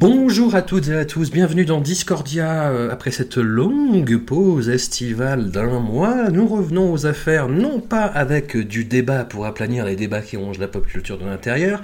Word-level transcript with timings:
Bonjour 0.00 0.54
à 0.54 0.62
toutes 0.62 0.88
et 0.88 0.94
à 0.94 1.04
tous, 1.04 1.30
bienvenue 1.30 1.66
dans 1.66 1.82
Discordia. 1.82 2.70
Euh, 2.70 2.90
Après 2.90 3.10
cette 3.10 3.36
longue 3.36 4.16
pause 4.16 4.70
estivale 4.70 5.50
d'un 5.50 5.78
mois, 5.78 6.30
nous 6.30 6.46
revenons 6.48 6.90
aux 6.90 7.04
affaires 7.04 7.50
non 7.50 7.80
pas 7.80 8.06
avec 8.06 8.56
du 8.56 8.86
débat 8.86 9.26
pour 9.26 9.44
aplanir 9.44 9.84
les 9.84 9.96
débats 9.96 10.22
qui 10.22 10.38
rongent 10.38 10.58
la 10.58 10.68
pop 10.68 10.86
culture 10.86 11.18
de 11.18 11.26
l'intérieur, 11.26 11.82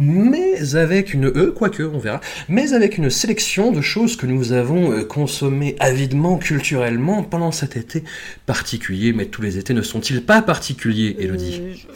mais 0.00 0.74
avec 0.74 1.14
une 1.14 1.26
euh, 1.26 1.52
quoique 1.52 1.84
on 1.84 1.98
verra, 1.98 2.20
mais 2.48 2.72
avec 2.72 2.98
une 2.98 3.10
sélection 3.10 3.70
de 3.70 3.80
choses 3.80 4.16
que 4.16 4.26
nous 4.26 4.50
avons 4.50 4.90
euh, 4.90 5.04
consommées 5.04 5.76
avidement 5.78 6.38
culturellement 6.38 7.22
pendant 7.22 7.52
cet 7.52 7.76
été 7.76 8.02
particulier. 8.44 9.12
Mais 9.12 9.26
tous 9.26 9.40
les 9.40 9.56
étés 9.58 9.72
ne 9.72 9.82
sont-ils 9.82 10.24
pas 10.24 10.42
particuliers, 10.42 11.14
Elodie 11.20 11.86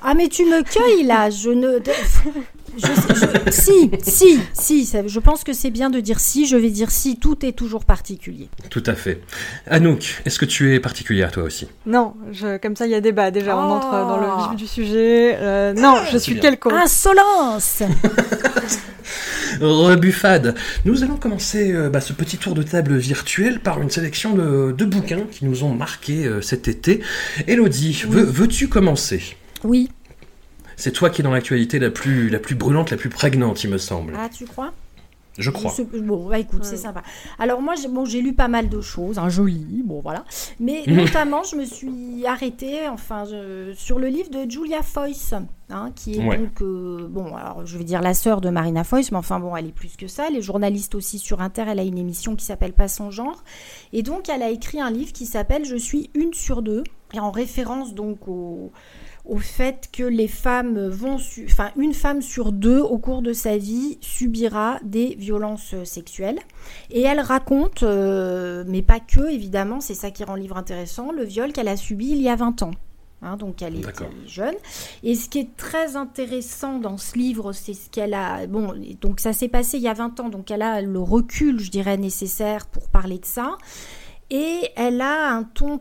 Ah 0.00 0.14
mais 0.14 0.28
tu 0.28 0.44
me 0.46 0.62
cueilles 0.62 1.06
là, 1.06 1.28
je 1.28 1.50
ne... 1.50 1.80
Je, 2.76 2.86
je- 2.86 3.50
si, 3.50 3.90
si, 4.02 4.40
si, 4.52 4.86
ça- 4.86 5.06
je 5.06 5.18
pense 5.20 5.44
que 5.44 5.52
c'est 5.52 5.70
bien 5.70 5.90
de 5.90 6.00
dire 6.00 6.20
si, 6.20 6.46
je 6.46 6.56
vais 6.56 6.70
dire 6.70 6.90
si, 6.90 7.16
tout 7.18 7.44
est 7.44 7.52
toujours 7.52 7.84
particulier. 7.84 8.48
Tout 8.70 8.82
à 8.86 8.94
fait. 8.94 9.20
Anouk, 9.66 10.22
est-ce 10.24 10.38
que 10.38 10.44
tu 10.44 10.74
es 10.74 10.80
particulière 10.80 11.30
toi 11.32 11.42
aussi? 11.42 11.66
Non, 11.86 12.14
je, 12.32 12.56
comme 12.58 12.76
ça 12.76 12.86
il 12.86 12.92
y 12.92 12.94
a 12.94 13.00
débat. 13.00 13.30
Déjà, 13.30 13.56
on 13.56 13.70
entre 13.70 13.90
dans 13.90 14.18
le 14.18 14.26
vif 14.50 14.56
du 14.56 14.66
sujet. 14.66 15.36
Euh, 15.38 15.72
non, 15.74 15.96
je 16.10 16.18
suis 16.18 16.38
quelconque. 16.38 16.72
Insolence 16.74 17.82
Rebuffade. 19.60 20.54
Nous 20.84 21.02
allons 21.02 21.16
commencer 21.16 21.72
euh, 21.72 21.88
bah, 21.90 22.00
ce 22.00 22.12
petit 22.12 22.38
tour 22.38 22.54
de 22.54 22.62
table 22.62 22.96
virtuel 22.96 23.60
par 23.60 23.80
une 23.82 23.90
sélection 23.90 24.34
de, 24.34 24.72
de 24.76 24.84
bouquins 24.84 25.24
qui 25.30 25.44
nous 25.44 25.64
ont 25.64 25.74
marqué 25.74 26.24
euh, 26.26 26.40
cet 26.40 26.68
été. 26.68 27.00
Elodie, 27.46 28.04
veux- 28.08 28.22
veux-tu 28.22 28.68
commencer? 28.68 29.22
Oui. 29.64 29.90
C'est 30.80 30.92
toi 30.92 31.10
qui 31.10 31.20
es 31.20 31.24
dans 31.24 31.30
l'actualité 31.32 31.78
la 31.78 31.90
plus, 31.90 32.28
la 32.30 32.38
plus 32.38 32.54
brûlante, 32.54 32.90
la 32.90 32.96
plus 32.96 33.10
prégnante, 33.10 33.62
il 33.64 33.70
me 33.70 33.78
semble. 33.78 34.14
Ah, 34.18 34.28
tu 34.28 34.46
crois? 34.46 34.72
Je 35.38 35.50
crois. 35.50 35.72
Bon, 36.02 36.28
bah 36.28 36.38
écoute, 36.38 36.64
c'est 36.64 36.76
sympa. 36.76 37.02
Alors 37.38 37.62
moi, 37.62 37.74
j'ai 37.80 37.88
bon, 37.88 38.04
j'ai 38.04 38.20
lu 38.20 38.34
pas 38.34 38.48
mal 38.48 38.68
de 38.68 38.80
choses, 38.80 39.18
un 39.18 39.28
joli, 39.30 39.82
bon 39.84 40.00
voilà. 40.00 40.24
Mais 40.58 40.82
notamment, 40.86 41.42
je 41.44 41.56
me 41.56 41.64
suis 41.64 42.26
arrêtée, 42.26 42.88
enfin, 42.88 43.24
je- 43.30 43.72
sur 43.74 43.98
le 43.98 44.08
livre 44.08 44.28
de 44.28 44.50
Julia 44.50 44.82
Foyce, 44.82 45.34
hein, 45.70 45.92
qui 45.94 46.16
est 46.18 46.26
Ouais. 46.26 46.36
donc, 46.36 46.60
euh, 46.60 47.06
bon, 47.08 47.34
alors 47.36 47.64
je 47.64 47.78
vais 47.78 47.84
dire 47.84 48.02
la 48.02 48.12
sœur 48.12 48.40
de 48.40 48.50
Marina 48.50 48.82
Foyce, 48.84 49.12
mais 49.12 49.18
enfin 49.18 49.38
bon, 49.38 49.56
elle 49.56 49.66
est 49.66 49.72
plus 49.72 49.96
que 49.96 50.08
ça. 50.08 50.24
Elle 50.28 50.36
est 50.36 50.42
journaliste 50.42 50.94
aussi 50.94 51.18
sur 51.18 51.40
Inter, 51.40 51.64
elle 51.68 51.78
a 51.78 51.84
une 51.84 51.96
émission 51.98 52.34
qui 52.36 52.44
s'appelle 52.44 52.72
Pas 52.72 52.88
son 52.88 53.10
genre. 53.10 53.44
Et 53.92 54.02
donc, 54.02 54.28
elle 54.28 54.42
a 54.42 54.50
écrit 54.50 54.80
un 54.80 54.90
livre 54.90 55.12
qui 55.12 55.26
s'appelle 55.26 55.64
Je 55.64 55.76
suis 55.76 56.10
une 56.14 56.34
sur 56.34 56.60
deux, 56.60 56.82
et 57.14 57.20
en 57.20 57.30
référence 57.30 57.94
donc 57.94 58.26
au 58.28 58.72
au 59.24 59.38
fait 59.38 59.88
que 59.92 60.02
les 60.02 60.28
femmes 60.28 60.88
vont, 60.88 61.18
enfin 61.44 61.70
une 61.76 61.94
femme 61.94 62.22
sur 62.22 62.52
deux 62.52 62.80
au 62.80 62.98
cours 62.98 63.22
de 63.22 63.32
sa 63.32 63.56
vie 63.56 63.98
subira 64.00 64.78
des 64.82 65.14
violences 65.16 65.74
sexuelles. 65.84 66.38
Et 66.90 67.02
elle 67.02 67.20
raconte, 67.20 67.82
euh, 67.82 68.64
mais 68.66 68.82
pas 68.82 69.00
que 69.00 69.30
évidemment, 69.30 69.80
c'est 69.80 69.94
ça 69.94 70.10
qui 70.10 70.24
rend 70.24 70.34
le 70.34 70.42
livre 70.42 70.56
intéressant, 70.56 71.12
le 71.12 71.24
viol 71.24 71.52
qu'elle 71.52 71.68
a 71.68 71.76
subi 71.76 72.10
il 72.10 72.22
y 72.22 72.28
a 72.28 72.36
20 72.36 72.62
ans. 72.62 72.72
Hein, 73.22 73.36
donc 73.36 73.60
elle 73.60 73.76
est, 73.76 73.80
elle 73.80 74.24
est 74.24 74.28
jeune. 74.28 74.54
Et 75.02 75.14
ce 75.14 75.28
qui 75.28 75.40
est 75.40 75.56
très 75.56 75.96
intéressant 75.96 76.78
dans 76.78 76.96
ce 76.96 77.18
livre, 77.18 77.52
c'est 77.52 77.74
ce 77.74 77.90
qu'elle 77.90 78.14
a. 78.14 78.46
Bon, 78.46 78.74
donc 79.00 79.20
ça 79.20 79.34
s'est 79.34 79.48
passé 79.48 79.76
il 79.76 79.82
y 79.82 79.88
a 79.88 79.94
20 79.94 80.20
ans, 80.20 80.28
donc 80.30 80.50
elle 80.50 80.62
a 80.62 80.80
le 80.80 80.98
recul, 80.98 81.60
je 81.60 81.70
dirais, 81.70 81.98
nécessaire 81.98 82.66
pour 82.66 82.88
parler 82.88 83.18
de 83.18 83.26
ça. 83.26 83.58
Et 84.30 84.70
elle 84.76 85.00
a 85.00 85.32
un 85.32 85.42
ton 85.42 85.80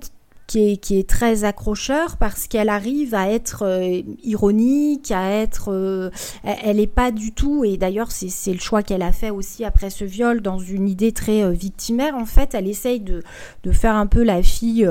qui 0.50 0.72
est, 0.72 0.78
qui 0.78 0.98
est 0.98 1.08
très 1.08 1.44
accrocheur 1.44 2.18
parce 2.18 2.48
qu'elle 2.48 2.70
arrive 2.70 3.14
à 3.14 3.30
être 3.32 3.64
euh, 3.66 4.02
ironique, 4.24 5.12
à 5.12 5.30
être... 5.30 5.72
euh, 5.72 6.10
elle- 6.44 6.78
n'est 6.78 6.88
pas 6.88 7.12
du 7.12 7.32
tout, 7.34 7.64
et 7.64 7.78
d'ailleurs 7.78 8.12
c'est 8.12 8.52
le 8.54 8.60
choix 8.60 8.82
qu'elle 8.82 9.04
a 9.04 9.12
fait 9.12 9.30
aussi 9.30 9.64
après 9.64 9.92
ce 9.92 10.04
viol, 10.06 10.42
dans 10.42 10.58
une 10.58 10.90
idée 10.90 11.12
très 11.12 11.44
euh, 11.44 11.52
victimaire, 11.52 12.16
en 12.16 12.26
fait, 12.26 12.56
elle 12.56 12.68
essaye 12.68 13.00
de, 13.00 13.22
de 13.64 13.72
faire 13.72 13.96
un 13.96 14.08
peu 14.08 14.24
la 14.24 14.42
fille 14.42 14.90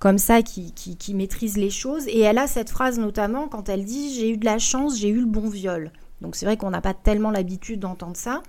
comme 0.00 0.18
ça 0.18 0.42
qui, 0.42 0.72
qui 0.74 1.14
maîtrise 1.14 1.56
les 1.56 1.70
choses. 1.70 2.06
Et 2.08 2.20
elle 2.20 2.36
a 2.38 2.46
cette 2.46 2.68
phrase 2.68 2.98
notamment 2.98 3.48
quand 3.48 3.68
elle 3.70 3.84
dit 3.84 4.14
J'ai 4.14 4.30
eu 4.30 4.36
de 4.36 4.44
la 4.44 4.58
chance, 4.58 4.98
j'ai 4.98 5.08
eu 5.08 5.20
le 5.20 5.26
bon 5.26 5.48
viol. 5.48 5.90
Donc 6.20 6.36
c'est 6.36 6.46
vrai 6.46 6.56
qu'on 6.56 6.70
n'a 6.70 6.80
pas 6.80 6.94
tellement 6.94 7.30
l'habitude 7.30 7.80
d'entendre 7.80 8.16
ça. 8.16 8.42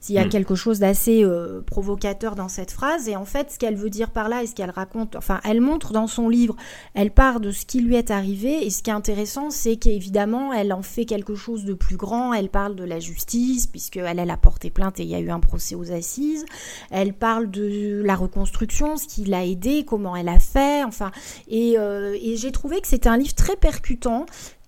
S'il 0.00 0.14
y 0.14 0.18
a 0.18 0.26
Mm. 0.26 0.28
quelque 0.28 0.54
chose 0.54 0.78
d'assez 0.78 1.24
euh, 1.24 1.62
provocateur 1.62 2.34
dans 2.36 2.48
cette 2.48 2.70
phrase, 2.70 3.08
et 3.08 3.16
en 3.16 3.24
fait 3.24 3.50
ce 3.50 3.58
qu'elle 3.58 3.76
veut 3.76 3.90
dire 3.90 4.10
par 4.10 4.28
là 4.28 4.42
et 4.42 4.46
ce 4.46 4.54
qu'elle 4.54 4.70
raconte, 4.70 5.16
enfin 5.16 5.40
elle 5.44 5.60
montre 5.60 5.92
dans 5.92 6.06
son 6.06 6.28
livre, 6.28 6.56
elle 6.94 7.10
part 7.10 7.40
de 7.40 7.50
ce 7.50 7.66
qui 7.66 7.80
lui 7.80 7.96
est 7.96 8.10
arrivé, 8.10 8.64
et 8.66 8.70
ce 8.70 8.82
qui 8.82 8.90
est 8.90 8.92
intéressant 8.94 9.50
c'est 9.50 9.76
qu'évidemment 9.76 10.52
elle 10.52 10.72
en 10.72 10.82
fait 10.82 11.04
quelque 11.04 11.34
chose 11.34 11.64
de 11.64 11.74
plus 11.74 11.96
grand, 11.96 12.32
elle 12.32 12.48
parle 12.48 12.76
de 12.76 12.84
la 12.84 13.00
justice, 13.00 13.66
puisqu'elle 13.66 14.18
elle 14.18 14.30
a 14.30 14.36
porté 14.36 14.70
plainte 14.70 15.00
et 15.00 15.02
il 15.02 15.08
y 15.08 15.14
a 15.14 15.20
eu 15.20 15.30
un 15.30 15.40
procès 15.40 15.74
aux 15.74 15.92
assises, 15.92 16.44
elle 16.90 17.12
parle 17.12 17.50
de 17.50 18.02
la 18.04 18.14
reconstruction, 18.14 18.96
ce 18.96 19.06
qui 19.06 19.24
l'a 19.24 19.44
aidé, 19.44 19.84
comment 19.84 20.16
elle 20.16 20.28
a 20.28 20.38
fait, 20.38 20.84
enfin, 20.84 21.10
et, 21.48 21.74
euh, 21.78 22.16
et 22.20 22.36
j'ai 22.36 22.52
trouvé 22.52 22.80
que 22.80 22.86
c'était 22.86 23.08
un 23.08 23.16
livre 23.16 23.34
très 23.34 23.56
percutant, 23.56 24.26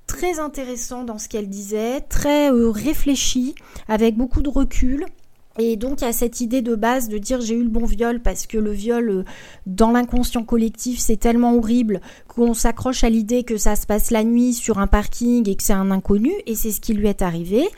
très 0.08 0.40
intéressant 0.40 1.04
dans 1.04 1.18
ce 1.18 1.28
qu'elle 1.28 1.48
disait, 1.48 2.00
très 2.00 2.50
euh, 2.50 2.70
réfléchi, 2.70 3.54
avec 3.86 4.16
beaucoup 4.16 4.42
de 4.42 4.48
recul. 4.48 5.06
Et 5.60 5.76
donc 5.76 6.02
a 6.02 6.12
cette 6.12 6.40
idée 6.40 6.62
de 6.62 6.76
base 6.76 7.08
de 7.08 7.18
dire 7.18 7.40
j'ai 7.40 7.54
eu 7.54 7.64
le 7.64 7.68
bon 7.68 7.84
viol 7.84 8.20
parce 8.20 8.46
que 8.46 8.58
le 8.58 8.70
viol 8.70 9.10
euh, 9.10 9.24
dans 9.66 9.90
l'inconscient 9.90 10.44
collectif 10.44 11.00
c'est 11.00 11.16
tellement 11.16 11.56
horrible 11.56 12.00
qu'on 12.28 12.54
s'accroche 12.54 13.02
à 13.02 13.10
l'idée 13.10 13.42
que 13.42 13.56
ça 13.56 13.74
se 13.74 13.84
passe 13.84 14.12
la 14.12 14.22
nuit 14.22 14.54
sur 14.54 14.78
un 14.78 14.86
parking 14.86 15.48
et 15.48 15.56
que 15.56 15.64
c'est 15.64 15.72
un 15.72 15.90
inconnu 15.90 16.32
et 16.46 16.54
c'est 16.54 16.70
ce 16.70 16.80
qui 16.80 16.94
lui 16.94 17.08
est 17.08 17.22
arrivé. 17.22 17.68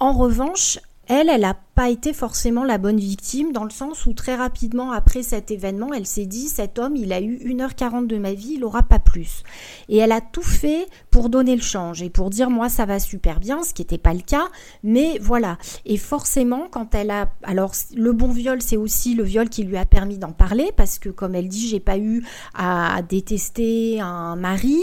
En 0.00 0.12
revanche, 0.12 0.80
elle, 1.10 1.28
elle 1.28 1.40
n'a 1.40 1.58
pas 1.74 1.90
été 1.90 2.12
forcément 2.12 2.62
la 2.62 2.78
bonne 2.78 3.00
victime, 3.00 3.50
dans 3.50 3.64
le 3.64 3.70
sens 3.70 4.06
où 4.06 4.12
très 4.12 4.36
rapidement 4.36 4.92
après 4.92 5.24
cet 5.24 5.50
événement, 5.50 5.92
elle 5.92 6.06
s'est 6.06 6.24
dit, 6.24 6.46
cet 6.46 6.78
homme, 6.78 6.94
il 6.94 7.12
a 7.12 7.20
eu 7.20 7.36
1h40 7.38 8.06
de 8.06 8.16
ma 8.16 8.32
vie, 8.32 8.52
il 8.54 8.60
n'aura 8.60 8.84
pas 8.84 9.00
plus. 9.00 9.42
Et 9.88 9.96
elle 9.96 10.12
a 10.12 10.20
tout 10.20 10.44
fait 10.44 10.86
pour 11.10 11.28
donner 11.28 11.56
le 11.56 11.62
change 11.62 12.00
et 12.00 12.10
pour 12.10 12.30
dire, 12.30 12.48
moi, 12.48 12.68
ça 12.68 12.86
va 12.86 13.00
super 13.00 13.40
bien, 13.40 13.64
ce 13.64 13.74
qui 13.74 13.82
n'était 13.82 13.98
pas 13.98 14.14
le 14.14 14.20
cas, 14.20 14.46
mais 14.84 15.18
voilà. 15.20 15.58
Et 15.84 15.96
forcément, 15.96 16.68
quand 16.70 16.94
elle 16.94 17.10
a... 17.10 17.28
Alors, 17.42 17.72
le 17.96 18.12
bon 18.12 18.28
viol, 18.28 18.62
c'est 18.62 18.76
aussi 18.76 19.14
le 19.16 19.24
viol 19.24 19.48
qui 19.48 19.64
lui 19.64 19.78
a 19.78 19.86
permis 19.86 20.16
d'en 20.16 20.30
parler, 20.30 20.70
parce 20.76 21.00
que, 21.00 21.08
comme 21.08 21.34
elle 21.34 21.48
dit, 21.48 21.66
j'ai 21.66 21.80
pas 21.80 21.98
eu 21.98 22.24
à 22.54 23.02
détester 23.02 24.00
un 24.00 24.36
mari, 24.36 24.78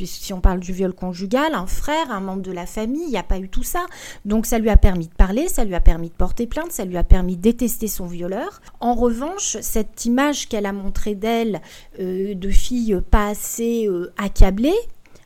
puisque 0.00 0.24
si 0.24 0.32
on 0.32 0.40
parle 0.40 0.60
du 0.60 0.72
viol 0.72 0.94
conjugal, 0.94 1.52
un 1.52 1.66
frère, 1.66 2.10
un 2.10 2.20
membre 2.20 2.40
de 2.40 2.52
la 2.52 2.64
famille, 2.64 3.02
il 3.04 3.10
n'y 3.10 3.18
a 3.18 3.22
pas 3.22 3.38
eu 3.38 3.50
tout 3.50 3.62
ça. 3.62 3.84
Donc 4.24 4.46
ça 4.46 4.58
lui 4.58 4.70
a 4.70 4.78
permis 4.78 5.08
de 5.08 5.12
parler, 5.12 5.46
ça 5.46 5.62
lui 5.62 5.74
a 5.74 5.80
permis 5.80 6.08
de 6.08 6.14
porter 6.14 6.46
plainte, 6.46 6.72
ça 6.72 6.86
lui 6.86 6.96
a 6.96 7.04
permis 7.04 7.36
de 7.36 7.42
détester 7.42 7.86
son 7.86 8.06
violeur. 8.06 8.62
En 8.80 8.94
revanche, 8.94 9.58
cette 9.60 10.06
image 10.06 10.48
qu'elle 10.48 10.64
a 10.64 10.72
montrée 10.72 11.14
d'elle, 11.14 11.60
euh, 11.98 12.34
de 12.34 12.48
fille 12.48 12.98
pas 13.10 13.28
assez 13.28 13.86
euh, 13.88 14.10
accablée, 14.16 14.72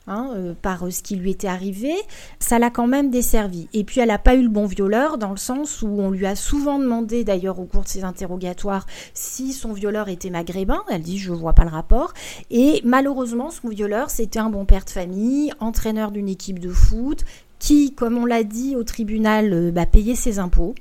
hein, 0.07 0.31
euh, 0.35 0.55
par 0.61 0.87
euh, 0.87 0.91
ce 0.91 1.03
qui 1.03 1.17
lui 1.17 1.31
était 1.31 1.49
arrivé, 1.49 1.95
ça 2.39 2.59
l'a 2.59 2.71
quand 2.71 2.87
même 2.87 3.11
desservi. 3.11 3.69
Et 3.73 3.85
puis 3.85 4.01
elle 4.01 4.09
n'a 4.09 4.19
pas 4.19 4.35
eu 4.35 4.43
le 4.43 4.49
bon 4.49 4.67
violeur 4.67 5.19
dans 5.19 5.31
le 5.31 5.37
sens 5.37 5.83
où 5.83 5.89
on 5.89 6.11
lui 6.11 6.27
a 6.27 6.37
souvent 6.37 6.79
demandé 6.79 7.25
d'ailleurs 7.25 7.59
au 7.61 7.65
cours 7.65 7.83
de 7.85 7.89
ses 7.89 8.05
interrogatoires 8.05 8.87
si 9.13 9.53
son 9.53 9.73
violeur 9.73 10.09
était 10.09 10.31
maghrébin. 10.31 10.83
Elle 10.91 11.03
dit 11.03 11.19
je 11.19 11.33
vois 11.33 11.53
pas 11.53 11.65
le 11.65 11.71
rapport. 11.71 12.13
Et 12.51 12.81
malheureusement 12.85 13.51
son 13.51 13.69
violeur 13.69 14.11
c'était 14.11 14.39
un 14.39 14.51
bon 14.51 14.65
père 14.65 14.85
de 14.85 14.91
famille, 14.91 15.53
entraîneur 15.61 16.11
d'une 16.11 16.29
équipe 16.29 16.59
de 16.59 16.71
foot, 16.71 17.25
qui, 17.59 17.95
comme 17.95 18.19
on 18.19 18.27
l'a 18.27 18.45
dit 18.45 18.77
au 18.77 18.85
tribunal, 18.85 19.53
euh, 19.53 19.71
bah, 19.71 19.87
payait 19.87 20.15
ses 20.15 20.39
impôts 20.39 20.75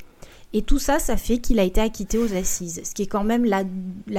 Et 0.54 0.62
tout 0.62 0.78
ça, 0.78 1.00
ça 1.00 1.18
fait 1.18 1.40
qu'il 1.40 1.60
a 1.60 1.64
été 1.64 1.82
acquitté 1.82 2.20
aux 2.20 2.34
assises. 2.36 2.82
Ce 2.84 2.92
qui 2.92 3.02
est 3.04 3.08
quand 3.08 3.24
même 3.24 3.44
la, 3.44 3.64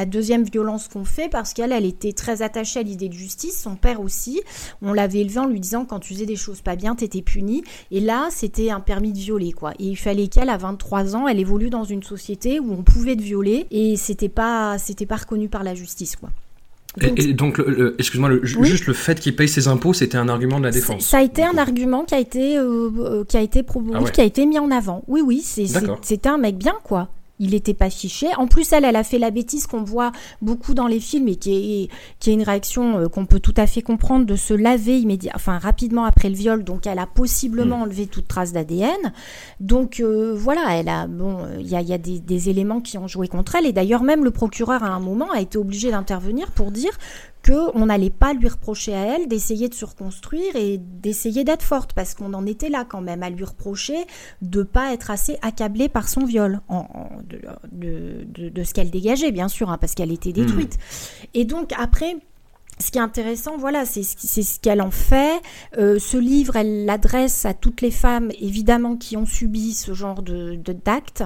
deuxième 0.04 0.42
violence 0.42 0.88
qu'on 0.88 1.04
fait 1.04 1.28
parce 1.28 1.54
qu'elle, 1.54 1.70
elle 1.70 1.84
était 1.84 2.12
très 2.12 2.42
attachée 2.42 2.80
à 2.80 2.82
l'idée 2.82 3.08
de 3.08 3.14
justice. 3.14 3.60
Son 3.60 3.76
père 3.76 4.00
aussi. 4.00 4.42
On 4.82 4.92
l'avait 4.92 5.20
élevé 5.20 5.38
en 5.38 5.46
lui 5.46 5.60
disant 5.60 5.84
quand 5.84 6.00
tu 6.00 6.14
faisais 6.14 6.26
des 6.26 6.36
choses 6.36 6.60
pas 6.60 6.74
bien, 6.74 6.96
t'étais 6.96 7.22
puni. 7.22 7.62
Et 7.92 8.00
là, 8.00 8.28
c'était 8.30 8.70
un 8.70 8.80
permis 8.80 9.12
de 9.12 9.18
violer, 9.18 9.52
quoi. 9.52 9.72
Et 9.78 9.86
il 9.86 9.96
fallait 9.96 10.26
qu'elle, 10.26 10.50
à 10.50 10.56
23 10.56 11.14
ans, 11.14 11.28
elle 11.28 11.38
évolue 11.38 11.70
dans 11.70 11.84
une 11.84 12.02
société 12.02 12.58
où 12.58 12.72
on 12.72 12.82
pouvait 12.82 13.16
te 13.16 13.22
violer 13.22 13.66
et 13.70 13.96
c'était 13.96 14.28
pas, 14.28 14.76
c'était 14.78 15.06
pas 15.06 15.16
reconnu 15.16 15.48
par 15.48 15.62
la 15.62 15.74
justice, 15.74 16.16
quoi. 16.16 16.30
Donc, 16.96 17.18
et, 17.18 17.32
donc, 17.32 17.62
excuse-moi, 17.98 18.30
juste 18.42 18.86
le 18.86 18.94
fait 18.94 19.18
qu'il 19.18 19.34
paye 19.34 19.48
ses 19.48 19.66
impôts, 19.68 19.92
c'était 19.92 20.16
un 20.18 20.28
argument 20.28 20.60
de 20.60 20.64
la 20.64 20.70
défense. 20.70 21.04
Ça 21.04 21.18
a 21.18 21.22
été 21.22 21.42
un 21.42 21.58
argument 21.58 22.04
qui 22.04 22.14
a 22.14 22.20
été, 22.20 22.56
euh, 22.56 22.90
euh, 22.98 23.24
qui 23.24 23.36
a 23.36 23.40
été, 23.40 23.64
ah 23.94 24.10
qui 24.12 24.20
a 24.20 24.24
été 24.24 24.46
mis 24.46 24.58
en 24.58 24.70
avant. 24.70 25.02
Oui, 25.08 25.20
oui, 25.24 25.42
c'était 26.02 26.28
un 26.28 26.38
mec 26.38 26.56
bien, 26.56 26.74
quoi 26.84 27.08
il 27.38 27.50
n'était 27.50 27.74
pas 27.74 27.90
fiché. 27.90 28.28
En 28.36 28.46
plus, 28.46 28.72
elle, 28.72 28.84
elle 28.84 28.96
a 28.96 29.04
fait 29.04 29.18
la 29.18 29.30
bêtise 29.30 29.66
qu'on 29.66 29.82
voit 29.82 30.12
beaucoup 30.40 30.74
dans 30.74 30.86
les 30.86 31.00
films 31.00 31.28
et 31.28 31.36
qui 31.36 31.82
est, 31.82 31.88
qui 32.20 32.30
est 32.30 32.34
une 32.34 32.42
réaction 32.42 32.98
euh, 32.98 33.08
qu'on 33.08 33.26
peut 33.26 33.40
tout 33.40 33.54
à 33.56 33.66
fait 33.66 33.82
comprendre 33.82 34.26
de 34.26 34.36
se 34.36 34.54
laver 34.54 34.98
immédiatement, 34.98 35.36
enfin 35.36 35.58
rapidement 35.58 36.04
après 36.04 36.28
le 36.28 36.36
viol. 36.36 36.64
Donc, 36.64 36.86
elle 36.86 36.98
a 36.98 37.06
possiblement 37.06 37.78
mm. 37.78 37.82
enlevé 37.82 38.06
toute 38.06 38.28
trace 38.28 38.52
d'ADN. 38.52 39.12
Donc 39.60 40.00
euh, 40.00 40.34
voilà, 40.36 40.78
elle 40.78 40.88
a 40.88 41.06
bon, 41.06 41.38
il 41.58 41.68
y 41.68 41.76
a, 41.76 41.80
y 41.80 41.92
a 41.92 41.98
des, 41.98 42.20
des, 42.20 42.48
éléments 42.48 42.80
qui 42.80 42.98
ont 42.98 43.08
joué 43.08 43.28
contre 43.28 43.56
elle. 43.56 43.66
Et 43.66 43.72
d'ailleurs, 43.72 44.02
même 44.02 44.24
le 44.24 44.30
procureur 44.30 44.82
à 44.82 44.88
un 44.88 45.00
moment 45.00 45.30
a 45.32 45.40
été 45.40 45.58
obligé 45.58 45.90
d'intervenir 45.90 46.50
pour 46.52 46.70
dire 46.70 46.92
qu'on 47.44 47.86
n'allait 47.86 48.10
pas 48.10 48.32
lui 48.32 48.48
reprocher 48.48 48.94
à 48.94 49.16
elle 49.16 49.28
d'essayer 49.28 49.68
de 49.68 49.74
se 49.74 49.84
reconstruire 49.84 50.56
et 50.56 50.78
d'essayer 50.78 51.44
d'être 51.44 51.62
forte, 51.62 51.92
parce 51.92 52.14
qu'on 52.14 52.32
en 52.34 52.46
était 52.46 52.70
là 52.70 52.84
quand 52.88 53.00
même, 53.00 53.22
à 53.22 53.30
lui 53.30 53.44
reprocher 53.44 53.96
de 54.42 54.62
pas 54.62 54.92
être 54.92 55.10
assez 55.10 55.38
accablée 55.42 55.88
par 55.88 56.08
son 56.08 56.24
viol, 56.24 56.60
en, 56.68 56.86
de, 57.72 58.26
de, 58.26 58.62
ce 58.62 58.72
qu'elle 58.74 58.90
dégageait, 58.90 59.32
bien 59.32 59.48
sûr, 59.48 59.70
hein, 59.70 59.78
parce 59.78 59.94
qu'elle 59.94 60.12
était 60.12 60.32
détruite. 60.32 60.74
Hmm. 60.74 61.26
Et 61.34 61.44
donc 61.44 61.72
après, 61.78 62.16
ce 62.80 62.90
qui 62.90 62.98
est 62.98 63.02
intéressant, 63.02 63.56
voilà, 63.56 63.84
c'est 63.84 64.02
ce 64.02 64.60
qu'elle 64.60 64.82
en 64.82 64.90
fait. 64.90 65.40
Euh, 65.78 65.98
ce 66.00 66.16
livre, 66.16 66.56
elle 66.56 66.84
l'adresse 66.84 67.44
à 67.44 67.54
toutes 67.54 67.80
les 67.80 67.92
femmes, 67.92 68.30
évidemment, 68.40 68.96
qui 68.96 69.16
ont 69.16 69.26
subi 69.26 69.74
ce 69.74 69.94
genre 69.94 70.22
de 70.22 70.56
d'actes, 70.84 71.22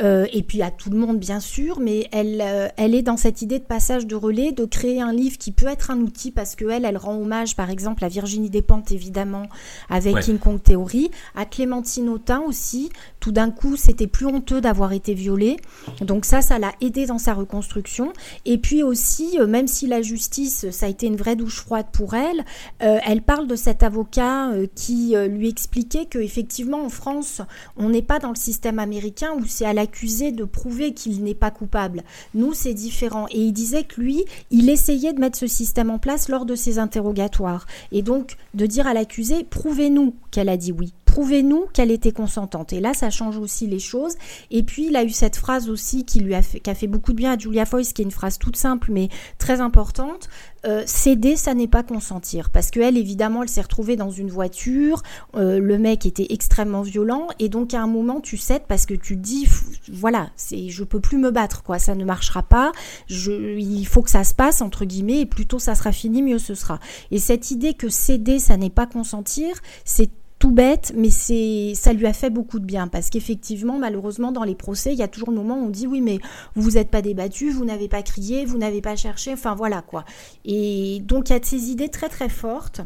euh, 0.00 0.26
et 0.32 0.42
puis 0.42 0.62
à 0.62 0.70
tout 0.70 0.90
le 0.90 0.96
monde, 0.96 1.18
bien 1.18 1.40
sûr. 1.40 1.80
Mais 1.80 2.08
elle, 2.12 2.40
euh, 2.40 2.68
elle 2.76 2.94
est 2.94 3.02
dans 3.02 3.16
cette 3.16 3.42
idée 3.42 3.58
de 3.58 3.64
passage 3.64 4.06
de 4.06 4.14
relais, 4.14 4.52
de 4.52 4.64
créer 4.64 5.00
un 5.00 5.12
livre 5.12 5.36
qui 5.36 5.50
peut 5.50 5.66
être 5.66 5.90
un 5.90 5.98
outil 5.98 6.30
parce 6.30 6.54
que 6.54 6.64
elle, 6.66 6.84
elle 6.84 6.96
rend 6.96 7.16
hommage, 7.16 7.56
par 7.56 7.70
exemple, 7.70 8.04
à 8.04 8.08
Virginie 8.08 8.50
Despentes, 8.50 8.92
évidemment, 8.92 9.46
avec 9.90 10.20
King 10.20 10.38
Kong 10.38 10.62
Theory, 10.62 11.10
à 11.34 11.44
Clémentine 11.44 12.08
Autain 12.08 12.40
aussi. 12.40 12.90
Tout 13.18 13.32
d'un 13.32 13.50
coup, 13.50 13.76
c'était 13.76 14.06
plus 14.06 14.26
honteux 14.26 14.60
d'avoir 14.60 14.92
été 14.92 15.14
violée. 15.14 15.56
Donc 16.00 16.24
ça, 16.24 16.40
ça 16.40 16.58
l'a 16.58 16.72
aidé 16.80 17.06
dans 17.06 17.18
sa 17.18 17.34
reconstruction. 17.34 18.12
Et 18.44 18.58
puis 18.58 18.82
aussi, 18.82 19.38
même 19.48 19.66
si 19.66 19.86
la 19.86 20.02
justice 20.02 20.66
ça 20.84 20.88
a 20.88 20.90
été 20.90 21.06
une 21.06 21.16
vraie 21.16 21.34
douche 21.34 21.62
froide 21.62 21.86
pour 21.92 22.12
elle. 22.12 22.44
Euh, 22.82 22.98
elle 23.06 23.22
parle 23.22 23.46
de 23.46 23.56
cet 23.56 23.82
avocat 23.82 24.50
euh, 24.50 24.66
qui 24.74 25.16
euh, 25.16 25.28
lui 25.28 25.48
expliquait 25.48 26.04
que 26.04 26.18
effectivement 26.18 26.84
en 26.84 26.90
France, 26.90 27.40
on 27.78 27.88
n'est 27.88 28.02
pas 28.02 28.18
dans 28.18 28.28
le 28.28 28.34
système 28.34 28.78
américain 28.78 29.32
où 29.34 29.46
c'est 29.46 29.64
à 29.64 29.72
l'accusé 29.72 30.30
de 30.30 30.44
prouver 30.44 30.92
qu'il 30.92 31.24
n'est 31.24 31.34
pas 31.34 31.50
coupable. 31.50 32.02
Nous, 32.34 32.52
c'est 32.52 32.74
différent. 32.74 33.26
Et 33.30 33.40
il 33.40 33.52
disait 33.54 33.84
que 33.84 33.98
lui, 33.98 34.26
il 34.50 34.68
essayait 34.68 35.14
de 35.14 35.20
mettre 35.20 35.38
ce 35.38 35.46
système 35.46 35.88
en 35.88 35.98
place 35.98 36.28
lors 36.28 36.44
de 36.44 36.54
ses 36.54 36.78
interrogatoires. 36.78 37.64
Et 37.90 38.02
donc, 38.02 38.36
de 38.52 38.66
dire 38.66 38.86
à 38.86 38.92
l'accusé, 38.92 39.42
prouvez-nous 39.42 40.14
qu'elle 40.30 40.50
a 40.50 40.58
dit 40.58 40.72
oui 40.72 40.92
prouvez-nous 41.14 41.66
qu'elle 41.72 41.92
était 41.92 42.10
consentante. 42.10 42.72
Et 42.72 42.80
là, 42.80 42.92
ça 42.92 43.08
change 43.08 43.38
aussi 43.38 43.68
les 43.68 43.78
choses. 43.78 44.16
Et 44.50 44.64
puis, 44.64 44.86
il 44.88 44.96
a 44.96 45.04
eu 45.04 45.10
cette 45.10 45.36
phrase 45.36 45.70
aussi 45.70 46.04
qui 46.04 46.18
lui 46.18 46.34
a 46.34 46.42
fait, 46.42 46.88
beaucoup 46.88 47.12
de 47.12 47.16
bien 47.16 47.34
à 47.34 47.38
Julia 47.38 47.66
Foyce, 47.66 47.92
qui 47.92 48.02
est 48.02 48.04
une 48.04 48.10
phrase 48.10 48.36
toute 48.36 48.56
simple 48.56 48.90
mais 48.90 49.08
très 49.38 49.60
importante. 49.60 50.28
Euh, 50.66 50.82
céder, 50.86 51.36
ça 51.36 51.54
n'est 51.54 51.68
pas 51.68 51.84
consentir. 51.84 52.50
Parce 52.50 52.72
qu'elle, 52.72 52.98
évidemment, 52.98 53.44
elle 53.44 53.48
s'est 53.48 53.60
retrouvée 53.60 53.94
dans 53.94 54.10
une 54.10 54.28
voiture, 54.28 55.04
euh, 55.36 55.60
le 55.60 55.78
mec 55.78 56.04
était 56.04 56.26
extrêmement 56.30 56.82
violent, 56.82 57.28
et 57.38 57.48
donc 57.48 57.74
à 57.74 57.80
un 57.80 57.86
moment, 57.86 58.20
tu 58.20 58.36
cèdes 58.36 58.64
parce 58.66 58.84
que 58.84 58.94
tu 58.94 59.14
dis, 59.14 59.46
voilà, 59.92 60.30
c'est, 60.34 60.68
je 60.68 60.82
peux 60.82 61.00
plus 61.00 61.18
me 61.18 61.30
battre, 61.30 61.62
quoi, 61.62 61.78
ça 61.78 61.94
ne 61.94 62.04
marchera 62.04 62.42
pas, 62.42 62.72
il 63.08 63.86
faut 63.86 64.02
que 64.02 64.10
ça 64.10 64.24
se 64.24 64.34
passe, 64.34 64.62
entre 64.62 64.84
guillemets, 64.84 65.20
et 65.20 65.26
plutôt 65.26 65.60
ça 65.60 65.76
sera 65.76 65.92
fini, 65.92 66.22
mieux 66.22 66.38
ce 66.38 66.56
sera. 66.56 66.80
Et 67.12 67.20
cette 67.20 67.52
idée 67.52 67.74
que 67.74 67.88
céder, 67.88 68.40
ça 68.40 68.56
n'est 68.56 68.70
pas 68.70 68.86
consentir, 68.86 69.54
c'est 69.84 70.10
bête, 70.50 70.92
mais 70.96 71.10
c'est 71.10 71.72
ça 71.74 71.92
lui 71.92 72.06
a 72.06 72.12
fait 72.12 72.30
beaucoup 72.30 72.58
de 72.58 72.64
bien 72.64 72.88
parce 72.88 73.10
qu'effectivement, 73.10 73.78
malheureusement, 73.78 74.32
dans 74.32 74.44
les 74.44 74.54
procès, 74.54 74.92
il 74.92 74.98
y 74.98 75.02
a 75.02 75.08
toujours 75.08 75.30
le 75.30 75.36
moment 75.36 75.56
où 75.56 75.66
on 75.66 75.70
dit 75.70 75.86
oui, 75.86 76.00
mais 76.00 76.18
vous 76.54 76.62
vous 76.62 76.78
êtes 76.78 76.90
pas 76.90 77.02
débattu, 77.02 77.50
vous 77.50 77.64
n'avez 77.64 77.88
pas 77.88 78.02
crié, 78.02 78.44
vous 78.44 78.58
n'avez 78.58 78.80
pas 78.80 78.96
cherché, 78.96 79.32
enfin 79.32 79.54
voilà 79.54 79.82
quoi. 79.82 80.04
Et 80.44 81.00
donc 81.04 81.30
il 81.30 81.32
y 81.32 81.36
a 81.36 81.40
ces 81.42 81.70
idées 81.70 81.88
très 81.88 82.08
très 82.08 82.28
fortes 82.28 82.82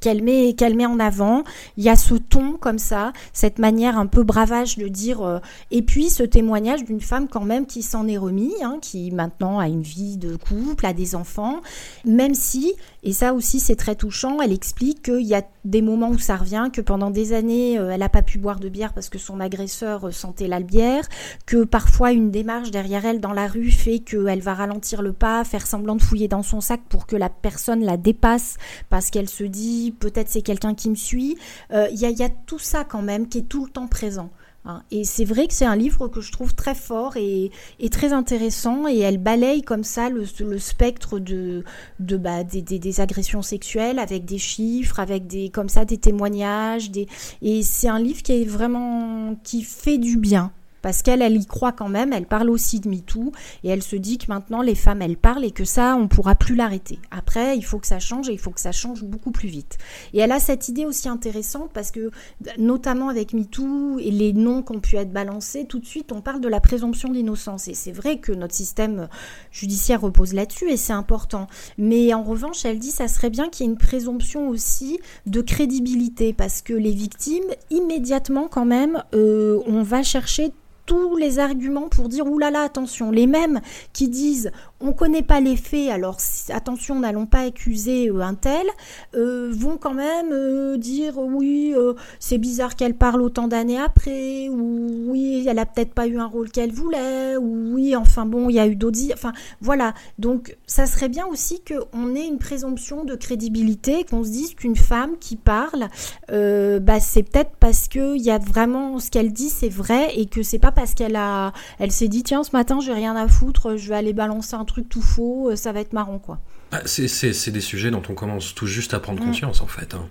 qu'elle 0.00 0.22
met, 0.22 0.54
qu'elle 0.54 0.76
met 0.76 0.86
en 0.86 1.00
avant. 1.00 1.44
Il 1.76 1.84
y 1.84 1.88
a 1.88 1.96
ce 1.96 2.14
ton 2.14 2.52
comme 2.54 2.78
ça, 2.78 3.12
cette 3.32 3.58
manière 3.58 3.98
un 3.98 4.06
peu 4.06 4.22
bravage 4.22 4.76
de 4.76 4.88
dire. 4.88 5.22
Euh, 5.22 5.38
et 5.70 5.82
puis 5.82 6.10
ce 6.10 6.22
témoignage 6.22 6.84
d'une 6.84 7.00
femme 7.00 7.28
quand 7.28 7.44
même 7.44 7.66
qui 7.66 7.82
s'en 7.82 8.06
est 8.08 8.18
remis, 8.18 8.54
hein, 8.62 8.78
qui 8.80 9.10
maintenant 9.10 9.58
a 9.58 9.68
une 9.68 9.82
vie 9.82 10.16
de 10.16 10.36
couple, 10.36 10.86
a 10.86 10.92
des 10.92 11.14
enfants, 11.14 11.60
même 12.04 12.34
si, 12.34 12.74
et 13.02 13.12
ça 13.12 13.34
aussi 13.34 13.60
c'est 13.60 13.76
très 13.76 13.94
touchant, 13.94 14.40
elle 14.40 14.52
explique 14.52 15.02
qu'il 15.02 15.26
y 15.26 15.34
a 15.34 15.42
des 15.68 15.82
moments 15.82 16.10
où 16.10 16.18
ça 16.18 16.36
revient, 16.36 16.70
que 16.72 16.80
pendant 16.80 17.10
des 17.10 17.32
années 17.32 17.78
euh, 17.78 17.90
elle 17.90 18.00
n'a 18.00 18.08
pas 18.08 18.22
pu 18.22 18.38
boire 18.38 18.58
de 18.58 18.68
bière 18.68 18.94
parce 18.94 19.08
que 19.08 19.18
son 19.18 19.38
agresseur 19.38 20.08
euh, 20.08 20.10
sentait 20.10 20.48
la 20.48 20.60
bière, 20.60 21.06
que 21.46 21.64
parfois 21.64 22.12
une 22.12 22.30
démarche 22.30 22.70
derrière 22.70 23.04
elle 23.04 23.20
dans 23.20 23.34
la 23.34 23.46
rue 23.46 23.70
fait 23.70 23.98
qu'elle 23.98 24.40
va 24.40 24.54
ralentir 24.54 25.02
le 25.02 25.12
pas, 25.12 25.44
faire 25.44 25.66
semblant 25.66 25.96
de 25.96 26.02
fouiller 26.02 26.26
dans 26.26 26.42
son 26.42 26.60
sac 26.60 26.80
pour 26.88 27.06
que 27.06 27.16
la 27.16 27.28
personne 27.28 27.84
la 27.84 27.96
dépasse 27.96 28.56
parce 28.88 29.10
qu'elle 29.10 29.28
se 29.28 29.44
dit 29.44 29.94
peut-être 29.98 30.28
c'est 30.28 30.42
quelqu'un 30.42 30.74
qui 30.74 30.88
me 30.88 30.94
suit. 30.94 31.36
Euh, 31.72 31.88
il 31.92 31.98
y, 31.98 32.22
a, 32.22 32.28
tout 32.28 32.58
ça 32.58 32.84
quand 32.84 33.02
même 33.02 33.28
qui 33.28 33.38
est 33.38 33.48
tout 33.48 33.64
le 33.64 33.70
temps 33.70 33.88
présent. 33.88 34.30
Hein. 34.64 34.82
Et 34.90 35.04
c'est 35.04 35.24
vrai 35.24 35.46
que 35.46 35.54
c'est 35.54 35.64
un 35.64 35.76
livre 35.76 36.08
que 36.08 36.20
je 36.20 36.32
trouve 36.32 36.54
très 36.54 36.74
fort 36.74 37.16
et, 37.16 37.50
très 37.90 38.12
intéressant 38.12 38.86
et 38.86 38.98
elle 38.98 39.18
balaye 39.18 39.62
comme 39.62 39.84
ça 39.84 40.10
le, 40.10 40.26
spectre 40.58 41.18
de, 41.18 41.64
de 42.00 42.16
bah, 42.16 42.44
des, 42.44 43.00
agressions 43.00 43.42
sexuelles 43.42 43.98
avec 43.98 44.24
des 44.24 44.38
chiffres, 44.38 45.00
avec 45.00 45.26
des 45.26 45.48
comme 45.50 45.68
ça 45.68 45.84
des 45.84 45.98
témoignages, 45.98 46.90
des 46.90 47.06
et 47.40 47.62
c'est 47.62 47.88
un 47.88 47.98
livre 47.98 48.22
qui 48.22 48.32
est 48.32 48.44
vraiment 48.44 49.36
qui 49.42 49.62
fait 49.62 49.98
du 49.98 50.16
bien 50.16 50.52
parce 50.82 51.02
qu'elle, 51.02 51.22
elle 51.22 51.36
y 51.36 51.46
croit 51.46 51.72
quand 51.72 51.88
même, 51.88 52.12
elle 52.12 52.26
parle 52.26 52.50
aussi 52.50 52.80
de 52.80 52.88
MeToo, 52.88 53.32
et 53.64 53.68
elle 53.68 53.82
se 53.82 53.96
dit 53.96 54.18
que 54.18 54.26
maintenant 54.28 54.62
les 54.62 54.74
femmes, 54.74 55.02
elles 55.02 55.16
parlent 55.16 55.44
et 55.44 55.50
que 55.50 55.64
ça, 55.64 55.96
on 55.96 56.08
pourra 56.08 56.34
plus 56.34 56.54
l'arrêter. 56.54 56.98
Après, 57.10 57.56
il 57.56 57.64
faut 57.64 57.78
que 57.78 57.86
ça 57.86 57.98
change 57.98 58.28
et 58.28 58.32
il 58.32 58.38
faut 58.38 58.50
que 58.50 58.60
ça 58.60 58.72
change 58.72 59.02
beaucoup 59.02 59.30
plus 59.30 59.48
vite. 59.48 59.78
Et 60.12 60.18
elle 60.18 60.32
a 60.32 60.40
cette 60.40 60.68
idée 60.68 60.86
aussi 60.86 61.08
intéressante 61.08 61.70
parce 61.72 61.90
que, 61.90 62.10
notamment 62.58 63.08
avec 63.08 63.32
MeToo 63.32 63.98
et 63.98 64.10
les 64.10 64.32
noms 64.32 64.62
qui 64.62 64.76
ont 64.76 64.80
pu 64.80 64.96
être 64.96 65.12
balancés, 65.12 65.64
tout 65.66 65.78
de 65.78 65.86
suite, 65.86 66.12
on 66.12 66.20
parle 66.20 66.40
de 66.40 66.48
la 66.48 66.60
présomption 66.60 67.10
d'innocence. 67.10 67.68
Et 67.68 67.74
c'est 67.74 67.92
vrai 67.92 68.18
que 68.18 68.32
notre 68.32 68.54
système 68.54 69.08
judiciaire 69.50 70.00
repose 70.00 70.32
là-dessus 70.32 70.70
et 70.70 70.76
c'est 70.76 70.92
important. 70.92 71.46
Mais 71.76 72.12
en 72.14 72.22
revanche, 72.22 72.64
elle 72.64 72.78
dit, 72.78 72.90
ça 72.90 73.08
serait 73.08 73.30
bien 73.30 73.48
qu'il 73.48 73.66
y 73.66 73.68
ait 73.68 73.72
une 73.72 73.78
présomption 73.78 74.48
aussi 74.48 74.98
de 75.26 75.40
crédibilité 75.40 76.32
parce 76.32 76.62
que 76.62 76.72
les 76.72 76.92
victimes, 76.92 77.44
immédiatement 77.70 78.48
quand 78.48 78.64
même, 78.64 79.02
euh, 79.14 79.60
on 79.66 79.82
va 79.82 80.02
chercher 80.02 80.52
tous 80.88 81.16
les 81.16 81.38
arguments 81.38 81.88
pour 81.88 82.08
dire 82.08 82.26
oulala, 82.26 82.62
attention, 82.62 83.10
les 83.10 83.26
mêmes 83.26 83.60
qui 83.92 84.08
disent 84.08 84.50
on 84.80 84.92
connaît 84.92 85.22
pas 85.22 85.40
les 85.40 85.56
faits, 85.56 85.90
alors 85.90 86.18
attention, 86.50 87.00
n'allons 87.00 87.26
pas 87.26 87.40
accuser 87.40 88.08
euh, 88.10 88.20
un 88.20 88.34
tel, 88.34 88.66
euh, 89.14 89.50
vont 89.52 89.76
quand 89.76 89.94
même 89.94 90.30
euh, 90.32 90.76
dire 90.76 91.18
oui, 91.18 91.74
c'est 92.20 92.38
bizarre 92.38 92.76
qu'elle 92.76 92.94
parle 92.94 93.20
autant 93.22 93.48
d'années 93.48 93.78
après, 93.78 94.48
ou 94.48 95.10
oui, 95.10 95.44
elle 95.48 95.58
a 95.58 95.66
peut-être 95.66 95.94
pas 95.94 96.06
eu 96.06 96.18
un 96.18 96.26
rôle 96.26 96.50
qu'elle 96.50 96.72
voulait, 96.72 97.36
ou 97.36 97.74
oui, 97.74 97.96
enfin 97.96 98.24
bon, 98.24 98.48
il 98.48 98.54
y 98.54 98.60
a 98.60 98.66
eu 98.66 98.76
d'autres, 98.76 98.98
enfin 99.12 99.32
voilà. 99.60 99.94
Donc 100.18 100.56
ça 100.66 100.86
serait 100.86 101.08
bien 101.08 101.26
aussi 101.26 101.60
qu'on 101.62 102.14
ait 102.14 102.26
une 102.26 102.38
présomption 102.38 103.04
de 103.04 103.14
crédibilité, 103.14 104.04
qu'on 104.04 104.24
se 104.24 104.30
dise 104.30 104.54
qu'une 104.54 104.76
femme 104.76 105.18
qui 105.18 105.36
parle, 105.36 105.88
bah 106.28 107.00
c'est 107.00 107.22
peut-être 107.22 107.52
parce 107.58 107.88
que 107.88 108.16
il 108.16 108.22
y 108.22 108.30
a 108.30 108.38
vraiment 108.38 108.98
ce 108.98 109.10
qu'elle 109.10 109.32
dit, 109.32 109.50
c'est 109.50 109.68
vrai, 109.68 110.16
et 110.16 110.26
que 110.26 110.42
c'est 110.42 110.58
pas 110.58 110.72
parce 110.72 110.94
qu'elle 110.94 111.16
a, 111.16 111.52
elle 111.78 111.92
s'est 111.92 112.08
dit 112.08 112.22
tiens 112.22 112.44
ce 112.44 112.50
matin 112.52 112.80
j'ai 112.80 112.92
rien 112.92 113.16
à 113.16 113.28
foutre, 113.28 113.76
je 113.76 113.88
vais 113.88 113.96
aller 113.96 114.12
balancer 114.12 114.54
un 114.54 114.64
truc 114.68 114.88
tout 114.88 115.02
faux, 115.02 115.50
euh, 115.50 115.56
ça 115.56 115.72
va 115.72 115.80
être 115.80 115.92
marrant 115.92 116.18
quoi. 116.18 116.38
Ah, 116.70 116.82
c'est 116.84 117.50
des 117.50 117.62
sujets 117.62 117.90
dont 117.90 118.02
on 118.10 118.14
commence 118.14 118.54
tout 118.54 118.66
juste 118.66 118.92
à 118.92 119.00
prendre 119.00 119.24
conscience 119.24 119.62
en 119.62 119.66
fait. 119.66 119.94
Hein. 119.94 120.06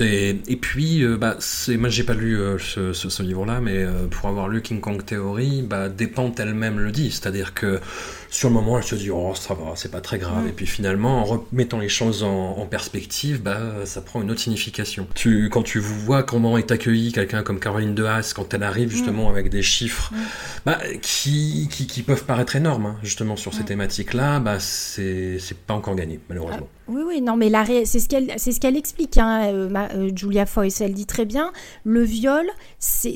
Et 0.00 0.56
puis, 0.56 1.04
euh, 1.04 1.16
bah, 1.16 1.38
moi 1.68 1.88
j'ai 1.88 2.02
pas 2.02 2.14
lu 2.14 2.36
euh, 2.36 2.58
ce, 2.58 2.92
ce, 2.92 3.22
livre-là, 3.22 3.60
mais 3.60 3.86
pour 4.10 4.28
avoir 4.28 4.48
lu 4.48 4.60
King 4.60 4.80
Kong 4.80 5.04
Theory, 5.04 5.62
bah, 5.62 5.88
Dépente 5.88 6.40
elle-même 6.40 6.80
le 6.80 6.90
dit, 6.90 7.12
c'est-à-dire 7.12 7.54
que 7.54 7.80
sur 8.34 8.48
le 8.48 8.54
moment, 8.54 8.76
elle 8.78 8.82
se 8.84 8.96
dit 8.96 9.10
oh 9.10 9.32
ça 9.34 9.54
va, 9.54 9.72
c'est 9.76 9.90
pas 9.90 10.00
très 10.00 10.18
grave. 10.18 10.44
Mm. 10.44 10.48
Et 10.48 10.52
puis 10.52 10.66
finalement, 10.66 11.20
en 11.20 11.24
remettant 11.24 11.78
les 11.78 11.88
choses 11.88 12.22
en, 12.24 12.56
en 12.58 12.66
perspective, 12.66 13.40
bah 13.42 13.60
ça 13.84 14.00
prend 14.00 14.20
une 14.22 14.30
autre 14.30 14.40
signification. 14.40 15.06
Tu, 15.14 15.48
quand 15.50 15.62
tu 15.62 15.78
vois 15.78 16.22
comment 16.24 16.58
est 16.58 16.72
accueilli 16.72 17.12
quelqu'un 17.12 17.42
comme 17.42 17.60
Caroline 17.60 17.94
de 17.94 18.04
Haas 18.04 18.32
quand 18.34 18.52
elle 18.52 18.62
arrive 18.64 18.90
justement 18.90 19.28
avec 19.30 19.50
des 19.50 19.62
chiffres, 19.62 20.10
Mm. 20.12 20.16
bah, 20.66 20.78
qui, 21.00 21.68
qui, 21.70 21.86
qui 21.86 22.02
peuvent 22.02 22.24
paraître 22.24 22.56
énormes 22.56 22.86
hein, 22.86 22.96
justement 23.02 23.36
sur 23.36 23.54
ces 23.54 23.62
Mm. 23.62 23.66
thématiques-là, 23.66 24.40
bah 24.40 24.58
c'est 24.60 25.38
c'est 25.38 25.56
pas 25.58 25.74
encore 25.74 25.94
gagné 25.94 26.18
malheureusement. 26.28 26.68
Oui, 26.88 27.02
oui, 27.06 27.20
non, 27.22 27.36
mais 27.36 27.48
ré- 27.62 27.86
c'est 27.86 28.00
ce 28.00 28.08
qu'elle, 28.08 28.32
c'est 28.36 28.52
ce 28.52 28.60
qu'elle 28.60 28.76
explique, 28.76 29.16
hein, 29.16 29.44
euh, 29.52 29.68
ma- 29.70 29.90
euh, 29.92 30.10
Julia 30.14 30.44
Foyce. 30.44 30.80
Elle 30.80 30.92
dit 30.92 31.06
très 31.06 31.24
bien, 31.24 31.52
le 31.84 32.02
viol, 32.02 32.44
c'est 32.78 33.14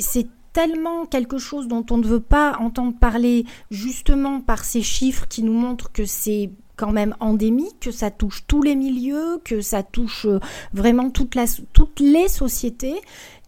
tellement 0.52 1.06
quelque 1.06 1.38
chose 1.38 1.68
dont 1.68 1.84
on 1.90 1.98
ne 1.98 2.06
veut 2.06 2.20
pas 2.20 2.56
entendre 2.58 2.94
parler, 2.98 3.44
justement 3.70 4.40
par 4.40 4.64
ces 4.64 4.82
chiffres 4.82 5.26
qui 5.28 5.42
nous 5.42 5.52
montrent 5.52 5.92
que 5.92 6.04
c'est 6.04 6.50
quand 6.76 6.92
même 6.92 7.16
endémique, 7.18 7.80
que 7.80 7.90
ça 7.90 8.10
touche 8.10 8.44
tous 8.46 8.62
les 8.62 8.76
milieux, 8.76 9.40
que 9.44 9.60
ça 9.60 9.82
touche 9.82 10.26
euh, 10.26 10.38
vraiment 10.72 11.10
toutes 11.10 11.34
les 12.00 12.28
sociétés 12.28 13.00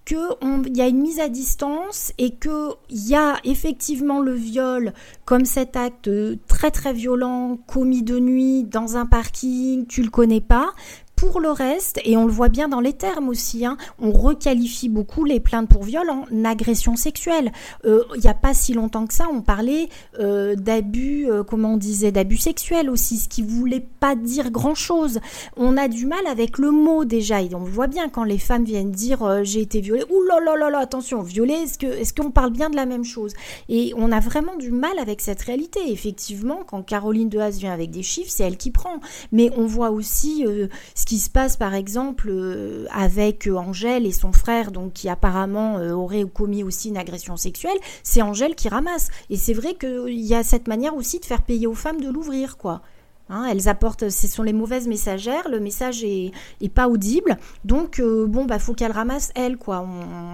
qu'il 0.05 0.77
y 0.77 0.81
a 0.81 0.89
une 0.89 1.03
mise 1.03 1.21
à 1.21 1.29
distance 1.29 2.13
et 2.19 2.31
qu'il 2.31 2.75
y 2.91 3.15
a 3.15 3.37
effectivement 3.45 4.21
le 4.21 4.35
viol 4.35 4.93
comme 5.25 5.45
cet 5.45 5.77
acte 5.77 6.09
euh, 6.09 6.37
très 6.49 6.71
très 6.71 6.93
violent 6.93 7.59
commis 7.67 8.03
de 8.03 8.19
nuit 8.19 8.65
dans 8.65 8.97
un 8.97 9.07
parking, 9.07 9.87
tu 9.87 10.03
le 10.03 10.11
connais 10.11 10.41
pas. 10.41 10.73
Pour 11.21 11.39
le 11.39 11.51
reste, 11.51 12.01
et 12.05 12.17
on 12.17 12.25
le 12.25 12.33
voit 12.33 12.49
bien 12.49 12.67
dans 12.67 12.81
les 12.81 12.95
termes 12.95 13.29
aussi, 13.29 13.67
hein, 13.67 13.77
on 13.99 14.11
requalifie 14.11 14.89
beaucoup 14.89 15.27
les 15.27 15.39
plaintes 15.39 15.69
pour 15.69 15.83
viol 15.85 16.09
en 16.09 16.25
agression 16.47 16.97
sexuelle. 16.97 17.53
Euh, 17.85 18.05
Il 18.15 18.23
n'y 18.23 18.27
a 18.31 18.35
pas 18.35 18.55
si 18.55 18.73
longtemps 18.73 19.07
que 19.07 19.13
ça, 19.13 19.27
on 19.31 19.43
parlait 19.43 19.91
euh, 20.19 20.55
d'abus, 20.57 21.31
euh, 21.31 21.45
comment 21.45 21.75
on 21.75 21.77
disait, 21.77 22.11
d'abus 22.11 22.39
sexuels 22.39 22.89
aussi, 22.89 23.19
ce 23.19 23.29
qui 23.29 23.43
voulait 23.43 23.87
pas 24.01 24.15
dire 24.15 24.51
grand-chose. 24.51 25.21
On 25.59 25.77
a 25.77 25.89
du 25.89 26.07
mal 26.07 26.27
avec 26.27 26.57
le 26.57 26.71
mot 26.71 27.05
déjà, 27.05 27.43
et 27.43 27.55
on 27.55 27.65
voit 27.65 27.87
bien 27.87 28.09
quand 28.09 28.25
les 28.25 28.39
femmes 28.39 28.65
viennent 28.65 28.91
dire 28.91 29.45
j'ai 29.45 29.61
été 29.61 29.83
violée, 29.83 30.05
ouh 30.11 30.23
là 30.23 30.41
là 30.41 30.57
là 30.57 30.71
là, 30.71 30.79
attention, 30.79 31.21
violée, 31.21 31.53
est-ce 31.53 31.77
que 31.77 31.87
est-ce 31.87 32.15
qu'on 32.15 32.31
parle 32.31 32.51
bien 32.51 32.71
de 32.71 32.77
la 32.77 32.87
même 32.87 33.05
chose? 33.05 33.35
Et 33.69 33.93
on 33.95 34.11
a 34.11 34.21
vraiment 34.21 34.57
du 34.57 34.71
mal 34.71 34.99
avec 34.99 35.21
cette 35.21 35.43
réalité. 35.43 35.81
Effectivement, 35.89 36.61
quand 36.67 36.83
Caroline 36.83 37.29
Dehaze 37.29 37.59
vient 37.59 37.75
avec 37.75 37.91
des 37.91 38.03
chiffres, 38.03 38.31
c'est 38.31 38.45
elle 38.45 38.57
qui 38.57 38.71
prend. 38.71 39.01
Mais 39.33 39.51
on 39.59 39.67
voit 39.67 39.91
aussi 39.91 40.47
ce 40.95 41.10
qui 41.11 41.19
se 41.19 41.29
passe 41.29 41.57
par 41.57 41.75
exemple 41.75 42.29
euh, 42.31 42.87
avec 42.93 43.49
euh, 43.49 43.57
Angèle 43.57 44.07
et 44.07 44.13
son 44.13 44.31
frère, 44.31 44.71
donc 44.71 44.93
qui 44.93 45.09
apparemment 45.09 45.79
euh, 45.79 45.91
aurait 45.91 46.23
commis 46.23 46.63
aussi 46.63 46.91
une 46.91 46.97
agression 46.97 47.37
sexuelle. 47.37 47.77
C'est 48.05 48.23
Angèle 48.23 48.55
qui 48.55 48.69
ramasse. 48.69 49.09
Et 49.29 49.37
c'est 49.37 49.53
vrai 49.53 49.75
qu'il 49.75 50.21
y 50.21 50.37
a 50.37 50.45
cette 50.45 50.69
manière 50.69 50.95
aussi 50.95 51.19
de 51.19 51.25
faire 51.25 51.43
payer 51.43 51.67
aux 51.67 51.75
femmes 51.75 52.01
de 52.01 52.09
l'ouvrir, 52.09 52.57
quoi. 52.57 52.83
Hein, 53.29 53.49
elles 53.51 53.69
apportent, 53.69 54.09
ce 54.09 54.29
sont 54.29 54.45
les 54.45 54.53
mauvaises 54.53 54.87
messagères, 54.87 55.49
le 55.49 55.59
message 55.59 56.05
est, 56.05 56.33
pas 56.73 56.89
audible, 56.89 57.39
donc 57.65 58.01
bon 58.01 58.45
bah 58.45 58.59
faut 58.59 58.75
qu'elles 58.75 58.91
ramassent 58.91 59.31
elles 59.37 59.57
quoi. 59.57 59.87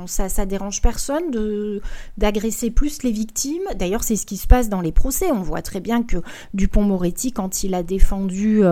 Ça, 0.07 0.31
ça 0.31 0.47
dérange 0.47 0.81
personne 0.81 1.31
de 1.31 1.83
d'agresser 2.17 2.71
plus 2.71 3.03
les 3.03 3.13
victimes. 3.13 3.69
D'ailleurs 3.79 4.03
c'est 4.03 4.17
ce 4.17 4.25
qui 4.25 4.39
se 4.39 4.47
passe 4.47 4.71
dans 4.71 4.81
les 4.81 4.93
procès. 4.93 5.31
On 5.31 5.43
voit 5.43 5.61
très 5.61 5.81
bien 5.81 6.03
que 6.05 6.17
Dupont-Moretti 6.55 7.33
quand 7.33 7.65
il 7.65 7.75
a 7.75 7.83
défendu 7.83 8.63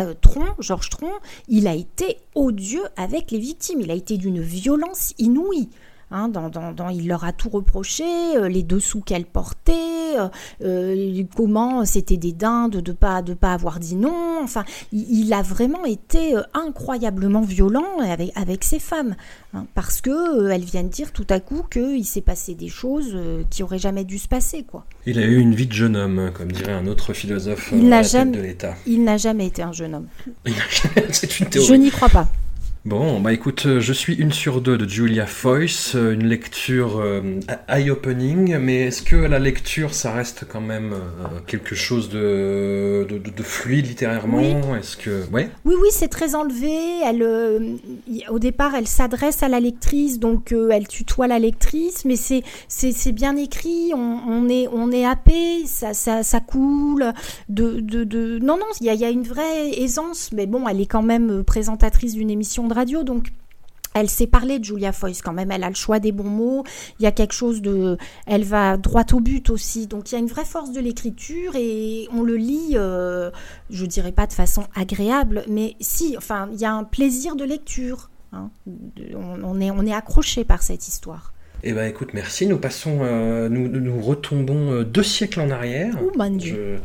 euh, 0.00 0.14
Tron, 0.20 0.46
Georges 0.58 0.90
Tron, 0.90 1.12
il 1.48 1.66
a 1.66 1.74
été 1.74 2.18
odieux 2.34 2.84
avec 2.96 3.30
les 3.30 3.38
victimes. 3.38 3.80
Il 3.80 3.90
a 3.90 3.94
été 3.94 4.16
d'une 4.16 4.40
violence 4.40 5.14
inouïe. 5.18 5.68
Hein, 6.14 6.28
dans, 6.28 6.50
dans- 6.50 6.72
dans- 6.72 6.90
il 6.90 7.08
leur 7.08 7.24
a 7.24 7.32
tout 7.32 7.48
reproché, 7.48 8.04
euh, 8.36 8.46
les 8.48 8.62
dessous 8.62 9.00
qu'elle 9.00 9.24
portait, 9.24 9.72
euh, 10.18 10.28
euh, 10.62 11.22
comment 11.34 11.86
c'était 11.86 12.18
des 12.18 12.32
dindes 12.32 12.76
de 12.76 12.92
pas 12.92 13.22
de 13.22 13.32
pas 13.32 13.54
avoir 13.54 13.80
dit 13.80 13.96
non. 13.96 14.40
Enfin, 14.42 14.64
il, 14.92 15.24
il 15.24 15.32
a 15.32 15.40
vraiment 15.40 15.86
été 15.86 16.34
incroyablement 16.52 17.40
violent 17.40 17.98
avec 18.00 18.30
avec 18.36 18.62
ces 18.64 18.78
femmes, 18.78 19.14
hein, 19.54 19.64
parce 19.74 20.00
que 20.02 20.50
elles 20.50 20.64
viennent 20.64 20.90
dire 20.90 21.12
tout 21.12 21.26
à 21.30 21.40
coup 21.40 21.62
qu'il 21.70 22.04
s'est 22.04 22.20
passé 22.20 22.54
des 22.54 22.68
choses 22.68 23.16
qui 23.48 23.62
auraient 23.62 23.78
jamais 23.78 24.04
dû 24.04 24.18
se 24.18 24.28
passer, 24.28 24.64
quoi. 24.64 24.84
Il 25.06 25.18
a 25.18 25.22
eu 25.24 25.38
une 25.38 25.54
vie 25.54 25.66
de 25.66 25.72
jeune 25.72 25.96
homme, 25.96 26.30
comme 26.34 26.52
dirait 26.52 26.72
un 26.72 26.86
autre 26.86 27.12
philosophe 27.14 27.70
Il 27.72 27.88
n'a 27.88 28.02
jamais- 28.02 28.36
de 28.36 28.42
l'État. 28.42 28.74
Il 28.86 29.02
n'a 29.02 29.16
jamais 29.16 29.46
été 29.46 29.62
un 29.62 29.72
jeune 29.72 29.94
homme. 29.94 30.08
C'est 31.12 31.40
une 31.40 31.46
théorie. 31.46 31.68
Je 31.68 31.74
n'y 31.74 31.90
crois 31.90 32.08
pas. 32.10 32.28
Bon, 32.84 33.20
bah 33.20 33.32
écoute, 33.32 33.66
euh, 33.66 33.78
je 33.80 33.92
suis 33.92 34.14
une 34.16 34.32
sur 34.32 34.60
deux 34.60 34.76
de 34.76 34.88
Julia 34.88 35.24
Foyce, 35.24 35.94
euh, 35.94 36.14
une 36.14 36.26
lecture 36.26 36.98
euh, 36.98 37.38
eye-opening, 37.68 38.58
mais 38.58 38.88
est-ce 38.88 39.02
que 39.02 39.14
la 39.14 39.38
lecture, 39.38 39.94
ça 39.94 40.10
reste 40.12 40.46
quand 40.50 40.60
même 40.60 40.92
euh, 40.92 41.38
quelque 41.46 41.76
chose 41.76 42.08
de, 42.08 43.06
de, 43.08 43.18
de- 43.18 43.30
de 43.30 43.42
fluide 43.44 43.86
littérairement? 43.86 44.38
Oui. 44.38 44.56
Est-ce 44.80 44.96
que... 44.96 45.24
Ouais? 45.30 45.48
Oui, 45.64 45.76
oui, 45.80 45.90
c'est 45.92 46.08
très 46.08 46.34
enlevé. 46.34 46.72
Elle, 47.06 47.22
euh, 47.22 47.76
au 48.28 48.40
départ, 48.40 48.74
elle 48.74 48.88
s'adresse 48.88 49.44
à 49.44 49.48
la 49.48 49.60
lectrice, 49.60 50.18
donc 50.18 50.52
elle 50.52 50.88
tutoie 50.88 51.28
la 51.28 51.38
lectrice, 51.38 52.04
mais 52.04 52.16
c'est 52.16 52.42
c'est 52.66 53.12
bien 53.12 53.36
écrit. 53.36 53.92
On, 53.94 54.18
on 54.26 54.48
est 54.48 54.66
on 54.72 54.90
est 54.90 55.04
happé, 55.06 55.66
ça 55.66 55.94
ça 55.94 56.24
ça 56.24 56.40
coule. 56.40 57.12
De 57.48 57.78
de, 57.78 58.02
de... 58.02 58.40
non 58.40 58.56
non, 58.56 58.66
il 58.80 58.86
y 58.88 58.90
a, 58.90 58.94
y 58.94 59.04
a 59.04 59.10
une 59.10 59.22
vraie 59.22 59.70
aisance, 59.80 60.30
mais 60.32 60.46
bon, 60.46 60.66
elle 60.68 60.80
est 60.80 60.86
quand 60.86 61.02
même 61.02 61.44
présentatrice 61.44 62.14
d'une 62.14 62.30
émission 62.30 62.66
de 62.72 62.76
radio, 62.78 63.02
donc. 63.02 63.28
Elle 63.94 64.08
sait 64.08 64.26
parler 64.26 64.58
de 64.58 64.64
Julia 64.64 64.90
Foyce 64.90 65.20
quand 65.20 65.34
même, 65.34 65.50
elle 65.50 65.62
a 65.64 65.68
le 65.68 65.74
choix 65.74 65.98
des 65.98 66.12
bons 66.12 66.24
mots, 66.30 66.64
il 66.98 67.02
y 67.02 67.06
a 67.06 67.12
quelque 67.12 67.34
chose 67.34 67.60
de... 67.60 67.98
Elle 68.26 68.42
va 68.42 68.78
droit 68.78 69.04
au 69.12 69.20
but 69.20 69.50
aussi, 69.50 69.86
donc 69.86 70.10
il 70.10 70.14
y 70.14 70.16
a 70.16 70.18
une 70.18 70.28
vraie 70.28 70.46
force 70.46 70.72
de 70.72 70.80
l'écriture 70.80 71.56
et 71.56 72.08
on 72.10 72.22
le 72.22 72.36
lit, 72.36 72.70
euh, 72.76 73.30
je 73.68 73.84
dirais 73.84 74.12
pas 74.12 74.26
de 74.26 74.32
façon 74.32 74.64
agréable, 74.74 75.44
mais 75.46 75.76
si, 75.80 76.14
enfin, 76.16 76.48
il 76.54 76.58
y 76.58 76.64
a 76.64 76.72
un 76.72 76.84
plaisir 76.84 77.36
de 77.36 77.44
lecture. 77.44 78.08
hein. 78.32 78.48
On, 79.14 79.44
on 79.44 79.60
est, 79.60 79.70
on 79.70 79.84
est 79.84 79.92
accroché 79.92 80.44
par 80.44 80.62
cette 80.62 80.88
histoire. 80.88 81.34
Eh 81.62 81.74
ben 81.74 81.84
écoute, 81.86 82.14
merci. 82.14 82.46
Nous 82.46 82.56
passons, 82.56 83.00
euh, 83.02 83.50
nous, 83.50 83.68
nous- 83.68 83.80
nous 83.80 84.00
retombons 84.00 84.72
euh, 84.72 84.84
deux 84.84 85.02
siècles 85.02 85.42
en 85.42 85.50
arrière. 85.50 85.98
Oh 86.02 86.10
mon 86.16 86.30
Dieu. 86.30 86.78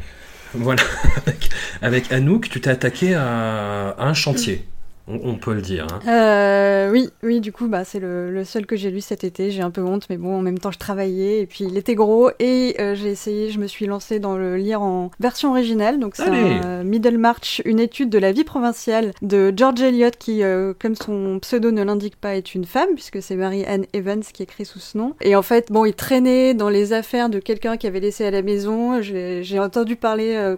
Je- 0.54 0.58
Voilà, 0.60 0.84
avec, 1.26 1.50
avec 1.82 2.12
Anouk, 2.12 2.50
tu 2.50 2.60
t'es 2.60 2.70
attaqué 2.70 3.14
à, 3.14 3.92
à 3.92 4.06
un 4.10 4.14
chantier, 4.14 4.66
on, 5.08 5.20
on 5.24 5.36
peut 5.36 5.54
le 5.54 5.62
dire. 5.62 5.88
hein. 5.92 6.00
Euh, 6.08 6.92
oui, 6.92 7.10
oui, 7.24 7.40
du 7.42 7.52
coup, 7.52 7.68
bah, 7.68 7.84
c'est 7.84 8.00
le, 8.00 8.32
le 8.32 8.44
seul 8.44 8.66
que 8.66 8.76
j'ai 8.76 8.92
lu 8.92 9.02
cet 9.02 9.24
été. 9.24 9.52
J'ai 9.52 9.62
un 9.62 9.72
peu 9.72 9.82
honte, 9.82 10.08
mais 10.10 10.18
bon, 10.18 10.36
en 10.38 10.42
même 10.42 10.60
temps, 10.60 10.72
je 10.72 10.80
travaillais 10.80 11.42
et 11.42 11.46
puis 11.46 11.66
il 11.66 11.78
était 11.78 11.96
gros 11.96 12.30
et 12.40 12.76
euh, 12.80 12.96
j'ai 12.96 13.10
essayé, 13.10 13.50
je 13.50 13.60
me 13.60 13.68
suis 13.68 13.86
lancée 13.86 14.20
dans 14.20 14.38
le 14.38 14.58
lire 14.58 14.82
en 14.82 15.12
version 15.20 15.52
originale. 15.52 16.00
Donc, 16.00 16.16
c'est 16.16 16.24
euh, 16.28 16.84
Middlemarch, 16.84 17.62
une 17.66 17.80
étude 17.80 18.10
de 18.10 18.18
la 18.20 18.32
vie 18.32 18.44
provinciale 18.44 19.12
de 19.22 19.54
George 19.56 19.82
Eliot, 19.82 20.10
qui, 20.18 20.44
euh, 20.44 20.74
comme 20.80 20.96
son 20.96 21.40
pseudo 21.40 21.72
ne 21.72 21.84
l'indique 21.84 22.16
pas, 22.16 22.36
est 22.36 22.54
une 22.56 22.66
femme, 22.66 22.90
puisque 22.94 23.22
c'est 23.22 23.36
Mary-Anne 23.36 23.86
Evans 23.94 24.22
qui 24.22 24.44
écrit 24.44 24.66
sous 24.66 24.80
ce 24.80 24.98
nom. 24.98 25.14
Et 25.22 25.36
en 25.36 25.42
fait, 25.42 25.72
bon, 25.72 25.86
il 25.86 25.94
traînait 25.94 26.54
dans 26.54 26.70
les 26.70 26.94
affaires 26.94 27.30
de 27.30 27.40
quelqu'un 27.40 27.78
qui 27.78 27.88
avait 27.88 28.00
laissé 28.00 28.26
à 28.26 28.32
la 28.32 28.42
maison. 28.42 29.02
J'ai 29.02 29.60
entendu 29.60 29.96
parler 29.96 30.56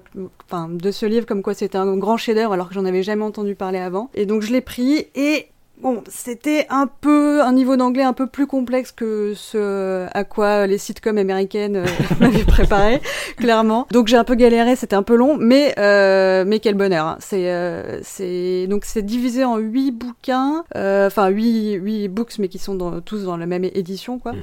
enfin, 0.47 0.69
de 0.71 0.91
ce 0.91 1.05
livre 1.05 1.25
comme 1.25 1.41
quoi 1.43 1.53
c'était 1.53 1.77
un 1.77 1.97
grand 1.97 2.17
chef-d'œuvre 2.17 2.53
alors 2.53 2.69
que 2.69 2.73
j'en 2.73 2.85
avais 2.85 3.03
jamais 3.03 3.23
entendu 3.23 3.55
parler 3.55 3.79
avant. 3.79 4.09
Et 4.13 4.25
donc 4.25 4.38
je 4.41 4.51
l'ai 4.51 4.61
pris 4.61 5.07
et 5.15 5.49
Bon, 5.81 6.03
c'était 6.09 6.67
un 6.69 6.87
peu 6.87 7.41
un 7.41 7.53
niveau 7.53 7.77
d'anglais 7.77 8.03
un 8.03 8.11
peu 8.11 8.27
plus 8.27 8.47
complexe 8.47 8.91
que 8.91 9.33
ce 9.33 10.07
à 10.13 10.25
quoi 10.25 10.67
les 10.67 10.77
sitcoms 10.77 11.17
américaines 11.17 11.77
euh, 11.77 11.85
m'avaient 12.19 12.43
préparé, 12.43 13.01
clairement. 13.37 13.87
Donc 13.89 14.07
j'ai 14.07 14.17
un 14.17 14.25
peu 14.25 14.35
galéré, 14.35 14.75
c'était 14.75 14.97
un 14.97 15.03
peu 15.03 15.15
long, 15.15 15.37
mais 15.39 15.73
euh, 15.79 16.43
mais 16.45 16.59
quel 16.59 16.75
bonheur. 16.75 17.05
hein. 17.05 17.17
C'est 17.21 17.49
euh, 17.49 17.99
c'est 18.03 18.67
donc 18.67 18.83
c'est 18.83 19.03
divisé 19.03 19.45
en 19.45 19.55
huit 19.55 19.91
bouquins, 19.91 20.65
euh, 20.75 21.07
enfin 21.07 21.29
huit 21.29 21.71
huit 21.75 22.09
books, 22.09 22.39
mais 22.39 22.49
qui 22.49 22.57
sont 22.59 22.75
dans- 22.75 22.99
tous 22.99 23.23
dans 23.23 23.37
la 23.37 23.45
même 23.45 23.63
édition, 23.63 24.19
quoi. 24.19 24.33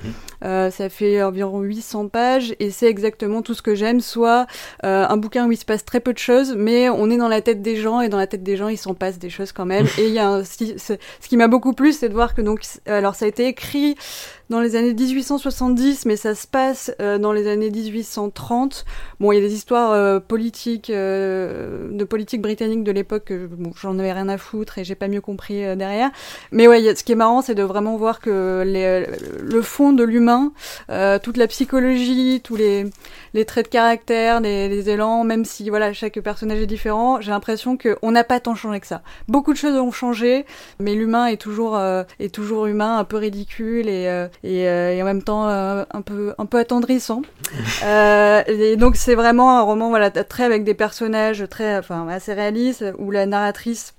Euh, 0.43 0.71
ça 0.71 0.89
fait 0.89 1.23
environ 1.23 1.61
800 1.61 2.09
pages 2.09 2.55
et 2.61 2.71
c'est 2.71 2.87
exactement 2.87 3.43
tout 3.43 3.53
ce 3.53 3.61
que 3.61 3.75
j'aime, 3.75 4.01
soit 4.01 4.47
euh, 4.85 5.05
un 5.07 5.17
bouquin 5.19 5.47
où 5.47 5.53
il 5.53 5.59
se 5.59 5.67
passe 5.67 5.85
très 5.85 6.01
peu 6.01 6.15
de 6.15 6.19
choses, 6.19 6.55
mais 6.57 6.89
on 6.89 7.11
est 7.11 7.19
dans 7.19 7.29
la 7.29 7.43
tête 7.43 7.61
des 7.61 7.77
gens 7.77 8.01
et 8.01 8.09
dans 8.09 8.17
la 8.17 8.27
tête 8.27 8.43
des 8.43 8.57
gens 8.57 8.69
il 8.69 8.79
s'en 8.79 8.95
passe 8.95 9.19
des 9.19 9.29
choses 9.29 9.53
quand 9.53 9.67
même. 9.67 9.85
et 9.99 10.07
il 10.07 10.15
y 10.15 10.19
a 10.19 10.29
un, 10.31 10.43
ce, 11.27 11.29
qui 11.29 11.37
m'a 11.37 11.49
beaucoup 11.49 11.73
plu, 11.73 11.93
c'est 11.93 12.09
de 12.09 12.15
voir 12.15 12.37
que 12.37 12.41
donc, 12.41 12.61
alors 12.87 13.17
ça 13.17 13.25
a 13.25 13.29
été 13.29 13.49
écrit 13.49 13.97
dans 14.49 14.61
les 14.61 14.77
années 14.77 14.95
1870, 14.95 16.07
mais 16.07 16.17
ça 16.17 16.35
se 16.35 16.47
passe 16.47 16.93
euh, 17.01 17.19
dans 17.19 17.33
les 17.33 17.49
années 17.49 17.71
1830. 17.71 18.85
Bon, 19.21 19.33
il 19.33 19.37
y 19.37 19.39
a 19.39 19.41
des 19.41 19.55
histoires 19.55 19.93
euh, 19.93 20.21
politiques, 20.21 20.91
euh, 20.91 21.89
de 21.91 22.05
politique 22.05 22.43
britannique 22.43 22.85
de 22.85 22.93
l'époque, 22.93 23.25
que 23.27 23.47
bon, 23.47 23.73
j'en 23.81 23.99
avais 23.99 24.13
rien 24.13 24.29
à 24.29 24.39
foutre 24.39 24.79
et 24.79 24.85
j'ai 24.85 24.95
pas 24.95 25.09
mieux 25.09 25.21
compris 25.21 25.65
euh, 25.65 25.75
derrière. 25.75 26.11
Mais 26.53 26.69
ouais, 26.69 26.87
a- 26.89 26.95
ce 26.95 27.03
qui 27.03 27.13
est 27.13 27.17
marrant, 27.17 27.43
c'est 27.43 27.55
de 27.55 27.63
vraiment 27.63 27.97
voir 27.97 28.21
que 28.21 28.63
les, 28.65 29.07
le 29.43 29.63
fond 29.63 29.93
de 29.93 30.05
l'humain, 30.05 30.53
euh, 30.91 31.19
toute 31.19 31.37
la 31.37 31.47
psychologie, 31.49 32.41
tous 32.43 32.57
les, 32.57 32.87
les 33.35 33.45
traits 33.45 33.67
de 33.67 33.71
caractère, 33.71 34.41
les, 34.41 34.69
les 34.69 34.91
élans, 34.91 35.25
même 35.25 35.45
si 35.45 35.69
voilà 35.71 35.93
chaque 35.93 36.21
personnage 36.21 36.61
est 36.61 36.67
différent, 36.67 37.21
j'ai 37.21 37.31
l'impression 37.33 37.77
qu'on 37.77 38.13
n'a 38.13 38.25
pas 38.25 38.39
tant 38.41 38.55
changé 38.55 38.81
que 38.81 38.87
ça. 38.87 39.03
Beaucoup 39.29 39.53
de 39.53 39.59
choses 39.59 39.77
ont 39.77 39.91
changé, 39.91 40.45
mais 40.79 40.95
l'humain 40.95 41.27
est 41.27 41.37
toujours 41.41 41.77
euh, 41.77 42.05
est 42.21 42.33
toujours 42.35 42.67
humain, 42.67 42.99
un 42.99 43.05
peu 43.05 43.17
ridicule 43.17 43.89
et 43.89 44.07
euh, 44.09 44.29
et, 44.45 44.69
euh, 44.69 44.95
et 44.95 45.03
en 45.03 45.05
même 45.05 45.23
temps 45.23 45.49
euh, 45.49 45.85
un 45.93 46.03
peu 46.03 46.35
un 46.39 46.47
peu 46.47 46.59
attendrissant. 46.59 47.23
Euh, 47.85 48.43
et 48.47 48.77
donc 48.77 48.97
c'est 48.97 49.15
vraiment 49.15 49.59
un 49.59 49.63
roman 49.63 49.91
voilà 49.91 50.11
très 50.11 50.45
avec 50.45 50.65
des 50.65 50.75
personnages 50.75 51.45
très 51.49 51.77
enfin 51.77 52.09
assez 52.09 52.33
réalistes 52.33 52.85
où 52.99 53.11
la 53.11 53.27
narratrice 53.27 53.95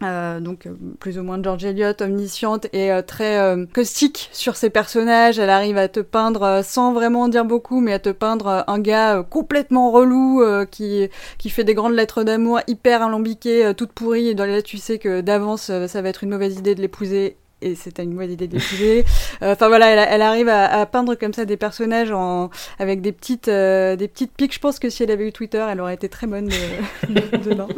donc 0.00 0.68
plus 1.00 1.18
ou 1.18 1.22
moins 1.22 1.42
George 1.42 1.64
Eliot, 1.64 1.94
omnisciente 2.00 2.66
et 2.72 2.90
très 3.06 3.56
caustique 3.72 4.28
sur 4.32 4.56
ses 4.56 4.68
personnages. 4.68 5.38
Elle 5.38 5.50
arrive 5.50 5.78
à 5.78 5.88
te 5.88 6.00
peindre, 6.00 6.60
sans 6.62 6.92
vraiment 6.92 7.22
en 7.22 7.28
dire 7.28 7.44
beaucoup, 7.44 7.80
mais 7.80 7.94
à 7.94 7.98
te 7.98 8.10
peindre 8.10 8.64
un 8.66 8.78
gars 8.80 9.22
complètement 9.22 9.90
relou 9.90 10.42
qui 10.70 11.08
qui 11.38 11.48
fait 11.48 11.64
des 11.64 11.74
grandes 11.74 11.94
lettres 11.94 12.22
d'amour 12.22 12.60
hyper 12.66 13.02
alambiquées, 13.02 13.72
toutes 13.76 13.92
pourries. 13.92 14.28
Et 14.28 14.34
dans 14.34 14.44
là, 14.44 14.60
tu 14.60 14.76
sais 14.76 14.98
que 14.98 15.22
d'avance, 15.22 15.70
ça 15.86 16.02
va 16.02 16.08
être 16.08 16.24
une 16.24 16.30
mauvaise 16.30 16.58
idée 16.58 16.74
de 16.74 16.82
l'épouser. 16.82 17.38
Et 17.64 17.74
c'est 17.74 17.98
une 17.98 18.12
mauvaise 18.12 18.32
idée 18.32 18.46
de 18.46 18.54
l'épouser. 18.58 19.04
Euh, 19.42 19.52
Enfin 19.54 19.68
voilà, 19.68 19.86
elle, 19.88 20.06
elle 20.10 20.22
arrive 20.22 20.48
à, 20.48 20.64
à 20.80 20.84
peindre 20.86 21.14
comme 21.14 21.32
ça 21.32 21.44
des 21.44 21.56
personnages 21.56 22.10
en, 22.12 22.50
avec 22.78 23.00
des 23.00 23.12
petites, 23.12 23.48
euh, 23.48 23.96
des 23.96 24.06
petites 24.08 24.32
piques. 24.32 24.52
Je 24.54 24.58
pense 24.60 24.78
que 24.78 24.90
si 24.90 25.02
elle 25.02 25.10
avait 25.10 25.26
eu 25.28 25.32
Twitter, 25.32 25.64
elle 25.70 25.80
aurait 25.80 25.94
été 25.94 26.08
très 26.08 26.26
bonne 26.26 26.48
de- 27.08 27.36
dedans. 27.38 27.68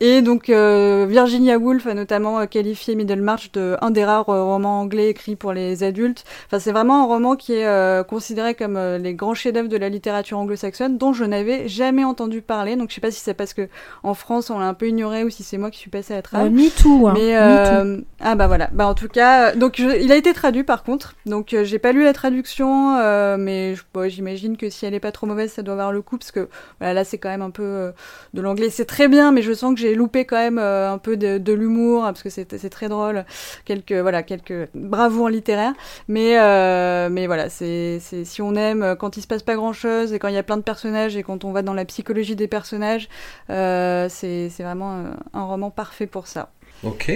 Et 0.00 0.20
donc 0.20 0.50
euh, 0.50 1.06
Virginia 1.08 1.56
Woolf 1.58 1.86
a 1.86 1.94
notamment 1.94 2.40
euh, 2.40 2.46
qualifié 2.46 2.94
Middlemarch 2.94 3.52
de 3.52 3.76
un 3.80 3.90
des 3.90 4.04
rares 4.04 4.28
euh, 4.28 4.44
romans 4.44 4.80
anglais 4.80 5.08
écrits 5.08 5.36
pour 5.36 5.52
les 5.52 5.82
adultes. 5.82 6.24
Enfin, 6.46 6.58
c'est 6.58 6.72
vraiment 6.72 7.02
un 7.04 7.06
roman 7.06 7.36
qui 7.36 7.54
est 7.54 7.66
euh, 7.66 8.02
considéré 8.02 8.54
comme 8.54 8.76
euh, 8.76 8.98
les 8.98 9.14
grands 9.14 9.34
chefs-d'œuvre 9.34 9.68
de 9.68 9.76
la 9.78 9.88
littérature 9.88 10.38
anglo-saxonne, 10.38 10.98
dont 10.98 11.12
je 11.12 11.24
n'avais 11.24 11.68
jamais 11.68 12.04
entendu 12.04 12.42
parler. 12.42 12.76
Donc 12.76 12.90
je 12.90 12.96
sais 12.96 13.00
pas 13.00 13.10
si 13.10 13.20
c'est 13.20 13.34
parce 13.34 13.54
que 13.54 13.68
en 14.02 14.14
France 14.14 14.50
on 14.50 14.58
l'a 14.58 14.66
un 14.66 14.74
peu 14.74 14.88
ignoré 14.88 15.24
ou 15.24 15.30
si 15.30 15.42
c'est 15.42 15.58
moi 15.58 15.70
qui 15.70 15.78
suis 15.78 15.90
passée 15.90 16.14
à 16.14 16.22
trappe. 16.22 16.46
Euh, 16.46 16.50
me 16.50 16.68
too, 16.70 17.06
hein. 17.08 17.12
Mais 17.14 17.32
me 17.32 17.38
euh, 17.40 18.00
ah 18.20 18.34
bah 18.34 18.46
voilà, 18.46 18.68
bah 18.72 18.86
en 18.86 18.94
tout 18.94 19.08
cas, 19.08 19.21
donc 19.56 19.74
je- 19.76 20.00
il 20.02 20.10
a 20.12 20.16
été 20.16 20.32
traduit 20.32 20.64
par 20.64 20.82
contre, 20.82 21.14
donc 21.26 21.52
euh, 21.54 21.64
j'ai 21.64 21.78
pas 21.78 21.92
lu 21.92 22.02
la 22.04 22.12
traduction, 22.12 22.96
euh, 22.98 23.36
mais 23.38 23.74
bon, 23.94 24.08
j'imagine 24.08 24.56
que 24.56 24.70
si 24.70 24.86
elle 24.86 24.94
est 24.94 25.00
pas 25.00 25.12
trop 25.12 25.26
mauvaise, 25.26 25.52
ça 25.52 25.62
doit 25.62 25.74
avoir 25.74 25.92
le 25.92 26.02
coup 26.02 26.18
parce 26.18 26.30
que 26.32 26.48
voilà, 26.80 26.94
là 26.94 27.04
c'est 27.04 27.18
quand 27.18 27.28
même 27.28 27.42
un 27.42 27.50
peu 27.50 27.62
euh, 27.62 27.92
de 28.34 28.40
l'anglais, 28.40 28.70
c'est 28.70 28.84
très 28.84 29.08
bien, 29.08 29.32
mais 29.32 29.42
je 29.42 29.52
sens 29.52 29.74
que 29.74 29.80
j'ai 29.80 29.94
loupé 29.94 30.24
quand 30.24 30.36
même 30.36 30.58
euh, 30.58 30.92
un 30.92 30.98
peu 30.98 31.16
de, 31.16 31.38
de 31.38 31.52
l'humour 31.52 32.02
parce 32.02 32.22
que 32.22 32.30
c'est 32.30 32.44
très 32.70 32.88
drôle, 32.88 33.24
quelques 33.64 33.92
voilà 33.92 34.22
quelques 34.22 34.68
bravoures 34.74 35.28
littéraires, 35.28 35.74
mais 36.08 36.38
euh, 36.38 37.08
mais 37.10 37.26
voilà, 37.26 37.48
c'est 37.48 37.98
c'est 38.00 38.24
si 38.24 38.42
on 38.42 38.54
aime 38.54 38.96
quand 38.98 39.16
il 39.16 39.22
se 39.22 39.26
passe 39.26 39.42
pas 39.42 39.54
grand 39.56 39.72
chose 39.72 40.12
et 40.12 40.18
quand 40.18 40.28
il 40.28 40.34
y 40.34 40.38
a 40.38 40.42
plein 40.42 40.56
de 40.56 40.62
personnages 40.62 41.16
et 41.16 41.22
quand 41.22 41.44
on 41.44 41.52
va 41.52 41.62
dans 41.62 41.74
la 41.74 41.84
psychologie 41.84 42.36
des 42.36 42.48
personnages, 42.48 43.08
euh, 43.50 44.08
c'est 44.08 44.48
c'est 44.50 44.62
vraiment 44.62 45.04
un 45.34 45.44
roman 45.44 45.70
parfait 45.70 46.06
pour 46.06 46.26
ça. 46.26 46.50
Ok. 46.84 47.12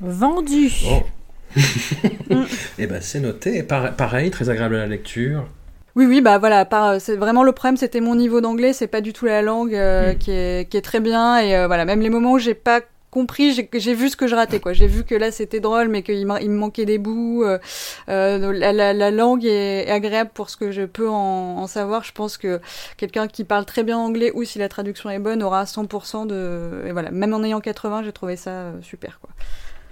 Vendu. 0.00 0.70
Et 2.78 2.86
ben 2.86 3.00
c'est 3.00 3.20
noté. 3.20 3.62
Par- 3.62 3.94
pareil, 3.96 4.30
très 4.30 4.48
agréable 4.50 4.76
à 4.76 4.78
la 4.80 4.86
lecture. 4.86 5.48
Oui, 5.96 6.06
oui, 6.06 6.20
bah 6.20 6.38
voilà, 6.38 6.64
par, 6.64 7.00
c'est 7.00 7.16
vraiment 7.16 7.42
le 7.42 7.50
problème, 7.52 7.76
c'était 7.76 8.00
mon 8.00 8.14
niveau 8.14 8.40
d'anglais, 8.40 8.72
c'est 8.72 8.86
pas 8.86 9.00
du 9.00 9.12
tout 9.12 9.24
la 9.26 9.42
langue 9.42 9.74
euh, 9.74 10.12
Mm. 10.14 10.18
qui, 10.18 10.30
est, 10.30 10.70
qui 10.70 10.76
est 10.76 10.82
très 10.82 11.00
bien, 11.00 11.38
et 11.40 11.56
euh, 11.56 11.66
voilà, 11.66 11.84
même 11.84 12.00
les 12.00 12.10
moments 12.10 12.32
où 12.32 12.38
j'ai 12.38 12.54
pas 12.54 12.82
compris, 13.10 13.52
j'ai 13.52 13.68
j'ai 13.72 13.94
vu 13.94 14.08
ce 14.10 14.16
que 14.16 14.28
je 14.28 14.34
ratais, 14.36 14.60
quoi. 14.60 14.74
J'ai 14.74 14.86
vu 14.86 15.02
que 15.02 15.14
là 15.16 15.32
c'était 15.32 15.58
drôle, 15.60 15.88
mais 15.88 16.02
qu'il 16.02 16.24
me 16.26 16.48
manquait 16.48 16.84
des 16.84 16.98
bouts. 16.98 17.42
euh, 17.42 17.58
la, 18.06 18.72
la, 18.72 18.92
la 18.92 19.10
langue 19.10 19.44
est, 19.44 19.90
agréable 19.90 20.30
pour 20.34 20.50
ce 20.50 20.56
que 20.56 20.70
je 20.70 20.82
peux 20.82 21.08
en, 21.08 21.56
en 21.58 21.66
savoir. 21.66 22.04
Je 22.04 22.12
pense 22.12 22.36
que 22.36 22.60
quelqu'un 22.96 23.26
qui 23.26 23.42
parle 23.44 23.64
très 23.64 23.82
bien 23.82 23.98
anglais, 23.98 24.30
ou 24.34 24.44
si 24.44 24.58
la 24.60 24.68
traduction 24.68 25.10
est 25.10 25.18
bonne, 25.18 25.42
aura 25.42 25.64
100% 25.64 26.26
de. 26.26 26.84
Et 26.86 26.92
voilà, 26.92 27.10
même 27.10 27.34
en 27.34 27.42
ayant 27.42 27.60
80, 27.60 28.04
j'ai 28.04 28.12
trouvé 28.12 28.36
ça 28.36 28.72
super, 28.82 29.18
quoi. 29.20 29.30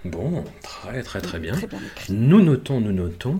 Bon, 0.09 0.43
très 0.63 1.03
très 1.03 1.21
très 1.21 1.39
bien. 1.39 1.53
Très 1.53 1.67
bien. 1.67 1.79
Nous 2.09 2.41
notons, 2.41 2.79
nous 2.79 2.91
notons. 2.91 3.39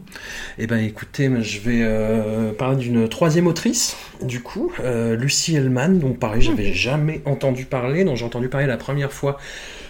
Eh 0.57 0.67
ben 0.67 0.77
écoutez, 0.77 1.29
je 1.41 1.59
vais 1.59 1.81
euh, 1.81 2.51
parler 2.51 2.77
d'une 2.77 3.07
troisième 3.07 3.47
autrice, 3.47 3.95
du 4.21 4.41
coup, 4.41 4.71
euh, 4.79 5.15
Lucie 5.15 5.55
Hellman, 5.55 5.99
dont 5.99 6.13
pareil, 6.13 6.41
j'avais 6.41 6.73
jamais 6.73 7.21
entendu 7.25 7.65
parler, 7.65 8.03
dont 8.03 8.15
j'ai 8.15 8.25
entendu 8.25 8.49
parler 8.49 8.67
la 8.67 8.77
première 8.77 9.13
fois 9.13 9.37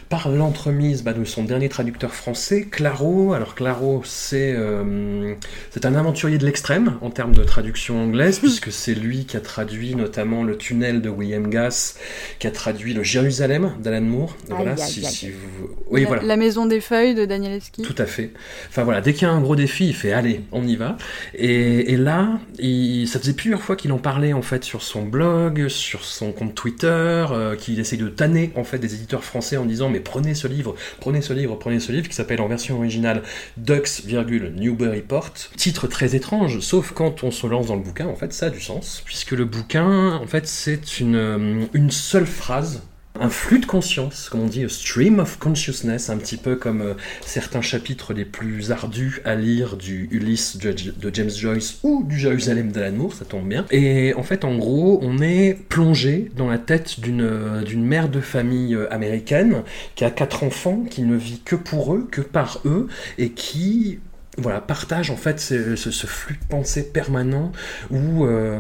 par 0.10 0.30
l'entremise 0.30 1.04
bah, 1.04 1.14
de 1.14 1.26
son 1.26 1.44
dernier 1.44 1.70
traducteur 1.70 2.14
français, 2.14 2.68
Claro. 2.70 3.34
Alors 3.34 3.56
Claro, 3.56 4.02
c'est 4.06 4.54
euh, 4.56 5.34
c'est 5.72 5.86
un 5.86 5.96
aventurier 5.96 6.38
de 6.38 6.46
l'extrême 6.46 6.98
en 7.02 7.10
termes 7.10 7.36
de 7.36 7.44
traduction 7.44 8.04
anglaise, 8.04 8.40
puisque 8.44 8.72
c'est 8.72 8.94
lui 8.94 9.26
qui 9.26 9.38
a 9.38 9.42
traduit 9.42 9.96
notamment 9.96 10.44
Le 10.44 10.58
Tunnel 10.58 11.02
de 11.02 11.10
William 11.10 11.50
Gass, 11.50 11.98
qui 12.40 12.48
a 12.48 12.52
traduit 12.52 12.94
Le 12.94 13.04
Jérusalem 13.04 13.74
d'Alan 13.80 14.02
Moore. 14.02 14.36
Voilà, 14.50 14.78
si, 14.78 15.04
si 15.04 15.30
vous... 15.32 15.70
Oui, 15.90 16.02
la, 16.02 16.08
voilà. 16.08 16.24
la 16.24 16.38
maison 16.38 16.66
des 16.66 16.82
feuilles 16.82 17.16
de 17.16 17.26
Danielewski. 17.26 17.82
Tout 17.82 17.96
à 17.98 18.06
fait. 18.06 18.32
Enfin 18.70 18.84
voilà, 18.84 19.02
dès 19.02 19.14
qu'il 19.14 19.24
y 19.24 19.26
a 19.26 19.34
un 19.34 19.42
gros 19.42 19.56
défi, 19.56 19.88
il 19.88 19.96
fait 19.96 20.12
allez, 20.12 20.42
on 20.52 20.66
y 20.68 20.76
va. 20.76 20.98
Et, 21.34 21.94
et 21.94 21.98
là, 21.98 22.40
il, 22.60 23.08
ça 23.08 23.20
faisait 23.20 23.34
plusieurs 23.34 23.62
fois 23.62 23.76
qu'il 23.76 23.92
en 23.92 23.98
parlait 23.98 24.34
en 24.34 24.42
fait 24.42 24.64
sur 24.64 24.82
son 24.84 25.04
blog, 25.04 25.68
sur 25.68 26.04
son 26.06 26.32
compte 26.32 26.56
Twitter, 26.56 26.88
euh, 27.32 27.56
qu'il 27.56 27.80
essaye 27.80 28.00
de 28.00 28.10
tanner 28.10 28.52
en 28.56 28.64
fait 28.64 28.78
des 28.78 28.94
éditeurs 28.96 29.24
français 29.24 29.58
en 29.58 29.66
disant 29.66 29.90
mais 29.90 29.97
prenez 30.00 30.36
ce 30.36 30.48
livre, 30.48 30.76
prenez 31.00 31.22
ce 31.22 31.34
livre, 31.34 31.56
prenez 31.56 31.80
ce 31.80 31.92
livre 31.92 32.08
qui 32.08 32.16
s'appelle 32.16 32.42
en 32.42 32.48
version 32.48 32.78
originale 32.78 33.24
Ducks, 33.58 34.04
Newburyport. 34.06 35.34
Titre 35.56 35.88
très 35.88 36.16
étrange, 36.16 36.60
sauf 36.60 36.92
quand 36.94 37.24
on 37.24 37.32
se 37.32 37.48
lance 37.48 37.68
dans 37.68 37.76
le 37.76 37.82
bouquin, 37.82 38.08
en 38.08 38.16
fait 38.16 38.34
ça 38.34 38.48
a 38.48 38.50
du 38.50 38.62
sens, 38.62 39.02
puisque 39.06 39.32
le 39.32 39.46
bouquin, 39.46 40.14
en 40.14 40.28
fait 40.28 40.48
c'est 40.48 41.00
une, 41.00 41.16
euh, 41.16 41.66
une 41.74 41.92
seule 41.92 42.28
phrase 42.28 42.82
un 43.20 43.30
flux 43.30 43.60
de 43.60 43.66
conscience, 43.66 44.30
comme 44.30 44.42
on 44.42 44.48
dit, 44.48 44.64
a 44.64 44.70
stream 44.70 45.20
of 45.20 45.38
consciousness, 45.40 46.10
un 46.10 46.18
petit 46.18 46.38
peu 46.38 46.56
comme 46.56 46.82
euh, 46.82 46.94
certains 47.22 47.62
chapitres 47.62 48.14
les 48.14 48.26
plus 48.26 48.72
ardus 48.72 49.22
à 49.26 49.36
lire 49.36 49.78
du 49.78 50.08
Ulysse 50.12 50.58
de, 50.58 50.74
James 51.14 51.30
Joyce 51.30 51.80
ou 51.84 52.04
du 52.04 52.18
Jérusalem 52.18 52.72
d'Alan 52.72 52.96
Moore, 52.96 53.14
ça 53.14 53.26
tombe 53.26 53.48
bien. 53.48 53.66
Et 53.72 54.14
en 54.16 54.24
fait, 54.24 54.46
en 54.46 54.58
gros, 54.58 55.00
on 55.02 55.20
est 55.20 55.58
plongé 55.70 56.32
dans 56.36 56.48
la 56.48 56.58
tête 56.58 57.00
d'une 57.00 57.22
euh, 57.22 57.78
mère 57.78 58.10
de 58.10 58.22
famille 58.22 58.76
euh, 58.76 58.92
américaine 58.94 59.64
qui 59.96 60.04
a 60.06 60.12
quatre 60.12 60.44
enfants, 60.44 60.84
qui 60.90 61.04
ne 61.04 61.16
vit 61.16 61.42
que 61.44 61.56
pour 61.56 61.94
eux, 61.94 62.08
que 62.12 62.22
par 62.22 62.62
eux, 62.66 62.88
et 63.18 63.30
qui 63.30 64.00
voilà, 64.38 64.62
partage 64.62 65.10
en 65.10 65.16
fait 65.18 65.40
ce, 65.40 65.76
ce- 65.76 65.90
ce 65.92 66.06
flux 66.08 66.36
de 66.36 66.46
pensée 66.48 66.84
permanent 66.92 67.52
où 67.90 68.26
euh, 68.26 68.60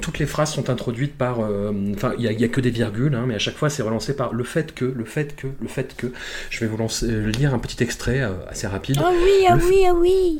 toutes 0.00 0.18
les 0.18 0.26
phrases 0.26 0.52
sont 0.52 0.68
introduites 0.68 1.16
par. 1.16 1.40
euh, 1.40 1.70
Enfin, 1.94 2.12
il 2.18 2.22
n'y 2.22 2.28
a, 2.28 2.32
il 2.32 2.40
y 2.40 2.44
a 2.44 2.48
que 2.48 2.60
des 2.60 2.70
virgules, 2.70 3.14
hein, 3.14 3.24
mais 3.26 3.34
à 3.36 3.38
chaque 3.38 3.56
fois 3.56 3.70
c'est 3.70 3.82
relancé 3.82 4.16
par 4.16 4.32
le 4.34 4.42
fait 4.44 4.74
que, 4.74 4.84
le 4.84 5.04
fait 5.04 5.36
que, 5.36 5.46
le 5.60 5.68
fait 5.68 5.94
que. 5.96 6.08
Je 6.50 6.60
vais 6.60 6.66
vous 6.66 6.76
lancer, 6.76 7.06
lire 7.06 7.54
un 7.54 7.58
petit 7.58 7.82
extrait 7.82 8.20
euh, 8.22 8.30
assez 8.48 8.66
rapide. 8.66 8.98
Ah 9.00 9.10
oui, 9.12 9.46
ah 9.48 9.56
oui, 9.68 9.84
ah 9.88 9.94
oui. 9.94 10.38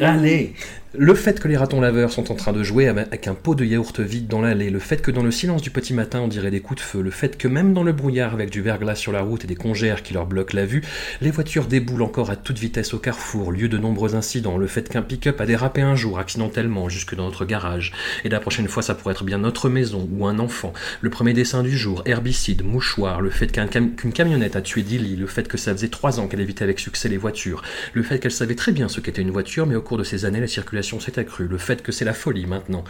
Allez 0.00 0.52
Le 1.00 1.14
fait 1.14 1.38
que 1.38 1.46
les 1.46 1.56
ratons 1.56 1.80
laveurs 1.80 2.10
sont 2.10 2.32
en 2.32 2.34
train 2.34 2.52
de 2.52 2.64
jouer 2.64 2.88
avec 2.88 3.28
un 3.28 3.34
pot 3.34 3.54
de 3.54 3.64
yaourt 3.64 4.00
vide 4.00 4.26
dans 4.26 4.40
l'allée, 4.40 4.68
le 4.68 4.80
fait 4.80 5.00
que 5.00 5.12
dans 5.12 5.22
le 5.22 5.30
silence 5.30 5.62
du 5.62 5.70
petit 5.70 5.94
matin 5.94 6.18
on 6.22 6.26
dirait 6.26 6.50
des 6.50 6.58
coups 6.58 6.80
de 6.80 6.84
feu, 6.84 7.02
le 7.02 7.12
fait 7.12 7.38
que 7.38 7.46
même 7.46 7.72
dans 7.72 7.84
le 7.84 7.92
brouillard 7.92 8.34
avec 8.34 8.50
du 8.50 8.62
verglas 8.62 8.96
sur 8.96 9.12
la 9.12 9.22
route 9.22 9.44
et 9.44 9.46
des 9.46 9.54
congères 9.54 10.02
qui 10.02 10.12
leur 10.12 10.26
bloquent 10.26 10.56
la 10.56 10.66
vue, 10.66 10.82
les 11.20 11.30
voitures 11.30 11.66
déboulent 11.66 12.02
encore 12.02 12.30
à 12.30 12.36
toute 12.36 12.58
vitesse 12.58 12.94
au 12.94 12.98
carrefour, 12.98 13.52
lieu 13.52 13.68
de 13.68 13.78
nombreux 13.78 14.16
incidents, 14.16 14.58
le 14.58 14.66
fait 14.66 14.88
qu'un 14.88 15.02
pick-up 15.02 15.40
a 15.40 15.46
dérapé 15.46 15.82
un 15.82 15.94
jour 15.94 16.18
accidentellement 16.18 16.88
jusque 16.88 17.14
dans 17.14 17.26
notre 17.26 17.44
garage, 17.44 17.92
et 18.24 18.28
la 18.28 18.40
prochaine 18.40 18.66
fois 18.66 18.82
ça 18.82 18.96
pourrait 18.96 19.12
être 19.12 19.22
bien 19.22 19.38
notre 19.38 19.68
maison 19.68 20.08
ou 20.10 20.26
un 20.26 20.40
enfant, 20.40 20.72
le 21.00 21.10
premier 21.10 21.32
dessin 21.32 21.62
du 21.62 21.78
jour, 21.78 22.02
herbicide, 22.06 22.64
mouchoir, 22.64 23.20
le 23.20 23.30
fait 23.30 23.52
qu'une 23.52 24.12
camionnette 24.12 24.56
a 24.56 24.62
tué 24.62 24.82
Dilly, 24.82 25.14
le 25.14 25.28
fait 25.28 25.46
que 25.46 25.58
ça 25.58 25.70
faisait 25.70 25.90
trois 25.90 26.18
ans 26.18 26.26
qu'elle 26.26 26.40
évitait 26.40 26.64
avec 26.64 26.80
succès 26.80 27.08
les 27.08 27.18
voitures, 27.18 27.62
le 27.92 28.02
fait 28.02 28.18
qu'elle 28.18 28.32
savait 28.32 28.56
très 28.56 28.72
bien 28.72 28.88
ce 28.88 28.98
qu'était 28.98 29.22
une 29.22 29.30
voiture, 29.30 29.64
mais 29.64 29.76
au 29.76 29.82
cours 29.82 29.98
de 29.98 30.02
ces 30.02 30.24
années, 30.24 30.40
la 30.40 30.48
circulation 30.48 30.87
s'est 31.00 31.18
accrue, 31.18 31.46
le 31.46 31.58
fait 31.58 31.82
que 31.82 31.92
c'est 31.92 32.04
la 32.04 32.14
folie 32.14 32.46
maintenant. 32.46 32.84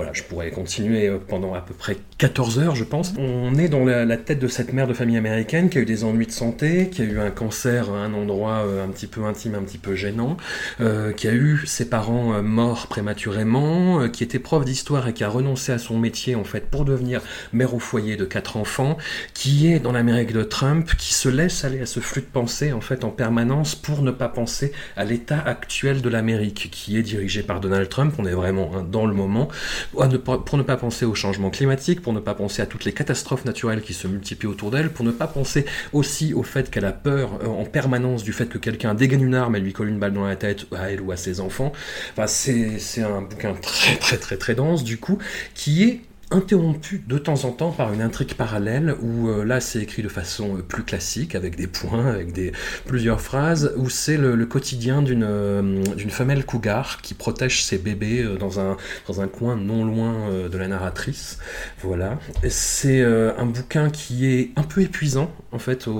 Voilà, 0.00 0.14
je 0.14 0.22
pourrais 0.22 0.50
continuer 0.50 1.08
euh, 1.08 1.18
pendant 1.18 1.52
à 1.52 1.60
peu 1.60 1.74
près 1.74 1.98
14 2.16 2.58
heures, 2.58 2.74
je 2.74 2.84
pense. 2.84 3.12
On 3.18 3.54
est 3.56 3.68
dans 3.68 3.84
la, 3.84 4.16
tête 4.16 4.38
de 4.38 4.48
cette 4.48 4.72
mère 4.72 4.86
de 4.86 4.94
famille 4.94 5.18
américaine 5.18 5.68
qui 5.68 5.76
a 5.76 5.82
eu 5.82 5.84
des 5.84 6.04
ennuis 6.04 6.24
de 6.24 6.32
santé, 6.32 6.88
qui 6.88 7.02
a 7.02 7.04
eu 7.04 7.20
un 7.20 7.30
cancer 7.30 7.90
à 7.90 7.98
un 7.98 8.14
endroit 8.14 8.64
euh, 8.64 8.82
un 8.82 8.88
petit 8.88 9.06
peu 9.06 9.26
intime, 9.26 9.56
un 9.56 9.60
petit 9.60 9.76
peu 9.76 9.94
gênant, 9.94 10.38
euh, 10.80 11.12
qui 11.12 11.28
a 11.28 11.34
eu 11.34 11.66
ses 11.66 11.90
parents 11.90 12.42
morts 12.42 12.86
prématurément, 12.86 14.08
qui 14.08 14.24
était 14.24 14.38
prof 14.38 14.64
d'histoire 14.64 15.06
et 15.06 15.12
qui 15.12 15.22
a 15.22 15.28
renoncé 15.28 15.70
à 15.70 15.76
son 15.76 15.98
métier 15.98 16.34
en 16.34 16.44
fait 16.44 16.70
pour 16.70 16.86
devenir 16.86 17.20
mère 17.52 17.74
au 17.74 17.78
foyer 17.78 18.16
de 18.16 18.24
quatre 18.24 18.56
enfants, 18.56 18.96
qui 19.34 19.70
est 19.70 19.80
dans 19.80 19.92
l'Amérique 19.92 20.32
de 20.32 20.44
Trump, 20.44 20.92
qui 20.96 21.12
se 21.12 21.28
laisse 21.28 21.62
aller 21.66 21.82
à 21.82 21.86
ce 21.86 22.00
flux 22.00 22.22
de 22.22 22.26
pensée 22.26 22.72
en 22.72 22.80
fait 22.80 23.04
en 23.04 23.10
permanence 23.10 23.74
pour 23.74 24.00
ne 24.00 24.12
pas 24.12 24.28
penser 24.28 24.72
à 24.96 25.04
l'état 25.04 25.40
actuel 25.40 26.00
de 26.00 26.08
l'Amérique, 26.08 26.70
qui 26.72 26.96
est 26.96 27.02
dirigé 27.02 27.42
par 27.42 27.60
Donald 27.60 27.90
Trump. 27.90 28.14
On 28.16 28.24
est 28.24 28.32
vraiment 28.32 28.70
hein, 28.74 28.86
dans 28.90 29.04
le 29.04 29.12
moment 29.12 29.50
pour 29.92 30.58
ne 30.58 30.62
pas 30.62 30.76
penser 30.76 31.04
au 31.04 31.14
changement 31.14 31.50
climatique, 31.50 32.00
pour 32.00 32.12
ne 32.12 32.20
pas 32.20 32.34
penser 32.34 32.62
à 32.62 32.66
toutes 32.66 32.84
les 32.84 32.92
catastrophes 32.92 33.44
naturelles 33.44 33.82
qui 33.82 33.94
se 33.94 34.06
multiplient 34.06 34.48
autour 34.48 34.70
d'elle, 34.70 34.90
pour 34.90 35.04
ne 35.04 35.10
pas 35.10 35.26
penser 35.26 35.64
aussi 35.92 36.34
au 36.34 36.42
fait 36.42 36.70
qu'elle 36.70 36.84
a 36.84 36.92
peur 36.92 37.38
euh, 37.42 37.46
en 37.46 37.64
permanence 37.64 38.22
du 38.22 38.32
fait 38.32 38.46
que 38.46 38.58
quelqu'un 38.58 38.94
dégaine 38.94 39.22
une 39.22 39.34
arme 39.34 39.56
et 39.56 39.60
lui 39.60 39.72
colle 39.72 39.88
une 39.88 39.98
balle 39.98 40.12
dans 40.12 40.26
la 40.26 40.36
tête 40.36 40.66
à 40.72 40.90
elle 40.90 41.00
ou 41.00 41.12
à 41.12 41.16
ses 41.16 41.40
enfants. 41.40 41.72
Enfin, 42.12 42.26
c'est 42.26 42.78
c'est 42.78 43.02
un 43.02 43.22
bouquin 43.22 43.54
très 43.54 43.96
très 43.96 44.16
très 44.16 44.36
très 44.36 44.54
dense 44.54 44.84
du 44.84 44.98
coup, 44.98 45.18
qui 45.54 45.84
est 45.84 46.00
interrompu 46.30 47.02
de 47.06 47.18
temps 47.18 47.44
en 47.44 47.50
temps 47.50 47.72
par 47.72 47.92
une 47.92 48.02
intrigue 48.02 48.34
parallèle 48.34 48.94
où 49.02 49.28
euh, 49.28 49.44
là 49.44 49.60
c'est 49.60 49.80
écrit 49.80 50.02
de 50.02 50.08
façon 50.08 50.56
euh, 50.58 50.62
plus 50.62 50.84
classique 50.84 51.34
avec 51.34 51.56
des 51.56 51.66
points, 51.66 52.06
avec 52.06 52.32
des 52.32 52.52
plusieurs 52.86 53.20
phrases 53.20 53.72
où 53.76 53.90
c'est 53.90 54.16
le, 54.16 54.36
quotidien 54.46 55.02
d'une 55.02 55.24
euh, 55.24 55.82
d'une 55.96 56.10
femelle 56.10 56.44
cougar 56.44 57.00
qui 57.02 57.14
protège 57.14 57.64
ses 57.64 57.78
bébés 57.78 58.24
dans 58.38 58.60
un 58.60 58.76
dans 59.08 59.20
un 59.20 59.28
coin 59.28 59.56
non 59.56 59.84
loin 59.84 60.28
de 60.50 60.58
la 60.58 60.68
narratrice. 60.68 61.38
Voilà, 61.82 62.18
c'est 62.48 63.02
un 63.02 63.46
bouquin 63.46 63.90
qui 63.90 64.26
est 64.26 64.50
un 64.56 64.62
peu 64.62 64.82
épuisant 64.82 65.30
en 65.52 65.58
fait. 65.58 65.88
Au, 65.88 65.92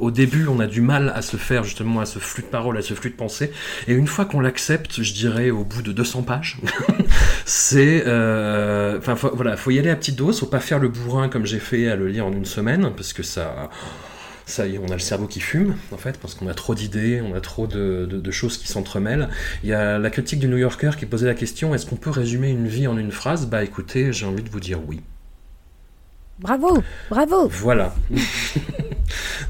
au- 0.00 0.10
début, 0.10 0.46
on 0.46 0.60
a 0.60 0.66
du 0.66 0.80
mal 0.80 1.12
à 1.14 1.20
se 1.22 1.36
faire 1.36 1.64
justement 1.64 2.00
à 2.00 2.06
ce 2.06 2.18
flux 2.18 2.42
de 2.42 2.48
parole, 2.48 2.78
à 2.78 2.82
ce 2.82 2.94
flux 2.94 3.10
de 3.10 3.16
pensée, 3.16 3.52
et 3.86 3.92
une 3.92 4.06
fois 4.06 4.24
qu'on 4.24 4.40
l'accepte, 4.40 5.02
je 5.02 5.12
dirais 5.12 5.50
au 5.50 5.64
bout 5.64 5.82
de 5.82 5.92
200 5.92 6.22
pages, 6.22 6.58
c'est 7.44 8.02
enfin 8.02 9.14
voilà 9.34 9.55
faut 9.56 9.70
y 9.70 9.78
aller 9.78 9.90
à 9.90 9.96
petite 9.96 10.16
dose 10.16 10.40
faut 10.40 10.46
pas 10.46 10.60
faire 10.60 10.78
le 10.78 10.88
bourrin 10.88 11.28
comme 11.28 11.46
j'ai 11.46 11.58
fait 11.58 11.88
à 11.88 11.96
le 11.96 12.08
lire 12.08 12.26
en 12.26 12.32
une 12.32 12.44
semaine 12.44 12.90
parce 12.96 13.12
que 13.12 13.22
ça 13.22 13.70
ça 14.48 14.66
y 14.68 14.76
est, 14.76 14.78
on 14.78 14.86
a 14.86 14.92
le 14.92 15.00
cerveau 15.00 15.26
qui 15.26 15.40
fume, 15.40 15.74
en 15.90 15.96
fait, 15.96 16.18
parce 16.20 16.36
qu'on 16.36 16.46
a 16.46 16.54
trop 16.54 16.76
d'idées, 16.76 17.20
on 17.20 17.34
a 17.34 17.40
trop 17.40 17.66
de, 17.66 18.06
de- 18.08 18.20
de 18.20 18.30
choses 18.30 18.58
qui 18.58 18.68
s'entremêlent. 18.68 19.28
Il 19.64 19.68
y 19.68 19.72
a 19.74 19.98
la 19.98 20.08
critique 20.08 20.38
du 20.38 20.46
New 20.46 20.56
Yorker 20.56 20.92
qui 20.96 21.04
posait 21.04 21.26
la 21.26 21.34
question 21.34 21.74
est-ce 21.74 21.84
qu'on 21.84 21.96
peut 21.96 22.10
résumer 22.10 22.50
une 22.50 22.68
vie 22.68 22.86
en 22.86 22.96
une 22.96 23.10
phrase? 23.10 23.46
Bah 23.48 23.64
écoutez, 23.64 24.12
j'ai 24.12 24.24
envie 24.24 24.44
de 24.44 24.48
vous 24.48 24.60
dire 24.60 24.78
oui. 24.86 25.00
Bravo, 26.38 26.80
bravo. 27.10 27.48
Voilà. 27.48 27.92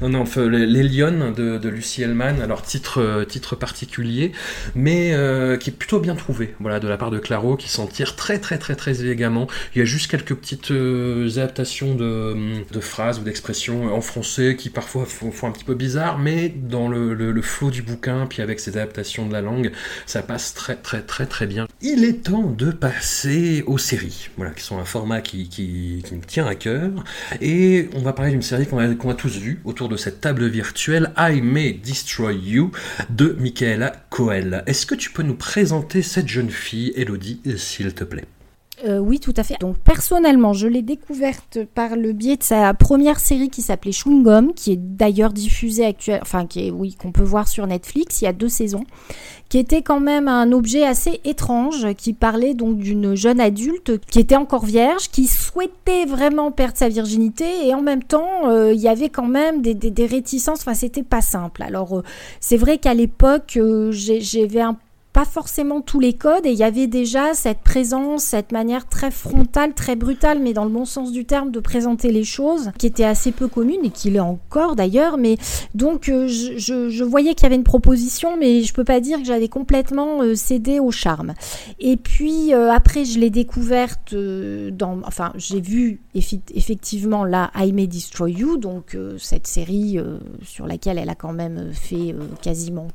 non, 0.01 0.09
non, 0.09 0.23
les, 0.47 0.83
Lionnes 0.83 1.33
de, 1.33 1.69
Lucie 1.69 2.03
Hellman, 2.03 2.41
alors 2.41 2.61
titre, 2.61 3.25
titre 3.27 3.55
particulier, 3.55 4.31
mais 4.75 5.13
euh, 5.13 5.57
qui 5.57 5.69
est 5.69 5.73
plutôt 5.73 5.99
bien 5.99 6.15
trouvé, 6.15 6.55
voilà, 6.59 6.79
de 6.79 6.87
la 6.87 6.97
part 6.97 7.11
de 7.11 7.19
Claro, 7.19 7.57
qui 7.57 7.69
s'en 7.69 7.87
tire 7.87 8.15
très 8.15 8.39
très 8.39 8.57
très 8.57 8.75
très 8.75 9.01
élégamment. 9.01 9.47
Il 9.75 9.79
y 9.79 9.81
a 9.81 9.85
juste 9.85 10.09
quelques 10.09 10.35
petites 10.35 10.71
euh, 10.71 11.29
adaptations 11.37 11.95
de, 11.95 12.59
phrases 12.79 13.19
ou 13.19 13.23
d'expressions 13.23 13.93
en 13.93 14.01
français 14.01 14.55
qui 14.55 14.69
parfois 14.69 15.05
font, 15.05 15.31
un 15.47 15.51
petit 15.51 15.63
peu 15.63 15.73
bizarre, 15.73 16.19
mais 16.19 16.49
dans 16.49 16.87
le, 16.87 17.41
flot 17.41 17.71
du 17.71 17.81
bouquin, 17.81 18.27
puis 18.27 18.41
avec 18.41 18.59
ces 18.59 18.77
adaptations 18.77 19.25
de 19.25 19.33
la 19.33 19.41
langue, 19.41 19.71
ça 20.05 20.21
passe 20.21 20.53
très 20.53 20.75
très 20.75 21.01
très 21.01 21.25
très 21.25 21.47
bien. 21.47 21.67
Il 21.81 22.03
est 22.03 22.23
temps 22.23 22.51
de 22.51 22.71
passer 22.71 23.63
aux 23.67 23.77
séries, 23.77 24.29
voilà, 24.37 24.51
qui 24.51 24.63
sont 24.63 24.77
un 24.77 24.85
format 24.85 25.21
qui, 25.21 26.03
me 26.11 26.25
tient 26.25 26.45
à 26.45 26.55
cœur. 26.55 26.91
Et 27.41 27.89
on 27.95 28.01
va 28.01 28.13
parler 28.13 28.31
d'une 28.31 28.41
série 28.41 28.67
qu'on 28.67 28.79
a, 28.79 28.87
a 28.87 29.13
tous 29.13 29.37
vue 29.37 29.61
autour 29.65 29.86
de 29.87 29.97
cette 29.97 30.21
table 30.21 30.47
virtuelle, 30.47 31.11
I 31.17 31.41
May 31.41 31.73
Destroy 31.73 32.35
You, 32.35 32.71
de 33.09 33.35
Michaela 33.39 33.93
Coel. 34.09 34.63
Est-ce 34.65 34.85
que 34.85 34.95
tu 34.95 35.11
peux 35.11 35.23
nous 35.23 35.35
présenter 35.35 36.01
cette 36.01 36.27
jeune 36.27 36.49
fille, 36.49 36.93
Elodie, 36.95 37.41
s'il 37.57 37.93
te 37.93 38.03
plaît? 38.03 38.25
Euh, 38.85 38.99
oui, 38.99 39.19
tout 39.19 39.33
à 39.35 39.43
fait. 39.43 39.55
Donc 39.59 39.77
personnellement, 39.79 40.53
je 40.53 40.67
l'ai 40.67 40.83
découverte 40.83 41.59
par 41.73 41.95
le 41.95 42.13
biais 42.13 42.37
de 42.37 42.43
sa 42.43 42.73
première 42.75 43.19
série 43.19 43.49
qui 43.49 43.63
s'appelait 43.63 43.91
Chewing 43.91 44.23
Gum, 44.23 44.53
qui 44.53 44.73
est 44.73 44.79
d'ailleurs 44.79 45.33
diffusée 45.33 45.85
actuellement, 45.85 46.21
enfin 46.21 46.45
qui 46.45 46.67
est, 46.67 46.71
oui, 46.71 46.93
qu'on 46.93 47.11
peut 47.11 47.23
voir 47.23 47.47
sur 47.47 47.65
Netflix. 47.65 48.21
Il 48.21 48.25
y 48.25 48.27
a 48.27 48.33
deux 48.33 48.49
saisons, 48.49 48.83
qui 49.49 49.57
était 49.57 49.81
quand 49.81 49.99
même 49.99 50.27
un 50.27 50.51
objet 50.51 50.85
assez 50.85 51.21
étrange, 51.25 51.91
qui 51.95 52.13
parlait 52.13 52.53
donc 52.53 52.77
d'une 52.77 53.15
jeune 53.15 53.39
adulte 53.39 53.99
qui 54.05 54.19
était 54.19 54.35
encore 54.35 54.65
vierge, 54.65 55.09
qui 55.09 55.25
souhaitait 55.25 56.05
vraiment 56.05 56.51
perdre 56.51 56.77
sa 56.77 56.89
virginité, 56.89 57.45
et 57.65 57.73
en 57.73 57.81
même 57.81 58.03
temps, 58.03 58.47
euh, 58.47 58.73
il 58.73 58.79
y 58.79 58.89
avait 58.89 59.09
quand 59.09 59.27
même 59.27 59.63
des, 59.63 59.73
des, 59.73 60.05
réticences. 60.05 60.59
Enfin, 60.59 60.75
c'était 60.75 61.03
pas 61.03 61.21
simple. 61.21 61.63
Alors, 61.63 61.97
euh, 61.97 62.03
c'est 62.41 62.57
vrai 62.57 62.77
qu'à 62.77 62.93
l'époque, 62.93 63.57
j'avais 63.91 64.61
un 64.61 64.77
pas 65.17 65.25
forcément 65.25 65.81
tous 65.81 65.99
les 65.99 66.13
codes 66.13 66.45
et 66.45 66.51
il 66.51 66.57
y 66.59 66.63
avait 66.63 66.85
déjà 66.85 67.33
cette 67.33 67.61
présence, 67.61 68.21
cette 68.21 68.51
manière 68.51 68.87
très 68.87 69.09
frontale, 69.09 69.73
très 69.73 69.95
brutale, 69.95 70.37
mais 70.39 70.53
dans 70.53 70.63
le 70.63 70.69
bon 70.69 70.85
sens 70.85 71.11
du 71.11 71.25
terme, 71.25 71.49
de 71.49 71.59
présenter 71.59 72.11
les 72.11 72.23
choses, 72.23 72.69
qui 72.77 72.85
était 72.85 73.03
assez 73.03 73.31
peu 73.31 73.47
commune 73.47 73.79
et 73.83 73.89
qui 73.89 74.11
l'est 74.11 74.19
encore 74.19 74.75
d'ailleurs. 74.75 75.17
Mais 75.17 75.37
donc 75.73 76.09
euh, 76.09 76.27
je, 76.27 76.59
je- 76.59 77.03
voyais 77.03 77.33
qu'il 77.33 77.45
y 77.45 77.45
avait 77.47 77.55
une 77.55 77.63
proposition, 77.63 78.37
mais 78.37 78.61
je 78.61 78.71
peux 78.75 78.83
pas 78.83 78.99
dire 78.99 79.17
que 79.17 79.25
j'avais 79.25 79.47
complètement 79.47 80.21
euh, 80.21 80.35
cédé 80.35 80.79
au 80.79 80.91
charme. 80.91 81.33
Et 81.79 81.97
puis 81.97 82.53
euh, 82.53 82.71
après, 82.71 83.03
je 83.03 83.17
l'ai 83.17 83.31
découverte 83.31 84.13
dans, 84.13 84.99
enfin, 85.03 85.33
j'ai 85.35 85.61
vu 85.61 85.99
effectivement 86.13 87.25
là 87.25 87.49
I 87.55 87.73
May 87.73 87.87
Destroy 87.87 88.33
You, 88.33 88.57
donc 88.57 88.95
cette 89.17 89.47
série 89.47 89.97
sur 90.43 90.67
laquelle 90.67 90.99
elle 90.99 91.09
a 91.09 91.15
quand 91.15 91.33
même 91.33 91.71
fait 91.73 92.13
quasiment 92.43 92.87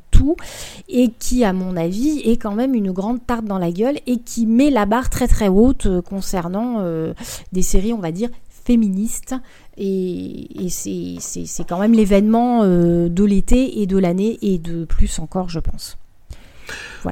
et 0.89 1.11
qui, 1.19 1.45
à 1.45 1.53
mon 1.53 1.77
avis, 1.77 2.21
est 2.25 2.37
quand 2.37 2.55
même 2.55 2.75
une 2.75 2.93
grande 2.93 3.25
tarte 3.27 3.45
dans 3.45 3.59
la 3.59 3.71
gueule 3.71 3.99
et 4.07 4.19
qui 4.19 4.47
met 4.47 4.71
la 4.71 4.87
barre 4.87 5.11
très 5.11 5.29
très 5.29 5.49
haute 5.49 5.87
euh, 5.87 6.03
concernant 6.03 6.77
euh, 6.81 7.15
des 7.53 7.63
séries, 7.63 7.93
on 7.93 7.99
va 7.99 8.13
dire, 8.13 8.31
féministes. 8.65 9.35
Et, 9.77 10.49
c'est 10.69 11.67
quand 11.69 11.79
même 11.79 11.93
l'événement 11.93 12.63
euh, 12.63 13.09
de 13.09 13.25
l'été 13.25 13.81
et 13.81 13.87
de 13.87 13.99
l'année 13.99 14.39
et 14.43 14.59
de 14.59 14.85
plus 14.85 15.19
encore, 15.19 15.49
je 15.49 15.61
pense. 15.61 15.97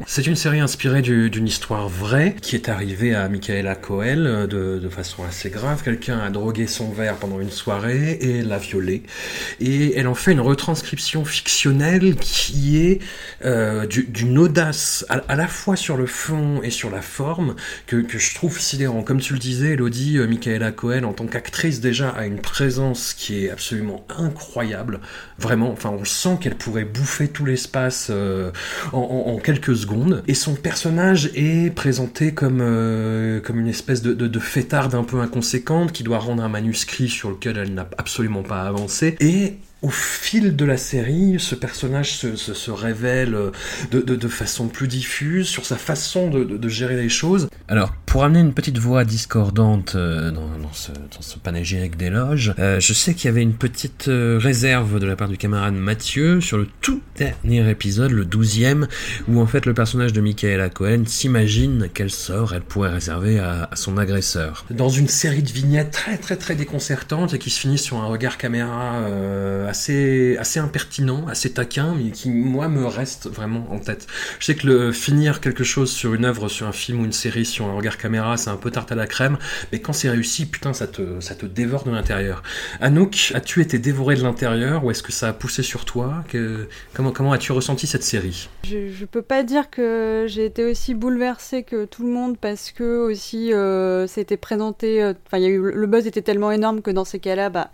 C'est 0.06 0.26
une 0.28 0.36
série 0.36 0.60
inspirée 0.60 1.02
du- 1.02 1.30
d'une 1.30 1.48
histoire 1.48 1.88
vraie 1.88 2.36
qui 2.40 2.54
est 2.54 2.68
arrivée 2.68 3.12
à 3.12 3.28
Michaela 3.28 3.74
Coel 3.74 4.24
euh, 4.26 4.46
de, 4.78 4.88
façon 4.88 5.24
assez 5.24 5.50
grave. 5.50 5.82
Quelqu'un 5.82 6.18
a 6.20 6.30
drogué 6.30 6.68
son 6.68 6.90
verre 6.92 7.16
pendant 7.16 7.40
une 7.40 7.50
soirée 7.50 8.12
et 8.20 8.42
l'a 8.42 8.58
violée. 8.58 9.02
Et 9.60 9.96
elle 9.96 10.06
en 10.06 10.14
fait 10.14 10.30
une 10.32 10.40
retranscription 10.40 11.24
fictionnelle 11.24 12.14
qui 12.16 12.78
est 12.78 13.00
euh, 13.44 13.86
du- 13.86 14.04
d'une 14.04 14.38
audace 14.38 15.04
à, 15.08 15.34
la 15.36 15.48
fois 15.48 15.74
sur 15.74 15.96
le 15.96 16.06
fond 16.06 16.60
et 16.62 16.70
sur 16.70 16.90
la 16.90 17.02
forme 17.02 17.56
que, 17.86 18.04
je 18.16 18.34
trouve 18.34 18.60
sidérant. 18.60 19.02
Comme 19.02 19.20
tu 19.20 19.32
le 19.32 19.38
disais, 19.40 19.70
Elodie, 19.70 20.18
euh, 20.18 20.26
Michaela 20.28 20.70
Coel 20.70 21.04
en 21.04 21.12
tant 21.12 21.26
qu'actrice 21.26 21.80
déjà 21.80 22.10
a 22.10 22.26
une 22.26 22.40
présence 22.40 23.12
qui 23.12 23.44
est 23.44 23.50
absolument 23.50 24.04
incroyable. 24.18 25.00
Vraiment, 25.38 25.70
enfin 25.72 25.90
on 25.90 26.04
sent 26.04 26.38
qu'elle 26.40 26.56
pourrait 26.56 26.84
bouffer 26.84 27.26
tout 27.28 27.44
l'espace 27.44 28.10
en, 28.10 28.98
en- 28.98 29.32
en 29.34 29.38
quelques 29.38 29.79
Et 30.26 30.34
son 30.34 30.54
personnage 30.54 31.30
est 31.34 31.74
présenté 31.74 32.32
comme, 32.32 32.60
euh, 32.60 33.40
comme 33.40 33.60
une 33.60 33.68
espèce 33.68 34.02
de, 34.02 34.12
de, 34.12 34.26
de 34.26 34.38
fêtarde 34.38 34.94
un 34.94 35.04
peu 35.04 35.20
inconséquente 35.20 35.92
qui 35.92 36.02
doit 36.02 36.18
rendre 36.18 36.42
un 36.42 36.48
manuscrit 36.48 37.08
sur 37.08 37.30
lequel 37.30 37.58
elle 37.58 37.74
n'a 37.74 37.88
absolument 37.98 38.42
pas 38.42 38.62
avancé. 38.62 39.16
Et 39.20 39.58
au 39.82 39.90
fil 39.90 40.56
de 40.56 40.64
la 40.64 40.76
série, 40.76 41.36
ce 41.38 41.54
personnage 41.54 42.16
se, 42.16 42.70
révèle 42.70 43.34
euh, 43.34 43.50
de, 43.90 44.28
façon 44.28 44.68
plus 44.68 44.88
diffuse 44.88 45.48
sur 45.48 45.64
sa 45.64 45.76
façon 45.76 46.28
de 46.30 46.68
gérer 46.68 46.96
les 46.96 47.08
choses. 47.08 47.48
Alors, 47.68 47.94
pour 48.10 48.24
amener 48.24 48.40
une 48.40 48.54
petite 48.54 48.78
voix 48.78 49.04
discordante 49.04 49.94
euh, 49.94 50.32
dans, 50.32 50.72
ce, 50.72 50.90
dans 50.90 51.20
ce 51.20 51.38
panégyrique 51.38 51.96
d'éloges, 51.96 52.52
euh, 52.58 52.80
je 52.80 52.92
sais 52.92 53.14
qu'il 53.14 53.26
y 53.26 53.28
avait 53.28 53.40
une 53.40 53.54
petite 53.54 54.08
euh, 54.08 54.36
réserve 54.36 54.98
de 54.98 55.06
la 55.06 55.14
part 55.14 55.28
du 55.28 55.36
camarade 55.36 55.74
Mathieu 55.74 56.40
sur 56.40 56.58
le 56.58 56.66
tout 56.80 57.02
dernier 57.16 57.70
épisode, 57.70 58.10
le 58.10 58.24
douzième, 58.24 58.88
où 59.28 59.40
en 59.40 59.46
fait 59.46 59.64
le 59.64 59.74
personnage 59.74 60.12
de 60.12 60.20
Michaela 60.20 60.70
Cohen 60.70 61.04
s'imagine 61.06 61.88
quel 61.94 62.10
sort 62.10 62.52
elle 62.52 62.62
pourrait 62.62 62.90
réserver 62.90 63.38
à, 63.38 63.70
son 63.74 63.96
agresseur. 63.96 64.64
Dans 64.70 64.88
une 64.88 65.06
série 65.06 65.44
de 65.44 65.52
vignettes 65.52 65.92
très 65.92 66.18
très 66.18 66.34
très 66.34 66.56
déconcertantes 66.56 67.34
et 67.34 67.38
qui 67.38 67.50
se 67.50 67.60
finissent 67.60 67.84
sur 67.84 67.98
un 67.98 68.06
regard 68.06 68.38
caméra 68.38 69.04
assez 69.68 70.36
assez 70.38 70.58
impertinent, 70.58 71.28
assez 71.28 71.52
taquin, 71.52 71.94
mais 71.94 72.10
qui 72.10 72.30
moi 72.30 72.68
me 72.68 72.86
reste 72.86 73.28
vraiment 73.28 73.70
en 73.70 73.78
tête. 73.78 74.08
Je 74.40 74.46
sais 74.46 74.54
que 74.56 74.66
le 74.66 74.92
finir 74.92 75.40
quelque 75.40 75.62
chose 75.62 75.92
sur 75.92 76.14
une 76.14 76.24
œuvre, 76.24 76.48
sur 76.48 76.66
un 76.66 76.72
film 76.72 77.02
ou 77.02 77.04
une 77.04 77.12
série, 77.12 77.44
sur 77.44 77.66
un 77.66 77.74
regard 77.74 77.98
caméra, 78.00 78.36
c'est 78.36 78.50
un 78.50 78.56
peu 78.56 78.70
tarte 78.70 78.90
à 78.92 78.94
la 78.94 79.06
crème, 79.06 79.38
mais 79.72 79.80
quand 79.80 79.92
c'est 79.92 80.10
réussi, 80.10 80.46
putain, 80.46 80.72
ça 80.72 80.86
te 80.86 81.20
ça 81.20 81.34
te 81.34 81.46
dévore 81.46 81.84
de 81.84 81.90
l'intérieur. 81.90 82.42
Anouk, 82.80 83.32
as-tu 83.34 83.60
été 83.60 83.78
dévoré 83.78 84.16
de 84.16 84.22
l'intérieur 84.22 84.84
ou 84.84 84.90
est-ce 84.90 85.02
que 85.02 85.12
ça 85.12 85.28
a 85.28 85.32
poussé 85.32 85.62
sur 85.62 85.84
toi? 85.84 86.24
Que, 86.28 86.68
Comment 86.94 87.12
comment 87.12 87.32
as-tu 87.32 87.52
ressenti 87.52 87.86
cette 87.86 88.02
série? 88.04 88.48
Je, 88.64 88.88
je 88.88 89.04
peux 89.04 89.22
pas 89.22 89.42
dire 89.42 89.70
que 89.70 90.26
j'ai 90.28 90.44
été 90.46 90.64
aussi 90.64 90.94
bouleversée 90.94 91.62
que 91.62 91.84
tout 91.84 92.02
le 92.04 92.10
monde 92.10 92.36
parce 92.38 92.70
que 92.72 92.98
aussi 93.10 93.52
euh, 93.52 94.06
c'était 94.06 94.36
présenté. 94.36 95.02
euh, 95.02 95.14
Enfin, 95.26 95.38
il 95.38 95.42
y 95.44 95.46
a 95.46 95.50
eu 95.50 95.60
le 95.72 95.86
buzz 95.86 96.06
était 96.06 96.22
tellement 96.22 96.50
énorme 96.52 96.82
que 96.82 96.90
dans 96.90 97.04
ces 97.04 97.18
cas-là, 97.20 97.50
bah, 97.50 97.70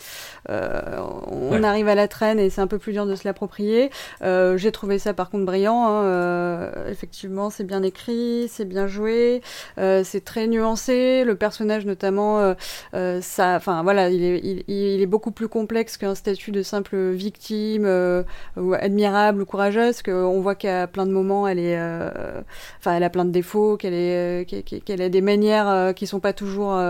euh, 0.51 0.99
on 1.31 1.47
Ouais. 1.53 1.65
arrive 1.65 1.89
à 1.89 1.95
la 1.95 2.09
traîne 2.09 2.39
et 2.39 2.51
c'est 2.51 2.61
un 2.61 2.67
peu 2.67 2.79
plus 2.79 2.93
dur 2.93 3.07
de 3.07 3.15
se 3.15 3.23
l'approprier. 3.27 3.91
Euh, 4.23 4.57
j'ai 4.57 4.73
trouvé 4.73 4.99
ça 4.99 5.15
par 5.15 5.31
contre 5.31 5.45
brillant. 5.45 5.87
hein, 5.87 6.05
euh, 6.05 6.91
effectivement, 6.91 7.51
c'est 7.51 7.65
bien 7.65 7.83
écrit, 7.83 8.49
c'est 8.51 8.65
bien 8.65 8.87
joué, 8.87 9.43
euh, 9.79 10.03
c'est 10.17 10.25
très 10.25 10.47
nuancé. 10.47 11.25
Le 11.25 11.35
personnage 11.37 11.85
notamment, 11.85 12.41
euh, 12.41 12.55
euh, 12.95 13.21
ça, 13.21 13.55
enfin 13.57 13.83
voilà, 13.83 14.09
il 14.09 14.25
est, 14.25 14.65
il, 14.67 15.03
est 15.03 15.07
beaucoup 15.07 15.31
plus 15.31 15.49
complexe 15.49 15.99
qu'un 15.99 16.15
statut 16.15 16.53
de 16.53 16.63
simple 16.63 17.11
victime 17.11 17.85
euh, 17.85 18.23
ou 18.57 18.73
admirable 18.73 19.43
ou 19.43 19.45
courageuse. 19.47 20.01
Qu'on 20.03 20.41
voit 20.41 20.55
qu'à 20.55 20.87
plein 20.87 21.05
de 21.07 21.13
moments, 21.13 21.47
elle 21.47 21.59
est, 21.59 21.77
euh, 21.79 22.41
enfin, 22.79 22.95
elle 22.97 23.05
a 23.05 23.11
plein 23.11 23.27
de 23.27 23.31
défauts, 23.31 23.77
qu'elle 23.77 23.93
est, 23.95 24.47
qu'elle- 24.47 25.03
a 25.03 25.09
des 25.11 25.21
manières 25.21 25.93
qui 25.95 26.07
sont 26.07 26.21
pas 26.21 26.33
toujours 26.33 26.81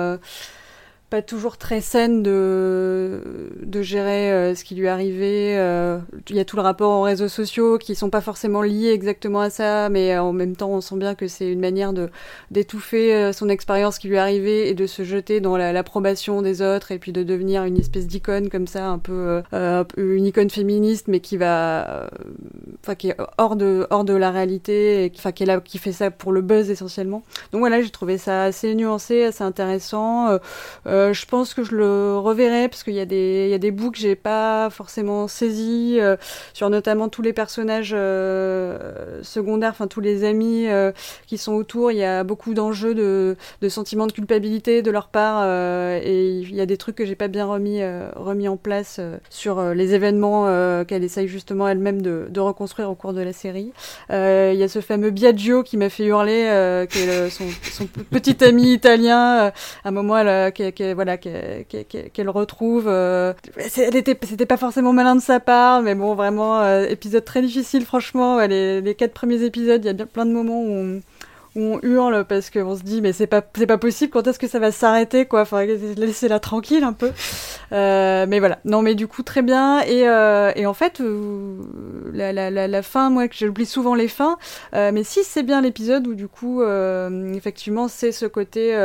pas 1.08 1.22
toujours 1.22 1.56
très 1.56 1.80
saine 1.80 2.22
de, 2.22 3.20
de 3.62 3.82
gérer 3.82 4.32
euh, 4.32 4.54
ce 4.56 4.64
qui 4.64 4.74
lui 4.74 4.88
arrivait. 4.88 5.54
Euh, 5.56 5.98
il 6.28 6.34
y 6.34 6.40
a 6.40 6.44
tout 6.44 6.56
le 6.56 6.62
rapport 6.62 6.90
aux 6.98 7.02
réseaux 7.02 7.28
sociaux 7.28 7.78
qui 7.78 7.94
sont 7.94 8.10
pas 8.10 8.20
forcément 8.20 8.62
liés 8.62 8.90
exactement 8.90 9.40
à 9.40 9.50
ça, 9.50 9.88
mais 9.88 10.18
en 10.18 10.32
même 10.32 10.56
temps, 10.56 10.70
on 10.70 10.80
sent 10.80 10.96
bien 10.96 11.14
que 11.14 11.28
c'est 11.28 11.50
une 11.50 11.60
manière 11.60 11.92
de 11.92 12.10
d'étouffer 12.50 13.14
euh, 13.14 13.32
son 13.32 13.48
expérience 13.48 13.98
qui 13.98 14.08
lui 14.08 14.18
arrivait 14.18 14.68
et 14.68 14.74
de 14.74 14.86
se 14.86 15.04
jeter 15.04 15.40
dans 15.40 15.56
l'approbation 15.56 16.42
des 16.42 16.60
autres 16.60 16.90
et 16.90 16.98
puis 16.98 17.12
de 17.12 17.22
devenir 17.22 17.64
une 17.64 17.78
espèce 17.78 18.06
d'icône 18.06 18.48
comme 18.48 18.66
ça, 18.66 18.86
un 18.86 18.98
peu 18.98 19.42
une 19.96 20.26
icône 20.26 20.50
féministe, 20.50 21.06
mais 21.08 21.20
qui 21.20 21.36
va, 21.36 22.10
enfin 22.82 22.94
qui 22.94 23.10
est 23.10 23.16
hors 23.38 23.56
de 23.56 23.86
hors 23.90 24.04
de 24.04 24.14
la 24.14 24.30
réalité, 24.30 25.04
et 25.04 25.10
qui, 25.10 25.44
là, 25.44 25.60
qui 25.60 25.78
fait 25.78 25.92
ça 25.92 26.10
pour 26.10 26.32
le 26.32 26.40
buzz 26.40 26.70
essentiellement. 26.70 27.22
Donc 27.52 27.60
voilà, 27.60 27.80
j'ai 27.80 27.90
trouvé 27.90 28.18
ça 28.18 28.44
assez 28.44 28.74
nuancé, 28.74 29.24
assez 29.24 29.44
intéressant. 29.44 30.28
Euh, 30.30 30.38
je 31.12 31.26
pense 31.26 31.54
que 31.54 31.64
je 31.64 31.74
le 31.74 32.18
reverrai 32.18 32.68
parce 32.68 32.82
qu'il 32.82 32.94
y 32.94 33.00
a 33.00 33.06
des, 33.06 33.70
bouts 33.70 33.90
que 33.90 33.98
j'ai 33.98 34.14
pas 34.14 34.70
forcément 34.70 35.28
saisis 35.28 35.98
euh, 36.00 36.16
sur 36.54 36.70
notamment 36.70 37.08
tous 37.08 37.22
les 37.22 37.32
personnages 37.32 37.94
euh, 37.94 39.20
secondaires, 39.22 39.70
enfin 39.70 39.86
tous 39.86 40.00
les 40.00 40.24
amis 40.24 40.66
qui 41.26 41.38
sont 41.38 41.52
autour. 41.52 41.90
Il 41.90 41.98
y 41.98 42.04
a 42.04 42.24
beaucoup 42.24 42.54
d'enjeux 42.54 42.94
de, 42.94 43.36
de 43.60 43.68
sentiments 43.68 44.06
de 44.06 44.12
culpabilité 44.12 44.82
de 44.82 44.90
leur 44.90 45.08
part 45.08 45.44
et 46.02 46.30
il 46.30 46.54
y 46.54 46.60
a 46.60 46.66
des 46.66 46.76
trucs 46.76 46.96
que 46.96 47.04
j'ai 47.04 47.14
pas 47.14 47.28
bien 47.28 47.46
remis, 47.46 47.80
remis 48.14 48.48
en 48.48 48.56
place 48.56 49.00
sur 49.30 49.62
les 49.74 49.94
événements 49.94 50.84
qu'elle 50.84 51.04
essaye 51.04 51.28
justement 51.28 51.68
elle-même 51.68 52.02
de, 52.02 52.40
reconstruire 52.40 52.90
au 52.90 52.94
cours 52.94 53.12
de 53.12 53.20
la 53.20 53.32
série. 53.32 53.72
Il 54.10 54.56
y 54.56 54.62
a 54.62 54.68
ce 54.68 54.80
fameux 54.80 55.10
Biagio 55.10 55.62
qui 55.62 55.76
m'a 55.76 55.88
fait 55.88 56.04
hurler, 56.04 56.86
qui 56.90 56.98
est 57.00 57.30
son, 57.30 57.46
petit 58.10 58.42
ami 58.44 58.72
italien. 58.72 59.46
à 59.46 59.52
un 59.84 59.90
moment, 59.90 60.16
elle, 60.18 60.52
qui 60.52 60.62
voilà 60.94 61.16
qu'elle 61.16 62.30
retrouve. 62.30 62.86
Euh, 62.88 63.32
c'était 63.68 64.46
pas 64.46 64.56
forcément 64.56 64.92
malin 64.92 65.16
de 65.16 65.20
sa 65.20 65.40
part, 65.40 65.82
mais 65.82 65.94
bon, 65.94 66.14
vraiment 66.14 66.60
euh, 66.60 66.86
épisode 66.86 67.24
très 67.24 67.42
difficile, 67.42 67.84
franchement. 67.84 68.38
les, 68.46 68.80
les, 68.80 68.94
quatre 68.94 69.12
premiers 69.14 69.42
épisodes, 69.42 69.82
il 69.84 69.86
y 69.86 69.90
a 69.90 69.92
bien 69.92 70.06
plein 70.06 70.26
de 70.26 70.32
moments 70.32 70.62
où 70.62 71.00
on 71.56 71.80
hurle 71.82 72.24
parce 72.28 72.50
qu'on 72.50 72.76
se 72.76 72.82
dit 72.82 73.00
mais 73.00 73.12
c'est 73.12 73.26
pas 73.26 73.42
c'est 73.56 73.66
pas 73.66 73.78
possible 73.78 74.12
quand 74.12 74.26
est-ce 74.26 74.38
que 74.38 74.46
ça 74.46 74.58
va 74.58 74.70
s'arrêter 74.70 75.24
quoi? 75.24 75.40
Enfin 75.42 75.64
laissez-la 75.64 76.38
tranquille 76.38 76.84
un 76.84 76.92
peu. 76.92 77.12
Euh, 77.72 78.26
mais 78.28 78.38
voilà. 78.38 78.58
Non 78.64 78.82
mais 78.82 78.94
du 78.94 79.06
coup 79.06 79.22
très 79.22 79.42
bien. 79.42 79.80
Et, 79.80 80.06
euh, 80.06 80.52
et 80.54 80.66
en 80.66 80.74
fait 80.74 81.00
euh, 81.00 81.56
la, 82.12 82.32
la, 82.32 82.50
la, 82.50 82.82
fin 82.82 83.10
moi 83.10 83.26
que 83.28 83.34
j'oublie 83.34 83.66
souvent 83.66 83.94
les 83.94 84.08
fins 84.08 84.36
mais 84.72 85.02
si 85.02 85.24
c'est 85.24 85.42
bien 85.42 85.60
l'épisode 85.62 86.06
où 86.06 86.14
du 86.14 86.28
coup 86.28 86.62
effectivement 86.62 87.88
c'est 87.88 88.12
ce 88.12 88.26
côté 88.26 88.76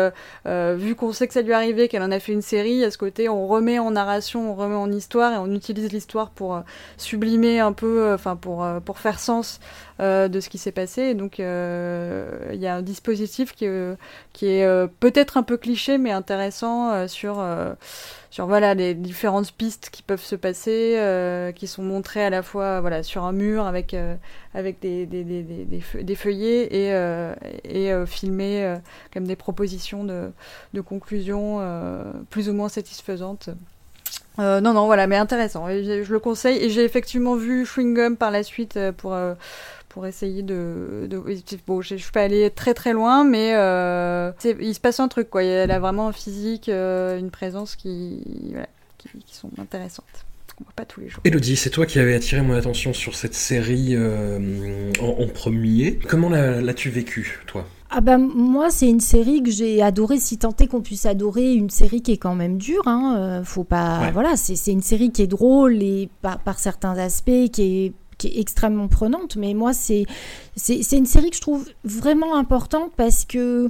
vu 0.45 0.95
qu'on 0.95 1.11
sait 1.11 1.27
que 1.27 1.33
ça 1.33 1.41
lui 1.41 1.51
est 1.51 1.55
arrivé 1.55 1.87
qu'elle 1.87 2.03
en 2.03 2.11
a 2.11 2.19
fait 2.19 2.31
une 2.31 2.41
série 2.41 2.83
à 2.83 2.91
ce 2.91 2.97
côté 2.97 3.27
on 3.29 3.47
remet 3.47 3.79
en 3.79 3.91
narration 3.91 4.51
on 4.51 4.55
remet 4.55 4.75
en 4.75 4.91
histoire 4.91 5.33
et 5.33 5.37
on 5.37 5.53
utilise 5.53 5.91
l'histoire 5.91 6.29
pour 6.29 6.61
sublimer 6.97 7.59
un 7.59 7.73
peu 7.73 8.13
enfin 8.13 8.35
pour 8.35 8.65
pour 8.85 8.99
faire 8.99 9.19
sens 9.19 9.59
euh, 10.01 10.27
de 10.27 10.39
ce 10.39 10.49
qui 10.49 10.57
s'est 10.57 10.71
passé. 10.71 11.13
donc, 11.13 11.39
euh, 11.39 12.49
il 12.53 12.59
y 12.59 12.65
a 12.65 12.73
un 12.75 12.81
dispositif 12.81 13.53
qui, 13.53 13.67
euh, 13.67 13.93
qui 14.33 14.47
est 14.47 14.87
peut-être 14.99 15.37
un 15.37 15.43
peu 15.43 15.57
cliché, 15.57 15.99
mais 15.99 16.09
intéressant 16.09 17.07
sur, 17.07 17.45
sur 18.31 18.47
voilà, 18.47 18.73
les 18.73 18.95
différentes 18.95 19.51
pistes 19.51 19.89
qui 19.91 20.01
peuvent 20.01 20.23
se 20.23 20.35
passer, 20.35 21.51
qui 21.55 21.67
sont 21.67 21.83
montrées 21.83 22.23
à 22.23 22.31
la 22.31 22.41
fois 22.41 22.81
voilà, 22.81 23.03
sur 23.03 23.25
un 23.25 23.31
mur 23.31 23.67
avec, 23.67 23.95
avec 24.55 24.79
des, 24.79 25.05
des, 25.05 25.23
des, 25.23 25.43
des, 25.43 26.15
feuillets 26.15 26.67
et, 26.71 27.89
et 27.89 28.05
filmées 28.07 28.77
comme 29.13 29.25
des 29.25 29.35
propositions 29.35 30.03
de, 30.03 30.31
de 30.73 30.81
conclusion 30.81 31.61
plus 32.31 32.49
ou 32.49 32.53
moins 32.53 32.69
satisfaisantes. 32.69 33.49
non, 34.39 34.61
non, 34.61 34.87
voilà, 34.87 35.05
mais 35.05 35.17
intéressant. 35.17 35.67
je, 35.67 36.01
je 36.03 36.11
le 36.11 36.19
conseille. 36.19 36.57
Et 36.57 36.71
j'ai 36.71 36.83
effectivement 36.83 37.35
vu 37.35 37.67
Chewing 37.67 37.93
Gum 37.93 38.17
par 38.17 38.31
la 38.31 38.41
suite 38.41 38.79
pour, 38.97 39.15
pour 39.91 40.07
essayer 40.07 40.41
de, 40.41 41.05
de... 41.09 41.21
bon 41.67 41.81
je, 41.81 41.95
suis 41.95 42.11
pas 42.11 42.21
allée 42.21 42.49
très 42.49 42.73
très 42.73 42.93
loin 42.93 43.25
mais 43.25 43.53
euh, 43.55 44.31
il 44.59 44.73
se 44.73 44.79
passe 44.79 45.01
un 45.01 45.09
truc 45.09 45.29
quoi 45.29 45.43
elle 45.43 45.69
a 45.69 45.79
vraiment 45.79 46.07
un 46.07 46.13
physique 46.13 46.69
euh, 46.69 47.19
une 47.19 47.29
présence 47.29 47.75
qui, 47.75 48.23
voilà, 48.51 48.69
qui, 48.97 49.09
qui 49.25 49.35
sont 49.35 49.51
intéressantes 49.59 50.25
on 50.59 50.63
voit 50.63 50.73
pas 50.75 50.85
tous 50.85 50.99
les 51.01 51.09
jours. 51.09 51.21
Elodie, 51.23 51.55
c'est 51.55 51.71
toi 51.71 51.87
qui 51.87 51.97
avais 51.97 52.13
attiré 52.13 52.43
mon 52.43 52.53
attention 52.53 52.93
sur 52.93 53.15
cette 53.15 53.33
série 53.33 53.95
euh, 53.95 54.91
en, 55.01 55.23
en, 55.23 55.27
premier. 55.27 55.97
Comment 56.07 56.29
l'as-tu 56.29 56.91
vécu, 56.91 57.39
toi? 57.47 57.65
Ah 57.89 57.99
bah 57.99 58.19
moi 58.19 58.69
c'est 58.69 58.87
une 58.87 59.01
série 59.01 59.41
que 59.43 59.49
j'ai 59.49 59.81
adorée 59.81 60.19
si 60.19 60.37
tant 60.37 60.55
est 60.59 60.67
qu'on 60.67 60.81
puisse 60.81 61.05
adorer 61.05 61.53
une 61.53 61.69
série 61.69 62.01
qui 62.01 62.13
est 62.13 62.17
quand 62.17 62.35
même 62.35 62.57
dure 62.57 62.83
hein. 62.85 63.41
Faut 63.43 63.65
pas 63.65 64.11
voilà 64.11 64.37
c'est 64.37 64.71
une 64.71 64.81
série 64.81 65.11
qui 65.11 65.23
est 65.23 65.27
drôle 65.27 65.83
et 65.83 66.07
par, 66.21 66.39
par 66.39 66.57
certains 66.57 66.97
aspects 66.97 67.49
qui 67.51 67.85
est 67.87 67.93
qui 68.21 68.27
est 68.27 68.39
extrêmement 68.39 68.87
prenante, 68.87 69.35
mais 69.35 69.55
moi, 69.55 69.73
c'est 69.73 70.05
c'est 70.57 70.97
une 70.97 71.05
série 71.05 71.29
que 71.29 71.37
je 71.37 71.41
trouve 71.41 71.69
vraiment 71.85 72.35
importante 72.35 72.91
parce 72.97 73.23
que 73.23 73.69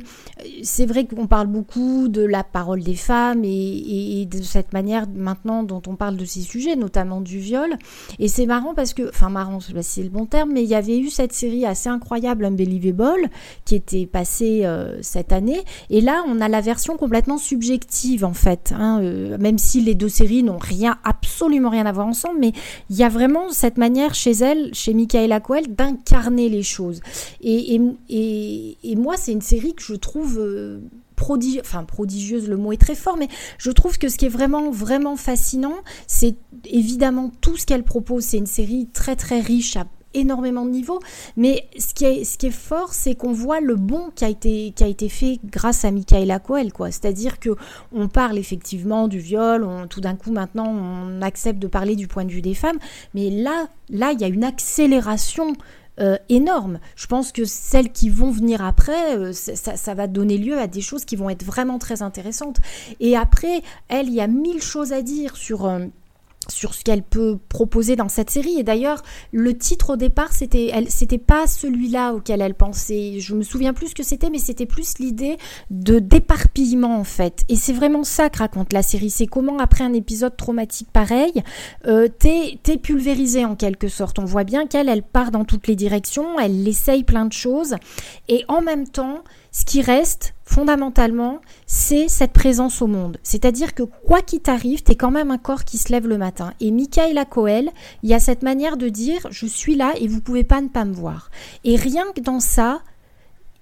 c'est 0.64 0.88
vrai 0.88 1.06
qu'on 1.06 1.28
parle 1.28 1.46
beaucoup 1.46 2.08
de 2.08 2.24
la 2.24 2.44
parole 2.44 2.82
des 2.82 2.96
femmes 2.96 3.44
et, 3.46 4.26
de 4.26 4.42
cette 4.42 4.74
manière 4.74 5.06
maintenant 5.16 5.64
dont 5.64 5.82
on 5.88 5.96
parle 5.96 6.18
de 6.18 6.26
ces 6.26 6.42
sujets, 6.42 6.76
notamment 6.76 7.22
du 7.22 7.38
viol. 7.38 7.70
Et 8.18 8.28
c'est 8.28 8.48
marrant 8.48 8.74
parce 8.74 8.94
que, 8.94 9.10
enfin 9.10 9.30
marrant, 9.30 9.60
c'est 9.60 10.04
le 10.04 10.10
bon 10.10 10.26
terme, 10.26 10.52
mais 10.54 10.64
il 10.64 10.70
y 10.70 10.76
avait 10.76 10.98
eu 10.98 11.10
cette 11.10 11.34
série 11.34 11.66
assez 11.66 11.88
incroyable, 11.88 12.46
Unbelievable, 12.46 13.30
qui 13.64 13.76
était 13.76 14.08
passée 14.08 14.62
euh, 14.66 14.98
cette 15.04 15.32
année. 15.32 15.62
Et 15.92 16.02
là, 16.02 16.24
on 16.28 16.42
a 16.42 16.50
la 16.50 16.62
version 16.62 16.98
complètement 16.98 17.38
subjective 17.38 18.26
en 18.26 18.34
fait, 18.34 18.74
hein, 18.76 19.00
euh, 19.02 19.38
même 19.38 19.60
si 19.60 19.82
les 19.82 19.94
deux 19.94 20.10
séries 20.10 20.44
n'ont 20.44 20.58
rien, 20.58 20.98
absolument 21.04 21.70
rien 21.70 21.86
à 21.86 21.92
voir 21.92 22.08
ensemble, 22.08 22.40
mais 22.40 22.54
il 22.90 22.96
y 22.96 23.04
a 23.04 23.10
vraiment 23.10 23.50
cette 23.52 23.78
manière 23.78 24.16
chez 24.16 24.41
chez 24.74 24.94
Michaela 24.94 25.40
Coel, 25.40 25.76
d'incarner 25.76 26.50
les 26.50 26.64
choses. 26.64 27.02
Et, 27.42 27.80
et, 28.10 28.96
moi, 28.96 29.18
c'est 29.18 29.32
une 29.32 29.42
série 29.42 29.74
que 29.74 29.84
je 29.84 29.96
trouve 29.96 30.38
euh, 30.40 30.80
prodigieuse, 31.16 31.64
prodigieuse, 31.88 32.50
le 32.50 32.58
mot 32.58 32.72
est 32.72 32.78
très 32.78 32.96
fort, 32.96 33.18
mais 33.18 33.28
je 33.58 33.72
trouve 33.72 33.98
que 33.98 34.10
ce 34.10 34.18
qui 34.18 34.26
est 34.26 34.30
vraiment, 34.30 34.72
vraiment 34.72 35.16
fascinant, 35.16 35.76
c'est 36.08 36.36
évidemment 36.66 37.32
tout 37.42 37.58
ce 37.58 37.66
qu'elle 37.66 37.84
propose. 37.84 38.24
C'est 38.24 38.38
une 38.38 38.48
série 38.48 38.88
très, 38.92 39.16
très 39.16 39.40
riche 39.40 39.78
à 39.78 39.86
énormément 40.14 40.66
de 40.66 40.72
niveaux. 40.72 41.00
Mais 41.38 41.68
ce 41.78 41.94
qui 41.94 42.06
est, 42.06 42.24
ce 42.24 42.38
qui 42.38 42.48
est 42.48 42.52
fort, 42.52 42.94
c'est 42.94 43.16
qu'on 43.16 43.34
voit 43.34 43.60
le 43.60 43.76
bon 43.76 44.12
qui 44.16 44.26
a 44.26 44.30
été, 44.30 44.74
qui 44.76 44.84
a 44.84 44.88
été 44.88 45.10
fait 45.10 45.40
grâce 45.46 45.86
à 45.86 45.92
Michaela 45.92 46.40
Coel. 46.40 46.72
C'est-à-dire 46.90 47.40
que 47.40 47.52
on 47.94 48.08
parle 48.08 48.38
effectivement 48.38 49.08
du 49.08 49.20
viol, 49.20 49.68
tout 49.90 50.02
d'un 50.02 50.16
coup 50.16 50.32
maintenant 50.32 50.68
on 50.68 51.22
accepte 51.22 51.60
de 51.60 51.68
parler 51.68 51.96
du 51.96 52.08
point 52.08 52.26
de 52.26 52.32
vue 52.32 52.42
des 52.42 52.54
femmes, 52.54 52.78
mais 53.14 53.30
là, 53.30 53.68
là, 53.90 54.12
il 54.12 54.22
y 54.22 54.24
a 54.24 54.28
une 54.28 54.44
accélération 54.44 55.54
euh, 56.00 56.18
énorme. 56.30 56.80
Je 56.96 57.06
pense 57.06 57.32
que 57.32 57.44
celles 57.46 57.92
qui 57.92 58.10
vont 58.10 58.32
venir 58.32 58.64
après, 58.64 59.18
euh, 59.18 59.34
ça, 59.34 59.76
ça, 59.76 59.94
va 59.94 60.08
donner 60.08 60.38
lieu 60.38 60.58
à 60.58 60.68
des 60.68 60.82
choses 60.82 61.04
qui 61.04 61.16
vont 61.16 61.30
être 61.30 61.44
vraiment 61.44 61.80
très 61.80 62.02
intéressantes. 62.02 62.58
Et 63.00 63.18
après, 63.18 63.62
elle, 63.90 64.08
il 64.08 64.14
y 64.14 64.22
a 64.22 64.28
mille 64.28 64.62
choses 64.62 64.94
à 64.94 65.02
dire 65.02 65.36
sur... 65.36 65.66
Euh, 65.66 65.86
sur 66.50 66.74
ce 66.74 66.84
qu'elle 66.84 67.04
peut 67.04 67.38
proposer 67.50 67.96
dans 67.96 68.10
cette 68.10 68.30
série. 68.30 68.60
Et 68.60 68.64
d'ailleurs, 68.64 69.04
le 69.32 69.58
titre 69.58 69.92
au 69.92 69.96
départ, 69.96 70.34
c'était, 70.34 70.70
elle, 70.74 70.90
c'était 70.90 71.18
pas 71.18 71.48
celui-là 71.48 72.14
auquel 72.14 72.42
elle 72.42 72.56
pensait. 72.56 73.20
Je 73.20 73.36
me 73.36 73.44
souviens 73.44 73.74
plus 73.74 73.90
ce 73.90 73.96
que 73.96 74.04
c'était, 74.04 74.30
mais 74.30 74.40
c'était 74.40 74.66
plus 74.66 75.00
l'idée 75.00 75.38
de 75.70 76.00
d'éparpillement 76.00 77.00
en 77.00 77.04
fait. 77.04 77.44
Et 77.50 77.56
c'est 77.56 77.74
vraiment 77.74 78.04
ça 78.04 78.30
que 78.30 78.40
raconte 78.40 78.74
la 78.74 78.82
série. 78.82 79.10
C'est 79.10 79.28
comment 79.28 79.60
après 79.60 79.84
un 79.84 79.94
épisode 79.94 80.36
traumatique 80.36 80.90
pareil, 80.92 81.44
euh, 81.88 82.08
t'es, 82.08 82.60
t'es 82.64 82.78
pulvérisé 82.78 83.46
en 83.46 83.56
quelque 83.56 83.88
sorte. 83.88 84.20
On 84.20 84.26
voit 84.26 84.44
bien 84.44 84.66
qu'elle, 84.68 84.90
elle 84.90 85.04
part 85.04 85.32
dans 85.32 85.46
toutes 85.46 85.68
les 85.68 85.76
directions, 85.76 86.40
elle 86.40 86.68
essaye 86.68 87.04
plein 87.04 87.26
de 87.26 87.34
choses, 87.34 87.76
et 88.28 88.44
en 88.48 88.62
même 88.62 88.88
temps, 88.88 89.24
ce 89.52 89.66
qui 89.66 89.82
reste, 89.82 90.34
fondamentalement, 90.46 91.40
c'est 91.66 92.08
cette 92.08 92.32
présence 92.32 92.82
au 92.82 92.88
monde. 92.88 93.18
C'est-à-dire 93.22 93.74
que 93.74 93.84
quoi 93.84 94.22
qu'il 94.22 94.40
t'arrive, 94.40 94.82
t'es 94.84 94.96
quand 94.96 95.12
même 95.12 95.30
un 95.30 95.38
corps 95.38 95.66
qui 95.66 95.78
se 95.78 95.92
lève 95.92 96.08
le 96.08 96.18
matin. 96.18 96.54
Et 96.62 96.72
Michaela 96.72 97.26
Coel, 97.26 97.70
il 98.04 98.10
y 98.10 98.14
a 98.14 98.20
cette 98.20 98.44
manière 98.44 98.78
de 98.78 98.88
dire, 98.88 99.28
je 99.30 99.46
suis 99.46 99.76
là 99.76 99.94
et 100.00 100.08
vous 100.08 100.22
pouvez 100.22 100.46
pas 100.46 100.62
ne 100.62 100.70
pas 100.70 100.86
me 100.86 100.94
voir. 100.94 101.32
Et 101.66 101.76
rien 101.76 102.06
que 102.16 102.22
dans 102.22 102.40
ça, 102.40 102.82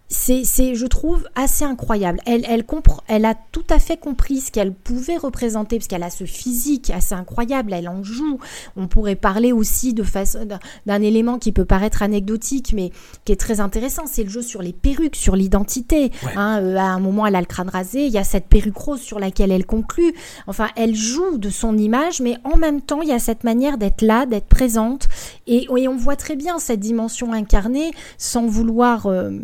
c'est, 0.10 0.74
je 0.74 0.86
trouve, 0.88 1.28
assez 1.36 1.64
incroyable. 1.64 2.20
Elle, 2.26 2.44
elle, 2.48 2.66
comprend, 2.66 3.04
elle 3.08 3.26
a 3.26 3.36
tout 3.52 3.66
à 3.70 3.78
fait 3.78 3.98
compris 3.98 4.40
ce 4.40 4.52
qu'elle 4.52 4.74
pouvait 4.74 5.18
représenter, 5.18 5.78
parce 5.78 5.88
qu'elle 5.88 6.04
a 6.04 6.10
ce 6.10 6.24
physique 6.24 6.90
assez 6.90 7.14
incroyable, 7.14 7.74
elle 7.74 7.88
en 7.88 8.04
joue. 8.04 8.40
On 8.76 8.88
pourrait 8.88 9.16
parler 9.16 9.52
aussi 9.52 9.94
de 9.94 10.04
façon, 10.04 10.48
d'un 10.86 11.02
élément 11.02 11.38
qui 11.38 11.52
peut 11.52 11.66
paraître 11.66 12.02
anecdotique, 12.02 12.74
mais 12.74 12.92
qui 13.24 13.34
est 13.34 13.40
très 13.40 13.60
intéressant, 13.60 14.04
c'est 14.08 14.24
le 14.24 14.30
jeu 14.30 14.42
sur 14.42 14.64
les 14.64 14.74
perruques, 14.74 15.16
sur 15.16 15.36
l'identité. 15.36 16.12
Hein, 16.36 16.60
euh, 16.62 16.76
à 16.78 16.86
un 16.86 17.00
moment, 17.00 17.28
elle 17.28 17.36
a 17.36 17.42
le 17.42 17.46
crâne 17.46 17.70
rasé, 17.70 18.06
il 18.06 18.12
y 18.12 18.18
a 18.18 18.24
cette 18.24 18.48
perruque 18.48 18.78
rose 18.78 19.02
sur 19.02 19.20
laquelle 19.20 19.52
elle 19.52 19.66
conclut. 19.66 20.14
Enfin, 20.48 20.70
elle 20.76 20.96
joue 20.96 21.38
de 21.38 21.50
son 21.50 21.78
image, 21.78 22.20
mais 22.20 22.38
en 22.44 22.58
même 22.58 22.82
temps, 22.82 23.02
il 23.02 23.10
y 23.10 23.14
a 23.14 23.20
cette 23.20 23.44
manière 23.44 23.78
d'être 23.78 24.02
là, 24.02 24.26
d'être 24.26 24.48
présente, 24.48 25.08
et, 25.46 25.68
on 25.70 25.96
voit 25.96 26.16
très 26.16 26.36
bien 26.36 26.60
cette 26.60 26.80
dimension 26.80 27.32
incarnée, 27.32 27.92
sans 28.18 28.48
vouloir... 28.48 29.06
Euh, 29.06 29.40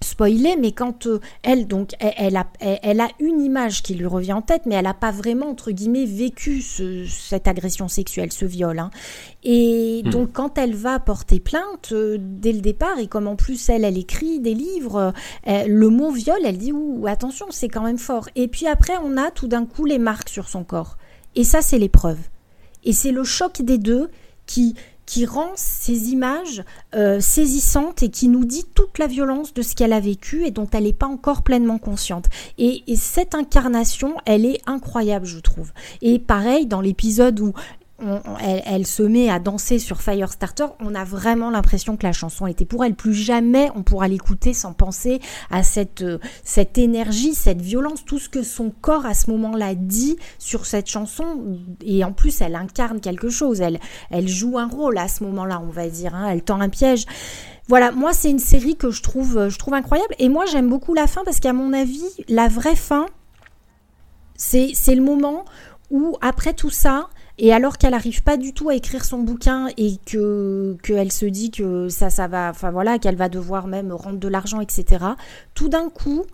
spoiler, 0.00 0.56
mais 0.56 0.72
quand 0.72 1.06
euh, 1.06 1.20
elle, 1.42 1.66
donc, 1.66 1.92
elle, 2.00 2.36
a, 2.36 2.46
elle, 2.60 3.00
a 3.00 3.08
une 3.20 3.40
image 3.40 3.82
qui 3.82 3.94
lui 3.94 4.06
revient 4.06 4.32
en 4.32 4.42
tête, 4.42 4.62
mais 4.66 4.74
elle 4.74 4.84
n'a 4.84 4.94
pas 4.94 5.10
vraiment, 5.10 5.48
entre 5.48 5.70
guillemets, 5.70 6.04
vécu 6.04 6.62
cette 6.62 7.48
agression 7.48 7.88
sexuelle, 7.88 8.32
ce 8.32 8.44
viol. 8.44 8.78
Hein. 8.78 8.90
Et 9.42 10.02
hmm. 10.04 10.10
donc, 10.10 10.32
quand 10.32 10.58
elle 10.58 10.74
va 10.74 10.98
porter 10.98 11.40
plainte, 11.40 11.92
euh, 11.92 12.16
dès 12.20 12.52
le 12.52 12.60
départ, 12.60 12.98
et 12.98 13.06
comme 13.06 13.26
en 13.26 13.36
plus, 13.36 13.68
elle, 13.68 13.84
elle 13.84 13.98
écrit 13.98 14.40
des 14.40 14.54
livres, 14.54 15.12
euh, 15.48 15.64
le 15.66 15.88
mot 15.88 16.10
viol, 16.10 16.38
elle 16.44 16.58
dit, 16.58 16.72
ouh, 16.72 17.06
attention, 17.06 17.46
c'est 17.50 17.68
quand 17.68 17.82
même 17.82 17.98
fort. 17.98 18.28
Et 18.36 18.48
puis 18.48 18.66
après, 18.66 18.94
on 19.02 19.16
a 19.16 19.30
tout 19.30 19.48
d'un 19.48 19.66
coup 19.66 19.84
les 19.84 19.98
marques 19.98 20.28
sur 20.28 20.48
son 20.48 20.64
corps. 20.64 20.96
Et 21.34 21.44
ça, 21.44 21.62
c'est 21.62 21.78
l'épreuve. 21.78 22.18
Et 22.84 22.92
c'est 22.92 23.12
le 23.12 23.24
choc 23.24 23.62
des 23.62 23.78
deux 23.78 24.10
qui 24.46 24.74
qui 25.08 25.24
rend 25.24 25.52
ces 25.56 26.10
images 26.10 26.62
euh, 26.94 27.18
saisissantes 27.18 28.02
et 28.02 28.10
qui 28.10 28.28
nous 28.28 28.44
dit 28.44 28.66
toute 28.74 28.98
la 28.98 29.06
violence 29.06 29.54
de 29.54 29.62
ce 29.62 29.74
qu'elle 29.74 29.94
a 29.94 30.00
vécu 30.00 30.44
et 30.44 30.50
dont 30.50 30.68
elle 30.70 30.82
n'est 30.82 30.92
pas 30.92 31.06
encore 31.06 31.40
pleinement 31.40 31.78
consciente. 31.78 32.26
Et, 32.58 32.82
et, 32.86 32.94
cette 32.94 33.34
incarnation, 33.34 34.16
elle 34.26 34.44
est 34.44 34.60
incroyable, 34.66 35.24
je 35.24 35.38
trouve. 35.38 35.72
Et 36.02 36.18
pareil, 36.18 36.66
dans 36.66 36.82
l'épisode 36.82 37.40
où 37.40 37.54
elle, 38.40 38.86
se 38.86 39.02
met 39.02 39.28
à 39.28 39.40
danser 39.40 39.78
sur 39.78 40.00
Firestarter, 40.00 40.66
on 40.80 40.94
a 40.94 41.04
vraiment 41.04 41.50
l'impression 41.50 41.96
que 41.96 42.06
la 42.06 42.12
chanson 42.12 42.46
était 42.46 42.64
pour 42.64 42.84
elle. 42.84 42.94
Plus 42.94 43.14
jamais 43.14 43.70
on 43.74 43.82
pourra 43.82 44.06
l'écouter 44.06 44.54
sans 44.54 44.72
penser 44.72 45.20
à 45.50 45.62
cette, 45.62 46.02
euh, 46.02 46.18
cette 46.44 46.78
énergie, 46.78 47.34
cette 47.34 47.60
violence, 47.60 48.04
tout 48.04 48.18
ce 48.18 48.28
que 48.28 48.42
son 48.42 48.70
corps 48.70 49.04
à 49.04 49.14
ce 49.14 49.30
moment-là 49.32 49.74
dit 49.74 50.16
sur 50.38 50.66
cette 50.66 50.86
chanson. 50.86 51.58
Et 51.84 52.04
en 52.04 52.12
plus, 52.12 52.40
elle 52.40 52.54
incarne 52.54 53.00
quelque 53.00 53.30
chose. 53.30 53.60
Elle, 53.60 53.80
elle 54.10 54.28
joue 54.28 54.58
un 54.58 54.68
rôle 54.68 54.98
à 54.98 55.08
ce 55.08 55.24
moment-là, 55.24 55.60
on 55.60 55.70
va 55.70 55.88
dire. 55.88 56.14
Hein. 56.14 56.28
Elle 56.30 56.42
tend 56.42 56.60
un 56.60 56.68
piège. 56.68 57.04
Voilà, 57.66 57.90
moi 57.90 58.12
c'est 58.14 58.30
une 58.30 58.38
série 58.38 58.76
que 58.76 58.90
je 58.90 59.02
trouve, 59.02 59.48
je 59.48 59.58
trouve 59.58 59.74
incroyable. 59.74 60.14
Et 60.18 60.28
moi 60.28 60.46
j'aime 60.46 60.70
beaucoup 60.70 60.94
la 60.94 61.06
fin 61.06 61.22
parce 61.24 61.40
qu'à 61.40 61.52
mon 61.52 61.72
avis, 61.72 62.04
la 62.28 62.48
vraie 62.48 62.76
fin, 62.76 63.06
c'est 64.36 64.94
le 64.94 65.02
moment 65.02 65.44
où 65.90 66.16
après 66.20 66.54
tout 66.54 66.70
ça, 66.70 67.08
et 67.38 67.52
alors 67.52 67.78
qu'elle 67.78 67.92
n'arrive 67.92 68.22
pas 68.22 68.36
du 68.36 68.52
tout 68.52 68.68
à 68.68 68.74
écrire 68.74 69.04
son 69.04 69.18
bouquin 69.18 69.68
et 69.76 69.96
que 70.06 70.76
qu'elle 70.82 71.12
se 71.12 71.24
dit 71.24 71.50
que 71.50 71.88
ça, 71.88 72.10
ça 72.10 72.26
va, 72.26 72.50
enfin 72.50 72.70
voilà, 72.70 72.98
qu'elle 72.98 73.16
va 73.16 73.28
devoir 73.28 73.68
même 73.68 73.92
rendre 73.92 74.18
de 74.18 74.28
l'argent, 74.28 74.60
etc. 74.60 75.04
Tout 75.54 75.68
d'un 75.68 75.88
coup, 75.88 76.24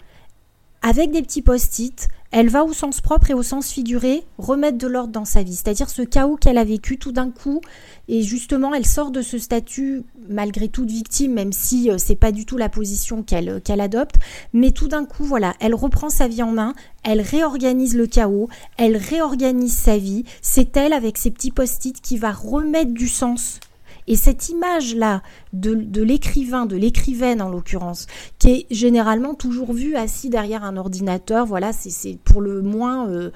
avec 0.83 1.11
des 1.11 1.23
petits 1.23 1.43
post-it, 1.43 2.09
elle 2.37 2.49
va 2.49 2.65
au 2.65 2.73
sens 2.73 3.01
propre 3.01 3.31
et 3.31 3.35
au 3.35 3.45
sens 3.45 3.71
figuré 3.71 4.25
remettre 4.39 4.77
de 4.77 4.89
l'ordre 4.89 5.13
dans 5.13 5.25
sa 5.25 5.45
vie. 5.45 5.55
C'est-à-dire 5.55 5.89
ce 5.89 6.03
chaos 6.03 6.35
qu'elle 6.35 6.59
a 6.59 6.65
vécu 6.65 6.99
tout 6.99 7.13
d'un 7.13 7.31
coup, 7.31 7.61
et 8.09 8.23
justement, 8.23 8.75
elle 8.75 8.87
sort 8.87 9.13
de 9.13 9.23
ce 9.23 9.39
statut, 9.39 10.03
malgré 10.29 10.67
tout, 10.67 10.85
de 10.85 10.91
victime, 10.91 11.33
même 11.33 11.53
si 11.53 11.93
euh, 11.93 11.97
c'est 11.97 12.17
pas 12.17 12.33
du 12.33 12.45
tout 12.45 12.57
la 12.57 12.69
position 12.69 13.23
qu'elle 13.23 13.61
qu'elle 13.63 13.81
adopte. 13.81 14.17
Mais 14.53 14.73
tout 14.73 14.89
d'un 14.89 15.05
coup, 15.05 15.23
voilà, 15.23 15.55
elle 15.61 15.77
reprend 15.77 16.11
sa 16.11 16.27
vie 16.27 16.43
en 16.43 16.51
main, 16.51 16.75
elle 17.05 17.21
réorganise 17.21 17.95
le 17.95 18.09
chaos, 18.09 18.49
elle 18.79 18.97
réorganise 18.97 19.77
sa 19.77 19.97
vie. 19.97 20.25
C'est 20.43 20.77
elle, 20.77 20.93
avec 20.93 21.19
ses 21.19 21.31
petits 21.31 21.53
post-it, 21.53 22.01
qui 22.01 22.17
va 22.17 22.33
remettre 22.33 22.91
du 22.91 23.07
sens 23.07 23.61
et 24.07 24.17
cette 24.17 24.49
image-là 24.49 25.23
de, 25.53 26.03
l'écrivain, 26.03 26.67
de 26.67 26.77
l'écrivaine 26.77 27.41
en 27.41 27.49
l'occurrence, 27.49 28.07
qui 28.39 28.51
est 28.51 28.67
généralement 28.71 29.35
toujours 29.35 29.73
vue 29.73 29.97
assis 29.97 30.29
derrière 30.29 30.65
un 30.65 30.77
ordinateur, 30.77 31.47
voilà, 31.47 31.73
c'est 31.73 32.19
pour 32.25 32.41
le 32.41 32.63
moins 32.63 33.09
euh, 33.09 33.31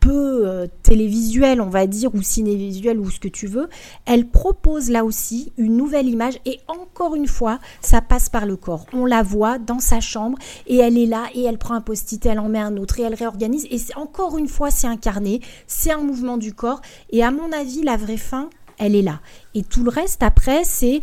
peu 0.00 0.46
euh, 0.46 0.66
télévisuel, 0.82 1.60
on 1.60 1.68
va 1.68 1.86
dire, 1.86 2.14
ou 2.14 2.22
cinévisuel, 2.22 2.98
ou 2.98 3.10
ce 3.10 3.20
que 3.20 3.28
tu 3.28 3.46
veux, 3.46 3.68
elle 4.06 4.28
propose 4.28 4.90
là 4.90 5.04
aussi 5.04 5.52
une 5.56 5.76
nouvelle 5.76 6.08
image, 6.08 6.38
et 6.44 6.60
encore 6.68 7.14
une 7.14 7.26
fois, 7.26 7.58
ça 7.80 8.00
passe 8.00 8.28
par 8.28 8.46
le 8.46 8.56
corps. 8.56 8.86
On 8.92 9.04
la 9.04 9.22
voit 9.22 9.58
dans 9.58 9.80
sa 9.80 10.00
chambre, 10.00 10.38
et 10.66 10.76
elle 10.76 10.98
est 10.98 11.06
là, 11.06 11.24
et 11.34 11.44
elle 11.44 11.58
prend 11.58 11.74
un 11.74 11.80
post-it, 11.80 12.24
elle 12.26 12.38
en 12.38 12.48
met 12.48 12.58
un 12.58 12.76
autre, 12.76 13.00
et 13.00 13.02
elle 13.02 13.14
réorganise, 13.14 13.66
et 13.70 13.78
encore 13.96 14.38
une 14.38 14.48
fois, 14.48 14.70
c'est 14.70 14.86
incarné, 14.86 15.40
c'est 15.66 15.92
un 15.92 16.02
mouvement 16.02 16.38
du 16.38 16.52
corps, 16.54 16.80
et 17.10 17.22
à 17.22 17.30
mon 17.30 17.52
avis, 17.52 17.82
la 17.82 17.96
vraie 17.96 18.16
fin, 18.16 18.50
elle 18.78 18.94
est 18.94 19.02
là. 19.02 19.20
Et 19.54 19.62
tout 19.62 19.84
le 19.84 19.90
reste, 19.90 20.22
après, 20.22 20.64
c'est 20.64 21.00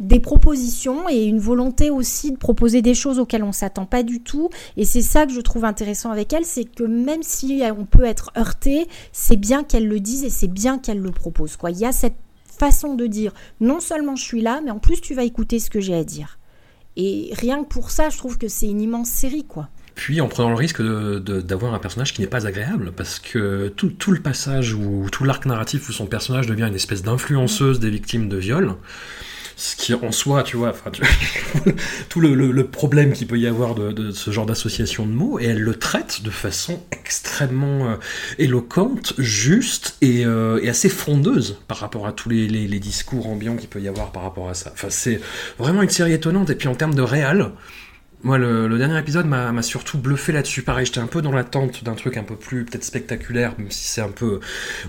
des 0.00 0.20
propositions 0.20 1.08
et 1.08 1.24
une 1.24 1.38
volonté 1.38 1.90
aussi 1.90 2.32
de 2.32 2.38
proposer 2.38 2.80
des 2.80 2.94
choses 2.94 3.18
auxquelles 3.18 3.44
on 3.44 3.48
ne 3.48 3.52
s'attend 3.52 3.86
pas 3.86 4.02
du 4.02 4.20
tout. 4.20 4.48
Et 4.76 4.84
c'est 4.84 5.02
ça 5.02 5.26
que 5.26 5.32
je 5.32 5.40
trouve 5.40 5.64
intéressant 5.64 6.10
avec 6.10 6.32
elle, 6.32 6.44
c'est 6.44 6.64
que 6.64 6.84
même 6.84 7.22
si 7.22 7.62
on 7.76 7.84
peut 7.84 8.04
être 8.04 8.32
heurté, 8.36 8.88
c'est 9.12 9.36
bien 9.36 9.62
qu'elle 9.62 9.86
le 9.86 10.00
dise 10.00 10.24
et 10.24 10.30
c'est 10.30 10.48
bien 10.48 10.78
qu'elle 10.78 11.00
le 11.00 11.10
propose. 11.10 11.56
Quoi. 11.56 11.70
Il 11.70 11.78
y 11.78 11.84
a 11.84 11.92
cette 11.92 12.16
façon 12.46 12.94
de 12.94 13.06
dire, 13.06 13.32
non 13.60 13.80
seulement 13.80 14.16
je 14.16 14.24
suis 14.24 14.42
là, 14.42 14.60
mais 14.64 14.70
en 14.70 14.78
plus 14.78 15.00
tu 15.00 15.14
vas 15.14 15.24
écouter 15.24 15.58
ce 15.58 15.70
que 15.70 15.80
j'ai 15.80 15.94
à 15.94 16.04
dire. 16.04 16.38
Et 16.96 17.30
rien 17.32 17.62
que 17.62 17.68
pour 17.68 17.90
ça, 17.90 18.08
je 18.08 18.18
trouve 18.18 18.38
que 18.38 18.48
c'est 18.48 18.68
une 18.68 18.80
immense 18.80 19.08
série, 19.08 19.44
quoi 19.44 19.68
puis 19.94 20.20
en 20.20 20.28
prenant 20.28 20.50
le 20.50 20.54
risque 20.54 20.82
d'avoir 20.82 21.74
un 21.74 21.78
personnage 21.78 22.12
qui 22.12 22.20
n'est 22.20 22.26
pas 22.26 22.46
agréable, 22.46 22.92
parce 22.96 23.18
que 23.18 23.68
tout, 23.76 24.12
le 24.12 24.20
passage 24.20 24.74
ou 24.74 25.08
tout 25.10 25.24
l'arc 25.24 25.46
narratif 25.46 25.88
où 25.88 25.92
son 25.92 26.06
personnage 26.06 26.46
devient 26.46 26.66
une 26.68 26.74
espèce 26.74 27.02
d'influenceuse 27.02 27.80
des 27.80 27.90
victimes 27.90 28.28
de 28.28 28.36
viol, 28.36 28.74
ce 29.60 29.76
qui 29.76 29.92
en 29.92 30.10
soi, 30.10 30.42
tu 30.42 30.56
vois, 30.56 30.72
tout 32.08 32.20
le, 32.20 32.62
problème 32.64 33.12
qu'il 33.12 33.26
peut 33.26 33.38
y 33.38 33.46
avoir 33.46 33.74
de, 33.74 34.10
ce 34.10 34.30
genre 34.30 34.46
d'association 34.46 35.04
de 35.04 35.12
mots, 35.12 35.38
et 35.38 35.44
elle 35.44 35.60
le 35.60 35.74
traite 35.74 36.22
de 36.22 36.30
façon 36.30 36.82
extrêmement 36.92 37.90
euh, 37.90 37.96
éloquente, 38.38 39.12
juste 39.18 39.98
euh, 40.02 40.60
et, 40.62 40.70
assez 40.70 40.88
frondeuse 40.88 41.58
par 41.68 41.76
rapport 41.76 42.06
à 42.06 42.12
tous 42.12 42.30
les, 42.30 42.80
discours 42.80 43.26
ambiants 43.26 43.56
qu'il 43.56 43.68
peut 43.68 43.80
y 43.80 43.88
avoir 43.88 44.12
par 44.12 44.22
rapport 44.22 44.48
à 44.48 44.54
ça. 44.54 44.70
Enfin, 44.72 44.88
c'est 44.88 45.20
vraiment 45.58 45.82
une 45.82 45.90
série 45.90 46.14
étonnante, 46.14 46.48
et 46.48 46.54
puis 46.54 46.68
en 46.68 46.74
termes 46.74 46.94
de 46.94 47.02
réel, 47.02 47.50
moi, 48.22 48.36
le, 48.36 48.76
dernier 48.76 48.98
épisode 48.98 49.26
m'a 49.26 49.62
surtout 49.62 49.98
bluffé 49.98 50.32
là-dessus. 50.32 50.62
Pareil, 50.62 50.84
j'étais 50.84 51.00
un 51.00 51.06
peu 51.06 51.22
dans 51.22 51.32
l'attente 51.32 51.84
d'un 51.84 51.94
truc 51.94 52.16
un 52.16 52.22
peu 52.22 52.36
plus 52.36 52.64
peut-être 52.64 52.84
spectaculaire, 52.84 53.54
même 53.58 53.70
si 53.70 53.86
c'est 53.86 54.02
un 54.02 54.10
peu 54.10 54.40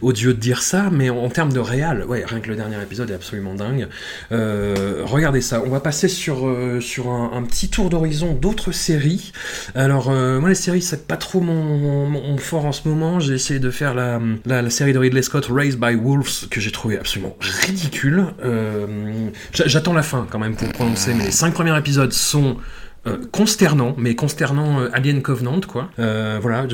odieux 0.01 0.33
de 0.33 0.39
dire 0.39 0.61
ça, 0.61 0.89
mais 0.91 1.09
en, 1.09 1.29
termes 1.29 1.53
de 1.53 1.59
réal, 1.59 2.03
ouais, 2.05 2.25
rien 2.25 2.41
que 2.41 2.49
le 2.49 2.57
dernier 2.57 2.81
épisode 2.81 3.09
est 3.09 3.13
absolument 3.13 3.55
dingue. 3.55 3.87
Euh, 4.31 5.03
regardez 5.05 5.41
ça. 5.41 5.61
On 5.65 5.69
va 5.69 5.79
passer 5.79 6.09
sur 6.09 6.47
euh, 6.47 6.81
sur 6.81 7.09
un, 7.09 7.41
petit 7.43 7.69
tour 7.69 7.89
d'horizon 7.89 8.33
d'autres 8.33 8.71
séries. 8.71 9.31
Alors, 9.75 10.09
euh, 10.09 10.39
moi, 10.39 10.49
les 10.49 10.55
séries, 10.55 10.81
c'est 10.81 11.07
pas 11.07 11.17
trop 11.17 11.39
mon, 11.39 12.37
fort 12.37 12.65
en 12.65 12.71
ce 12.71 12.87
moment. 12.87 13.19
J'ai 13.19 13.33
essayé 13.33 13.59
de 13.59 13.71
faire 13.71 13.93
la, 13.93 14.19
la, 14.45 14.69
série 14.69 14.93
de 14.93 14.99
Ridley 14.99 15.21
Scott, 15.21 15.47
Raised 15.49 15.79
by 15.79 15.95
Wolves, 15.95 16.47
que 16.49 16.59
j'ai 16.59 16.71
trouvé 16.71 16.97
absolument 16.97 17.37
ridicule. 17.39 18.25
J'attends 19.53 19.93
la 19.93 20.03
fin 20.03 20.27
quand 20.29 20.39
même 20.39 20.55
pour 20.55 20.69
prononcer, 20.69 21.13
mais 21.13 21.25
les 21.25 21.31
cinq 21.31 21.53
premiers 21.53 21.77
épisodes 21.77 22.11
sont 22.11 22.57
euh, 23.07 23.17
consternant, 23.31 23.95
mais 23.97 24.13
consternant 24.13 24.79
euh, 24.79 24.89
Alien 24.93 25.23
Covenant, 25.23 25.59
quoi. 25.61 25.89
Euh, 25.97 26.37
voilà, 26.39 26.67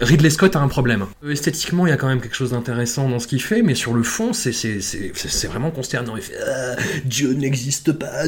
Ridley 0.00 0.30
Scott 0.30 0.56
a 0.56 0.60
un 0.60 0.68
problème. 0.68 1.04
esthétiquement, 1.28 1.86
il 1.86 1.90
y 1.90 1.92
a 1.92 1.98
quand 1.98 2.06
même 2.06 2.22
quelque 2.22 2.34
chose 2.34 2.52
d'intéressant 2.52 3.10
dans 3.10 3.18
ce 3.18 3.26
qu'il 3.26 3.42
fait, 3.42 3.60
mais 3.60 3.74
sur 3.74 3.92
le 3.92 4.02
fond, 4.02 4.32
c'est 4.32 5.46
vraiment 5.46 5.70
consternant. 5.70 6.16
Il 6.16 6.22
fait 6.22 6.38
ah, 6.40 6.76
Dieu 7.04 7.34
n'existe 7.34 7.92
pas. 7.92 8.24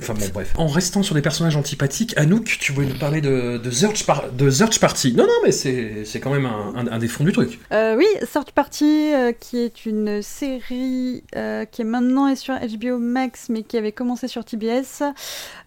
Enfin 0.00 0.12
bon, 0.12 0.26
bref. 0.34 0.52
En 0.58 0.66
restant 0.66 1.02
sur 1.02 1.14
des 1.14 1.22
personnages 1.22 1.56
antipathiques, 1.56 2.12
Anouk, 2.18 2.58
tu 2.60 2.72
voulais 2.72 2.88
nous 2.88 2.98
parler 2.98 3.22
de, 3.22 3.56
de, 3.56 3.70
Search, 3.70 4.04
de 4.36 4.50
Search 4.50 4.80
Party. 4.80 5.14
Non, 5.14 5.24
non, 5.24 5.32
mais 5.42 5.52
c'est 5.52 6.20
quand 6.20 6.30
même 6.30 6.44
un, 6.44 6.88
un, 6.90 6.98
des 6.98 7.08
fonds 7.08 7.24
du 7.24 7.32
truc. 7.32 7.58
oui, 7.72 8.06
Search 8.30 8.52
Party, 8.54 9.12
qui 9.40 9.56
est 9.56 9.86
une 9.86 10.20
série 10.20 11.24
qui 11.32 11.80
est 11.80 11.84
maintenant 11.84 12.28
est 12.28 12.36
sur 12.36 12.54
HBO 12.54 12.98
Max, 12.98 13.46
mais 13.48 13.62
qui 13.62 13.78
avait 13.78 13.92
commencé 13.92 14.28
sur 14.28 14.44
TBS. 14.44 15.02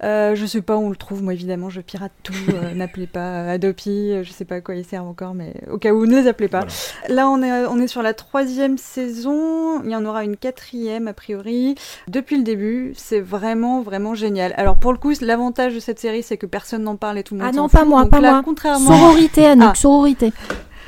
je 0.03 0.45
sais 0.45 0.61
pas 0.61 0.82
on 0.83 0.89
le 0.89 0.95
trouve. 0.95 1.23
Moi, 1.23 1.33
évidemment, 1.33 1.69
je 1.69 1.81
pirate 1.81 2.11
tout. 2.23 2.33
Euh, 2.53 2.73
n'appelez 2.75 3.07
pas 3.07 3.49
Adopi, 3.49 4.11
euh, 4.11 4.23
je 4.23 4.31
sais 4.31 4.45
pas 4.45 4.55
à 4.55 4.61
quoi 4.61 4.75
ils 4.75 4.85
servent 4.85 5.07
encore, 5.07 5.33
mais 5.33 5.53
au 5.69 5.77
cas 5.77 5.93
où, 5.93 6.05
ne 6.05 6.21
les 6.21 6.27
appelez 6.27 6.47
pas. 6.47 6.65
Là, 7.09 7.29
on 7.29 7.41
est, 7.41 7.65
on 7.65 7.79
est 7.79 7.87
sur 7.87 8.01
la 8.01 8.13
troisième 8.13 8.77
saison. 8.77 9.81
Il 9.83 9.91
y 9.91 9.95
en 9.95 10.05
aura 10.05 10.23
une 10.23 10.37
quatrième, 10.37 11.07
a 11.07 11.13
priori. 11.13 11.75
Depuis 12.07 12.37
le 12.37 12.43
début, 12.43 12.93
c'est 12.95 13.21
vraiment, 13.21 13.81
vraiment 13.81 14.15
génial. 14.15 14.53
Alors, 14.57 14.77
pour 14.77 14.91
le 14.91 14.97
coup, 14.97 15.11
l'avantage 15.21 15.73
de 15.73 15.79
cette 15.79 15.99
série, 15.99 16.23
c'est 16.23 16.37
que 16.37 16.45
personne 16.45 16.83
n'en 16.83 16.95
parle 16.95 17.17
et 17.17 17.23
tout 17.23 17.35
le 17.35 17.41
monde 17.41 17.49
Ah 17.51 17.55
non, 17.55 17.69
pas 17.69 17.85
moi, 17.85 18.05
pas 18.05 18.21
moi. 18.21 18.41
Contrairement... 18.43 18.87
Sororité, 18.87 19.45
Anouk, 19.45 19.71
ah. 19.71 19.75
sororité. 19.75 20.33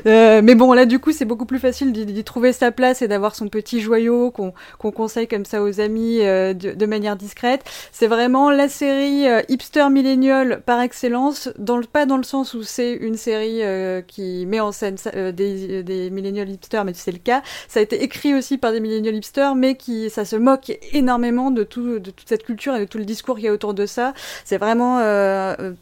Euh, 0.07 0.43
mais 0.43 0.55
bon, 0.55 0.73
là, 0.73 0.87
du 0.87 0.99
coup, 0.99 1.12
c'est 1.12 1.25
beaucoup 1.25 1.47
plus 1.47 1.59
facile 1.59 1.93
d'y 1.93 2.25
trouver 2.25 2.53
sa 2.53 2.71
place 2.71 3.03
et 3.03 3.09
d'avoir 3.09 3.35
son 3.35 3.49
petit 3.49 3.81
joyau 3.81 4.31
qu'on 4.31 4.53
conseille 4.90 5.29
comme 5.29 5.45
ça 5.45 5.62
aux 5.62 5.81
amis 5.81 6.19
euh, 6.21 6.53
de, 6.53 6.87
manière 6.87 7.17
discrète. 7.17 7.62
C'est 7.93 8.07
vraiment 8.07 8.51
la 8.51 8.69
série 8.69 9.27
euh, 9.29 9.40
hipster 9.49 9.88
millénial 9.90 10.62
par 10.67 10.81
excellence, 10.81 11.49
dans 11.59 11.77
le, 11.77 11.85
pas 11.85 12.07
dans 12.07 12.17
le 12.17 12.23
sens 12.23 12.55
où 12.55 12.62
c'est 12.62 12.93
une 12.93 13.17
série 13.17 13.62
qui 14.07 14.47
met 14.47 14.61
en 14.61 14.73
scène 14.73 14.97
des, 15.14 15.83
des 15.83 16.11
millénials 16.11 16.51
hipsters, 16.51 16.85
mais 16.85 16.93
c'est 16.95 17.12
le 17.12 17.19
cas. 17.19 17.43
Ça 17.69 17.81
a 17.81 17.83
été 17.83 18.03
écrit 18.03 18.35
aussi 18.35 18.59
par 18.59 18.73
des 18.73 18.81
millénials 18.81 19.14
hipsters, 19.14 19.55
mais 19.55 19.77
qui 19.77 20.11
ça 20.11 20.25
se 20.25 20.37
moque 20.37 20.73
énormément 20.93 21.51
de, 21.51 21.64
tout, 21.64 21.99
de 21.99 22.11
toute 22.11 22.29
cette 22.29 22.43
culture 22.43 22.75
et 22.77 22.81
de 22.81 22.85
tout 22.85 22.99
le 22.99 23.05
discours 23.05 23.37
qu'il 23.37 23.47
y 23.47 23.49
a 23.49 23.53
autour 23.53 23.75
de 23.75 23.87
ça. 23.87 24.12
C'est 24.45 24.59
vraiment 24.59 24.99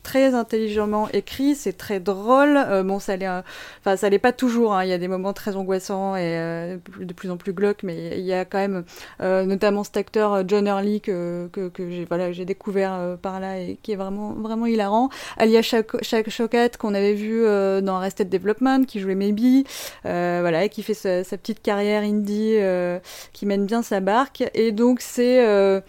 très 0.03 0.35
intelligemment 0.35 1.09
écrit, 1.13 1.55
c'est 1.55 1.77
très 1.77 2.01
drôle. 2.01 2.59
Ça 3.12 3.16
l'est, 3.16 3.29
enfin 3.81 3.96
ça 3.96 4.09
l'est 4.09 4.18
pas 4.18 4.33
toujours. 4.33 4.75
hein. 4.75 4.85
Il 4.85 4.90
y 4.90 4.92
a 4.92 4.98
des 4.98 5.09
moments 5.09 5.33
très 5.33 5.57
angoissants 5.57 6.16
et 6.16 6.37
euh, 6.38 6.77
de 6.98 7.12
plus 7.12 7.31
en 7.31 7.37
plus 7.37 7.53
glauques, 7.53 7.83
mais 7.83 8.18
il 8.18 8.25
y 8.25 8.33
a 8.33 8.44
quand 8.44 8.59
même 8.59 8.85
euh, 9.20 9.44
notamment 9.44 9.85
cet 9.85 9.96
acteur 9.96 10.33
euh, 10.33 10.42
John 10.46 10.66
Hurley 10.66 11.01
que, 11.01 11.48
j'ai 12.33 12.44
découvert 12.44 12.94
euh, 12.94 13.16
par 13.16 13.40
là 13.40 13.59
et 13.59 13.79
qui 13.83 13.92
est 13.92 13.96
vraiment 13.96 14.33
vraiment 14.33 14.67
hilarant. 14.67 15.10
Alia 15.37 15.60
Shaukat 15.63 16.71
qu'on 16.79 16.94
avait 16.94 17.15
vu 17.15 17.44
euh, 17.44 17.81
dans 17.81 17.96
Arrested 17.96 18.29
Development, 18.29 18.85
qui 18.87 19.00
jouait 19.00 19.15
Maybe, 19.15 19.67
euh, 20.06 20.38
voilà, 20.40 20.65
et 20.65 20.69
qui 20.69 20.83
fait 20.83 20.94
sa, 20.94 21.25
sa 21.25 21.37
petite 21.37 21.63
carrière 21.63 22.02
indie, 22.02 22.56
euh, 22.56 22.98
qui 23.33 23.46
mène 23.46 23.67
bien 23.67 23.83
sa 23.83 24.00
barque. 24.00 24.44
Et 24.54 24.73
donc 24.73 25.00
c'est 25.00 25.46
euh, 25.46 25.81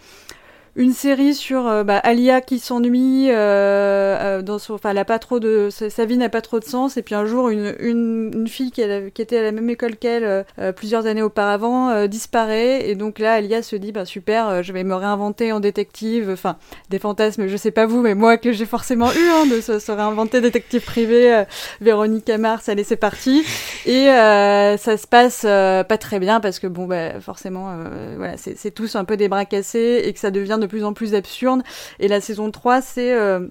une 0.76 0.92
série 0.92 1.34
sur 1.34 1.68
euh, 1.68 1.84
bah, 1.84 1.98
Alia 1.98 2.40
qui 2.40 2.58
s'ennuie, 2.58 3.28
euh, 3.30 3.34
euh, 3.34 4.42
dans 4.42 4.58
son, 4.58 4.74
enfin, 4.74 4.90
elle 4.90 4.98
a 4.98 5.04
pas 5.04 5.20
trop 5.20 5.38
de, 5.38 5.68
sa, 5.70 6.04
vie 6.04 6.16
n'a 6.16 6.28
pas 6.28 6.40
trop 6.40 6.58
de 6.58 6.64
sens. 6.64 6.96
Et 6.96 7.02
puis 7.02 7.14
un 7.14 7.26
jour, 7.26 7.48
une, 7.48 7.74
une, 7.78 8.30
une 8.34 8.48
fille 8.48 8.72
qui, 8.72 8.82
a- 8.82 9.08
qui 9.10 9.22
était 9.22 9.38
à 9.38 9.42
la 9.42 9.52
même 9.52 9.70
école 9.70 9.96
qu'elle 9.96 10.24
euh, 10.24 10.42
euh, 10.58 10.72
plusieurs 10.72 11.06
années 11.06 11.22
auparavant 11.22 11.90
euh, 11.90 12.06
disparaît. 12.08 12.88
Et 12.88 12.96
donc 12.96 13.20
là, 13.20 13.34
Alia 13.34 13.62
se 13.62 13.76
dit, 13.76 13.92
bah 13.92 14.04
super, 14.04 14.64
je 14.64 14.72
vais 14.72 14.82
me 14.82 14.94
réinventer 14.96 15.52
en 15.52 15.60
détective. 15.60 16.30
Enfin, 16.32 16.56
des 16.90 16.98
fantasmes, 16.98 17.46
je 17.46 17.56
sais 17.56 17.70
pas 17.70 17.86
vous, 17.86 18.00
mais 18.02 18.16
moi 18.16 18.36
que 18.36 18.50
j'ai 18.50 18.66
forcément 18.66 19.12
eu 19.12 19.28
hein, 19.30 19.46
de 19.46 19.60
se, 19.60 19.92
réinventer 19.92 20.40
détective 20.40 20.82
privé. 20.82 21.44
Véronique 21.80 22.28
Mars, 22.30 22.68
allez, 22.68 22.84
c'est 22.84 22.96
parti. 22.96 23.44
Et 23.86 24.06
ça 24.06 24.96
se 24.96 25.06
passe 25.06 25.42
pas 25.42 25.98
très 25.98 26.18
bien 26.18 26.40
parce 26.40 26.58
que 26.58 26.66
bon, 26.66 26.86
bah, 26.86 27.20
forcément, 27.20 27.76
voilà, 28.16 28.34
c'est 28.36 28.70
tous 28.72 28.96
un 28.96 29.04
peu 29.04 29.16
des 29.16 29.28
bras 29.28 29.44
cassés 29.44 30.02
et 30.04 30.12
que 30.12 30.18
ça 30.18 30.30
devient 30.32 30.58
de 30.60 30.63
plus 30.68 30.84
en 30.84 30.92
plus 30.92 31.14
absurde. 31.14 31.62
Et 31.98 32.08
la 32.08 32.20
saison 32.20 32.50
3, 32.50 32.80
c'est 32.80 33.12
euh, 33.14 33.48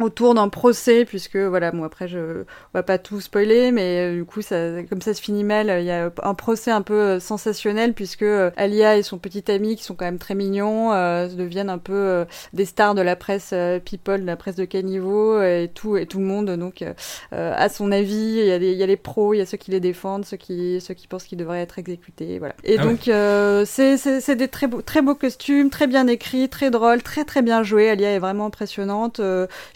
autour 0.00 0.34
d'un 0.34 0.48
procès, 0.48 1.04
puisque 1.04 1.36
voilà, 1.36 1.70
bon 1.70 1.84
après 1.84 2.08
je 2.08 2.42
on 2.42 2.44
va 2.74 2.82
pas 2.82 2.98
tout 2.98 3.20
spoiler, 3.20 3.70
mais 3.70 4.00
euh, 4.00 4.14
du 4.16 4.24
coup 4.24 4.42
ça, 4.42 4.82
comme 4.90 5.00
ça 5.00 5.14
se 5.14 5.22
finit 5.22 5.44
mal, 5.44 5.72
il 5.80 5.86
y 5.86 5.90
a 5.90 6.10
un 6.22 6.34
procès 6.34 6.70
un 6.70 6.82
peu 6.82 6.94
euh, 6.94 7.20
sensationnel 7.20 7.94
puisque 7.94 8.22
euh, 8.22 8.50
Alia 8.56 8.96
et 8.96 9.02
son 9.02 9.18
petit 9.18 9.50
ami 9.50 9.76
qui 9.76 9.84
sont 9.84 9.94
quand 9.94 10.04
même 10.04 10.18
très 10.18 10.34
mignons 10.34 10.92
euh, 10.92 11.28
deviennent 11.28 11.70
un 11.70 11.78
peu 11.78 12.24
des 12.52 12.64
stars 12.64 12.94
de 12.94 13.02
la 13.02 13.16
presse 13.16 13.54
people, 13.84 14.20
de 14.20 14.26
la 14.26 14.36
presse 14.36 14.56
de 14.56 14.64
caniveau 14.64 15.40
et 15.40 15.70
tout 15.72 15.96
et 15.96 16.06
tout 16.06 16.18
le 16.18 16.24
monde 16.24 16.50
donc 16.50 16.84
a 17.32 17.68
son 17.68 17.92
avis. 17.92 18.38
Il 18.38 18.46
y 18.46 18.52
a 18.52 18.58
des, 18.58 18.72
il 18.72 18.78
y 18.78 18.82
a 18.82 18.86
les 18.86 18.96
pros, 18.96 19.34
il 19.34 19.38
y 19.38 19.40
a 19.40 19.46
ceux 19.46 19.56
qui 19.56 19.70
les 19.70 19.80
défendent, 19.80 20.24
ceux 20.24 20.36
qui 20.36 20.80
ceux 20.80 20.94
qui 20.94 21.06
pensent 21.06 21.24
qu'ils 21.24 21.38
devraient 21.38 21.60
être 21.60 21.78
exécutés, 21.78 22.38
voilà. 22.38 22.54
Et 22.64 22.78
Ah 22.78 22.82
donc 22.82 23.08
euh, 23.08 23.64
c'est 23.66 23.96
c'est 23.96 24.20
c'est 24.20 24.36
des 24.36 24.48
très 24.48 24.66
beaux 24.66 24.82
très 24.82 25.02
beaux 25.02 25.14
costumes, 25.14 25.70
très 25.70 25.86
bien 25.86 26.06
écrits, 26.06 26.48
très 26.48 26.70
drôles, 26.70 27.02
très 27.02 27.24
très 27.24 27.42
bien 27.42 27.62
joués. 27.62 27.90
Alia 27.90 28.10
est 28.10 28.18
vraiment 28.18 28.46
impressionnante. 28.46 29.20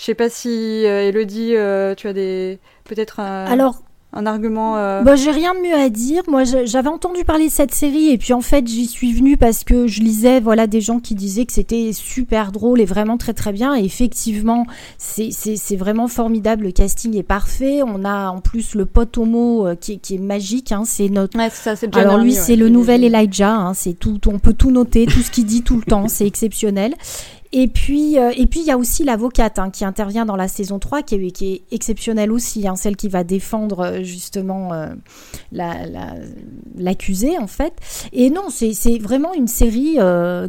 Je 0.09 0.13
sais 0.13 0.17
pas 0.17 0.31
si 0.31 0.87
euh, 0.87 1.07
Elodie, 1.11 1.55
euh, 1.55 1.95
tu 1.95 2.09
as 2.09 2.15
des 2.15 2.61
peut-être 2.85 3.21
un, 3.21 3.45
Alors, 3.45 3.83
un 4.15 4.25
argument. 4.25 4.79
euh, 4.79 5.03
Bah, 5.03 5.17
j'ai 5.17 5.31
rien 5.31 5.55
de 5.55 5.61
mieux 5.61 5.75
à 5.75 5.91
dire. 5.91 6.23
Moi, 6.29 6.45
j'avais 6.45 6.89
entendu 6.89 7.25
parler 7.27 7.49
de 7.49 7.53
cette 7.53 7.75
série 7.75 8.09
et 8.09 8.17
puis 8.17 8.33
en 8.33 8.41
fait, 8.41 8.67
j'y 8.67 8.87
suis 8.87 9.13
venue 9.13 9.37
parce 9.37 9.65
que 9.65 9.87
je 9.87 10.01
lisais 10.01 10.41
voilà 10.41 10.67
des 10.67 10.81
gens 10.81 10.99
qui 10.99 11.15
disaient 11.15 11.45
que 11.45 11.53
c'était 11.53 11.91
super 11.93 12.53
drôle 12.53 12.81
et 12.81 12.87
vraiment 12.87 13.19
très 13.19 13.35
très 13.35 13.53
bien. 13.53 13.77
Et 13.77 13.85
effectivement, 13.85 14.65
c'est 14.97 15.77
vraiment 15.77 16.09
formidable. 16.09 16.65
Le 16.65 16.73
casting 16.73 17.15
est 17.15 17.23
parfait. 17.23 17.83
On 17.85 18.07
a 18.07 18.31
en 18.31 18.41
plus 18.41 18.75
le 18.77 18.87
pote 18.87 19.19
homo 19.19 19.67
qui 19.79 19.93
est 19.93 19.97
qui 19.99 20.15
est 20.15 20.19
magique. 20.19 20.73
Hein. 20.73 20.85
C'est 20.87 21.11
notre 21.11 21.39
Ouais, 21.39 21.51
ça, 21.51 21.75
alors 21.93 22.17
lui, 22.17 22.33
c'est 22.33 22.53
ouais, 22.53 22.57
le 22.57 22.71
nouvel. 22.71 23.05
Elijah. 23.05 23.53
Hein, 23.53 23.75
c'est 23.75 23.93
tout, 23.93 24.19
on 24.27 24.39
peut 24.39 24.55
tout 24.55 24.71
noter, 24.71 25.05
tout 25.05 25.21
ce 25.21 25.31
qu'il 25.31 25.45
dit 25.45 25.61
tout 25.61 25.77
le 25.77 25.83
temps, 25.83 26.09
c'est 26.09 26.27
exceptionnel. 26.27 26.95
Et 27.53 27.67
puis, 27.69 28.19
euh, 28.19 28.31
et 28.37 28.47
puis 28.47 28.61
il 28.61 28.67
y 28.67 28.71
a 28.71 28.77
aussi 28.77 29.05
l'avocate 29.05 29.59
hein, 29.59 29.71
qui 29.71 29.85
intervient 29.85 30.27
dans 30.27 30.37
la 30.37 30.49
saison 30.49 30.79
3, 30.79 31.03
qui 31.03 31.15
est, 31.15 31.63
exceptionnelle 31.73 32.31
aussi, 32.31 32.69
hein, 32.69 32.77
celle 32.77 32.97
qui 32.97 33.09
va 33.09 33.25
défendre 33.25 33.81
euh, 33.81 34.03
justement 34.03 34.73
euh, 34.75 34.89
la- 35.53 35.87
la- 35.87 36.15
l'accusé 36.77 37.39
en 37.39 37.47
fait. 37.47 37.73
Et 38.13 38.31
non, 38.31 38.49
c'est 38.51 38.99
vraiment 38.99 39.33
une 39.35 39.49
série 39.49 39.99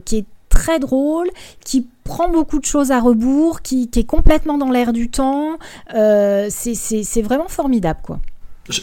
qui 0.06 0.18
est 0.18 0.26
très 0.50 0.80
drôle, 0.80 1.30
qui 1.64 1.88
prend 2.04 2.28
beaucoup 2.30 2.60
de 2.60 2.66
choses 2.66 2.91
à 2.91 3.00
rebours, 3.00 3.62
qui, 3.62 3.88
qui 3.89 4.00
est 4.00 4.04
complètement 4.04 4.58
dans 4.58 4.70
l'air 4.72 4.91
du 4.93 5.10
temps. 5.10 5.58
C'est 5.89 7.22
vraiment 7.22 7.47
formidable, 7.47 8.00
quoi. 8.04 8.20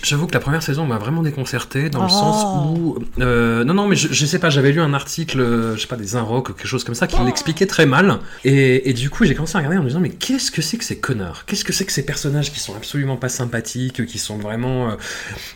J'avoue 0.03 0.27
que 0.27 0.35
la 0.35 0.41
première 0.41 0.63
saison 0.63 0.85
m'a 0.85 0.99
vraiment 0.99 1.23
déconcerté 1.23 1.91
dans 1.91 2.01
le 2.01 2.07
Oh. 2.07 2.09
sens 2.11 2.67
où 2.79 2.99
euh, 3.21 3.63
non 3.65 3.75
non 3.75 3.87
mais 3.87 3.95
je, 3.97 4.09
je 4.13 4.27
sais 4.27 4.39
pas 4.41 4.51
j'avais 4.51 4.73
lu 4.73 4.81
un 4.81 4.95
article 4.95 5.75
je 5.77 5.81
sais 5.81 5.87
pas 5.87 5.97
des 5.97 6.17
Inrocks 6.17 6.49
ou 6.49 6.53
quelque 6.55 6.67
chose 6.67 6.83
comme 6.83 6.95
ça 6.97 7.07
qui 7.07 7.21
l'expliquait 7.23 7.67
très 7.67 7.87
mal. 7.87 8.19
Et, 8.45 8.91
et 8.91 8.93
du 8.93 9.11
coup 9.11 9.25
j'ai 9.25 9.35
commencé 9.35 9.55
à 9.57 9.59
regarder 9.59 9.79
en 9.79 9.83
me 9.83 9.89
disant 9.89 10.01
mais 10.01 10.11
qu'est-ce 10.11 10.51
que 10.51 10.61
c'est 10.63 10.77
que 10.77 10.85
ces 10.85 10.99
connards? 10.99 11.45
Qu'est-ce 11.47 11.65
que 11.65 11.73
c'est 11.73 11.85
que 11.85 11.93
ces 11.93 12.05
personnages 12.05 12.53
qui 12.53 12.59
sont 12.61 12.75
absolument 12.75 13.17
pas 13.17 13.29
sympathiques 13.29 14.05
qui 14.07 14.19
sont 14.19 14.39
vraiment 14.39 14.91
euh, 14.91 14.95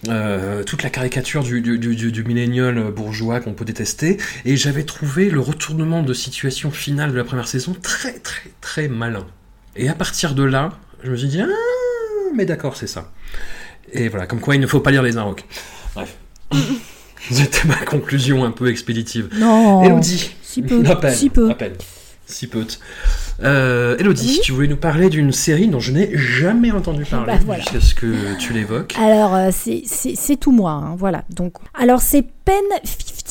euh, 0.09 0.63
toute 0.65 0.83
la 0.83 0.91
caricature 0.91 1.43
du, 1.43 1.61
du, 1.61 1.79
du, 1.79 1.97
du, 1.97 2.13
du 2.13 2.25
millénial 2.25 2.91
bourgeois 2.93 3.41
qu'on 3.41 3.53
peut 3.55 3.65
détester? 3.65 4.17
Et 4.45 4.57
j'avais 4.57 4.85
trouvé 4.85 5.31
le 5.31 5.41
retournement 5.41 6.03
de 6.03 6.15
situation 6.15 6.71
finale 6.71 7.11
de 7.13 7.17
la 7.17 7.25
première 7.25 7.49
saison 7.49 7.75
très 7.83 8.13
très 8.21 8.51
très 8.61 8.87
malin. 8.89 9.27
Et 9.77 9.89
à 9.89 9.95
partir 9.95 10.35
de 10.35 10.43
là 10.45 10.71
je 11.03 11.11
me 11.11 11.17
suis 11.17 11.29
dit 11.29 11.41
ah 11.41 11.47
mais 12.37 12.45
d'accord 12.45 12.77
c'est 12.77 12.87
ça 12.87 13.11
et 13.93 14.09
voilà, 14.09 14.27
comme 14.27 14.41
quoi 14.41 14.55
il 14.55 14.61
ne 14.61 14.67
faut 14.67 14.81
pas 14.81 14.91
lire 14.91 15.03
les 15.03 15.17
Inrocks. 15.17 15.45
Bref. 15.95 16.17
C'était 17.31 17.69
ma 17.69 17.77
conclusion 17.77 18.45
un 18.45 18.51
peu 18.51 18.69
expéditive. 18.69 19.29
Non. 19.37 19.85
Elodie, 19.85 20.35
Si 20.43 20.63
peu. 20.63 20.83
Si 21.13 21.31
peu. 21.31 21.53
Si 22.27 22.47
peu. 22.47 22.65
Euh, 23.43 23.97
Elodie, 23.99 24.27
Oui 24.37 24.41
tu 24.43 24.53
voulais 24.53 24.69
nous 24.69 24.77
parler 24.77 25.09
d'une 25.11 25.33
série 25.33 25.67
dont 25.69 25.81
je 25.81 25.91
n'ai 25.93 26.17
jamais 26.17 26.71
entendu 26.71 27.05
parler 27.05 27.33
Bah, 27.35 27.39
voilà. 27.45 27.63
jusqu'à 27.63 27.81
ce 27.81 27.95
que 27.95 28.37
tu 28.39 28.53
l'évoques. 28.53 28.95
Alors, 28.99 29.35
euh, 29.35 29.51
c'est 29.53 30.37
tout 30.39 30.53
moi, 30.53 30.73
hein, 30.73 30.95
voilà. 30.97 31.25
Donc, 31.31 31.55
alors 31.75 32.01
c'est 32.01 32.25
Pen 32.45 32.55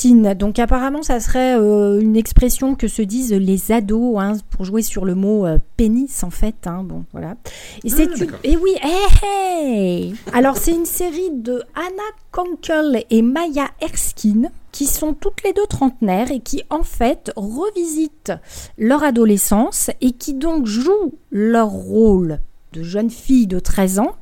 15. 0.00 0.36
Donc, 0.36 0.58
apparemment, 0.58 1.02
ça 1.02 1.20
serait 1.20 1.58
euh, 1.58 2.00
une 2.00 2.16
expression 2.16 2.74
que 2.74 2.88
se 2.88 3.02
disent 3.02 3.32
les 3.32 3.72
ados 3.72 4.18
hein, 4.18 4.32
pour 4.50 4.64
jouer 4.64 4.82
sur 4.82 5.04
le 5.04 5.14
mot 5.14 5.46
euh, 5.46 5.58
pénis, 5.76 6.22
en 6.22 6.30
fait. 6.30 6.66
hein, 6.66 6.82
bon, 6.84 7.04
voilà. 7.12 7.36
Et 7.84 7.90
c'est 7.90 8.04
une. 8.04 8.32
Et 8.44 8.56
oui, 8.56 8.74
hey, 8.82 9.22
hey 9.22 10.14
Alors, 10.32 10.56
c'est 10.56 10.72
une 10.72 10.86
série 10.86 11.30
de 11.32 11.62
Anna 11.74 12.02
Konkel 12.30 13.04
et 13.10 13.22
Maya 13.22 13.68
Erskine 13.80 14.50
qui 14.72 14.86
sont 14.86 15.14
toutes 15.14 15.42
les 15.42 15.52
deux 15.52 15.66
trentenaires 15.66 16.30
et 16.30 16.40
qui 16.40 16.62
en 16.70 16.82
fait 16.82 17.32
revisitent 17.36 18.32
leur 18.78 19.02
adolescence 19.02 19.90
et 20.00 20.12
qui 20.12 20.34
donc 20.34 20.66
jouent 20.66 21.14
leur 21.30 21.68
rôle 21.68 22.38
de 22.72 22.82
jeunes 22.82 23.10
filles 23.10 23.48
de 23.48 23.58
13 23.58 23.98
ans, 23.98 24.16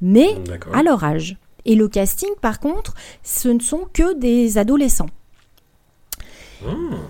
mais 0.00 0.34
à 0.72 0.82
leur 0.82 1.04
âge. 1.04 1.36
Et 1.64 1.74
le 1.74 1.88
casting, 1.88 2.30
par 2.40 2.60
contre, 2.60 2.94
ce 3.22 3.48
ne 3.48 3.60
sont 3.60 3.86
que 3.92 4.18
des 4.18 4.58
adolescents. 4.58 5.10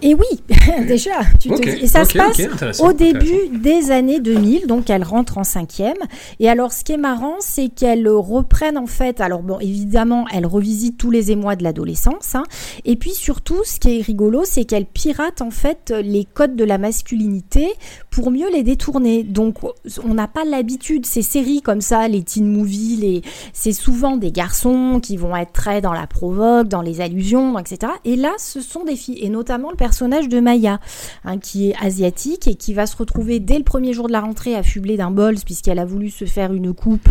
Et 0.00 0.14
oui, 0.14 0.24
déjà, 0.86 1.10
tu 1.40 1.48
te 1.50 1.54
dis- 1.62 1.84
et 1.84 1.86
ça 1.86 2.04
se 2.04 2.12
passe 2.18 2.36
au 2.80 2.92
début 2.92 3.58
des 3.58 3.90
années 3.90 4.18
2000, 4.20 4.66
donc 4.66 4.90
elle 4.90 5.04
rentre 5.04 5.38
en 5.38 5.44
cinquième. 5.44 5.96
Et 6.40 6.48
alors, 6.48 6.72
ce 6.72 6.82
qui 6.84 6.92
est 6.92 6.96
marrant, 6.96 7.36
c'est 7.40 7.68
qu'elles 7.68 8.08
reprennent 8.08 8.78
en 8.78 8.86
fait. 8.86 9.20
Alors 9.20 9.42
bon, 9.42 9.58
évidemment, 9.60 10.24
elles 10.32 10.46
revisitent 10.46 10.96
tous 10.98 11.10
les 11.10 11.30
émois 11.30 11.54
de 11.56 11.62
l'adolescence. 11.62 12.34
hein. 12.34 12.44
Et 12.84 12.96
puis 12.96 13.10
surtout, 13.10 13.60
ce 13.64 13.78
qui 13.78 13.98
est 13.98 14.02
rigolo, 14.02 14.42
c'est 14.44 14.64
qu'elles 14.64 14.86
piratent 14.86 15.42
en 15.42 15.50
fait 15.50 15.92
les 16.02 16.24
codes 16.24 16.56
de 16.56 16.64
la 16.64 16.78
masculinité 16.78 17.68
pour 18.10 18.30
mieux 18.30 18.50
les 18.50 18.62
détourner. 18.62 19.22
Donc, 19.22 19.58
on 20.04 20.14
n'a 20.14 20.28
pas 20.28 20.44
l'habitude 20.44 21.06
ces 21.06 21.22
séries 21.22 21.62
comme 21.62 21.80
ça, 21.80 22.08
les 22.08 22.22
teen 22.22 22.46
movies, 22.50 22.96
les 23.00 23.22
c'est 23.52 23.72
souvent 23.72 24.16
des 24.16 24.32
garçons 24.32 24.98
qui 25.02 25.16
vont 25.16 25.36
être 25.36 25.52
très 25.52 25.80
dans 25.80 25.92
la 25.92 26.06
provoque, 26.06 26.68
dans 26.68 26.82
les 26.82 27.00
allusions, 27.00 27.58
etc. 27.58 27.92
Et 28.04 28.16
là, 28.16 28.32
ce 28.38 28.60
sont 28.60 28.84
des 28.84 28.96
filles, 28.96 29.18
et 29.20 29.28
notamment 29.28 29.41
le 29.48 29.76
personnage 29.76 30.28
de 30.28 30.40
Maya, 30.40 30.80
hein, 31.24 31.38
qui 31.38 31.70
est 31.70 31.74
asiatique 31.80 32.46
et 32.48 32.54
qui 32.54 32.74
va 32.74 32.86
se 32.86 32.96
retrouver 32.96 33.40
dès 33.40 33.58
le 33.58 33.64
premier 33.64 33.92
jour 33.92 34.06
de 34.06 34.12
la 34.12 34.20
rentrée 34.20 34.54
affublée 34.54 34.96
d'un 34.96 35.10
bols 35.10 35.36
puisqu'elle 35.44 35.78
a 35.78 35.84
voulu 35.84 36.10
se 36.10 36.24
faire 36.24 36.52
une 36.52 36.72
coupe, 36.72 37.08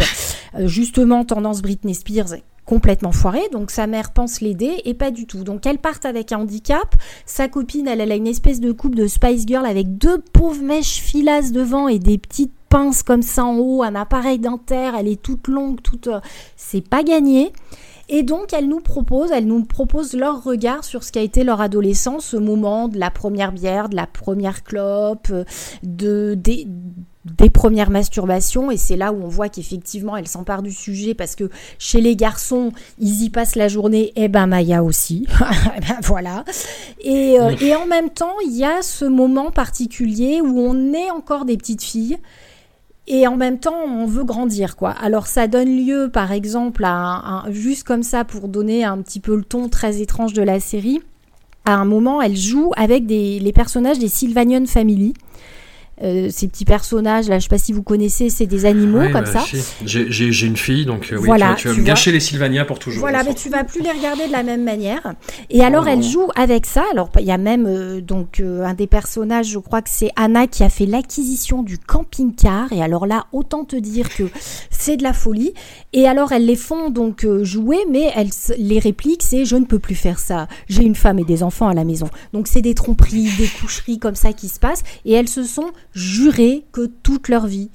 euh, 0.58 0.68
justement 0.68 1.26
tendance 1.26 1.62
Britney 1.62 1.94
Spears 1.94 2.36
complètement 2.66 3.12
foirée, 3.12 3.50
donc 3.52 3.72
sa 3.72 3.88
mère 3.88 4.14
pense 4.14 4.40
l'aider 4.40 4.82
et 4.86 4.94
pas 4.94 5.12
du 5.12 5.26
tout. 5.26 5.44
Donc 5.44 5.66
elles 5.66 5.80
partent 5.80 6.06
avec 6.06 6.32
un 6.32 6.40
handicap, 6.40 6.96
sa 7.26 7.48
copine 7.48 7.88
elle, 7.88 8.00
elle 8.02 8.12
a 8.12 8.16
une 8.16 8.28
espèce 8.28 8.60
de 8.60 8.72
coupe 8.72 8.96
de 8.96 9.08
Spice 9.08 9.46
Girl 9.46 9.66
avec 9.66 9.98
deux 9.98 10.20
pauvres 10.20 10.64
mèches 10.64 11.02
filasses 11.02 11.52
devant 11.52 11.88
et 11.88 12.00
des 12.00 12.18
petites 12.18 12.54
pinces 12.70 13.04
comme 13.04 13.24
ça 13.24 13.44
en 13.44 13.58
haut, 13.58 13.84
un 13.84 13.96
appareil 13.96 14.40
dentaire, 14.40 14.96
elle 14.98 15.08
est 15.08 15.22
toute 15.22 15.48
longue, 15.48 15.82
toute... 15.82 16.08
euh, 16.08 16.22
c'est 16.56 16.88
pas 16.88 17.04
gagné. 17.04 17.52
Et 18.14 18.24
donc, 18.24 18.51
elles 18.51 18.68
nous 18.68 18.82
proposent, 18.82 19.32
elles 19.32 19.47
nous 19.47 19.64
proposent 19.64 20.14
leur 20.14 20.43
regard 20.43 20.84
sur 20.84 21.05
ce 21.05 21.14
qu'a 21.14 21.22
été 21.22 21.45
leur 21.45 21.62
adolescence, 21.62 22.26
ce 22.26 22.38
moment 22.38 22.89
de 22.89 22.99
la 22.99 23.09
première 23.09 23.53
bière, 23.53 23.88
de 23.88 23.95
la 23.95 24.05
première 24.05 24.66
clope, 24.66 25.30
euh, 25.32 25.45
de, 25.82 26.36
des, 26.36 26.68
des 27.24 27.49
premières 27.49 27.89
masturbations. 27.89 28.70
Et 28.70 28.76
c'est 28.76 28.97
là 28.97 29.14
où 29.14 29.24
on 29.24 29.30
voit 29.30 29.47
qu'effectivement, 29.47 30.18
elles 30.18 30.28
s'emparent 30.28 30.62
du 30.62 30.74
sujet 30.74 31.14
parce 31.14 31.38
que 31.38 31.49
chez 31.80 32.01
les 32.01 32.18
garçons, 32.18 32.74
ils 32.99 33.24
y 33.24 33.30
passent 33.30 33.55
la 33.55 33.70
journée. 33.70 34.12
Et 34.18 34.28
ben, 34.28 34.45
Maya 34.45 34.84
aussi. 34.84 35.26
Eh 35.78 35.80
ben, 35.80 35.99
voilà. 36.03 36.43
Et, 36.99 37.39
euh, 37.39 37.55
et 37.62 37.74
en 37.76 37.86
même 37.86 38.09
temps, 38.09 38.36
il 38.45 38.57
y 38.57 38.66
a 38.66 38.82
ce 38.82 39.05
moment 39.05 39.51
particulier 39.51 40.41
où 40.41 40.59
on 40.59 40.91
est 40.91 41.09
encore 41.12 41.45
des 41.45 41.55
petites 41.55 41.84
filles 41.84 42.18
et 43.08 43.28
en 43.28 43.36
même 43.36 43.60
temps 43.60 43.78
on 43.86 44.06
veut 44.06 44.24
grandir 44.24 44.76
quoi. 44.76 44.91
Alors 44.91 45.28
ça 45.28 45.47
donne 45.47 45.76
lieu 45.76 46.10
par 46.12 46.32
exemple 46.32 46.84
à 46.84 46.93
un, 46.93 47.52
juste 47.52 47.84
comme 47.84 48.04
ça 48.04 48.24
pour 48.24 48.47
donner 48.47 48.84
un 48.84 49.02
petit 49.02 49.20
peu 49.20 49.36
le 49.36 49.43
ton 49.43 49.70
très 49.70 50.02
étrange 50.02 50.34
de 50.34 50.41
la 50.41 50.60
série. 50.60 51.02
À 51.66 51.76
un 51.76 51.86
moment, 51.86 52.24
elle 52.24 52.36
joue 52.36 52.72
avec 52.76 53.06
des, 53.06 53.39
les 53.39 53.54
personnages 53.54 53.99
des 53.99 54.08
Sylvanian 54.08 54.66
Family. 54.66 55.14
Euh, 56.04 56.30
ces 56.32 56.47
petits 56.47 56.66
personnages, 56.66 57.28
là, 57.30 57.38
je 57.38 57.43
sais 57.43 57.49
pas 57.49 57.58
si 57.58 57.74
vous 57.74 57.84
connaissez, 57.84 58.30
c'est 58.30 58.47
des 58.47 58.66
animaux 58.66 58.99
Ouais, 58.99 59.12
comme 59.12 59.26
bah, 59.26 59.32
ça. 59.34 59.39
si. 59.41 59.58
J'ai- 59.86 60.45
une 60.45 60.58
fille, 60.58 60.86
donc 60.86 61.10
euh, 61.12 61.18
oui, 61.18 61.26
Voilà, 61.28 61.47
tu 61.47 61.52
vas, 61.54 61.56
tu 61.58 61.68
vas 61.68 61.74
tu 61.76 61.82
me 61.82 61.86
gâcher 61.86 62.12
les 62.12 62.20
Sylvania 62.20 62.66
pour 62.66 62.80
toujours. 62.80 63.02
Voilà, 63.02 63.24
mais 63.24 63.34
tu 63.36 63.49
vas 63.49 63.64
plus 63.64 63.82
les 63.82 63.91
regarder 63.91 64.26
de 64.28 64.32
la 64.32 64.41
même 64.43 64.64
manière. 64.64 65.14
Et 65.49 65.62
alors, 65.64 65.84
Oh 65.86 65.89
elle 65.89 66.02
joue 66.04 66.28
avec 66.36 66.66
ça. 66.66 66.84
Alors, 66.91 67.10
il 67.20 67.26
y 67.26 67.32
a 67.32 67.38
même 67.38 67.66
euh, 67.68 68.02
donc 68.02 68.39
euh, 68.39 68.64
un 68.64 68.74
des 68.74 68.88
personnages, 68.88 69.47
je 69.49 69.60
crois 69.60 69.82
que 69.82 69.89
c'est 69.91 70.10
Anna 70.16 70.47
qui 70.47 70.64
a 70.64 70.70
fait 70.70 70.86
l'acquisition 70.88 71.62
du 71.64 71.78
camping-car. 71.78 72.72
Et 72.74 72.82
alors 72.82 73.06
là, 73.06 73.26
autant 73.32 73.64
te 73.66 73.76
dire 73.76 74.10
que 74.16 74.24
c'est 74.70 74.97
de 74.97 75.04
la 75.04 75.14
folie. 75.14 75.54
Et 75.93 76.08
alors, 76.08 76.32
elles 76.32 76.45
les 76.45 76.56
font 76.56 76.89
donc 76.89 77.26
jouer, 77.43 77.78
mais 77.91 78.12
elles 78.16 78.30
les 78.58 78.80
répliques, 78.80 79.24
c'est 79.24 79.45
je 79.45 79.56
ne 79.56 79.66
peux 79.66 79.80
plus 79.80 79.95
faire 79.95 80.18
ça. 80.20 80.47
J'ai 80.68 80.84
une 80.84 80.95
femme 80.95 81.20
et 81.20 81.24
des 81.26 81.43
enfants 81.43 81.68
à 81.68 81.74
la 81.74 81.84
maison. 81.84 82.10
Donc, 82.34 82.47
c'est 82.47 82.62
des 82.62 82.74
tromperies, 82.74 83.30
des 83.38 83.47
coucheries 83.60 83.99
comme 83.99 84.16
ça 84.16 84.34
qui 84.34 84.47
se 84.47 84.60
passent. 84.60 84.84
Et 85.06 85.14
elles 85.14 85.30
se 85.30 85.43
sont 85.43 85.68
jurées 85.94 86.66
que 86.72 86.86
toute 86.86 87.28
leur 87.28 87.48
vie, 87.48 87.70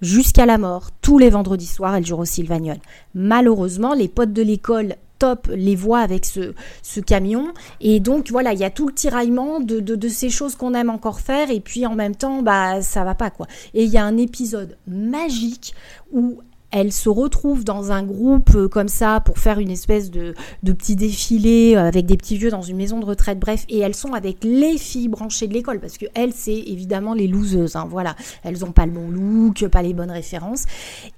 jusqu'à 0.00 0.46
la 0.46 0.58
mort, 0.58 0.90
tous 1.00 1.18
les 1.18 1.30
vendredis 1.30 1.66
soirs, 1.66 1.94
elles 1.94 2.06
jouent 2.06 2.18
au 2.18 2.24
Sylvanion. 2.24 2.78
Malheureusement, 3.14 3.94
les 3.94 4.08
potes 4.08 4.32
de 4.32 4.42
l'école 4.42 4.96
top 5.18 5.48
les 5.54 5.76
voient 5.76 6.00
avec 6.00 6.24
ce, 6.24 6.52
ce 6.82 6.98
camion. 6.98 7.54
Et 7.80 8.00
donc, 8.00 8.30
voilà, 8.30 8.52
il 8.52 8.58
y 8.58 8.64
a 8.64 8.70
tout 8.70 8.88
le 8.88 8.94
tiraillement 8.94 9.60
de, 9.60 9.78
de, 9.78 9.94
de 9.94 10.08
ces 10.08 10.30
choses 10.30 10.56
qu'on 10.56 10.74
aime 10.74 10.90
encore 10.90 11.20
faire. 11.20 11.50
Et 11.52 11.60
puis, 11.60 11.86
en 11.86 11.94
même 11.94 12.16
temps, 12.16 12.42
bah, 12.42 12.82
ça 12.82 13.04
va 13.04 13.14
pas, 13.14 13.30
quoi. 13.30 13.46
Et 13.72 13.84
il 13.84 13.90
y 13.90 13.98
a 13.98 14.04
un 14.04 14.16
épisode 14.16 14.76
magique 14.88 15.74
où 16.10 16.40
elle 16.72 16.90
se 16.90 17.08
retrouve 17.08 17.64
dans 17.64 17.92
un 17.92 18.02
groupe 18.02 18.54
euh, 18.54 18.68
comme 18.68 18.88
ça 18.88 19.20
pour 19.20 19.38
faire 19.38 19.58
une 19.58 19.70
espèce 19.70 20.10
de, 20.10 20.34
petit 20.64 20.96
défilé 20.96 21.74
euh, 21.76 21.86
avec 21.86 22.06
des 22.06 22.16
petits 22.16 22.38
vieux 22.38 22.50
dans 22.50 22.62
une 22.62 22.76
maison 22.76 22.98
de 22.98 23.04
retraite, 23.04 23.38
bref, 23.38 23.64
et 23.68 23.78
elles 23.78 23.94
sont 23.94 24.14
avec 24.14 24.38
les 24.42 24.78
filles 24.78 25.08
branchées 25.08 25.46
de 25.46 25.52
l'école 25.52 25.78
parce 25.80 25.98
que 25.98 26.06
elles, 26.14 26.32
c'est 26.32 26.58
évidemment 26.58 27.14
les 27.14 27.28
loseuses, 27.28 27.76
hein, 27.76 27.86
voilà, 27.88 28.16
elles 28.42 28.64
ont 28.64 28.72
pas 28.72 28.86
le 28.86 28.92
bon 28.92 29.10
look, 29.10 29.66
pas 29.68 29.82
les 29.82 29.92
bonnes 29.92 30.10
références, 30.10 30.64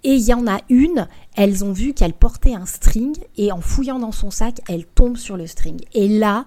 et 0.03 0.15
il 0.15 0.23
y 0.23 0.35
en 0.35 0.47
a 0.47 0.59
une, 0.69 1.07
elles 1.37 1.65
ont 1.65 1.73
vu 1.73 1.95
qu'elle 1.95 2.15
portait 2.15 2.55
un 2.55 2.67
string 2.67 3.17
et 3.37 3.53
en 3.53 3.61
fouillant 3.61 4.01
dans 4.01 4.13
son 4.13 4.31
sac, 4.31 4.61
elle 4.69 4.85
tombe 4.85 5.17
sur 5.17 5.37
le 5.37 5.47
string, 5.47 5.81
et 5.95 6.09
là, 6.09 6.47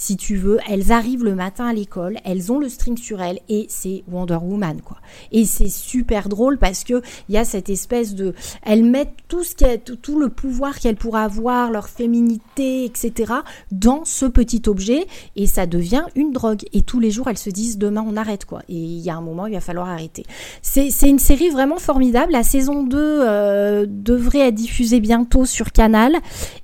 si 0.00 0.16
tu 0.16 0.36
veux, 0.36 0.58
elles 0.66 0.92
arrivent 0.92 1.24
le 1.24 1.34
matin 1.34 1.66
à 1.66 1.74
l'école, 1.74 2.16
elles 2.24 2.50
ont 2.50 2.58
le 2.58 2.70
string 2.70 2.96
sur 2.96 3.20
elles 3.20 3.38
et 3.50 3.66
c'est 3.68 4.02
Wonder 4.10 4.38
Woman 4.42 4.80
quoi. 4.80 4.96
Et 5.30 5.44
c'est 5.44 5.68
super 5.68 6.30
drôle 6.30 6.56
parce 6.56 6.84
que 6.84 7.02
il 7.28 7.34
y 7.34 7.38
a 7.38 7.44
cette 7.44 7.68
espèce 7.68 8.14
de, 8.14 8.32
elles 8.62 8.82
mettent 8.82 9.12
tout 9.28 9.44
ce 9.44 9.76
tout, 9.76 9.96
tout 9.96 10.18
le 10.18 10.30
pouvoir 10.30 10.78
qu'elles 10.78 10.96
pourraient 10.96 11.20
avoir, 11.20 11.70
leur 11.70 11.90
féminité, 11.90 12.86
etc. 12.86 13.34
dans 13.72 14.06
ce 14.06 14.24
petit 14.24 14.62
objet 14.68 15.06
et 15.36 15.46
ça 15.46 15.66
devient 15.66 16.04
une 16.14 16.32
drogue. 16.32 16.62
Et 16.72 16.80
tous 16.80 16.98
les 16.98 17.10
jours 17.10 17.28
elles 17.28 17.36
se 17.36 17.50
disent 17.50 17.76
demain 17.76 18.02
on 18.08 18.16
arrête 18.16 18.46
quoi. 18.46 18.62
Et 18.70 18.76
il 18.76 19.00
y 19.00 19.10
a 19.10 19.16
un 19.16 19.20
moment 19.20 19.44
il 19.48 19.52
va 19.52 19.60
falloir 19.60 19.90
arrêter. 19.90 20.24
C'est, 20.62 20.88
c'est 20.88 21.10
une 21.10 21.18
série 21.18 21.50
vraiment 21.50 21.78
formidable. 21.78 22.32
La 22.32 22.42
saison 22.42 22.84
2 22.84 22.96
euh, 22.98 23.86
devrait 23.86 24.48
être 24.48 24.54
diffusée 24.54 25.00
bientôt 25.00 25.44
sur 25.44 25.72
Canal 25.72 26.14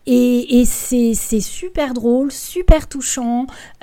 et, 0.06 0.60
et 0.60 0.64
c'est, 0.64 1.12
c'est 1.12 1.40
super 1.40 1.92
drôle, 1.92 2.32
super 2.32 2.88
touchant. 2.88 3.25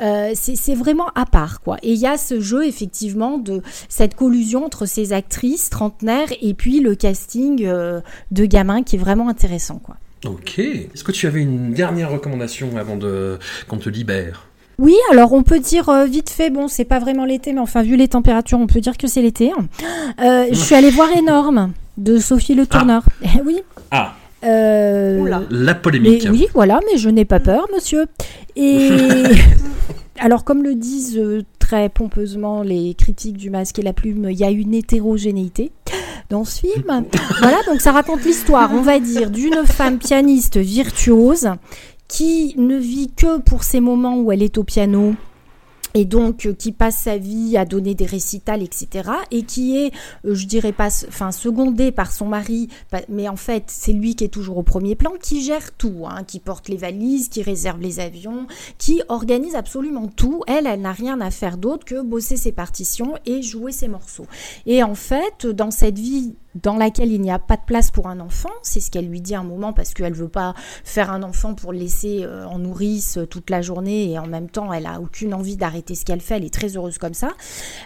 Euh, 0.01 0.31
c'est, 0.33 0.75
vraiment 0.75 1.07
à 1.15 1.25
part 1.25 1.61
quoi. 1.61 1.77
Et 1.83 1.93
il 1.93 1.99
y 1.99 2.07
a 2.07 2.17
ce 2.17 2.39
jeu 2.39 2.65
effectivement 2.65 3.37
de 3.37 3.61
cette 3.89 4.15
collusion 4.15 4.65
entre 4.65 4.85
ces 4.85 5.13
actrices 5.13 5.69
trentenaires 5.69 6.29
et 6.41 6.53
puis 6.53 6.79
le 6.79 6.95
casting 6.95 7.63
euh, 7.65 8.01
de 8.31 8.45
gamins 8.45 8.83
qui 8.83 8.95
est 8.95 8.99
vraiment 8.99 9.29
intéressant 9.29 9.79
quoi. 9.83 9.95
Ok. 10.25 10.59
Est-ce 10.59 11.03
que 11.03 11.11
tu 11.11 11.27
avais 11.27 11.41
une 11.41 11.73
dernière 11.73 12.11
recommandation 12.11 12.77
avant 12.77 12.95
de 12.95 13.39
qu'on 13.67 13.77
te 13.77 13.89
libère? 13.89 14.47
Oui, 14.79 14.95
alors 15.11 15.33
on 15.33 15.43
peut 15.43 15.59
dire 15.59 15.89
euh, 15.89 16.05
vite 16.05 16.29
fait, 16.29 16.49
bon, 16.49 16.67
c'est 16.67 16.85
pas 16.85 16.99
vraiment 16.99 17.25
l'été, 17.25 17.53
mais 17.53 17.59
enfin, 17.59 17.83
vu 17.83 17.95
les 17.95 18.07
températures, 18.07 18.59
on 18.59 18.67
peut 18.67 18.79
dire 18.79 18.97
que 18.97 19.07
c'est 19.07 19.21
l'été. 19.21 19.51
Euh, 20.19 20.45
je 20.49 20.55
suis 20.55 20.75
allée 20.75 20.89
voir 20.89 21.09
Énorme 21.15 21.73
de 21.97 22.17
Sophie 22.17 22.55
Le 22.55 22.65
Tourneur. 22.65 23.03
Eh 23.23 23.41
oui. 23.45 23.59
Ah, 23.91 24.15
Euh, 24.43 25.19
Oula. 25.19 25.43
la 25.49 25.73
mais 25.73 25.79
polémique. 25.79 26.27
oui, 26.29 26.47
voilà, 26.53 26.79
mais 26.91 26.97
je 26.97 27.09
n'ai 27.09 27.25
pas 27.25 27.39
peur, 27.39 27.67
monsieur. 27.73 28.05
Et 28.55 28.89
alors, 30.19 30.43
comme 30.43 30.63
le 30.63 30.75
disent 30.75 31.17
euh, 31.17 31.43
très 31.59 31.89
pompeusement 31.89 32.61
les 32.61 32.93
critiques 32.93 33.37
du 33.37 33.49
Masque 33.49 33.79
et 33.79 33.83
la 33.83 33.93
Plume, 33.93 34.27
il 34.29 34.37
y 34.37 34.43
a 34.43 34.51
une 34.51 34.73
hétérogénéité 34.73 35.71
dans 36.29 36.43
ce 36.43 36.59
film. 36.61 37.05
voilà, 37.39 37.57
donc 37.67 37.81
ça 37.81 37.91
raconte 37.91 38.23
l'histoire, 38.23 38.71
on 38.73 38.81
va 38.81 38.99
dire, 38.99 39.29
d'une 39.29 39.65
femme 39.65 39.97
pianiste 39.97 40.57
virtuose 40.57 41.49
qui 42.07 42.53
ne 42.57 42.77
vit 42.77 43.11
que 43.15 43.39
pour 43.39 43.63
ces 43.63 43.79
moments 43.79 44.19
où 44.19 44.31
elle 44.31 44.43
est 44.43 44.57
au 44.57 44.63
piano 44.63 45.15
et 45.93 46.05
donc 46.05 46.45
euh, 46.45 46.53
qui 46.53 46.71
passe 46.71 46.97
sa 46.97 47.17
vie 47.17 47.57
à 47.57 47.65
donner 47.65 47.95
des 47.95 48.05
récitals, 48.05 48.63
etc. 48.63 49.09
Et 49.31 49.43
qui 49.43 49.77
est, 49.77 49.93
euh, 50.25 50.33
je 50.33 50.45
dirais 50.45 50.71
pas, 50.71 50.89
enfin 51.07 51.31
secondée 51.31 51.91
par 51.91 52.11
son 52.11 52.27
mari, 52.27 52.69
mais 53.09 53.27
en 53.27 53.35
fait 53.35 53.65
c'est 53.67 53.93
lui 53.93 54.15
qui 54.15 54.23
est 54.23 54.29
toujours 54.29 54.57
au 54.57 54.63
premier 54.63 54.95
plan, 54.95 55.13
qui 55.21 55.43
gère 55.43 55.71
tout, 55.73 56.05
hein, 56.07 56.23
qui 56.23 56.39
porte 56.39 56.69
les 56.69 56.77
valises, 56.77 57.29
qui 57.29 57.43
réserve 57.43 57.81
les 57.81 57.99
avions, 57.99 58.47
qui 58.77 59.01
organise 59.09 59.55
absolument 59.55 60.07
tout. 60.07 60.43
Elle, 60.47 60.67
elle 60.67 60.81
n'a 60.81 60.91
rien 60.91 61.21
à 61.21 61.31
faire 61.31 61.57
d'autre 61.57 61.85
que 61.85 62.01
bosser 62.01 62.37
ses 62.37 62.51
partitions 62.51 63.15
et 63.25 63.41
jouer 63.41 63.71
ses 63.71 63.87
morceaux. 63.87 64.27
Et 64.65 64.83
en 64.83 64.95
fait, 64.95 65.45
dans 65.45 65.71
cette 65.71 65.99
vie 65.99 66.33
dans 66.55 66.75
laquelle 66.75 67.11
il 67.11 67.21
n'y 67.21 67.31
a 67.31 67.39
pas 67.39 67.57
de 67.57 67.63
place 67.65 67.91
pour 67.91 68.07
un 68.07 68.19
enfant, 68.19 68.51
c'est 68.61 68.79
ce 68.79 68.91
qu'elle 68.91 69.07
lui 69.07 69.21
dit 69.21 69.35
à 69.35 69.39
un 69.39 69.43
moment 69.43 69.73
parce 69.73 69.93
qu'elle 69.93 70.13
veut 70.13 70.29
pas 70.29 70.53
faire 70.83 71.11
un 71.11 71.23
enfant 71.23 71.53
pour 71.53 71.71
le 71.71 71.79
laisser 71.79 72.23
euh, 72.23 72.45
en 72.45 72.59
nourrice 72.59 73.17
euh, 73.17 73.25
toute 73.25 73.49
la 73.49 73.61
journée 73.61 74.11
et 74.11 74.19
en 74.19 74.27
même 74.27 74.49
temps 74.49 74.71
elle 74.71 74.85
a 74.85 74.99
aucune 74.99 75.33
envie 75.33 75.57
d'arrêter 75.57 75.95
ce 75.95 76.05
qu'elle 76.05 76.21
fait, 76.21 76.37
elle 76.37 76.45
est 76.45 76.53
très 76.53 76.77
heureuse 76.77 76.97
comme 76.97 77.13
ça. 77.13 77.31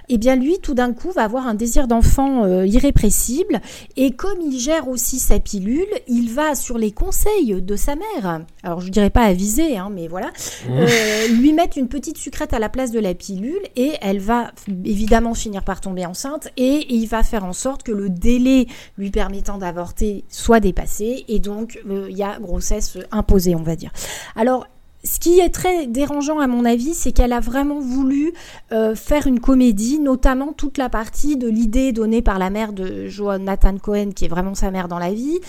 Et 0.09 0.18
bien 0.18 0.36
lui 0.36 0.59
tout 0.59 0.74
d'un 0.74 0.93
coup 0.93 1.11
va 1.11 1.24
avoir 1.24 1.47
un 1.47 1.53
désir 1.53 1.88
d'enfant 1.88 2.43
euh, 2.43 2.65
irrépressible. 2.65 3.61
Et 3.95 4.11
comme 4.11 4.41
il 4.41 4.59
gère 4.59 4.88
aussi 4.88 5.20
sa 5.20 5.39
pilule, 5.39 5.88
il 6.07 6.34
va 6.34 6.55
sur 6.55 6.78
les 6.78 6.91
conseils 6.91 7.61
de 7.61 7.76
sa 7.76 7.95
mère. 7.95 8.41
Alors 8.63 8.82
je 8.82 8.89
dirais 8.89 9.09
pas 9.09 9.24
aviser 9.24 9.78
hein, 9.78 9.89
mais 9.93 10.07
voilà, 10.07 10.32
euh, 10.70 11.28
lui 11.39 11.53
mettre 11.53 11.78
une 11.78 11.88
petite 11.88 12.18
sucrète 12.18 12.53
à 12.53 12.59
la 12.59 12.70
place 12.70 12.91
de 12.91 12.99
la 12.99 13.13
pilule 13.13 13.61
et 13.76 13.93
elle 14.01 14.20
va 14.20 14.51
évidemment 14.86 15.34
finir 15.34 15.63
par 15.63 15.82
tomber 15.82 16.05
enceinte 16.05 16.49
et 16.57 16.86
il 16.93 17.07
va 17.07 17.24
faire 17.24 17.45
en 17.45 17.53
sorte 17.53 17.84
que 17.84 17.91
le 17.91 18.09
délai 18.09 18.57
lui 18.97 19.12
permettant 19.12 19.58
d'avorter 19.58 20.24
soit 20.30 20.60
dépassé 20.60 21.26
et 21.28 21.39
donc 21.39 21.80
euh, 21.89 22.08
il 22.10 22.18
y 22.18 22.24
a 22.24 22.39
grossesse 22.39 22.97
imposée 23.12 23.55
on 23.55 23.64
va 23.64 23.76
dire. 23.76 23.91
Alors 24.36 24.66
ce 25.08 25.20
qui 25.20 25.39
est 25.39 25.49
très 25.49 25.88
dérangeant 25.88 26.39
à 26.39 26.47
mon 26.47 26.66
avis, 26.66 26.93
c'est 26.93 27.12
qu'elle 27.12 27.32
a 27.32 27.39
vraiment 27.39 27.80
voulu 27.80 28.34
euh, 28.72 28.95
faire 28.95 29.28
une 29.28 29.39
comédie, 29.39 29.99
notamment 29.99 30.53
toute 30.53 30.78
la 30.78 30.89
partie 30.89 31.38
de 31.38 31.47
l'idée 31.47 31.91
donnée 31.91 32.22
par 32.22 32.39
la 32.39 32.49
mère 32.49 32.74
de 32.74 33.08
Jonathan 33.08 33.78
Cohen, 33.78 34.10
qui 34.14 34.26
est 34.26 34.28
vraiment 34.28 34.53
sa 34.53 34.70
mère 34.70 34.88
dans 34.88 34.99
la 34.99 35.14
vie. 35.14 35.39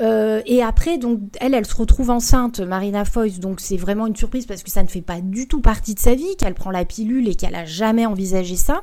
Euh, 0.00 0.42
et 0.44 0.62
après, 0.62 0.98
donc 0.98 1.20
elle, 1.40 1.54
elle 1.54 1.66
se 1.66 1.74
retrouve 1.74 2.10
enceinte, 2.10 2.60
Marina 2.60 3.04
Foïs, 3.04 3.40
donc 3.40 3.60
c'est 3.60 3.76
vraiment 3.76 4.06
une 4.06 4.16
surprise 4.16 4.44
parce 4.46 4.62
que 4.62 4.70
ça 4.70 4.82
ne 4.82 4.88
fait 4.88 5.02
pas 5.02 5.20
du 5.20 5.48
tout 5.48 5.60
partie 5.60 5.94
de 5.94 6.00
sa 6.00 6.14
vie, 6.14 6.36
qu'elle 6.36 6.54
prend 6.54 6.70
la 6.70 6.84
pilule 6.84 7.28
et 7.28 7.34
qu'elle 7.34 7.54
a 7.54 7.64
jamais 7.64 8.06
envisagé 8.06 8.56
ça. 8.56 8.80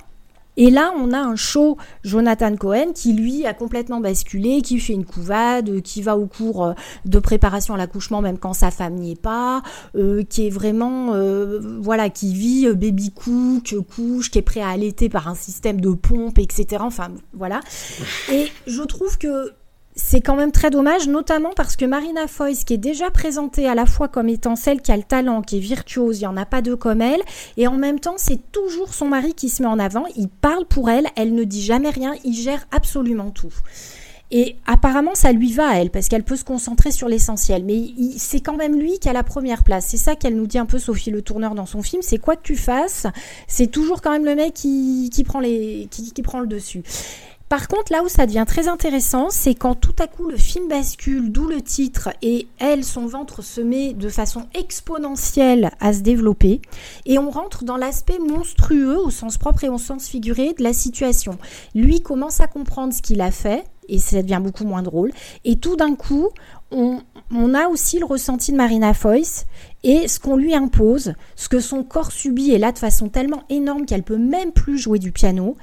Et 0.58 0.70
là, 0.70 0.94
on 0.98 1.12
a 1.12 1.20
un 1.20 1.36
show 1.36 1.78
Jonathan 2.04 2.56
Cohen 2.56 2.94
qui 2.94 3.14
lui 3.14 3.46
a 3.46 3.54
complètement 3.54 4.00
basculé, 4.00 4.62
qui 4.62 4.80
fait 4.80 4.94
une 4.94 5.06
couvade, 5.06 5.82
qui 5.82 6.02
va 6.02 6.18
au 6.18 6.28
cours 6.28 6.66
euh, 6.66 6.74
de 7.06 7.20
préparation 7.20 7.74
à 7.74 7.78
l'accouchement 7.78 8.22
même 8.22 8.38
quand 8.38 8.54
sa 8.54 8.72
femme 8.72 8.96
n'y 8.96 9.12
est 9.12 9.22
pas, 9.22 9.62
euh, 9.96 10.24
qui 10.24 10.48
est 10.48 10.50
vraiment 10.50 11.14
euh, 11.14 11.60
voilà, 11.80 12.10
qui 12.10 12.34
vit 12.34 12.68
euh, 12.68 12.74
baby 12.74 13.12
cook, 13.12 13.76
couche, 13.96 14.32
qui 14.32 14.40
est 14.40 14.44
prêt 14.44 14.62
à 14.62 14.70
allaiter 14.70 15.10
par 15.10 15.28
un 15.28 15.36
système 15.36 15.80
de 15.82 15.92
pompe, 15.92 16.40
etc. 16.40 16.78
Enfin 16.80 17.10
voilà. 17.34 17.60
Et 18.32 18.48
je 18.68 18.82
trouve 18.84 19.18
que 19.18 19.54
c'est 19.96 20.22
quand 20.22 20.36
même 20.36 20.52
très 20.52 20.70
dommage, 20.70 21.08
notamment 21.08 21.52
parce 21.56 21.76
que 21.76 21.86
Marina 21.86 22.28
Foïs, 22.28 22.64
qui 22.64 22.74
est 22.74 22.78
déjà 22.78 23.12
présentée 23.12 23.68
à 23.68 23.76
la 23.76 23.86
fois 23.86 24.08
comme 24.08 24.30
étant 24.30 24.56
celle 24.56 24.82
qui 24.82 24.92
a 24.92 24.98
le 24.98 25.04
talent, 25.04 25.42
qui 25.42 25.58
est 25.58 25.62
virtuose, 25.62 26.18
il 26.18 26.22
n'y 26.22 26.28
en 26.28 26.38
a 26.38 26.46
pas 26.46 26.62
deux 26.62 26.76
comme 26.76 27.02
elle, 27.02 27.22
et 27.58 27.68
en 27.68 27.78
même 27.78 28.00
temps, 28.00 28.16
c'est 28.18 28.52
toujours 28.52 28.94
son 28.94 29.08
mari 29.08 29.34
qui 29.34 29.50
se 29.50 29.62
met 29.62 29.70
en 29.70 29.80
avant, 29.80 30.06
il 30.16 30.30
parle 30.30 30.66
pour 30.66 30.90
elle, 30.90 31.08
elle 31.16 31.36
ne 31.36 31.44
dit 31.44 31.64
jamais 31.64 31.90
rien, 31.90 32.14
il 32.24 32.34
gère 32.34 32.66
absolument 32.72 33.32
tout. 33.32 33.54
Et 34.36 34.56
apparemment, 34.66 35.14
ça 35.14 35.32
lui 35.32 35.54
va 35.54 35.70
à 35.70 35.76
elle, 35.76 35.92
parce 35.92 36.08
qu'elle 36.08 36.24
peut 36.24 36.36
se 36.36 36.44
concentrer 36.44 36.90
sur 36.90 37.08
l'essentiel. 37.08 37.64
Mais 37.64 37.84
c'est 38.18 38.40
quand 38.40 38.58
même 38.58 38.80
lui 38.80 38.98
qui 38.98 39.08
a 39.08 39.14
la 39.14 39.22
première 39.22 39.64
place. 39.64 39.86
C'est 39.88 39.98
ça 39.98 40.16
qu'elle 40.16 40.36
nous 40.36 40.48
dit 40.48 40.58
un 40.58 40.66
peu 40.66 40.80
Sophie 40.80 41.12
Le 41.12 41.22
Tourneur 41.22 41.54
dans 41.54 41.68
son 41.68 41.84
film. 41.84 42.02
C'est 42.02 42.18
quoi 42.18 42.36
que 42.36 42.42
tu 42.42 42.56
fasses, 42.56 43.06
c'est 43.48 43.68
toujours 43.68 44.02
quand 44.02 44.10
même 44.10 44.26
le 44.26 44.34
mec 44.34 44.56
qui, 44.56 45.12
qui 45.14 45.24
prend, 45.24 45.40
les, 45.40 45.88
qui, 45.92 46.12
qui 46.12 46.22
prend 46.24 46.40
le 46.40 46.48
dessus. 46.48 46.82
Par 47.54 47.68
contre, 47.68 47.92
là 47.92 48.02
où 48.02 48.10
ça 48.10 48.26
devient 48.26 48.46
très 48.48 48.68
intéressant, 48.68 49.28
c'est 49.30 49.54
quand 49.54 49.76
tout 49.76 49.94
à 50.00 50.08
coup 50.08 50.28
le 50.28 50.38
film 50.38 50.68
bascule, 50.68 51.32
d'où 51.32 51.48
le 51.48 51.62
titre, 51.62 52.10
et 52.24 52.48
elle, 52.58 52.84
son 52.84 53.06
ventre 53.06 53.44
se 53.44 53.62
met 53.62 53.94
de 53.94 54.10
façon 54.10 54.48
exponentielle 54.56 55.70
à 55.80 55.94
se 55.94 56.00
développer, 56.00 56.62
et 57.06 57.20
on 57.20 57.30
rentre 57.30 57.64
dans 57.64 57.78
l'aspect 57.78 58.18
monstrueux 58.18 58.98
au 58.98 59.12
sens 59.12 59.38
propre 59.38 59.66
et 59.66 59.70
au 59.70 59.78
sens 59.78 60.08
figuré 60.08 60.56
de 60.58 60.64
la 60.64 60.74
situation. 60.74 61.38
Lui 61.76 62.02
commence 62.02 62.42
à 62.42 62.48
comprendre 62.48 62.92
ce 62.92 63.04
qu'il 63.04 63.22
a 63.22 63.30
fait, 63.30 63.64
et 63.88 64.00
ça 64.00 64.24
devient 64.24 64.42
beaucoup 64.42 64.66
moins 64.66 64.82
drôle. 64.82 65.12
Et 65.46 65.58
tout 65.58 65.76
d'un 65.76 65.94
coup, 65.94 66.30
on, 66.72 67.02
a 67.54 67.68
aussi 67.68 68.00
le 68.00 68.06
ressenti 68.06 68.52
de 68.52 68.58
Marina 68.58 68.94
Foyce 68.94 69.46
et 69.84 70.08
ce 70.08 70.20
qu'on 70.20 70.38
lui 70.38 70.56
impose, 70.56 71.14
ce 71.36 71.50
que 71.50 71.60
son 71.60 71.84
corps 71.84 72.12
subit, 72.12 72.52
est 72.52 72.60
là 72.60 72.72
de 72.72 72.80
façon 72.80 73.10
tellement 73.10 73.44
énorme 73.50 73.86
qu'elle 73.86 74.04
peut 74.04 74.18
même 74.18 74.52
plus 74.52 74.78
jouer 74.78 75.00
du 75.00 75.12
piano. 75.12 75.58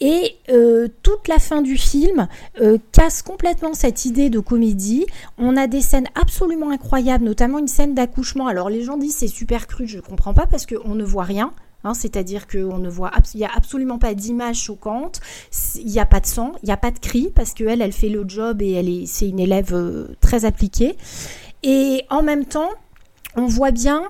Et 0.00 0.36
euh, 0.48 0.88
toute 1.02 1.26
la 1.28 1.38
fin 1.38 1.60
du 1.60 1.76
film 1.76 2.28
euh, 2.60 2.78
casse 2.92 3.22
complètement 3.22 3.74
cette 3.74 4.04
idée 4.04 4.30
de 4.30 4.38
comédie. 4.38 5.06
On 5.38 5.56
a 5.56 5.66
des 5.66 5.80
scènes 5.80 6.08
absolument 6.14 6.70
incroyables, 6.70 7.24
notamment 7.24 7.58
une 7.58 7.68
scène 7.68 7.94
d'accouchement. 7.94 8.46
Alors 8.46 8.70
les 8.70 8.82
gens 8.82 8.96
disent 8.96 9.16
c'est 9.16 9.26
super 9.26 9.66
cru, 9.66 9.86
je 9.86 9.96
ne 9.96 10.02
comprends 10.02 10.34
pas 10.34 10.46
parce 10.46 10.66
qu'on 10.66 10.94
ne 10.94 11.04
voit 11.04 11.24
rien. 11.24 11.52
Hein, 11.88 11.94
c'est-à-dire 11.94 12.46
qu'on 12.46 12.78
ne 12.78 12.88
voit, 12.88 13.10
il 13.34 13.38
n'y 13.38 13.46
a 13.46 13.50
absolument 13.54 13.98
pas 13.98 14.14
d'image 14.14 14.56
choquante, 14.56 15.20
il 15.76 15.86
n'y 15.86 15.98
a 15.98 16.06
pas 16.06 16.20
de 16.20 16.26
sang, 16.26 16.52
il 16.62 16.66
n'y 16.66 16.72
a 16.72 16.76
pas 16.76 16.90
de 16.90 16.98
cri 16.98 17.30
parce 17.34 17.54
qu'elle, 17.54 17.80
elle 17.80 17.92
fait 17.92 18.10
le 18.10 18.24
job 18.28 18.60
et 18.60 18.72
elle 18.72 18.88
est, 18.88 19.06
c'est 19.06 19.28
une 19.28 19.40
élève 19.40 19.72
euh, 19.72 20.08
très 20.20 20.44
appliquée. 20.44 20.96
Et 21.62 22.04
en 22.10 22.22
même 22.22 22.44
temps, 22.44 22.68
on 23.36 23.46
voit 23.46 23.70
bien 23.70 24.02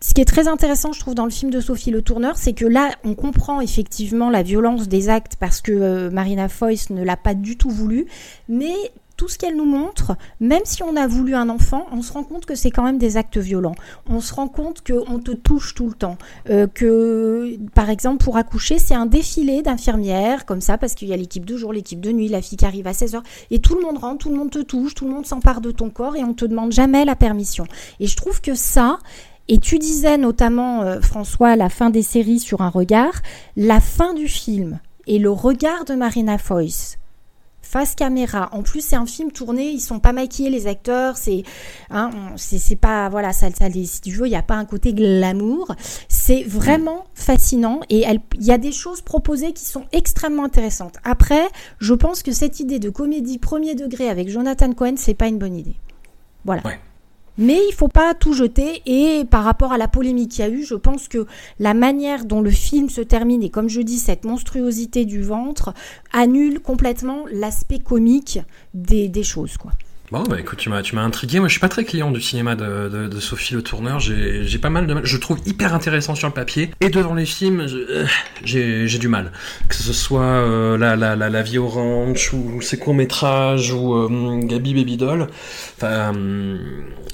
ce 0.00 0.12
qui 0.12 0.20
est 0.20 0.26
très 0.26 0.48
intéressant, 0.48 0.92
je 0.92 1.00
trouve, 1.00 1.14
dans 1.14 1.24
le 1.24 1.30
film 1.30 1.50
de 1.50 1.60
Sophie 1.60 1.90
Le 1.90 2.02
Tourneur, 2.02 2.36
c'est 2.36 2.52
que 2.52 2.66
là, 2.66 2.90
on 3.04 3.14
comprend 3.14 3.62
effectivement 3.62 4.28
la 4.28 4.42
violence 4.42 4.86
des 4.86 5.08
actes 5.08 5.36
parce 5.40 5.62
que 5.62 5.72
euh, 5.72 6.10
Marina 6.10 6.48
Foyce 6.48 6.90
ne 6.90 7.02
l'a 7.02 7.16
pas 7.16 7.34
du 7.34 7.56
tout 7.56 7.70
voulu, 7.70 8.06
mais 8.48 8.74
tout 9.16 9.28
ce 9.28 9.38
qu'elle 9.38 9.56
nous 9.56 9.64
montre, 9.64 10.16
même 10.40 10.62
si 10.64 10.82
on 10.82 10.96
a 10.96 11.06
voulu 11.06 11.34
un 11.34 11.48
enfant, 11.48 11.86
on 11.92 12.02
se 12.02 12.12
rend 12.12 12.24
compte 12.24 12.46
que 12.46 12.54
c'est 12.54 12.70
quand 12.70 12.82
même 12.82 12.98
des 12.98 13.16
actes 13.16 13.38
violents. 13.38 13.74
On 14.08 14.20
se 14.20 14.34
rend 14.34 14.48
compte 14.48 14.82
qu'on 14.86 15.18
te 15.18 15.32
touche 15.32 15.74
tout 15.74 15.86
le 15.86 15.94
temps. 15.94 16.16
Euh, 16.50 16.66
que, 16.66 17.56
par 17.74 17.90
exemple, 17.90 18.22
pour 18.22 18.36
accoucher, 18.36 18.78
c'est 18.78 18.94
un 18.94 19.06
défilé 19.06 19.62
d'infirmières, 19.62 20.46
comme 20.46 20.60
ça, 20.60 20.78
parce 20.78 20.94
qu'il 20.94 21.08
y 21.08 21.12
a 21.12 21.16
l'équipe 21.16 21.44
de 21.44 21.56
jour, 21.56 21.72
l'équipe 21.72 22.00
de 22.00 22.12
nuit, 22.12 22.28
la 22.28 22.42
fille 22.42 22.58
qui 22.58 22.64
arrive 22.64 22.86
à 22.86 22.92
16h, 22.92 23.22
et 23.50 23.60
tout 23.60 23.74
le 23.74 23.82
monde 23.82 23.98
rentre, 23.98 24.18
tout 24.18 24.30
le 24.30 24.36
monde 24.36 24.50
te 24.50 24.62
touche, 24.62 24.94
tout 24.94 25.06
le 25.06 25.12
monde 25.12 25.26
s'empare 25.26 25.60
de 25.60 25.70
ton 25.70 25.90
corps, 25.90 26.16
et 26.16 26.24
on 26.24 26.34
te 26.34 26.44
demande 26.44 26.72
jamais 26.72 27.04
la 27.04 27.16
permission. 27.16 27.66
Et 28.00 28.06
je 28.06 28.16
trouve 28.16 28.40
que 28.40 28.54
ça, 28.54 28.98
et 29.48 29.58
tu 29.58 29.78
disais 29.78 30.18
notamment, 30.18 30.82
euh, 30.82 31.00
François, 31.00 31.56
la 31.56 31.68
fin 31.68 31.90
des 31.90 32.02
séries 32.02 32.40
sur 32.40 32.62
un 32.62 32.70
regard, 32.70 33.20
la 33.56 33.80
fin 33.80 34.14
du 34.14 34.26
film 34.26 34.80
et 35.06 35.18
le 35.18 35.30
regard 35.30 35.84
de 35.84 35.94
Marina 35.94 36.38
Foyce 36.38 36.98
face 37.74 37.96
caméra. 37.96 38.50
En 38.52 38.62
plus, 38.62 38.82
c'est 38.82 38.94
un 38.94 39.04
film 39.04 39.32
tourné, 39.32 39.68
ils 39.68 39.80
sont 39.80 39.98
pas 39.98 40.12
maquillés 40.12 40.48
les 40.48 40.68
acteurs, 40.68 41.16
c'est 41.16 41.42
hein, 41.90 42.10
c'est 42.36 42.76
pas 42.76 43.08
voilà, 43.08 43.32
ça, 43.32 43.50
ça 43.50 43.68
si 43.68 44.00
tu 44.00 44.12
veux, 44.12 44.28
il 44.28 44.30
y 44.30 44.36
a 44.36 44.42
pas 44.42 44.54
un 44.54 44.64
côté 44.64 44.94
glamour. 44.94 45.74
C'est 46.08 46.44
vraiment 46.44 47.06
fascinant 47.14 47.80
et 47.90 48.04
il 48.38 48.44
y 48.44 48.52
a 48.52 48.58
des 48.58 48.70
choses 48.70 49.00
proposées 49.00 49.52
qui 49.52 49.64
sont 49.64 49.86
extrêmement 49.90 50.44
intéressantes. 50.44 50.98
Après, 51.02 51.48
je 51.80 51.94
pense 51.94 52.22
que 52.22 52.30
cette 52.30 52.60
idée 52.60 52.78
de 52.78 52.90
comédie 52.90 53.40
premier 53.40 53.74
degré 53.74 54.08
avec 54.08 54.28
Jonathan 54.28 54.72
Cohen, 54.72 54.94
c'est 54.96 55.14
pas 55.14 55.26
une 55.26 55.38
bonne 55.38 55.56
idée. 55.56 55.74
Voilà. 56.44 56.62
Mais 57.36 57.58
il 57.68 57.74
faut 57.74 57.88
pas 57.88 58.14
tout 58.14 58.32
jeter 58.32 58.82
et 58.86 59.24
par 59.24 59.44
rapport 59.44 59.72
à 59.72 59.78
la 59.78 59.88
polémique 59.88 60.32
qu'il 60.32 60.44
y 60.44 60.48
a 60.48 60.50
eu, 60.50 60.64
je 60.64 60.74
pense 60.74 61.08
que 61.08 61.26
la 61.58 61.74
manière 61.74 62.24
dont 62.24 62.40
le 62.40 62.50
film 62.50 62.88
se 62.88 63.00
termine 63.00 63.42
et 63.42 63.50
comme 63.50 63.68
je 63.68 63.80
dis 63.80 63.98
cette 63.98 64.24
monstruosité 64.24 65.04
du 65.04 65.22
ventre 65.22 65.74
annule 66.12 66.60
complètement 66.60 67.24
l'aspect 67.32 67.80
comique 67.80 68.38
des, 68.72 69.08
des 69.08 69.24
choses 69.24 69.56
quoi. 69.56 69.72
Bon, 70.12 70.22
bah 70.22 70.38
écoute, 70.38 70.58
tu 70.58 70.68
m'as, 70.68 71.02
intrigué. 71.02 71.38
Moi, 71.38 71.48
je 71.48 71.52
suis 71.52 71.60
pas 71.60 71.70
très 71.70 71.84
client 71.84 72.10
du 72.10 72.20
cinéma 72.20 72.56
de, 72.56 73.08
de, 73.08 73.20
Sophie 73.20 73.54
Le 73.54 73.62
Tourneur. 73.62 74.00
J'ai, 74.00 74.58
pas 74.58 74.68
mal 74.68 74.86
de 74.86 74.92
mal. 74.92 75.06
Je 75.06 75.16
trouve 75.16 75.38
hyper 75.46 75.74
intéressant 75.74 76.14
sur 76.14 76.28
le 76.28 76.34
papier. 76.34 76.70
Et 76.82 76.90
devant 76.90 77.14
les 77.14 77.24
films, 77.24 77.60
euh, 77.60 78.06
j'ai, 78.44 78.86
j'ai 78.86 78.98
du 78.98 79.08
mal. 79.08 79.32
Que 79.68 79.74
ce 79.74 79.94
soit 79.94 80.22
euh, 80.22 80.76
la, 80.76 80.94
la, 80.94 81.16
la, 81.16 81.30
la, 81.30 81.42
Vie 81.42 81.56
Orange, 81.56 82.34
ou 82.34 82.60
ses 82.60 82.78
courts-métrages, 82.78 83.72
ou 83.72 83.94
euh, 83.94 84.40
Gabi 84.42 84.74
Baby 84.74 84.98
Doll. 84.98 85.26
Enfin, 85.76 86.12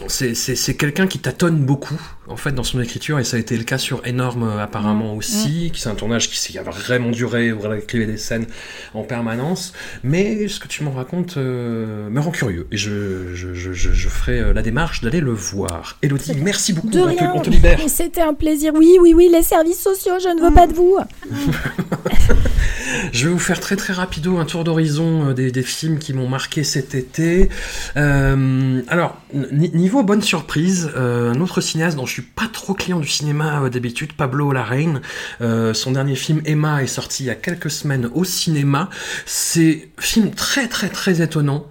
c'est, 0.09 0.35
c'est 0.35 0.77
quelqu'un 0.77 1.07
qui 1.07 1.21
tâtonne 1.21 1.65
beaucoup, 1.65 2.01
en 2.31 2.37
fait, 2.37 2.53
dans 2.53 2.63
son 2.63 2.81
écriture. 2.81 3.19
Et 3.19 3.25
ça 3.25 3.37
a 3.37 3.41
été 3.41 3.57
le 3.57 3.65
cas 3.65 3.79
sur 3.79 4.07
Énorme, 4.07 4.59
apparemment, 4.59 5.15
mmh. 5.15 5.19
aussi. 5.19 5.67
Mmh. 5.69 5.71
Qui 5.73 5.81
c'est 5.81 5.89
un 5.89 5.95
tournage 5.95 6.31
qui, 6.31 6.59
a 6.59 6.63
vraiment 6.63 7.11
duré, 7.11 7.53
où 7.53 7.61
elle 7.65 8.07
des 8.07 8.17
scènes 8.17 8.47
en 8.95 9.03
permanence. 9.03 9.73
Mais 10.03 10.49
ce 10.49 10.61
que 10.61 10.69
tu 10.69 10.83
m'en 10.85 10.93
racontes 10.93 11.37
me 11.37 12.19
rend 12.21 12.31
curieux 12.31 12.67
je, 12.73 13.35
je, 13.35 13.55
je, 13.55 13.73
je 13.73 14.09
ferai 14.09 14.41
euh, 14.41 14.53
la 14.53 14.63
démarche 14.63 15.01
d'aller 15.03 15.21
le 15.21 15.33
voir. 15.33 15.99
Elodie, 16.03 16.35
merci 16.37 16.73
beaucoup. 16.73 16.89
De 16.89 17.01
rien. 17.01 17.33
On 17.35 17.41
te, 17.41 17.51
libère. 17.51 17.79
C'était 17.89 18.21
un 18.21 18.35
plaisir. 18.35 18.73
Oui, 18.75 18.97
oui, 19.01 19.13
oui, 19.15 19.29
les 19.33 19.43
services 19.43 19.81
sociaux, 19.81 20.15
je 20.21 20.29
ne 20.29 20.41
veux 20.43 20.55
pas 20.55 20.67
de 20.67 20.75
vous. 20.75 20.99
je 23.13 23.27
vais 23.27 23.33
vous 23.33 23.39
faire 23.39 23.61
très 23.61 23.77
très 23.77 23.93
rapido 23.93 24.39
un 24.39 24.45
tour 24.45 24.65
d'horizon 24.65 25.31
euh, 25.31 25.35
des, 25.35 25.63
films 25.63 25.99
qui 25.99 26.13
m'ont 26.15 26.29
marqué 26.29 26.65
cet 26.65 26.95
été. 26.95 27.49
Euh, 27.97 28.81
alors, 28.89 29.21
niveau 29.33 30.03
bonne 30.03 30.23
surprise, 30.23 30.91
euh, 30.97 31.33
un 31.33 31.41
autre 31.41 31.61
cinéaste 31.61 31.97
dont 31.97 32.07
je 32.07 32.13
suis 32.13 32.23
pas 32.23 32.49
trop 32.51 32.75
client 32.75 32.99
du 32.99 33.09
cinéma 33.09 33.69
d'habitude, 33.69 34.15
Pablo 34.15 34.53
Larraine. 34.53 35.01
Son 35.41 35.93
dernier 35.93 36.15
film 36.15 36.41
Emma 36.45 36.83
est 36.83 36.87
sorti 36.87 37.25
il 37.25 37.27
y 37.27 37.31
a 37.31 37.35
quelques 37.35 37.71
semaines 37.71 38.09
au 38.15 38.25
cinéma. 38.25 38.89
C'est 39.27 39.89
un 39.99 40.03
film 40.03 40.31
très 40.31 40.69
très 40.69 40.89
très 40.89 41.23
étonnant 41.23 41.67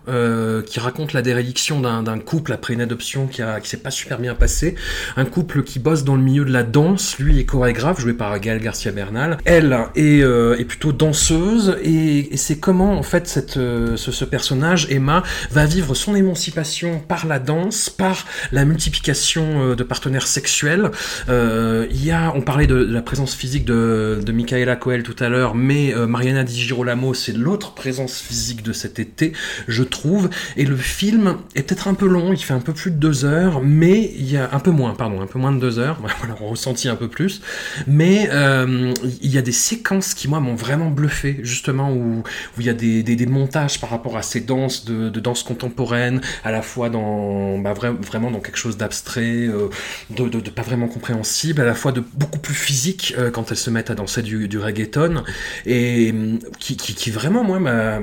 qui 0.65 0.79
raconte 0.79 1.13
la 1.13 1.21
dérédiction 1.21 1.79
d'un 1.79 2.19
couple 2.19 2.53
après 2.53 2.73
une 2.73 2.81
adoption 2.81 3.27
qui, 3.27 3.41
a, 3.41 3.59
qui 3.59 3.69
s'est 3.69 3.77
pas 3.77 3.91
super 3.91 4.19
bien 4.19 4.35
passé. 4.35 4.75
Un 5.17 5.25
couple 5.25 5.63
qui 5.63 5.79
bosse 5.79 6.03
dans 6.03 6.15
le 6.15 6.21
milieu 6.21 6.45
de 6.45 6.51
la 6.51 6.63
danse, 6.63 7.17
lui 7.19 7.39
est 7.39 7.45
chorégraphe, 7.45 7.99
joué 7.99 8.13
par 8.13 8.39
Gaël 8.39 8.61
Garcia 8.61 8.91
Bernal. 8.91 9.37
Elle 9.45 9.77
est, 9.95 10.19
est 10.19 10.65
plutôt 10.65 10.91
danseuse 11.09 11.75
et, 11.83 12.29
c'est 12.37 12.59
comment 12.59 12.93
en 12.97 13.03
fait 13.03 13.27
cette, 13.27 13.57
euh, 13.57 13.97
ce, 13.97 14.25
personnage, 14.25 14.87
Emma, 14.91 15.23
va 15.51 15.65
vivre 15.65 15.95
son 15.95 16.15
émancipation 16.15 16.99
par 16.99 17.25
la 17.25 17.39
danse, 17.39 17.89
par 17.89 18.25
la 18.51 18.63
multiplication 18.63 19.71
euh, 19.71 19.75
de 19.75 19.83
partenaires 19.83 20.27
sexuels. 20.27 20.91
Il 21.27 22.05
y 22.05 22.11
a, 22.11 22.31
on 22.35 22.41
parlait 22.41 22.67
de, 22.67 22.75
la 22.75 23.01
présence 23.01 23.33
physique 23.33 23.65
de, 23.65 24.19
de 24.23 24.31
Michaela 24.31 24.75
Coel 24.75 25.03
tout 25.03 25.15
à 25.19 25.29
l'heure, 25.29 25.55
mais 25.55 25.93
Mariana 26.07 26.43
Di 26.43 26.61
Girolamo, 26.61 27.13
c'est 27.13 27.35
l'autre 27.35 27.73
présence 27.73 28.19
physique 28.19 28.63
de 28.63 28.73
cet 28.73 28.99
été, 28.99 29.33
je 29.67 29.83
trouve. 29.83 30.29
Et 30.57 30.65
le 30.65 30.77
film 30.77 31.37
est 31.55 31.63
peut-être 31.63 31.87
un 31.87 31.93
peu 31.93 32.07
long, 32.07 32.31
il 32.33 32.43
fait 32.43 32.53
un 32.53 32.59
peu 32.59 32.73
plus 32.73 32.91
de 32.91 32.97
deux 32.97 33.25
heures, 33.25 33.61
mais 33.63 34.11
il 34.15 34.29
y 34.29 34.37
a 34.37 34.49
un 34.51 34.59
peu 34.59 34.71
moins, 34.71 34.93
pardon, 34.93 35.21
un 35.21 35.27
peu 35.27 35.39
moins 35.39 35.51
de 35.51 35.59
deux 35.59 35.79
heures. 35.79 35.99
On 36.41 36.49
ressentit 36.49 36.89
un 36.89 36.95
peu 36.95 37.07
plus, 37.07 37.41
mais 37.87 38.29
euh, 38.31 38.93
il 39.21 39.31
y 39.31 39.37
a 39.37 39.41
des 39.41 39.51
séquences 39.51 40.13
qui 40.13 40.27
moi 40.27 40.39
m'ont 40.39 40.55
vraiment 40.55 40.89
bluffé, 40.99 41.39
justement 41.43 41.91
où, 41.93 42.23
il 42.57 42.65
y 42.65 42.69
a 42.69 42.73
des, 42.73 43.03
des, 43.03 43.25
montages 43.25 43.79
par 43.79 43.89
rapport 43.89 44.17
à 44.17 44.21
ces 44.21 44.41
danses 44.41 44.85
de, 44.85 45.09
de 45.09 45.19
danse 45.19 45.43
contemporaine, 45.43 46.21
à 46.43 46.51
la 46.51 46.61
fois 46.61 46.89
dans 46.89 47.57
bah, 47.57 47.73
vra 47.73 47.91
vraiment 47.91 48.31
dans 48.31 48.39
quelque 48.39 48.57
chose 48.57 48.77
d'abstrait, 48.77 49.47
euh, 49.47 49.69
de, 50.09 50.49
pas 50.49 50.61
vraiment 50.61 50.87
compréhensible, 50.87 51.61
à 51.61 51.65
la 51.65 51.75
fois 51.75 51.91
de 51.91 52.03
beaucoup 52.13 52.39
plus 52.39 52.53
physique 52.53 53.13
euh, 53.17 53.31
quand 53.31 53.51
elles 53.51 53.57
se 53.57 53.69
mettent 53.69 53.91
à 53.91 53.95
danser 53.95 54.21
du, 54.21 54.47
du 54.47 54.57
reggaeton, 54.57 55.23
et 55.65 56.13
qui, 56.59 56.75
qui, 56.77 56.93
qui 56.95 57.11
vraiment 57.11 57.43
moi 57.43 57.59
m'a. 57.59 57.99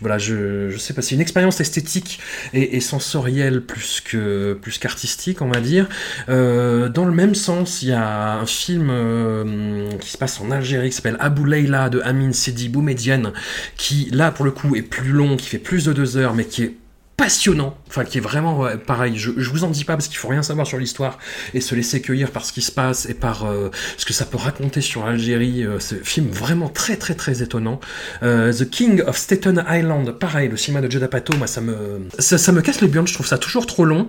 Voilà, 0.00 0.18
je, 0.18 0.70
je 0.70 0.78
sais 0.78 0.94
pas, 0.94 1.02
c'est 1.02 1.14
une 1.14 1.20
expérience 1.20 1.60
esthétique 1.60 2.20
et, 2.52 2.80
sensorielle 2.80 3.62
plus 3.62 4.00
que 4.00 4.54
plus 4.54 4.78
qu'artistique, 4.78 5.42
on 5.42 5.48
va 5.48 5.60
dire. 5.60 5.88
Euh, 6.28 6.88
dans 6.88 7.04
le 7.04 7.12
même 7.12 7.34
sens, 7.34 7.82
il 7.82 7.88
y 7.88 7.92
a 7.92 8.34
un 8.38 8.46
film 8.46 8.88
euh, 8.90 9.90
qui 9.98 10.10
se 10.10 10.18
passe 10.18 10.40
en 10.40 10.50
Algérie 10.50 10.90
qui 10.90 10.96
s'appelle 10.96 11.16
Abou 11.20 11.44
De 11.66 12.00
Amin 12.00 12.32
Sidi 12.32 12.68
Boumedienne, 12.68 13.32
qui 13.76 14.08
là 14.12 14.30
pour 14.30 14.44
le 14.44 14.52
coup 14.52 14.76
est 14.76 14.82
plus 14.82 15.10
long, 15.10 15.36
qui 15.36 15.46
fait 15.46 15.58
plus 15.58 15.84
de 15.84 15.92
deux 15.92 16.16
heures, 16.16 16.34
mais 16.34 16.44
qui 16.44 16.62
est 16.62 16.74
passionnant, 17.16 17.78
enfin 17.88 18.04
qui 18.04 18.18
est 18.18 18.20
vraiment 18.20 18.66
pareil. 18.86 19.16
Je, 19.16 19.30
je 19.36 19.50
vous 19.50 19.64
en 19.64 19.70
dis 19.70 19.84
pas 19.84 19.94
parce 19.94 20.08
qu'il 20.08 20.18
faut 20.18 20.28
rien 20.28 20.42
savoir 20.42 20.66
sur 20.66 20.78
l'histoire 20.78 21.18
et 21.54 21.60
se 21.60 21.74
laisser 21.74 22.02
cueillir 22.02 22.30
par 22.30 22.44
ce 22.44 22.52
qui 22.52 22.62
se 22.62 22.70
passe 22.70 23.06
et 23.06 23.14
par 23.14 23.46
euh, 23.46 23.70
ce 23.96 24.04
que 24.04 24.12
ça 24.12 24.26
peut 24.26 24.36
raconter 24.36 24.80
sur 24.82 25.06
l'Algérie. 25.06 25.64
Euh, 25.64 25.80
ce 25.80 25.94
film 25.94 26.28
vraiment 26.28 26.68
très 26.68 26.96
très 26.96 27.14
très 27.14 27.42
étonnant. 27.42 27.80
Euh, 28.22 28.52
The 28.52 28.68
King 28.68 29.02
of 29.06 29.16
Staten 29.16 29.64
Island, 29.68 30.12
pareil, 30.12 30.48
le 30.48 30.56
cinéma 30.56 30.82
de 30.82 30.90
Judd 30.90 31.02
Apatow, 31.02 31.36
moi 31.36 31.46
ça 31.46 31.60
me 31.60 32.06
ça, 32.18 32.36
ça 32.36 32.52
me 32.52 32.60
casse 32.60 32.80
les 32.80 32.88
burnes. 32.88 33.08
Je 33.08 33.14
trouve 33.14 33.26
ça 33.26 33.38
toujours 33.38 33.66
trop 33.66 33.84
long. 33.84 34.08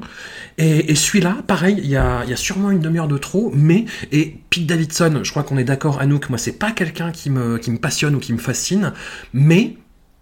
Et, 0.57 0.91
et 0.91 0.95
celui-là, 0.95 1.37
pareil, 1.45 1.75
il 1.77 1.87
y 1.87 1.95
a, 1.95 2.25
y 2.25 2.33
a 2.33 2.35
sûrement 2.35 2.71
une 2.71 2.79
demi-heure 2.79 3.07
de 3.07 3.17
trop, 3.19 3.51
mais 3.53 3.85
et 4.11 4.37
Pete 4.49 4.65
Davidson, 4.65 5.19
je 5.23 5.29
crois 5.29 5.43
qu'on 5.43 5.57
est 5.57 5.63
d'accord, 5.63 6.01
Anouk, 6.01 6.29
moi 6.29 6.39
c'est 6.39 6.57
pas 6.57 6.71
quelqu'un 6.71 7.11
qui 7.11 7.29
me 7.29 7.57
qui 7.59 7.69
me 7.69 7.77
passionne 7.77 8.15
ou 8.15 8.19
qui 8.19 8.33
me 8.33 8.39
fascine, 8.39 8.91
mais 9.33 9.77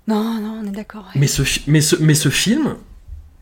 non, 0.07 0.39
non, 0.41 0.61
on 0.63 0.67
est 0.67 0.71
d'accord. 0.71 1.09
Mais, 1.15 1.27
ce, 1.27 1.41
mais, 1.67 1.81
ce, 1.81 1.95
mais 1.97 2.13
ce 2.15 2.29
film 2.29 2.75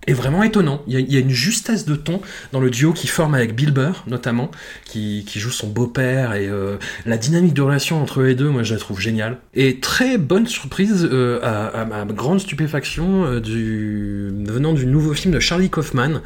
est 0.08 0.14
vraiment 0.14 0.44
étonnant. 0.44 0.82
Il 0.88 1.00
y, 1.00 1.18
a, 1.18 1.20
une 1.20 1.30
justesse 1.30 1.86
de 1.86 1.96
ton 1.96 2.22
dans 2.52 2.60
le 2.60 2.70
duo 2.70 2.94
qui 2.94 3.08
forme 3.08 3.36
avec 3.36 3.56
Bill 3.56 3.72
Burr, 3.72 4.04
notamment, 4.08 4.52
qui, 4.86 5.24
qui 5.28 5.40
joue 5.40 5.52
son 5.52 5.68
beau-père, 5.68 6.34
et 6.34 6.48
euh, 6.48 6.78
la 7.06 7.18
dynamique 7.18 7.54
de 7.54 7.62
relation 7.62 8.02
entre 8.02 8.22
les 8.22 8.36
deux, 8.36 8.50
moi 8.50 8.64
je 8.64 8.74
la 8.74 8.80
trouve 8.80 9.00
géniale. 9.00 9.38
Et 9.54 9.80
très 9.80 10.18
bonne 10.18 10.48
surprise, 10.48 11.08
euh, 11.10 11.40
à, 11.42 11.86
ma 11.86 12.06
grande 12.06 12.40
stupéfaction, 12.40 13.26
euh, 13.26 14.32
venant 14.46 14.74
du 14.74 14.86
nouveau 14.86 15.14
film 15.14 15.34
de 15.34 15.40
Charlie 15.40 15.70
Kaufman, 15.70 16.22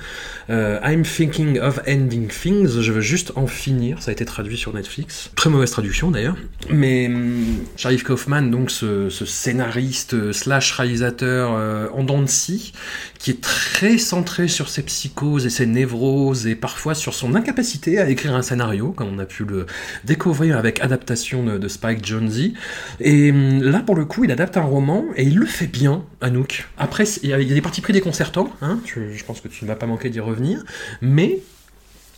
I'm 0.50 1.04
Thinking 1.04 1.60
of 1.60 1.80
Ending 1.88 2.28
Things, 2.28 2.82
je 2.82 2.92
veux 2.92 3.02
juste 3.02 3.34
en 3.36 3.48
finir, 3.48 4.02
ça 4.02 4.10
a 4.10 4.14
été 4.14 4.26
traduit 4.26 4.58
sur 4.58 4.74
Netflix. 4.74 5.30
Très 5.36 5.50
mauvaise 5.50 5.72
traduction 5.72 6.12
d'ailleurs. 6.12 6.36
Mais 6.70 7.08
hum, 7.08 7.58
Charlie 7.76 7.98
Kaufman, 7.98 8.44
donc 8.44 8.72
ce, 8.72 9.10
scénariste 9.10 10.32
slash 10.32 10.72
réalisateur 10.72 11.52
en 11.94 12.04
dents 12.04 12.22
de 12.22 12.28
qui 13.20 13.32
est 13.32 13.42
très 13.42 13.67
centré 13.98 14.48
sur 14.48 14.70
ses 14.70 14.84
psychoses 14.84 15.46
et 15.46 15.50
ses 15.50 15.66
névroses 15.66 16.48
et 16.48 16.56
parfois 16.56 16.96
sur 16.96 17.14
son 17.14 17.36
incapacité 17.36 18.00
à 18.00 18.10
écrire 18.10 18.36
un 18.36 18.42
scénario, 18.42 18.92
comme 18.92 19.10
on 19.14 19.20
a 19.20 19.26
pu 19.26 19.46
le 19.46 19.66
découvrir 20.04 20.58
avec 20.58 20.82
adaptation 20.82 21.44
de, 21.44 21.68
Spike 21.68 22.06
Jonze. 22.06 22.52
Et 23.00 23.32
là, 23.32 23.80
pour 23.80 23.96
le 23.96 24.06
coup, 24.06 24.24
il 24.24 24.32
adapte 24.32 24.58
un 24.58 24.62
roman 24.62 25.06
et 25.16 25.24
il 25.24 25.38
le 25.38 25.46
fait 25.46 25.68
bien, 25.68 26.04
Anouk. 26.22 26.68
Après, 26.78 27.04
il 27.24 27.30
y 27.30 27.34
a, 27.34 27.44
des 27.44 27.62
parties 27.62 27.82
pris 27.82 27.94
déconcertants, 27.94 28.50
hein, 28.62 28.80
je, 28.86 29.24
pense 29.24 29.42
que 29.42 29.48
tu 29.48 29.66
ne 29.66 29.68
vas 29.68 29.76
pas 29.76 29.86
manquer 29.86 30.10
d'y 30.10 30.20
revenir, 30.20 30.64
mais 31.02 31.40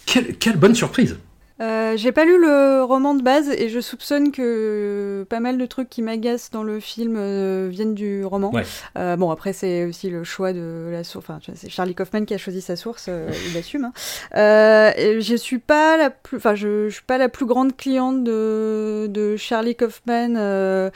quelle 0.06 0.58
bonne 0.58 0.76
surprise! 0.76 1.18
Euh, 1.62 1.98
j'ai 1.98 2.12
pas 2.12 2.26
lu 2.26 2.40
le 2.40 2.84
roman 2.84 3.16
de 3.16 3.22
base 3.22 3.50
et 3.50 3.70
je 3.70 3.80
soupçonne 3.80 4.32
que 4.32 5.26
pas 5.30 5.40
mal 5.40 5.58
de 5.58 5.66
trucs 5.66 5.90
qui 5.90 6.02
m'agacent 6.02 6.52
dans 6.52 6.64
le 6.64 6.80
film 6.80 7.16
euh, 7.18 7.68
viennent 7.70 7.96
du 7.96 8.24
roman. 8.24 8.52
Ouais. 8.52 8.64
Euh, 8.98 9.16
bon, 9.16 9.30
après, 9.30 9.54
c'est 9.54 9.86
aussi 9.86 10.10
le 10.10 10.24
choix 10.24 10.54
de 10.54 10.90
la 10.92 11.04
source. 11.04 11.26
Enfin, 11.30 11.40
c'est 11.56 11.70
Charlie 11.70 11.96
Kaufman 11.96 12.26
qui 12.26 12.34
a 12.34 12.38
choisi 12.38 12.62
sa 12.62 12.76
source, 12.76 13.08
euh, 13.10 13.30
il 13.52 13.58
assume. 13.58 13.86
Hein. 13.86 13.94
Euh, 14.36 15.20
je 15.20 15.36
suis 15.36 15.60
pas 15.60 15.98
la 15.98 16.10
plus, 16.10 16.38
enfin, 16.38 16.56
je, 16.56 16.88
je, 16.88 16.94
suis 16.94 17.04
pas 17.04 17.18
la 17.18 17.30
plus 17.30 17.46
grande 17.46 17.76
cliente 17.76 18.24
de, 18.24 19.08
de 19.10 19.36
Charlie 19.36 19.76
Kaufman 19.76 20.36
euh, 20.38 20.90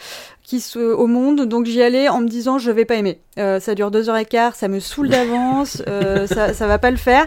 qui 0.44 0.60
se, 0.60 0.78
au 0.80 1.08
monde, 1.08 1.46
donc 1.46 1.66
j'y 1.66 1.82
allais 1.82 2.10
en 2.10 2.20
me 2.20 2.28
disant 2.28 2.60
je 2.60 2.70
vais 2.70 2.84
pas 2.86 2.96
aimer. 2.96 3.20
Euh, 3.40 3.60
ça 3.60 3.74
dure 3.76 3.90
deux 3.92 4.10
heures 4.10 4.18
et 4.18 4.26
quart, 4.26 4.56
ça 4.56 4.68
me 4.68 4.80
saoule 4.80 5.08
d'avance, 5.10 5.82
euh, 5.88 6.28
ça, 6.28 6.54
ça 6.54 6.68
va 6.68 6.78
pas 6.78 6.92
le 6.92 6.98
faire. 6.98 7.26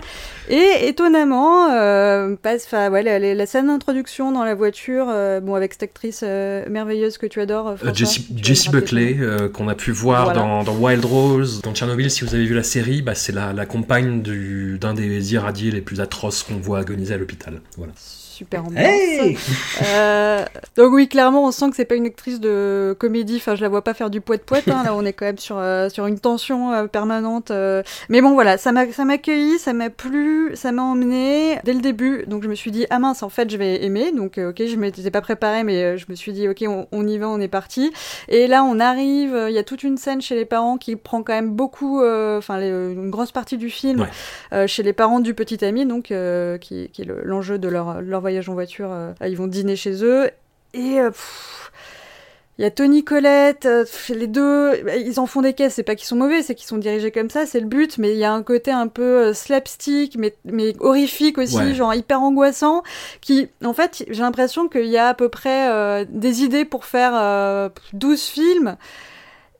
Et 0.48 0.86
étonnamment, 0.86 1.70
euh, 1.72 2.36
passe, 2.36 2.70
ouais, 2.70 3.02
la, 3.02 3.18
la, 3.18 3.46
scène 3.46 3.66
d'introduction 3.68 4.30
dans 4.32 4.44
la 4.44 4.54
voiture, 4.54 5.06
euh, 5.08 5.40
bon 5.40 5.54
avec 5.54 5.72
cette 5.72 5.82
actrice 5.84 6.20
euh, 6.22 6.64
merveilleuse 6.68 7.16
que 7.18 7.26
tu 7.26 7.40
adores, 7.40 7.76
François, 7.76 7.92
Jessie, 7.94 8.26
Jessie 8.36 8.68
Buckley, 8.68 9.18
qu'on 9.54 9.68
a 9.68 9.74
pu 9.74 9.90
voir 9.90 10.24
Voilà. 10.26 10.40
dans, 10.40 10.62
dans, 10.62 10.74
Wild 10.76 11.04
Rose, 11.04 11.62
dans 11.62 11.72
Tchernobyl. 11.74 12.10
Si 12.10 12.22
vous 12.24 12.34
avez 12.34 12.44
vu 12.44 12.54
la 12.54 12.62
série, 12.62 13.02
bah, 13.02 13.14
c'est 13.14 13.32
la, 13.32 13.52
la 13.52 13.66
compagne 13.66 14.22
du- 14.22 14.78
d'un 14.78 14.94
des 14.94 15.32
irradiés 15.32 15.70
les 15.70 15.80
plus 15.80 16.00
atroces 16.00 16.42
qu'on 16.42 16.56
voit 16.58 16.78
agoniser 16.80 17.14
à 17.14 17.16
l'hôpital. 17.16 17.60
Voilà. 17.76 17.92
Super 18.36 18.64
ambiance. 18.64 18.78
Hey 18.86 19.36
Euh, 19.84 20.44
donc 20.76 20.92
oui, 20.92 21.08
clairement, 21.08 21.44
on 21.44 21.50
sent 21.50 21.70
que 21.70 21.76
c'est 21.76 21.84
pas 21.84 21.94
une 21.94 22.06
actrice 22.06 22.40
de 22.40 22.94
comédie. 22.98 23.36
Enfin, 23.36 23.54
je 23.54 23.62
la 23.62 23.68
vois 23.68 23.82
pas 23.82 23.94
faire 23.94 24.10
du 24.10 24.20
poète 24.20 24.44
poète. 24.44 24.68
Hein. 24.68 24.82
Là, 24.84 24.94
on 24.94 25.04
est 25.04 25.12
quand 25.12 25.24
même 25.26 25.38
sur 25.38 25.56
euh, 25.58 25.88
sur 25.88 26.06
une 26.06 26.18
tension 26.18 26.72
euh, 26.72 26.86
permanente. 26.86 27.50
euh. 27.50 27.82
Mais 28.08 28.20
bon, 28.20 28.34
voilà, 28.34 28.58
ça 28.58 28.72
m'a 28.72 28.90
ça 28.92 29.04
m'a 29.04 29.14
accueilli, 29.14 29.58
ça 29.58 29.72
m'a 29.72 29.90
plu, 29.90 30.50
ça 30.54 30.72
m'a 30.72 30.82
emmené 30.82 31.58
dès 31.64 31.72
le 31.72 31.80
début. 31.80 32.24
Donc 32.26 32.42
je 32.42 32.48
me 32.48 32.54
suis 32.54 32.70
dit 32.70 32.86
ah 32.90 32.98
mince, 32.98 33.22
en 33.22 33.28
fait, 33.28 33.50
je 33.50 33.56
vais 33.56 33.84
aimer. 33.84 34.12
Donc 34.12 34.38
euh, 34.38 34.50
ok, 34.50 34.62
je 34.66 34.76
m'étais 34.76 35.10
pas 35.10 35.20
préparée, 35.20 35.64
mais 35.64 35.82
euh, 35.82 35.96
je 35.96 36.06
me 36.08 36.14
suis 36.14 36.32
dit 36.32 36.48
ok, 36.48 36.64
on, 36.68 36.86
on 36.92 37.06
y 37.06 37.18
va, 37.18 37.28
on 37.28 37.40
est 37.40 37.48
parti. 37.48 37.92
Et 38.28 38.46
là, 38.46 38.64
on 38.64 38.78
arrive. 38.80 39.34
euh, 39.34 39.50
Il 39.50 39.54
y 39.54 39.58
a 39.58 39.64
toute 39.64 39.82
une 39.82 39.96
scène 39.96 40.20
chez 40.20 40.34
les 40.34 40.44
parents 40.44 40.76
qui 40.76 40.96
prend 40.96 41.22
quand 41.22 41.32
même 41.32 41.50
beaucoup, 41.50 42.00
enfin 42.04 42.60
une 42.60 43.10
grosse 43.10 43.32
partie 43.32 43.56
du 43.56 43.70
film 43.70 44.00
Ouais. 44.00 44.08
euh, 44.52 44.66
chez 44.66 44.82
les 44.82 44.92
parents 44.92 45.20
du 45.20 45.32
petit 45.32 45.64
ami, 45.64 45.86
donc 45.86 46.10
euh, 46.10 46.58
qui, 46.58 46.90
qui 46.92 47.02
est 47.02 47.04
le- 47.04 47.22
l'enjeu 47.24 47.58
de 47.58 47.68
leur, 47.68 48.02
leur 48.02 48.20
voyage 48.26 48.48
en 48.48 48.54
voiture. 48.54 48.90
euh, 48.92 49.12
ils 49.26 49.36
vont 49.36 49.46
dîner 49.46 49.76
chez 49.76 50.04
eux. 50.04 50.30
Et 50.74 51.00
euh, 51.00 51.10
il 52.58 52.62
y 52.62 52.64
a 52.64 52.70
Tony 52.70 53.04
Colette, 53.04 53.66
euh, 53.66 53.84
les 54.08 54.26
deux, 54.26 54.82
bah, 54.82 54.96
ils 54.96 55.20
en 55.20 55.26
font 55.26 55.42
des 55.42 55.52
caisses. 55.52 55.74
C'est 55.74 55.82
pas 55.82 55.94
qu'ils 55.94 56.06
sont 56.06 56.16
mauvais, 56.16 56.42
c'est 56.42 56.54
qu'ils 56.54 56.66
sont 56.66 56.78
dirigés 56.78 57.10
comme 57.10 57.28
ça, 57.28 57.44
c'est 57.44 57.60
le 57.60 57.66
but. 57.66 57.98
Mais 57.98 58.12
il 58.12 58.18
y 58.18 58.24
a 58.24 58.32
un 58.32 58.42
côté 58.42 58.70
un 58.70 58.88
peu 58.88 59.34
slapstick, 59.34 60.16
mais, 60.18 60.34
mais 60.44 60.72
horrifique 60.80 61.36
aussi, 61.38 61.56
Ouais. 61.56 61.74
genre 61.74 61.94
hyper 61.94 62.22
angoissant. 62.22 62.82
Qui, 63.20 63.48
en 63.62 63.74
fait, 63.74 64.04
j'ai 64.08 64.22
l'impression 64.22 64.68
qu'il 64.68 64.86
y 64.86 64.96
a 64.96 65.08
à 65.08 65.14
peu 65.14 65.28
près 65.28 65.70
euh, 65.70 66.04
des 66.08 66.42
idées 66.44 66.64
pour 66.64 66.86
faire 66.86 67.12
euh, 67.14 67.68
12 67.92 68.22
films. 68.22 68.76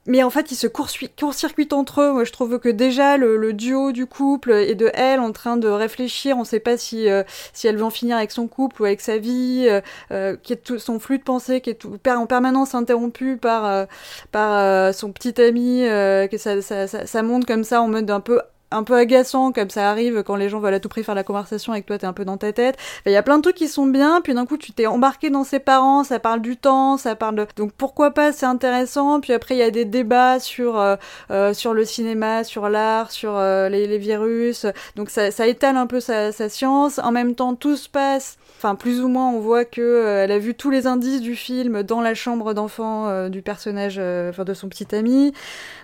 Mais 0.06 0.22
en 0.22 0.30
fait, 0.30 0.52
ils 0.52 0.56
se 0.56 0.66
court- 0.66 0.90
court-circuitent 1.18 1.72
entre 1.72 2.00
eux. 2.00 2.12
Moi, 2.12 2.24
je 2.24 2.32
trouve 2.32 2.58
que 2.58 2.68
déjà, 2.68 3.16
le, 3.16 3.52
duo 3.52 3.92
du 3.92 4.06
couple 4.06 4.52
et 4.52 4.74
de 4.74 4.90
elle 4.94 5.20
en 5.20 5.32
train 5.32 5.56
de 5.56 5.68
réfléchir, 5.68 6.36
on 6.38 6.44
sait 6.44 6.60
pas 6.60 6.76
si, 6.76 7.08
euh, 7.08 7.22
si 7.52 7.66
elle 7.66 7.76
veut 7.76 7.84
en 7.84 7.90
finir 7.90 8.16
avec 8.16 8.30
son 8.30 8.46
couple 8.48 8.82
ou 8.82 8.84
avec 8.84 9.00
sa 9.00 9.18
vie, 9.18 9.66
euh, 9.68 9.80
euh, 10.12 10.36
qui 10.42 10.52
est 10.52 10.56
tout, 10.56 10.78
son 10.78 10.98
flux 10.98 11.18
de 11.18 11.24
pensée 11.24 11.60
qui 11.60 11.70
est 11.70 11.74
tout, 11.74 11.98
en 12.06 12.26
permanence 12.26 12.74
interrompu 12.74 13.36
par, 13.36 13.66
euh, 13.66 13.86
par 14.32 14.94
son 14.94 15.12
petit 15.12 15.40
ami, 15.40 15.82
que 16.30 16.38
ça, 16.38 16.62
ça, 16.62 16.86
ça 16.86 17.22
monte 17.22 17.46
comme 17.46 17.64
ça 17.64 17.82
en 17.82 17.88
mode 17.88 18.10
un 18.10 18.20
peu 18.20 18.40
un 18.70 18.82
peu 18.82 18.94
agaçant 18.94 19.52
comme 19.52 19.70
ça 19.70 19.90
arrive 19.90 20.22
quand 20.24 20.36
les 20.36 20.48
gens 20.48 20.58
veulent 20.58 20.74
à 20.74 20.80
tout 20.80 20.88
prix 20.88 21.04
faire 21.04 21.14
la 21.14 21.22
conversation 21.22 21.72
avec 21.72 21.86
toi 21.86 21.98
t'es 21.98 22.06
un 22.06 22.12
peu 22.12 22.24
dans 22.24 22.36
ta 22.36 22.52
tête. 22.52 22.76
Il 23.06 23.12
y 23.12 23.16
a 23.16 23.22
plein 23.22 23.36
de 23.36 23.42
trucs 23.42 23.56
qui 23.56 23.68
sont 23.68 23.86
bien 23.86 24.20
puis 24.20 24.34
d'un 24.34 24.46
coup 24.46 24.56
tu 24.56 24.72
t'es 24.72 24.86
embarqué 24.86 25.30
dans 25.30 25.44
ses 25.44 25.60
parents 25.60 26.02
ça 26.04 26.18
parle 26.18 26.40
du 26.40 26.56
temps 26.56 26.96
ça 26.96 27.14
parle 27.14 27.36
de 27.36 27.46
donc 27.56 27.72
pourquoi 27.72 28.10
pas 28.10 28.32
c'est 28.32 28.46
intéressant. 28.46 29.20
Puis 29.20 29.32
après 29.32 29.54
il 29.54 29.58
y 29.58 29.62
a 29.62 29.70
des 29.70 29.84
débats 29.84 30.40
sur 30.40 30.78
euh, 30.78 30.96
euh, 31.30 31.54
sur 31.54 31.74
le 31.74 31.84
cinéma 31.84 32.44
sur 32.44 32.68
l'art 32.68 33.10
sur 33.12 33.36
euh, 33.36 33.68
les, 33.68 33.98
virus. 33.98 34.66
Donc 34.96 35.10
ça, 35.10 35.46
étale 35.46 35.76
un 35.76 35.86
peu 35.86 36.00
sa, 36.00 36.32
science. 36.48 36.98
En 36.98 37.12
même 37.12 37.34
temps 37.34 37.54
tout 37.54 37.76
se 37.76 37.88
passe 37.88 38.36
enfin 38.58 38.74
plus 38.74 39.00
ou 39.00 39.08
moins 39.08 39.28
on 39.30 39.38
voit 39.38 39.64
que 39.64 40.04
elle 40.24 40.32
a 40.32 40.38
vu 40.38 40.54
tous 40.54 40.70
les 40.70 40.86
indices 40.86 41.20
du 41.20 41.36
film 41.36 41.82
dans 41.82 42.00
la 42.00 42.14
chambre 42.14 42.54
d'enfant 42.54 43.28
du 43.28 43.42
personnage 43.42 43.98
enfin 43.98 44.44
de 44.44 44.54
son 44.54 44.68
petit 44.68 44.94
ami. 44.94 45.32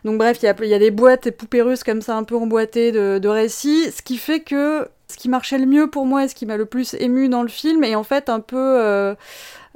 Donc 0.05 0.19
bref 0.19 0.39
il 0.43 0.47
y 0.47 0.49
a, 0.49 0.65
y 0.65 0.75
a 0.75 0.79
des 0.79 0.91
boîtes 0.91 1.27
et 1.27 1.31
poupées 1.31 1.63
russes 1.63 1.85
comme 1.85 2.03
ça 2.03 2.17
un 2.17 2.25
peu 2.25 2.35
de, 2.77 3.19
de 3.19 3.29
récits 3.29 3.93
ce 3.93 4.03
qui 4.03 4.17
fait 4.17 4.41
que 4.41 4.89
ce 5.09 5.17
qui 5.17 5.29
marchait 5.29 5.59
le 5.59 5.67
mieux 5.67 5.91
pour 5.91 6.07
moi 6.07 6.25
et 6.25 6.29
ce 6.29 6.35
qui 6.35 6.47
m'a 6.47 6.57
le 6.57 6.65
plus 6.65 6.95
ému 6.95 7.29
dans 7.29 7.43
le 7.43 7.49
film 7.49 7.85
est 7.85 7.95
en 7.95 8.03
fait 8.03 8.31
un 8.31 8.41
peu 8.41 9.15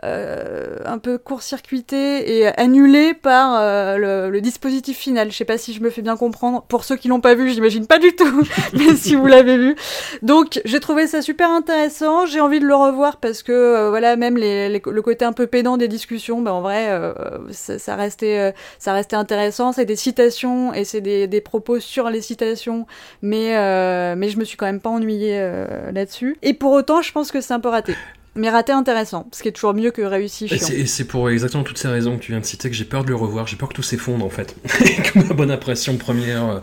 euh, 0.05 0.27
euh, 0.37 0.77
un 0.85 0.99
peu 0.99 1.19
court-circuité 1.19 2.39
et 2.39 2.47
annulé 2.59 3.15
par 3.15 3.59
euh, 3.59 3.97
le, 3.97 4.31
le, 4.31 4.41
dispositif 4.41 4.97
final. 4.97 5.31
Je 5.31 5.37
sais 5.37 5.45
pas 5.45 5.59
si 5.59 5.73
je 5.73 5.83
me 5.83 5.91
fais 5.91 6.03
bien 6.03 6.17
comprendre. 6.17 6.63
Pour 6.63 6.85
ceux 6.85 6.97
qui 6.97 7.09
l'ont 7.09 7.21
pas 7.21 7.35
vu, 7.35 7.51
j'imagine 7.51 7.87
pas 7.87 7.99
du 7.99 8.15
tout, 8.15 8.43
mais 8.75 8.95
si 8.95 9.15
vous 9.15 9.27
l'avez 9.27 9.57
vu. 9.57 9.77
Donc 10.23 10.61
j'ai 10.65 10.81
trouvé 10.81 11.07
ça 11.07 11.23
super 11.23 11.51
intéressant. 11.51 12.27
J'ai 12.27 12.41
envie 12.41 12.61
de 12.61 12.67
le 12.67 12.75
revoir 12.75 13.19
parce 13.19 13.43
que 13.43 13.53
euh, 13.53 13.91
voilà, 13.91 14.17
même 14.17 14.37
les, 14.37 14.69
les, 14.69 14.83
le 14.85 15.03
côté 15.03 15.25
un 15.25 15.33
peu 15.33 15.47
pédant 15.47 15.77
des 15.77 15.89
discussions, 15.89 16.43
ben 16.43 16.53
en 16.53 16.61
vrai, 16.61 16.89
euh, 16.91 17.13
ça, 17.51 17.79
ça, 17.79 17.97
restait, 17.97 18.55
ça 18.79 18.93
restait 18.93 19.17
intéressant. 19.17 19.73
C'est 19.73 19.85
des 19.85 19.97
citations 19.97 20.73
et 20.75 20.85
c'est 20.85 21.01
des, 21.01 21.27
des, 21.27 21.41
propos 21.41 21.81
sur 21.81 22.11
les 22.11 22.21
citations, 22.21 22.87
mais 23.23 23.57
euh, 23.57 24.15
mais 24.17 24.29
je 24.29 24.39
me 24.39 24.45
suis 24.45 24.57
quand 24.57 24.67
même 24.67 24.81
pas 24.81 24.91
ennuyée 24.91 25.39
euh, 25.39 25.93
là-dessus. 25.93 26.37
Et 26.43 26.55
pour 26.55 26.73
autant, 26.73 27.03
je 27.03 27.13
pense 27.13 27.31
que 27.31 27.41
c'est 27.41 27.55
un 27.55 27.61
peu 27.61 27.69
raté 27.69 27.95
mais 28.37 28.51
raté 28.51 28.73
intéressant, 28.73 29.29
ce 29.33 29.43
qui 29.43 29.49
est 29.49 29.53
toujours 29.53 29.75
mieux 29.75 29.91
que 29.91 30.03
réussi 30.03 30.49
chiant. 30.49 30.69
Et 30.73 30.87
c'est 30.87 31.05
pour 31.05 31.29
exactement 31.31 31.65
toutes 31.65 31.79
ces 31.79 31.89
raisons 31.89 32.17
que 32.17 32.23
tu 32.23 32.33
viens 32.33 32.41
de 32.41 32.47
citer 32.47 32.69
que 32.71 32.77
j'ai 32.77 32.85
peur 32.85 33.05
de 33.05 33.09
le 33.09 33.17
revoir, 33.17 33.47
j'ai 33.47 33.57
peur 33.57 33.69
que 33.69 33.75
tout 33.75 33.83
s'effondre 33.83 34.25
en 34.25 34.31
fait, 34.31 34.57
que 34.67 35.19
ma 35.19 35.35
bonne 35.35 35.51
impression 35.51 35.97
première 35.97 36.61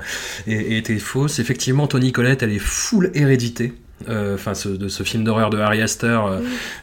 ait, 0.48 0.78
été 0.78 0.98
fausse. 1.00 1.40
Effectivement, 1.40 1.88
Tony 1.88 2.12
Collette, 2.12 2.44
elle 2.44 2.54
est 2.54 2.60
full 2.60 3.12
hérédité. 3.14 3.74
Enfin, 4.02 4.52
euh, 4.52 4.54
ce, 4.54 4.70
de 4.70 4.88
ce 4.90 5.04
film 5.04 5.24
d'horreur 5.24 5.50
de 5.50 5.58
Harry 5.60 5.82
Astor, 5.82 6.28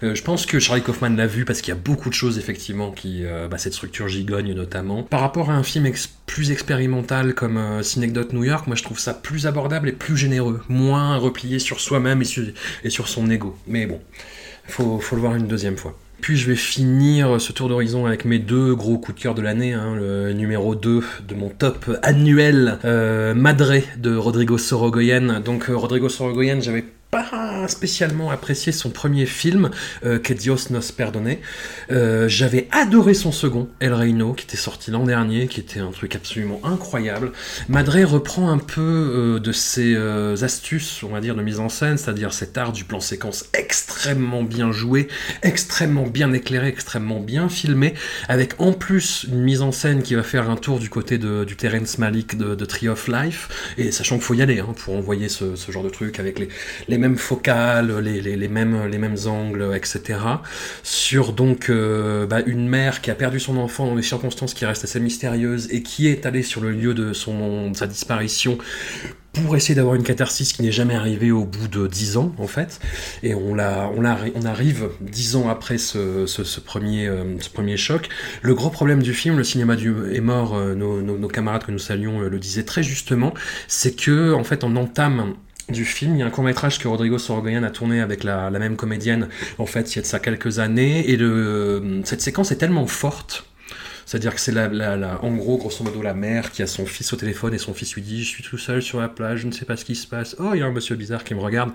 euh, 0.03 0.15
je 0.15 0.23
pense 0.23 0.47
que 0.47 0.59
Charlie 0.59 0.83
Kaufman 0.83 1.11
l'a 1.11 1.27
vu 1.27 1.45
parce 1.45 1.61
qu'il 1.61 1.69
y 1.69 1.77
a 1.77 1.81
beaucoup 1.81 2.09
de 2.09 2.15
choses 2.15 2.39
effectivement 2.39 2.93
qui, 2.93 3.25
euh, 3.25 3.47
bah, 3.49 3.59
cette 3.59 3.75
structure 3.75 4.09
gigogne 4.09 4.55
notamment. 4.55 5.03
Par 5.03 5.21
rapport 5.21 5.51
à 5.51 5.55
un 5.55 5.63
film 5.63 5.87
ex 5.87 6.09
plus 6.27 6.51
expérimental 6.51 7.35
comme 7.35 7.59
euh, 7.59 7.83
Synecdoche 7.83 8.33
New 8.33 8.45
York, 8.45 8.67
moi 8.67 8.77
je 8.77 8.83
trouve 8.83 8.99
ça 8.99 9.13
plus 9.13 9.47
abordable 9.47 9.89
et 9.89 9.93
plus 9.93 10.17
généreux, 10.17 10.63
moins 10.69 11.17
replié 11.17 11.59
sur 11.59 11.81
soi-même 11.81 12.23
et 12.23 12.27
et 12.85 12.91
sur 12.91 13.09
son 13.09 13.29
ego. 13.31 13.57
Mais 13.67 13.87
bon, 13.87 14.01
faut, 14.71 15.01
le 15.13 15.21
voir 15.21 15.35
une 15.35 15.47
deuxième 15.47 15.77
fois. 15.77 15.97
Puis 16.21 16.37
je 16.37 16.47
vais 16.47 16.57
finir 16.57 17.41
ce 17.41 17.53
tour 17.53 17.69
d'horizon 17.69 18.05
avec 18.05 18.25
mes 18.25 18.39
deux 18.39 18.75
gros 18.75 18.99
coups 18.99 19.17
de 19.17 19.23
cœur 19.23 19.35
de 19.35 19.43
l'année. 19.43 19.73
Hein, 19.73 19.95
le 19.97 20.33
numéro 20.33 20.75
2 20.75 21.03
de 21.27 21.35
mon 21.35 21.49
top 21.49 21.91
annuel, 22.03 22.79
euh, 22.85 23.33
Madre 23.35 23.75
de 23.97 24.15
Rodrigo 24.15 24.59
Sorogoyen. 24.59 25.41
Donc 25.41 25.71
euh, 25.71 25.77
Rodrigo 25.77 26.09
Sorogoyen, 26.09 26.61
j'avais 26.61 26.85
pas 27.11 27.67
spécialement 27.69 28.31
apprécié 28.31 28.73
son 28.73 28.91
premier 28.91 29.27
film, 29.27 29.71
euh, 30.05 30.19
Que 30.19 30.33
Dios 30.33 30.71
nos 30.71 30.81
perdone. 30.97 31.37
Euh, 31.91 32.29
J'avais 32.29 32.69
adoré 32.71 33.15
son 33.15 33.33
second, 33.33 33.69
El 33.81 33.95
Reino, 33.95 34.33
qui 34.33 34.45
était 34.45 34.57
sorti 34.57 34.91
l'an 34.91 35.05
dernier, 35.05 35.49
qui 35.49 35.61
était 35.61 35.81
un 35.81 35.91
truc 35.91 36.15
absolument 36.15 36.61
incroyable. 36.65 37.33
Madré 37.69 38.05
reprend 38.05 38.51
un 38.51 38.59
peu 38.59 38.81
euh, 38.81 39.39
de 39.41 39.53
ses 39.53 39.95
euh, 39.95 40.37
astuces, 40.43 41.03
on 41.03 41.09
va 41.09 41.21
dire, 41.21 41.35
de 41.35 41.43
mise 41.43 41.59
en 41.59 41.69
scène, 41.69 41.99
c'est-à-dire 41.99 42.33
cet 42.33 42.57
art 42.57 42.73
du 42.73 42.85
plan 42.85 43.01
séquence 43.01 43.47
extrêmement 43.55 44.43
bien 44.43 44.73
joué, 44.73 45.09
extrêmement 45.43 46.07
bien 46.07 46.33
éclairé, 46.33 46.69
extrêmement 46.69 47.21
bien 47.21 47.49
filmé, 47.49 47.95
avec 48.29 48.61
en 48.61 48.73
plus 48.73 49.27
une 49.29 49.43
mise 49.43 49.63
en 49.63 49.73
scène 49.73 50.03
qui 50.03 50.15
va 50.15 50.23
faire 50.23 50.49
un 50.49 50.57
tour 50.57 50.79
du 50.79 50.91
côté 50.91 51.19
de, 51.19 51.45
du 51.45 51.57
Terrence 51.57 51.99
Malick 51.99 52.39
de, 52.39 52.55
de 52.55 52.65
Tree 52.65 52.89
of 52.89 53.09
Life, 53.09 53.75
et 53.79 53.91
sachant 53.91 54.17
qu'il 54.17 54.25
faut 54.25 54.35
y 54.35 54.43
aller 54.43 54.61
hein, 54.61 54.75
pour 54.85 54.95
envoyer 54.95 55.29
ce, 55.29 55.57
ce 55.57 55.73
genre 55.73 55.83
de 55.83 55.91
truc 55.91 56.21
avec 56.21 56.39
les, 56.39 56.49
les 56.89 56.99
mêmes 57.01 57.17
focales, 57.17 57.99
les, 57.99 58.21
les, 58.21 58.37
les 58.37 58.49
mêmes, 58.49 58.87
les 58.87 58.99
mêmes 58.99 59.17
angles, 59.27 59.73
etc. 59.75 60.19
Sur 60.83 61.33
donc 61.33 61.69
euh, 61.69 62.27
bah, 62.27 62.41
une 62.47 62.69
mère 62.69 63.01
qui 63.01 63.11
a 63.11 63.15
perdu 63.15 63.41
son 63.41 63.57
enfant 63.57 63.87
dans 63.87 63.97
des 63.97 64.03
circonstances 64.03 64.55
qui 64.55 64.65
restent 64.65 64.85
assez 64.85 65.01
mystérieuses 65.01 65.69
et 65.73 65.83
qui 65.83 66.07
est 66.07 66.27
allée 66.27 66.43
sur 66.43 66.61
le 66.61 66.71
lieu 66.71 66.95
de, 66.95 67.13
son, 67.13 67.71
de 67.71 67.77
sa 67.77 67.87
disparition 67.87 68.59
pour 69.33 69.57
essayer 69.57 69.75
d'avoir 69.75 69.95
une 69.95 70.03
catharsis 70.03 70.53
qui 70.53 70.63
n'est 70.63 70.73
jamais 70.73 70.95
arrivée 70.95 71.31
au 71.31 71.45
bout 71.45 71.69
de 71.69 71.87
dix 71.87 72.17
ans 72.17 72.35
en 72.39 72.47
fait 72.47 72.81
et 73.23 73.35
on 73.35 73.55
la, 73.55 73.91
on 73.97 74.01
la, 74.01 74.19
on 74.35 74.45
arrive 74.45 74.89
dix 75.01 75.37
ans 75.37 75.49
après 75.49 75.79
ce, 75.79 76.27
ce, 76.27 76.61
premier, 76.61 77.07
euh, 77.07 77.39
ce 77.41 77.49
premier 77.49 77.77
choc. 77.77 78.09
Le 78.43 78.55
gros 78.55 78.71
problème 78.71 79.03
du 79.03 79.15
film, 79.15 79.37
le 79.37 79.45
cinéma 79.45 79.77
du, 79.77 79.95
est 80.13 80.21
mort, 80.21 80.57
euh, 80.57 80.75
nos, 80.75 81.01
nos, 81.01 81.17
nos 81.17 81.29
camarades 81.29 81.65
que 81.65 81.73
nous 81.73 81.79
saluons 81.79 82.23
euh, 82.23 82.29
le 82.29 82.39
disaient 82.39 82.65
très 82.65 82.83
justement, 82.83 83.33
c'est 83.69 83.95
que 83.95 84.33
en 84.33 84.45
fait 84.45 84.65
on 84.65 84.75
entame 84.77 85.35
du 85.71 85.85
film. 85.85 86.17
Il 86.17 86.21
y 86.21 86.23
a 86.23 86.27
un 86.27 86.31
court 86.31 86.45
métrage 86.45 86.79
que 86.79 86.89
Rodrigo 86.89 87.19
Sorogoyen 87.19 87.63
a 87.63 87.71
tourné 87.71 88.01
avec 88.01 88.25
la, 88.25 88.51
la, 88.51 88.59
même 88.59 88.77
comédienne, 88.77 89.29
en 89.59 89.67
fait, 89.67 89.93
il 89.93 89.97
y 89.97 89.99
a 89.99 90.03
de 90.03 90.07
ça 90.07 90.19
quelques 90.19 90.59
années, 90.59 91.11
et 91.11 91.17
le, 91.17 92.01
cette 92.05 92.21
séquence 92.21 92.53
est 92.53 92.57
tellement 92.57 92.87
forte 92.87 93.45
c'est-à-dire 94.11 94.35
que 94.35 94.41
c'est 94.41 94.51
la, 94.51 95.21
en 95.23 95.31
gros, 95.37 95.57
grosso 95.57 95.85
modo, 95.85 96.03
la 96.03 96.15
mère 96.15 96.51
qui 96.51 96.65
a 96.65 96.67
son 96.67 96.85
fils 96.85 97.13
au 97.13 97.17
téléphone 97.17 97.55
et 97.55 97.59
son 97.59 97.75
fils 97.75 97.95
lui 97.95 98.03
dit 98.03 98.25
Je 98.25 98.29
suis 98.29 98.43
tout 98.43 98.59
seul 98.59 98.83
sur 98.83 98.99
la 98.99 99.09
plage, 99.09 99.43
je 99.43 99.47
ne 99.47 99.53
sais 99.53 99.65
pas 99.65 99.77
ce 99.77 99.85
qui 99.85 99.95
se 99.95 100.09
passe. 100.09 100.35
Oh, 100.41 100.51
il 100.53 100.59
y 100.59 100.63
a 100.63 100.67
un 100.67 100.73
monsieur 100.73 100.97
bizarre 100.97 101.23
qui 101.23 101.33
me 101.33 101.39
regarde. 101.39 101.71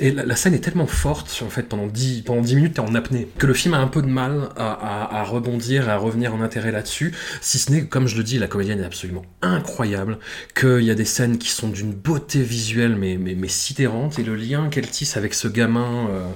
Et 0.00 0.10
la, 0.10 0.24
la 0.24 0.36
scène 0.36 0.54
est 0.54 0.60
tellement 0.60 0.86
forte, 0.86 1.42
en 1.44 1.50
fait, 1.50 1.64
pendant 1.64 1.86
10, 1.86 2.22
pendant 2.22 2.40
10 2.40 2.56
minutes, 2.56 2.74
t'es 2.76 2.80
en 2.80 2.94
apnée, 2.94 3.28
que 3.36 3.46
le 3.46 3.52
film 3.52 3.74
a 3.74 3.76
un 3.76 3.88
peu 3.88 4.00
de 4.00 4.06
mal 4.06 4.48
à, 4.56 4.72
à, 4.72 5.20
à 5.20 5.22
rebondir, 5.24 5.90
à 5.90 5.98
revenir 5.98 6.34
en 6.34 6.40
intérêt 6.40 6.72
là-dessus. 6.72 7.12
Si 7.42 7.58
ce 7.58 7.70
n'est, 7.70 7.84
comme 7.84 8.08
je 8.08 8.16
le 8.16 8.22
dis, 8.22 8.38
la 8.38 8.46
comédienne 8.46 8.80
est 8.80 8.86
absolument 8.86 9.26
incroyable, 9.42 10.18
qu'il 10.58 10.80
y 10.80 10.90
a 10.90 10.94
des 10.94 11.04
scènes 11.04 11.36
qui 11.36 11.50
sont 11.50 11.68
d'une 11.68 11.92
beauté 11.92 12.40
visuelle, 12.40 12.96
mais, 12.96 13.18
mais, 13.18 13.34
mais 13.34 13.48
sidérante, 13.48 14.18
et 14.18 14.22
le 14.22 14.34
lien 14.34 14.70
qu'elle 14.70 14.88
tisse 14.88 15.18
avec 15.18 15.34
ce 15.34 15.46
gamin 15.46 16.08
euh, 16.08 16.26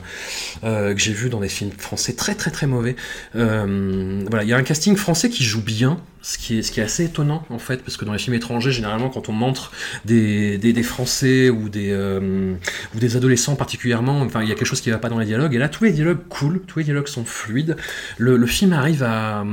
euh, 0.64 0.92
que 0.92 1.00
j'ai 1.00 1.14
vu 1.14 1.30
dans 1.30 1.40
des 1.40 1.48
films 1.48 1.70
français 1.70 2.12
très, 2.12 2.34
très, 2.34 2.50
très 2.50 2.66
mauvais. 2.66 2.94
Euh, 3.36 4.22
voilà, 4.28 4.44
il 4.44 4.50
y 4.50 4.52
a 4.52 4.58
un 4.58 4.62
casting 4.62 4.96
français 4.96 5.29
qui 5.30 5.44
joue 5.44 5.62
bien, 5.62 5.98
ce 6.22 6.36
qui, 6.36 6.58
est, 6.58 6.78
assez 6.78 7.04
étonnant 7.04 7.44
en 7.48 7.58
fait, 7.58 7.78
parce 7.78 7.96
que 7.96 8.04
dans 8.04 8.12
les 8.12 8.18
films 8.18 8.34
étrangers, 8.34 8.72
généralement, 8.72 9.08
quand 9.08 9.28
on 9.28 9.32
montre 9.32 9.72
des, 10.04 10.82
Français 10.82 11.50
ou 11.50 11.68
des, 11.68 11.90
euh, 11.90 12.54
ou 12.94 12.98
des 12.98 13.16
adolescents 13.16 13.56
particulièrement, 13.56 14.20
enfin, 14.20 14.42
il 14.42 14.48
y 14.48 14.52
a 14.52 14.54
quelque 14.54 14.66
chose 14.66 14.80
qui 14.80 14.90
va 14.90 14.98
pas 14.98 15.08
dans 15.08 15.18
les 15.18 15.26
dialogues, 15.26 15.54
et 15.54 15.58
là, 15.58 15.68
tous 15.68 15.84
les 15.84 15.92
dialogues 15.92 16.26
cool, 16.28 16.60
tous 16.66 16.80
les 16.80 16.84
dialogues 16.84 17.08
sont 17.08 17.24
fluides. 17.24 17.76
Le, 18.18 18.46
film 18.46 18.72
arrive 18.72 19.02
à, 19.02 19.44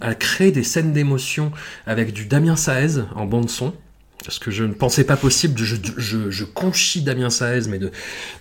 à 0.00 0.14
créer 0.14 0.50
des 0.50 0.62
scènes 0.64 0.92
d'émotion 0.92 1.52
avec 1.86 2.12
du 2.12 2.24
Damien 2.24 2.56
Saez 2.56 3.02
en 3.14 3.26
bande-son 3.26 3.74
parce 4.24 4.38
que 4.38 4.50
je 4.50 4.64
ne 4.64 4.72
pensais 4.72 5.04
pas 5.04 5.16
possible, 5.16 5.58
je, 5.58 5.76
je, 5.96 6.30
je 6.30 6.44
conchis 6.44 7.02
Damien 7.02 7.30
Saez, 7.30 7.68
mais 7.68 7.78
de, 7.78 7.90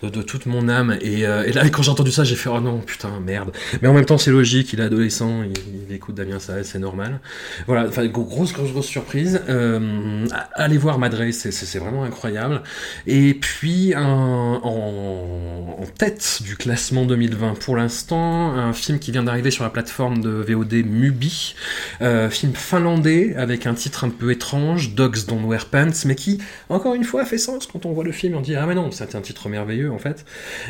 de, 0.02 0.22
toute 0.22 0.46
mon 0.46 0.70
âme, 0.70 0.98
et, 1.02 1.26
euh, 1.26 1.44
et 1.44 1.52
là, 1.52 1.68
quand 1.70 1.84
j'ai 1.84 1.92
entendu 1.92 2.12
ça, 2.12 2.24
j'ai 2.24 2.36
fait, 2.36 2.50
oh 2.50 2.62
non, 2.62 2.80
putain, 2.80 3.20
merde. 3.20 3.52
Mais 3.82 3.88
en 3.88 3.94
même 3.94 4.06
temps, 4.06 4.18
c'est 4.18 4.32
logique, 4.32 4.74
il 4.74 4.80
est 4.80 4.84
adolescent, 4.84 5.44
il, 5.44 5.94
écoute 5.94 6.16
Damien 6.16 6.40
Saez, 6.40 6.64
c'est 6.64 6.80
normal. 6.80 7.20
Voilà, 7.68 7.88
enfin, 7.88 8.06
grosse, 8.08 8.54
grosse, 8.54 8.72
grosse 8.72 8.88
surprise. 8.88 9.42
Euh, 9.50 10.26
allez 10.54 10.78
voir 10.78 11.00
Madre, 11.00 11.24
c'est 11.32 11.80
vraiment 11.80 12.04
incroyable. 12.04 12.64
Et 13.06 13.34
puis, 13.34 13.94
en, 13.96 14.62
en, 14.64 15.86
tête 15.98 16.40
du 16.42 16.56
classement 16.56 17.06
2020 17.06 17.60
pour 17.60 17.76
l'instant, 17.76 18.54
un 18.54 18.74
film 18.74 19.00
qui 19.00 19.12
vient 19.12 19.24
d'arriver 19.24 19.52
sur 19.52 19.64
la 19.64 19.70
plateforme 19.70 20.22
de 20.22 20.30
VOD 20.30 20.86
Mubi, 20.86 21.56
euh, 22.02 22.30
film 22.30 22.54
finlandais, 22.56 23.36
avec 23.36 23.68
un 23.68 23.74
titre 23.74 24.06
un 24.06 24.10
peu 24.10 24.32
étrange, 24.32 24.96
Dogs 24.96 25.26
Don't 25.28 25.46
Wear 25.46 25.66
Mais 26.06 26.16
qui, 26.16 26.40
encore 26.70 26.94
une 26.94 27.04
fois, 27.04 27.26
fait 27.26 27.38
sens 27.38 27.66
quand 27.66 27.86
on 27.86 27.94
voit 27.94 28.04
le 28.04 28.12
film. 28.12 28.36
On 28.36 28.42
dit 28.42 28.56
ah 28.56 28.66
mais 28.66 28.76
non, 28.76 28.92
c'est 28.92 29.16
un 29.16 29.22
titre 29.22 29.50
merveilleux 29.50 29.92
en 29.92 29.98
fait. 29.98 30.26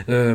Euh, 0.10 0.34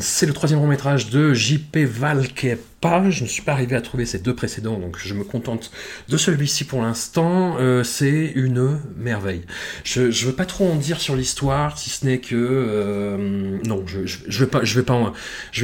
c'est 0.00 0.26
le 0.26 0.32
troisième 0.32 0.60
long 0.60 0.66
métrage 0.66 1.10
de 1.10 1.34
J.P. 1.34 1.84
Valkeap 1.84 2.60
pas, 2.80 3.10
je 3.10 3.22
ne 3.22 3.28
suis 3.28 3.42
pas 3.42 3.52
arrivé 3.52 3.74
à 3.74 3.80
trouver 3.80 4.04
ces 4.04 4.18
deux 4.18 4.34
précédents, 4.34 4.78
donc 4.78 4.98
je 4.98 5.14
me 5.14 5.24
contente 5.24 5.70
de 6.08 6.16
celui-ci 6.16 6.64
pour 6.64 6.82
l'instant. 6.82 7.56
Euh, 7.58 7.82
c'est 7.82 8.32
une 8.34 8.80
merveille. 8.96 9.42
Je, 9.84 10.02
ne 10.02 10.26
veux 10.26 10.34
pas 10.34 10.44
trop 10.44 10.68
en 10.70 10.76
dire 10.76 11.00
sur 11.00 11.16
l'histoire, 11.16 11.78
si 11.78 11.90
ce 11.90 12.04
n'est 12.04 12.18
que 12.18 12.34
euh, 12.34 13.58
non, 13.64 13.84
je, 13.86 14.00
je, 14.04 14.44
vais 14.44 14.82
pas, 14.82 14.94
en, 14.94 15.12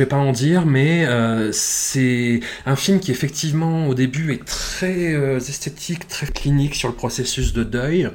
pas 0.09 0.17
en 0.17 0.33
dire, 0.33 0.65
mais 0.65 1.07
euh, 1.07 1.51
c'est 1.53 2.41
un 2.67 2.77
film 2.77 2.99
qui 3.01 3.11
effectivement 3.11 3.89
au 3.89 3.95
début 3.95 4.33
est 4.33 4.45
très 4.45 5.13
esthétique, 5.37 6.09
très 6.09 6.27
clinique 6.27 6.75
sur 6.75 6.89
le 6.89 6.95
processus 6.95 7.53
de 7.53 7.63
deuil 7.63 8.09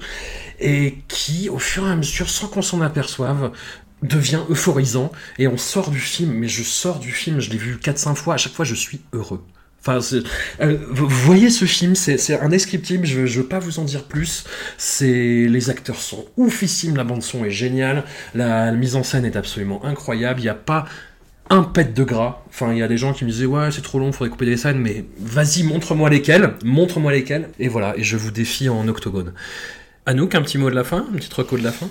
et 0.60 0.98
qui, 1.08 1.50
au 1.50 1.60
fur 1.60 1.88
et 1.88 1.92
à 1.92 1.96
mesure, 1.96 2.30
sans 2.30 2.48
qu'on 2.48 2.62
s'en 2.62 2.82
aperçoive, 2.82 3.52
devient 4.04 4.42
euphorisant 4.50 5.12
et 5.40 5.48
on 5.48 5.58
sort 5.58 5.90
du 5.90 6.00
film, 6.00 6.32
mais 6.34 6.48
je 6.48 6.64
sors 6.64 7.00
du 7.00 7.12
film, 7.12 7.40
je 7.40 7.50
l'ai 7.50 7.58
vu 7.58 7.78
4-5 7.82 8.16
fois, 8.16 8.36
à 8.36 8.38
chaque 8.38 8.54
fois 8.54 8.66
je 8.66 8.76
suis 8.76 9.02
heureux. 9.14 9.44
Enfin, 9.80 10.00
euh, 10.60 10.78
vous 10.90 11.08
voyez 11.08 11.50
ce 11.50 11.66
film, 11.66 11.96
c'est 11.96 12.40
indescriptible, 12.42 13.06
je, 13.06 13.26
je 13.26 13.40
veux 13.40 13.48
pas 13.48 13.60
vous 13.60 13.80
en 13.80 13.86
dire 13.86 14.04
plus. 14.04 14.44
C'est 14.78 15.48
Les 15.48 15.70
acteurs 15.70 16.02
sont 16.02 16.26
oufissimes, 16.36 16.98
la 16.98 17.06
bande-son 17.06 17.46
est 17.46 17.52
géniale, 17.52 18.04
la, 18.36 18.66
la, 18.66 18.72
mise 18.74 18.96
en 18.96 19.04
scène 19.04 19.24
est 19.24 19.38
absolument 19.38 19.84
incroyable, 19.86 20.42
il 20.42 20.44
n'y 20.44 20.50
a 20.50 20.56
pas 20.56 20.86
un 21.50 21.64
pet 21.64 21.94
de 21.94 22.04
gras. 22.04 22.44
Enfin, 22.50 22.74
il 22.74 22.80
y 22.80 22.84
a 22.84 22.88
des 22.88 22.98
gens 22.98 23.14
qui 23.14 23.24
me 23.24 23.30
disaient 23.30 23.46
ouais 23.46 23.72
c'est 23.72 23.82
trop 23.82 24.00
long, 24.00 24.12
faudrait 24.12 24.30
couper 24.30 24.46
des 24.46 24.58
scènes, 24.58 24.80
mais 24.80 25.06
vas-y 25.20 25.64
montre-moi 25.64 26.10
lesquelles, 26.10 26.56
montre-moi 26.66 27.14
lesquelles, 27.14 27.50
et 27.60 27.70
voilà, 27.70 27.98
et 27.98 28.04
je 28.04 28.18
vous 28.18 28.32
défie 28.32 28.68
en 28.68 28.88
octogone. 28.88 29.34
Anouk, 30.06 30.36
un 30.36 30.42
petit 30.42 30.58
mot 30.58 30.70
de 30.70 30.76
la 30.76 30.84
fin, 30.84 31.06
un 31.10 31.16
petit 31.16 31.30
reco 31.34 31.58
de 31.58 31.64
la 31.64 31.72
fin? 31.72 31.88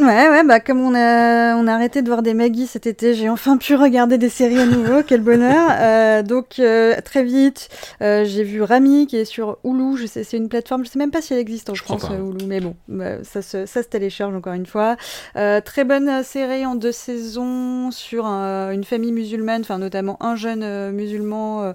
Ouais, 0.00 0.28
ouais, 0.28 0.42
bah 0.42 0.58
comme 0.58 0.80
on 0.80 0.92
a, 0.92 1.54
on 1.54 1.68
a 1.68 1.72
arrêté 1.72 2.02
de 2.02 2.08
voir 2.08 2.22
des 2.22 2.34
Maggie 2.34 2.66
cet 2.66 2.88
été, 2.88 3.14
j'ai 3.14 3.28
enfin 3.28 3.56
pu 3.56 3.76
regarder 3.76 4.18
des 4.18 4.28
séries 4.28 4.58
à 4.58 4.66
nouveau, 4.66 5.02
quel 5.06 5.20
bonheur. 5.20 5.70
Euh, 5.84 6.22
donc 6.22 6.58
euh, 6.58 6.94
très 7.04 7.24
vite, 7.24 7.68
euh, 8.00 8.24
j'ai 8.24 8.42
vu 8.42 8.62
Rami 8.62 9.06
qui 9.06 9.16
est 9.16 9.24
sur 9.24 9.58
Hulu, 9.64 9.96
je 9.96 10.06
sais, 10.06 10.24
c'est 10.24 10.36
une 10.36 10.48
plateforme, 10.48 10.84
je 10.84 10.90
sais 10.90 10.98
même 10.98 11.10
pas 11.10 11.20
si 11.20 11.32
elle 11.34 11.38
existe 11.38 11.68
en 11.68 11.74
je 11.74 11.82
France, 11.82 12.06
pas, 12.06 12.14
Hulu, 12.14 12.46
mais 12.46 12.60
bon, 12.60 12.74
bah, 12.88 13.22
ça, 13.22 13.42
se, 13.42 13.66
ça 13.66 13.82
se 13.82 13.88
télécharge 13.88 14.34
encore 14.34 14.54
une 14.54 14.66
fois. 14.66 14.96
Euh, 15.36 15.60
très 15.60 15.84
bonne 15.84 16.22
série 16.22 16.64
en 16.64 16.74
deux 16.74 16.92
saisons 16.92 17.90
sur 17.90 18.24
un, 18.24 18.70
une 18.70 18.84
famille 18.84 19.12
musulmane, 19.12 19.60
enfin 19.60 19.78
notamment 19.78 20.16
un 20.22 20.36
jeune 20.36 20.92
musulman 20.92 21.74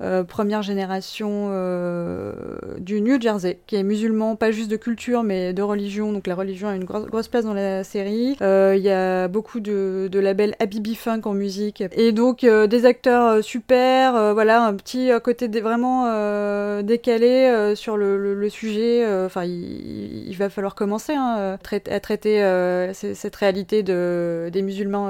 euh, 0.00 0.24
première 0.24 0.62
génération 0.62 1.48
du 2.78 3.00
New 3.00 3.20
Jersey, 3.20 3.58
qui 3.66 3.76
est 3.76 3.82
musulman, 3.82 4.36
pas 4.36 4.52
juste 4.52 4.70
de 4.70 4.76
culture, 4.76 5.24
mais 5.24 5.52
de 5.52 5.62
religion, 5.62 6.12
donc 6.12 6.26
la 6.26 6.34
religion 6.34 6.68
a 6.68 6.76
une 6.76 6.84
grosse, 6.84 7.06
grosse 7.06 7.28
place 7.28 7.44
dans 7.44 7.54
série. 7.84 8.36
Il 8.40 8.42
euh, 8.42 8.76
y 8.76 8.90
a 8.90 9.28
beaucoup 9.28 9.60
de, 9.60 10.08
labels 10.12 10.54
Habibi 10.58 10.94
Funk 10.94 11.22
en 11.24 11.32
musique. 11.32 11.82
Et 11.92 12.12
donc 12.12 12.44
euh, 12.44 12.66
des 12.66 12.84
acteurs 12.84 13.26
euh, 13.26 13.42
super, 13.42 14.34
voilà, 14.34 14.62
un 14.64 14.74
petit 14.74 15.10
côté 15.22 15.48
vraiment 15.60 16.04
décalé 16.82 17.74
sur 17.74 17.96
le, 17.96 18.48
sujet. 18.48 19.04
Enfin, 19.24 19.44
il, 19.44 20.28
il, 20.28 20.36
va 20.36 20.50
falloir 20.50 20.74
commencer 20.74 21.14
hein, 21.14 21.58
à 21.90 22.00
traiter 22.00 22.90
cette 22.92 23.36
réalité 23.36 23.82
de, 23.82 24.50
des 24.52 24.62
musulmans 24.62 25.08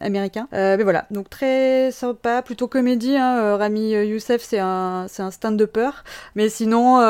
américains. 0.00 0.48
mais 0.52 0.82
voilà, 0.82 1.06
donc 1.10 1.30
très 1.30 1.90
sympa, 1.90 2.42
plutôt 2.42 2.68
comédie. 2.68 3.16
Hein. 3.16 3.56
Rami 3.56 3.90
Youssef, 3.90 4.42
c'est 4.42 4.58
un, 4.58 5.06
un 5.18 5.30
stand-upper. 5.30 5.90
Mais 6.34 6.48
sinon, 6.48 7.00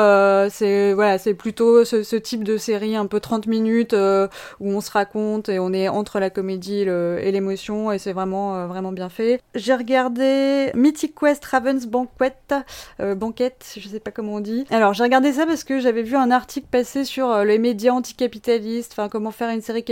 c'est 0.49 0.93
voilà, 0.93 1.17
c'est 1.17 1.33
plutôt 1.33 1.85
ce, 1.85 2.03
ce, 2.03 2.15
type 2.15 2.43
de 2.43 2.57
série 2.57 2.95
un 2.95 3.05
peu 3.05 3.19
30 3.19 3.47
minutes 3.47 3.95
où 4.59 4.76
on 4.77 4.81
se 4.81 4.91
raconte 4.91 5.49
et 5.49 5.59
on 5.59 5.73
est 5.73 5.87
entre 5.89 6.19
la 6.19 6.29
comédie 6.29 6.85
le, 6.85 7.19
et 7.21 7.31
l'émotion 7.31 7.91
et 7.91 7.97
c'est 7.97 8.13
vraiment 8.13 8.55
euh, 8.55 8.67
vraiment 8.67 8.91
bien 8.91 9.09
fait. 9.09 9.41
J'ai 9.55 9.73
regardé 9.73 10.71
Mythic 10.75 11.15
Quest 11.19 11.43
Raven's 11.45 11.87
Banquet, 11.87 12.33
euh, 12.99 13.15
banquette, 13.15 13.73
je 13.77 13.87
sais 13.87 13.99
pas 13.99 14.11
comment 14.11 14.35
on 14.35 14.39
dit. 14.39 14.65
Alors 14.69 14.93
j'ai 14.93 15.03
regardé 15.03 15.33
ça 15.33 15.45
parce 15.45 15.63
que 15.63 15.79
j'avais 15.79 16.03
vu 16.03 16.15
un 16.15 16.29
article 16.29 16.67
passer 16.69 17.05
sur 17.05 17.31
euh, 17.31 17.43
les 17.43 17.57
médias 17.57 17.91
anticapitalistes, 17.91 18.93
enfin 18.93 19.09
comment 19.09 19.31
faire 19.31 19.49
une 19.49 19.61
série 19.61 19.83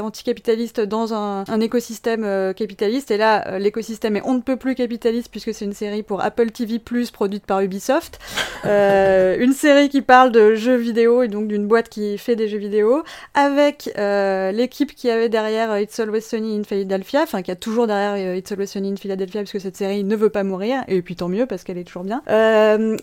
anticapitaliste 0.00 0.80
dans 0.80 1.14
un, 1.14 1.44
un 1.48 1.60
écosystème 1.60 2.24
euh, 2.24 2.52
capitaliste 2.52 3.10
et 3.10 3.16
là 3.16 3.58
l'écosystème 3.58 4.16
est 4.16 4.22
on 4.24 4.34
ne 4.34 4.40
peut 4.40 4.56
plus 4.56 4.74
capitaliste 4.74 5.30
puisque 5.30 5.54
c'est 5.54 5.64
une 5.64 5.72
série 5.72 6.02
pour 6.02 6.22
Apple 6.22 6.50
TV 6.50 6.78
Plus 6.78 7.10
produite 7.10 7.46
par 7.46 7.60
Ubisoft. 7.60 8.18
une 8.64 9.52
série 9.52 9.88
qui 9.88 10.02
parle 10.02 10.32
de 10.32 10.54
jeux 10.54 10.76
vidéo 10.76 11.22
et 11.22 11.28
donc 11.28 11.48
d'une 11.48 11.66
boîte 11.66 11.88
qui 11.88 12.18
fait 12.18 12.36
des 12.36 12.48
jeux 12.48 12.58
vidéo 12.58 13.02
avec 13.34 13.90
euh, 13.98 14.33
euh, 14.34 14.52
l'équipe 14.52 14.94
qui 14.94 15.10
avait 15.10 15.28
derrière 15.28 15.70
euh, 15.70 15.80
It's 15.80 15.98
Always 15.98 16.22
Sunny 16.22 16.58
in 16.58 16.64
Philadelphia, 16.64 17.22
enfin 17.22 17.42
qui 17.42 17.50
a 17.50 17.56
toujours 17.56 17.86
derrière 17.86 18.14
euh, 18.14 18.36
It's 18.36 18.50
Always 18.52 18.66
Sunny 18.66 18.92
in 18.92 18.96
Philadelphia, 18.96 19.40
parce 19.42 19.52
que 19.52 19.58
cette 19.58 19.76
série 19.76 20.04
ne 20.04 20.16
veut 20.16 20.28
pas 20.28 20.42
mourir, 20.42 20.82
et 20.88 21.00
puis 21.02 21.16
tant 21.16 21.28
mieux 21.28 21.46
parce 21.46 21.64
qu'elle 21.64 21.78
est 21.78 21.84
toujours 21.84 22.04
bien. 22.04 22.22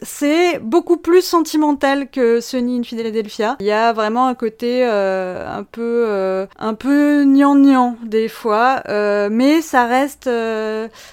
C'est 0.02 0.60
beaucoup 0.60 0.98
plus 0.98 1.22
sentimental 1.22 2.10
que 2.10 2.42
Sunny 2.42 2.80
in 2.80 2.84
Philadelphia. 2.84 3.56
Il 3.60 3.66
y 3.66 3.72
a 3.72 3.94
vraiment 3.94 4.28
un 4.28 4.36
côté 4.36 4.84
un 4.84 5.66
peu 5.72 6.48
un 6.60 6.74
peu 6.74 7.26
des 8.06 8.28
fois, 8.28 8.84
mais 9.30 9.62
ça 9.62 9.86
reste 9.86 10.30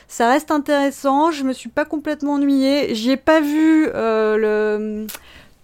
ça 0.08 0.28
reste 0.28 0.50
intéressant. 0.50 1.30
Je 1.30 1.44
me 1.44 1.52
suis 1.52 1.68
pas 1.68 1.84
complètement 1.84 2.34
ennuyée. 2.34 2.94
J'y 2.94 3.12
ai 3.12 3.16
pas 3.16 3.40
vu 3.40 3.86
le 3.92 5.06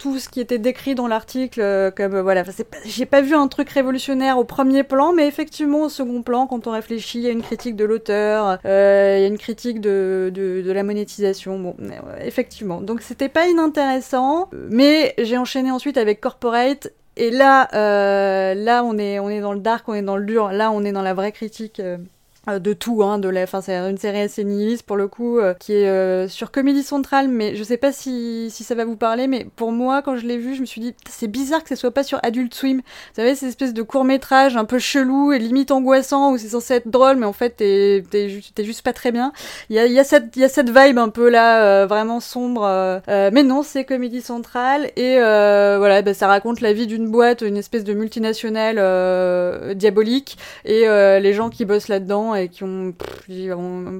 tout 0.05 0.19
ce 0.19 0.29
qui 0.29 0.39
était 0.39 0.59
décrit 0.59 0.95
dans 0.95 1.07
l'article, 1.07 1.63
euh, 1.63 1.91
comme 1.91 2.15
euh, 2.17 2.23
voilà, 2.23 2.45
j'ai 2.85 3.07
pas 3.07 3.23
vu 3.23 3.35
un 3.35 3.49
truc 3.49 3.71
révolutionnaire 3.71 4.37
au 4.37 4.45
premier 4.45 4.83
plan, 4.83 5.15
mais 5.15 5.27
effectivement 5.27 5.85
au 5.85 5.89
second 5.89 6.21
plan, 6.21 6.47
quand 6.47 6.67
on 6.67 6.73
réfléchit, 6.73 7.21
il 7.21 7.25
y 7.25 7.27
a 7.27 7.31
une 7.31 7.41
critique 7.41 7.75
de 7.75 7.87
l'auteur, 7.87 8.59
euh, 8.67 9.15
il 9.19 9.23
y 9.23 9.25
a 9.25 9.29
une 9.29 9.39
critique 9.39 9.81
de, 9.81 10.31
de, 10.35 10.71
la 10.71 10.83
monétisation, 10.83 11.59
bon, 11.59 11.75
ouais, 11.79 12.27
effectivement. 12.27 12.83
Donc 12.83 13.01
c'était 13.01 13.31
pas 13.31 13.49
inintéressant, 13.49 14.51
mais 14.69 15.15
j'ai 15.17 15.39
enchaîné 15.39 15.71
ensuite 15.71 15.97
avec 15.97 16.21
Corporate. 16.21 16.93
Et 17.17 17.31
là, 17.31 17.69
euh, 17.73 18.53
là, 18.53 18.85
on 18.85 18.99
est, 18.99 19.19
on 19.21 19.31
est 19.31 19.41
dans 19.41 19.55
le 19.55 19.61
dark, 19.61 19.89
on 19.89 19.95
est 19.95 20.03
dans 20.03 20.19
le 20.19 20.27
dur. 20.27 20.53
Là, 20.53 20.71
on 20.71 20.85
est 20.85 20.93
dans 20.93 21.01
la 21.01 21.15
vraie 21.15 21.33
critique. 21.33 21.81
euh, 21.81 21.97
euh, 21.97 21.99
de 22.47 22.73
tout, 22.75 23.03
hein, 23.03 23.19
de 23.19 23.29
la, 23.29 23.47
c'est 23.47 23.75
une 23.75 23.97
série 23.99 24.21
assez 24.21 24.45
nihiliste 24.45 24.83
pour 24.85 24.97
le 24.97 25.09
coup, 25.09 25.39
euh, 25.39 25.55
qui 25.55 25.73
est 25.73 25.89
euh, 25.89 26.29
sur 26.29 26.51
Comédie 26.51 26.83
Centrale, 26.83 27.29
mais 27.29 27.57
je 27.57 27.63
sais 27.65 27.77
pas 27.79 27.91
si, 27.93 28.49
si 28.51 28.65
ça 28.65 28.75
va 28.75 28.85
vous 28.85 28.97
parler, 28.97 29.27
mais 29.29 29.47
pour 29.57 29.73
moi 29.73 30.03
quand 30.03 30.17
je 30.17 30.27
l'ai 30.27 30.37
vu, 30.37 30.55
je 30.55 30.61
me 30.61 30.67
suis 30.67 30.81
dit 30.81 30.95
c'est 31.09 31.27
bizarre 31.29 31.63
que 31.63 31.69
ce 31.71 31.75
soit 31.77 31.91
pas 31.91 32.03
sur 32.03 32.19
Adult 32.23 32.53
Swim. 32.55 32.79
Vous 32.79 32.83
savez 33.17 33.35
ces 33.35 33.47
espèces 33.49 33.73
de 33.73 33.83
courts 33.83 34.05
métrages 34.05 34.57
un 34.57 34.65
peu 34.67 34.79
chelou 34.79 35.33
et 35.33 35.39
limite 35.39 35.71
angoissant 35.71 36.33
où 36.33 36.39
c'est 36.39 36.49
censé 36.49 36.75
être 36.75 36.89
drôle, 36.89 37.17
mais 37.17 37.27
en 37.27 37.33
fait 37.33 37.51
t'es 37.57 38.05
t'es 38.11 38.29
ju- 38.29 38.43
t'es 38.55 38.65
juste 38.65 38.83
pas 38.83 38.93
très 38.93 39.11
bien. 39.13 39.33
Il 39.71 39.77
y 39.77 39.79
a, 39.79 39.87
y 39.87 39.99
a 39.99 40.05
cette 40.05 40.37
y 40.37 40.45
a 40.45 40.49
cette 40.49 40.69
vibe 40.71 40.99
un 40.99 41.09
peu 41.09 41.29
là 41.31 41.63
euh, 41.65 41.87
vraiment 41.87 42.21
sombre, 42.21 42.65
euh, 42.65 42.99
euh, 43.09 43.31
mais 43.33 43.43
non 43.43 43.63
c'est 43.63 43.85
Comédie 43.85 44.21
Centrale 44.23 44.91
et 44.97 45.17
euh, 45.19 45.77
voilà 45.79 46.03
bah, 46.03 46.13
ça 46.15 46.27
raconte 46.27 46.61
la 46.61 46.73
vie 46.73 46.87
d'une 46.87 47.09
boîte, 47.11 47.41
une 47.43 47.57
espèce 47.57 47.85
de 47.85 47.95
multinationale 47.95 48.77
euh, 48.79 49.75
diabolique 49.75 50.37
et 50.65 50.87
euh, 50.89 51.19
les 51.21 51.33
gens 51.33 51.49
qui 51.51 51.65
bossent 51.65 51.89
là-dedans 51.89 52.34
et 52.35 52.49
qui 52.49 52.65
ont, 52.65 52.95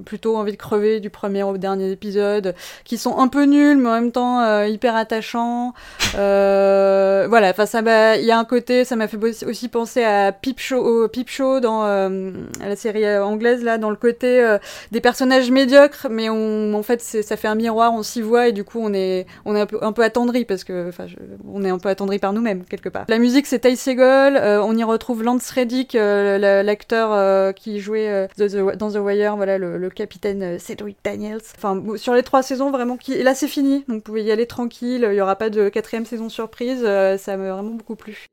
plutôt 0.05 0.37
envie 0.37 0.53
de 0.53 0.57
crever 0.57 1.01
du 1.01 1.11
premier 1.11 1.43
au 1.43 1.57
dernier 1.57 1.91
épisode, 1.91 2.55
qui 2.85 2.99
sont 2.99 3.19
un 3.19 3.29
peu 3.29 3.45
nuls 3.45 3.77
mais 3.77 3.89
en 3.89 3.95
même 3.95 4.13
temps 4.13 4.41
euh, 4.41 4.67
hyper 4.67 4.97
attachants. 4.97 5.73
Euh, 6.17 7.27
voilà, 7.29 7.51
enfin 7.51 7.67
ça 7.67 7.81
il 8.17 8.25
y 8.25 8.31
a 8.31 8.39
un 8.39 8.45
côté, 8.45 8.85
ça 8.85 8.97
m'a 8.97 9.09
fait 9.09 9.19
aussi 9.45 9.69
penser 9.69 10.03
à 10.03 10.33
Peep 10.33 10.59
Show, 10.61 11.09
Peep 11.09 11.29
Show 11.29 11.61
dans 11.61 11.85
euh, 11.85 12.31
la 12.61 12.77
série 12.77 13.19
anglaise 13.19 13.63
là, 13.63 13.79
dans 13.79 13.91
le 13.91 13.97
côté 13.97 14.57
des 14.93 15.01
personnages 15.01 15.51
médiocres, 15.51 16.07
mais 16.11 16.29
en 16.29 16.83
fait 16.83 17.01
ça 17.01 17.37
fait 17.37 17.49
un 17.49 17.55
miroir, 17.55 17.93
on 17.93 18.03
s'y 18.03 18.23
voit 18.23 18.49
et 18.49 18.53
du 18.53 18.65
coup 18.65 18.79
on 18.81 18.93
est, 18.95 19.27
un 19.47 19.67
peu, 19.67 19.79
un 19.83 19.93
attendri 20.03 20.45
parce 20.45 20.65
que, 20.65 20.89
enfin, 20.89 21.07
on 21.53 21.65
est 21.65 21.71
un 21.71 21.79
peu 21.79 21.89
attendri 21.89 22.19
par 22.19 22.33
nous-mêmes 22.33 22.65
quelque 22.65 22.89
part. 22.89 23.05
La 23.09 23.19
musique 23.19 23.47
c'est 23.47 23.61
Ty 23.61 23.77
Segall, 23.77 24.37
on 24.63 24.77
y 24.77 24.85
retrouve 24.85 25.23
Lance 25.23 25.51
Reddick, 25.51 25.95
la- 25.95 26.63
l'acteur 26.63 27.55
qui 27.55 27.81
jouait 27.81 28.24
euh, 28.41 28.49
The- 28.49 28.75
The- 28.75 28.77
dans 28.79 28.91
The 28.91 28.97
Wire, 28.97 29.37
voilà 29.37 29.59
le, 29.59 29.79
le 29.79 29.91
capitaine 29.91 30.43
euh, 30.43 30.59
Cedric 30.59 30.97
Daniels. 31.05 31.41
Enfin 31.57 31.83
sur 31.97 32.15
les 32.15 32.23
trois 32.23 32.43
saisons 32.43 32.71
vraiment 32.71 32.97
qui, 32.97 33.13
et 33.13 33.23
là 33.23 33.35
c'est 33.35 33.49
fini, 33.49 33.85
donc 33.89 33.97
vous 33.97 34.01
pouvez 34.03 34.23
y 34.23 34.31
aller 34.33 34.47
tranquille, 34.47 35.07
il 35.11 35.17
y 35.17 35.21
aura 35.21 35.37
pas 35.37 35.51
de 35.51 35.69
quatrième 35.69 36.07
saison 36.07 36.29
surprise, 36.29 36.83
euh, 36.85 37.17
ça 37.19 37.37
m'a 37.37 37.53
vraiment 37.53 37.71
beaucoup 37.71 37.97
plu. 37.97 38.27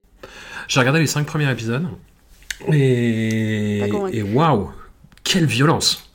J'ai 0.68 0.80
regardé 0.80 1.00
les 1.00 1.08
cinq 1.08 1.26
premiers 1.26 1.50
épisodes. 1.52 1.86
Et 2.72 3.80
et 4.12 4.22
waouh, 4.22 4.70
quelle 5.24 5.46
violence 5.46 6.11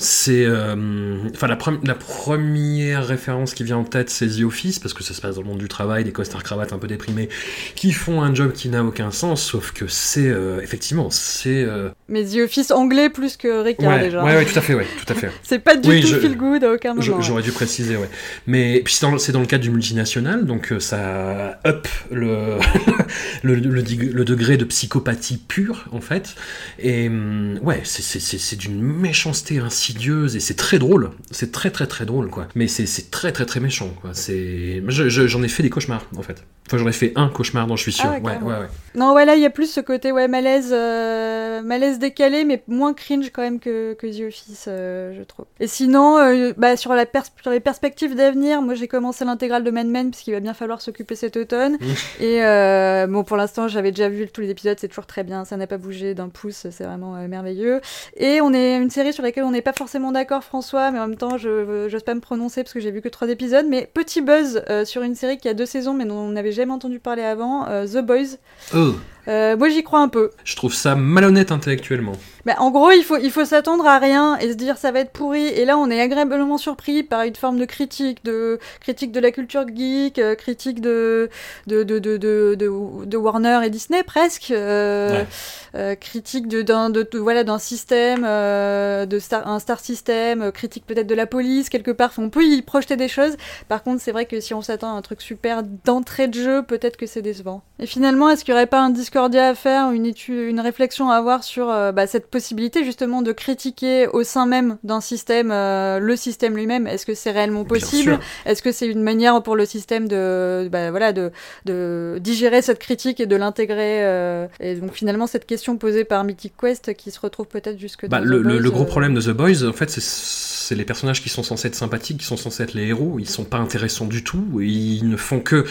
C'est 0.00 0.44
euh, 0.44 1.16
enfin 1.34 1.48
la, 1.48 1.56
pre- 1.56 1.84
la 1.84 1.94
première 1.96 3.04
référence 3.04 3.52
qui 3.52 3.64
vient 3.64 3.78
en 3.78 3.84
tête, 3.84 4.10
c'est 4.10 4.28
The 4.28 4.42
Office 4.42 4.78
parce 4.78 4.94
que 4.94 5.02
ça 5.02 5.12
se 5.12 5.20
passe 5.20 5.34
dans 5.34 5.42
le 5.42 5.48
monde 5.48 5.58
du 5.58 5.66
travail, 5.66 6.04
des 6.04 6.12
costards 6.12 6.44
cravates 6.44 6.72
un 6.72 6.78
peu 6.78 6.86
déprimés 6.86 7.28
qui 7.74 7.90
font 7.92 8.22
un 8.22 8.32
job 8.32 8.52
qui 8.52 8.68
n'a 8.68 8.84
aucun 8.84 9.10
sens, 9.10 9.42
sauf 9.42 9.72
que 9.72 9.88
c'est 9.88 10.28
euh, 10.28 10.60
effectivement 10.62 11.10
c'est 11.10 11.64
euh, 11.64 11.88
Mais 12.08 12.24
The 12.24 12.36
Office 12.44 12.70
anglais 12.70 13.10
plus 13.10 13.36
que 13.36 13.60
Ricard 13.62 13.90
ouais, 13.96 14.04
déjà. 14.04 14.22
ouais 14.22 14.36
ouais 14.36 14.44
tout 14.44 14.56
à 14.58 14.62
fait 14.62 14.74
ouais 14.74 14.86
tout 15.04 15.12
à 15.12 15.16
fait. 15.16 15.30
C'est 15.42 15.58
pas 15.58 15.74
du 15.76 15.88
Oui, 15.88 16.00
tout 16.00 16.06
je- 16.06 16.18
feel 16.20 16.36
good 16.36 16.62
à 16.62 16.72
aucun 16.74 16.94
moment. 16.94 17.20
J'aurais 17.20 17.42
dû 17.42 17.50
préciser, 17.52 17.96
ouais. 17.96 18.08
Mais 18.46 18.80
puis 18.84 18.94
c'est 18.94 19.32
dans, 19.32 19.40
le 19.40 19.46
cadre 19.46 19.64
du 19.64 19.70
multinational, 19.70 20.44
donc 20.46 20.72
ça 20.78 21.58
up 21.66 21.88
le, 22.12 22.58
le, 23.42 23.54
le 23.56 24.24
degré 24.24 24.56
de 24.56 24.64
psychopathie 24.64 25.38
pure, 25.38 25.86
en 25.90 26.00
fait. 26.00 26.34
Et 26.78 27.08
hum, 27.08 27.58
ouais, 27.62 27.80
c'est- 27.84 28.56
d'une 28.56 28.80
méchanceté 28.80 29.58
et 29.96 30.40
c'est 30.40 30.56
très 30.56 30.78
drôle. 30.78 31.10
C'est 31.30 31.52
très 31.52 31.70
très 31.70 31.86
très 31.86 32.04
drôle, 32.04 32.28
quoi. 32.30 32.46
Mais 32.54 32.68
c'est 32.68 33.10
très 33.10 33.32
très 33.32 33.46
très 33.46 33.60
méchant, 33.60 33.90
quoi. 34.00 34.10
C'est- 34.14 34.82
je- 34.86 35.08
je- 35.08 35.26
J'en 35.26 35.42
ai 35.42 35.48
fait 35.48 35.62
des 35.62 35.70
cauchemars, 35.70 36.04
en 36.16 36.22
fait. 36.22 36.44
Enfin, 36.66 36.76
j'en 36.78 36.88
ai 36.88 36.92
fait 36.92 37.12
un 37.16 37.28
cauchemar 37.28 37.66
dont 37.66 37.76
je 37.76 37.82
suis 37.82 37.92
sûr. 37.92 38.04
Ah 38.08 38.18
ouais, 38.20 38.36
ouais. 38.42 38.66
Non, 38.94 39.14
ouais, 39.14 39.24
là, 39.24 39.36
il 39.36 39.40
y 39.42 39.46
a 39.46 39.50
plus 39.50 39.70
ce 39.70 39.80
côté 39.80 40.12
ouais, 40.12 40.28
malaise, 40.28 40.70
euh, 40.72 41.62
malaise 41.62 41.98
décalé, 41.98 42.44
mais 42.44 42.62
moins 42.68 42.92
cringe 42.92 43.30
quand 43.32 43.40
même 43.42 43.58
que, 43.58 43.94
que 43.94 44.06
The 44.06 44.28
Office, 44.28 44.66
euh, 44.68 45.14
je 45.16 45.22
trouve. 45.22 45.46
Et 45.60 45.66
sinon, 45.66 46.18
euh, 46.18 46.52
bah, 46.58 46.76
sur, 46.76 46.92
la 46.94 47.06
pers- 47.06 47.24
sur 47.40 47.50
les 47.50 47.60
perspectives 47.60 48.14
d'avenir, 48.14 48.60
moi 48.60 48.74
j'ai 48.74 48.86
commencé 48.88 49.24
l'intégrale 49.24 49.64
de 49.64 49.70
Mad 49.70 49.86
Men, 49.86 50.10
puisqu'il 50.10 50.32
va 50.32 50.40
bien 50.40 50.52
falloir 50.52 50.82
s'occuper 50.82 51.14
cet 51.14 51.38
automne. 51.38 51.78
Et 52.20 52.44
euh, 52.44 53.06
bon, 53.06 53.24
pour 53.24 53.38
l'instant, 53.38 53.66
j'avais 53.68 53.90
déjà 53.90 54.10
vu 54.10 54.28
tous 54.28 54.42
les 54.42 54.50
épisodes, 54.50 54.76
c'est 54.78 54.88
toujours 54.88 55.06
très 55.06 55.24
bien, 55.24 55.46
ça 55.46 55.56
n'a 55.56 55.66
pas 55.66 55.78
bougé 55.78 56.14
d'un 56.14 56.28
pouce, 56.28 56.66
c'est 56.70 56.84
vraiment 56.84 57.14
merveilleux. 57.28 57.80
Et 58.18 58.40
on 58.42 58.52
est 58.52 58.76
une 58.76 58.90
série 58.90 59.14
sur 59.14 59.22
laquelle 59.22 59.44
on 59.44 59.52
n'est 59.52 59.62
pas 59.62 59.72
forcément 59.78 60.10
d'accord, 60.10 60.42
François, 60.42 60.90
mais 60.90 60.98
en 60.98 61.06
même 61.06 61.16
temps, 61.16 61.38
je 61.38 61.86
j'ose 61.88 62.02
pas 62.02 62.14
me 62.14 62.20
prononcer 62.20 62.64
parce 62.64 62.74
que 62.74 62.80
j'ai 62.80 62.90
vu 62.90 63.00
que 63.00 63.08
trois 63.08 63.28
épisodes. 63.28 63.64
Mais 63.68 63.88
petit 63.94 64.20
buzz 64.20 64.62
euh, 64.68 64.84
sur 64.84 65.02
une 65.02 65.14
série 65.14 65.38
qui 65.38 65.48
a 65.48 65.54
deux 65.54 65.66
saisons, 65.66 65.94
mais 65.94 66.04
dont 66.04 66.16
on 66.16 66.30
n'avait 66.30 66.52
jamais 66.52 66.72
entendu 66.72 66.98
parler 66.98 67.22
avant, 67.22 67.68
euh, 67.68 67.86
The 67.86 68.04
Boys. 68.04 68.36
Oh, 68.74 68.94
Euh, 69.28 69.56
moi, 69.56 69.68
j'y 69.68 69.82
crois 69.82 70.00
un 70.00 70.08
peu. 70.08 70.30
je 70.44 70.56
trouve 70.56 70.74
ça 70.74 70.94
malhonnête 70.94 71.52
intellectuellement. 71.52 72.12
Bah, 72.46 72.54
en 72.60 72.70
gros, 72.70 72.90
il 72.92 73.02
faut, 73.02 73.18
il 73.18 73.30
faut 73.30 73.44
s'attendre 73.44 73.86
à 73.86 73.98
rien 73.98 74.38
et 74.38 74.48
se 74.50 74.54
dire 74.54 74.78
ça 74.78 74.90
va 74.90 75.00
être 75.00 75.10
pourri. 75.12 75.46
Et 75.48 75.66
là, 75.66 75.76
on 75.76 75.90
est 75.90 76.00
agréablement 76.00 76.56
surpris 76.56 77.02
par 77.02 77.22
une 77.22 77.36
forme 77.36 77.58
de 77.58 77.66
critique, 77.66 78.24
de 78.24 78.58
critique 78.80 79.12
de 79.12 79.20
la 79.20 79.30
culture 79.32 79.66
geek, 79.68 80.18
euh, 80.18 80.34
critique 80.34 80.80
de 80.80 81.28
de, 81.66 81.82
de, 81.82 81.98
de, 81.98 82.16
de, 82.56 83.16
Warner 83.18 83.60
et 83.64 83.70
Disney 83.70 84.02
presque, 84.02 84.50
euh, 84.50 85.10
Ouais. 85.10 85.26
euh, 85.74 85.94
critique 85.94 86.48
d'un, 86.48 86.88
de, 86.88 87.06
voilà, 87.18 87.44
d'un 87.44 87.58
système, 87.58 88.24
euh, 88.26 89.04
de 89.04 89.18
star, 89.18 89.46
un 89.46 89.58
star 89.58 89.80
system, 89.80 90.50
critique 90.52 90.84
peut-être 90.86 91.06
de 91.06 91.14
la 91.14 91.26
police 91.26 91.68
quelque 91.68 91.90
part. 91.90 92.10
Enfin, 92.10 92.22
on 92.22 92.30
peut 92.30 92.44
y 92.44 92.62
projeter 92.62 92.96
des 92.96 93.08
choses. 93.08 93.36
Par 93.68 93.82
contre, 93.82 94.00
c'est 94.00 94.12
vrai 94.12 94.24
que 94.24 94.40
si 94.40 94.54
on 94.54 94.62
s'attend 94.62 94.94
à 94.94 94.98
un 94.98 95.02
truc 95.02 95.20
super 95.20 95.62
d'entrée 95.84 96.28
de 96.28 96.34
jeu, 96.40 96.62
peut-être 96.62 96.96
que 96.96 97.06
c'est 97.06 97.20
décevant. 97.22 97.62
Et 97.78 97.86
finalement, 97.86 98.30
est-ce 98.30 98.44
qu'il 98.44 98.54
n'y 98.54 98.58
aurait 98.58 98.66
pas 98.66 98.80
un 98.80 98.90
Discordia 99.18 99.48
à 99.48 99.54
faire, 99.56 99.90
une 99.90 100.06
étude, 100.06 100.48
une 100.48 100.60
réflexion 100.60 101.10
à 101.10 101.16
avoir 101.16 101.42
sur 101.42 101.68
euh, 101.70 101.90
bah, 101.90 102.06
cette 102.06 102.28
possibilité 102.30 102.84
justement 102.84 103.20
de 103.20 103.32
critiquer 103.32 104.06
au 104.06 104.22
sein 104.22 104.46
même 104.46 104.78
d'un 104.84 105.00
système 105.00 105.50
euh, 105.50 105.98
le 105.98 106.14
système 106.14 106.56
lui-même 106.56 106.86
Est-ce 106.86 107.04
que 107.04 107.14
c'est 107.14 107.32
réellement 107.32 107.64
possible. 107.64 108.20
Est-ce 108.46 108.62
que 108.62 108.70
c'est 108.70 108.86
une 108.86 109.02
manière 109.02 109.42
pour 109.42 109.56
le 109.56 109.66
système 109.66 110.06
de, 110.06 110.68
bah, 110.70 110.92
voilà, 110.92 111.12
de, 111.12 111.32
de 111.64 112.18
digérer 112.20 112.62
cette 112.62 112.78
critique 112.78 113.18
et 113.18 113.26
de 113.26 113.34
l'intégrer 113.34 114.04
euh, 114.06 114.46
Et 114.60 114.76
donc 114.76 114.92
finalement, 114.92 115.26
cette 115.26 115.46
question 115.46 115.76
posée 115.78 116.04
par 116.04 116.22
Mythic 116.22 116.52
Quest 116.56 116.94
qui 116.94 117.10
se 117.10 117.18
retrouve 117.18 117.46
peut-être 117.48 117.78
jusque 117.80 118.06
Bah, 118.08 118.20
dans 118.20 118.24
le, 118.24 118.38
The 118.38 118.44
le- 118.44 118.52
Boys, 118.52 118.60
le 118.62 118.70
gros 118.70 118.84
problème 118.84 119.14
de 119.14 119.20
The 119.20 119.30
Boys, 119.30 119.64
en 119.68 119.72
fait, 119.72 119.90
c'est- 119.90 120.46
les 120.76 120.84
personnages 120.84 121.22
qui 121.22 121.30
sont 121.30 121.42
censés 121.42 121.68
être 121.68 121.74
sympathiques, 121.74 122.18
qui 122.18 122.26
sont 122.26 122.36
censés 122.36 122.62
être 122.62 122.74
les 122.74 122.88
héros. 122.88 123.16
Ils 123.18 123.26
sont 123.28 123.44
pas 123.44 123.56
intéressants 123.56 124.04
du 124.04 124.22
tout. 124.22 124.44
Ils 124.60 125.08
ne 125.08 125.16
font 125.16 125.40
que, 125.40 125.64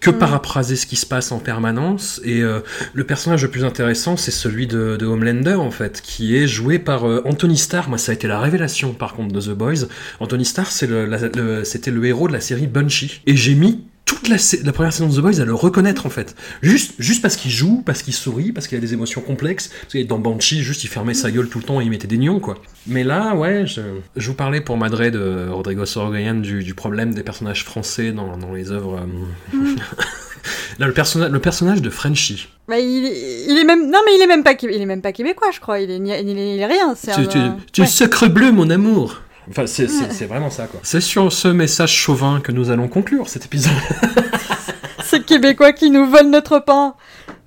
que 0.00 0.10
Mm. 0.10 0.18
paraphraser 0.18 0.74
ce 0.74 0.86
qui 0.86 0.96
se 0.96 1.06
passe 1.06 1.30
en 1.30 1.38
permanence. 1.38 2.20
Et 2.24 2.40
euh, 2.42 2.58
le 2.92 3.04
personnage 3.04 3.42
le 3.42 3.50
plus 3.50 3.64
intéressant, 3.64 4.16
c'est 4.16 4.30
celui 4.30 4.66
de, 4.66 4.96
de 4.96 5.06
Homelander, 5.06 5.54
en 5.54 5.70
fait, 5.70 6.00
qui 6.02 6.36
est 6.36 6.46
joué 6.46 6.78
par 6.78 7.08
euh, 7.08 7.22
Anthony 7.24 7.56
Starr. 7.56 7.88
Moi, 7.88 7.98
ça 7.98 8.12
a 8.12 8.14
été 8.14 8.26
la 8.28 8.40
révélation, 8.40 8.92
par 8.92 9.14
contre, 9.14 9.32
de 9.34 9.40
The 9.40 9.50
Boys. 9.56 9.86
Anthony 10.20 10.44
Starr, 10.44 10.66
c'est 10.70 10.86
le- 10.88 11.64
c'était 11.64 11.90
le 11.90 12.04
héros 12.04 12.28
de 12.28 12.32
la 12.32 12.40
série 12.40 12.66
Bunchy. 12.66 13.20
Et 13.26 13.36
j'ai 13.36 13.54
mis 13.54 13.84
toute 14.10 14.28
la, 14.64 14.72
première 14.72 14.92
saison 14.92 15.08
de 15.08 15.14
The 15.16 15.20
Boys 15.20 15.40
à 15.40 15.44
le 15.44 15.54
reconnaître 15.54 16.04
en 16.06 16.10
fait. 16.10 16.34
Juste, 16.62 16.94
juste 16.98 17.22
parce 17.22 17.36
qu'il 17.36 17.50
joue, 17.50 17.82
parce 17.86 18.02
qu'il 18.02 18.12
sourit, 18.14 18.52
parce 18.52 18.66
qu'il 18.66 18.76
a 18.76 18.80
des 18.80 18.92
émotions 18.92 19.20
complexes. 19.20 19.68
Parce 19.82 19.94
que 19.94 20.02
dans 20.02 20.18
Banshee, 20.18 20.62
juste 20.62 20.82
il 20.84 20.88
fermait 20.88 21.14
sa 21.14 21.30
gueule 21.30 21.48
tout 21.48 21.58
le 21.58 21.64
temps 21.64 21.80
et 21.80 21.84
il 21.84 21.90
mettait 21.90 22.06
des 22.08 22.18
nions 22.18 22.40
quoi. 22.40 22.56
Mais 22.86 23.04
là, 23.04 23.34
ouais, 23.34 23.66
je, 23.66 23.80
je 24.16 24.26
vous 24.28 24.34
parlais 24.34 24.60
pour 24.60 24.76
Madrid 24.76 25.12
de 25.14 25.48
Rodrigo 25.48 25.86
Sorogoyen 25.86 26.34
du, 26.34 26.62
du 26.64 26.74
problème 26.74 27.14
des 27.14 27.22
personnages 27.22 27.64
français 27.64 28.12
dans, 28.12 28.36
dans 28.36 28.52
les 28.52 28.70
œuvres. 28.72 29.00
euh, 29.54 29.56
Là, 30.78 30.86
le, 30.86 30.92
personna- 30.94 31.28
le 31.28 31.38
personnage 31.38 31.82
de 31.82 31.90
Frenchie. 31.90 32.48
Bah, 32.68 32.78
il, 32.78 32.86
il 33.48 33.58
est 33.58 33.64
même 33.64 33.90
non 33.90 33.98
mais 34.06 34.12
il 34.16 34.22
est 34.22 34.26
même 34.26 34.42
pas 34.42 34.54
il 34.62 34.80
est 34.80 34.86
même 34.86 35.02
pas 35.02 35.12
québécois 35.12 35.48
je 35.52 35.60
crois 35.60 35.80
il 35.80 35.90
est 35.90 35.96
il 35.96 36.08
est, 36.38 36.54
il 36.54 36.60
est 36.60 36.66
rien 36.66 36.94
c'est 36.96 37.12
Tu, 37.12 37.20
un- 37.20 37.24
tu, 37.26 37.38
tu 37.72 37.80
ouais. 37.82 37.86
sacre 37.86 38.28
bleu, 38.28 38.50
mon 38.52 38.70
amour. 38.70 39.20
Enfin, 39.48 39.66
c'est 39.66 39.86
vraiment 40.26 40.50
ça 40.50 40.66
quoi. 40.66 40.80
C'est 40.82 41.00
sur 41.00 41.32
ce 41.32 41.48
message 41.48 41.92
chauvin 41.94 42.40
que 42.40 42.52
nous 42.52 42.70
allons 42.70 42.88
conclure 42.88 43.28
cet 43.28 43.44
épisode. 43.46 43.72
ces 45.04 45.20
québécois 45.22 45.72
qui 45.72 45.90
nous 45.90 46.06
volent 46.08 46.28
notre 46.30 46.58
pain 46.60 46.94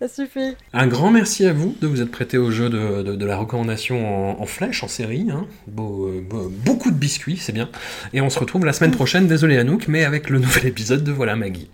Ça 0.01 0.07
suffit. 0.09 0.55
Un 0.73 0.87
grand 0.87 1.11
merci 1.11 1.45
à 1.45 1.53
vous 1.53 1.75
de 1.81 1.87
vous 1.87 2.01
être 2.01 2.11
prêté 2.11 2.37
au 2.37 2.51
jeu 2.51 2.69
de, 2.69 3.03
de- 3.03 3.15
de 3.15 3.25
la 3.25 3.37
recommandation 3.37 4.35
en, 4.37 4.41
en 4.41 4.45
flèche, 4.45 4.83
en 4.83 4.87
série. 4.89 5.27
hein. 5.31 5.45
Beau- 5.67 6.07
euh, 6.07 6.21
beau- 6.27 6.51
beaucoup 6.65 6.91
de 6.91 6.97
biscuits, 6.97 7.37
c'est 7.37 7.53
bien. 7.53 7.69
Et 8.11 8.19
on 8.21 8.29
se 8.29 8.39
retrouve 8.39 8.65
la 8.65 8.73
semaine 8.73 8.91
prochaine, 8.91 9.27
désolé 9.27 9.57
Anouk, 9.57 9.87
mais 9.87 10.03
avec 10.03 10.29
le 10.29 10.39
nouvel 10.39 10.65
épisode 10.65 11.03
de 11.03 11.11
Voilà 11.11 11.35
Maggie. 11.37 11.69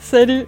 Salut. 0.00 0.44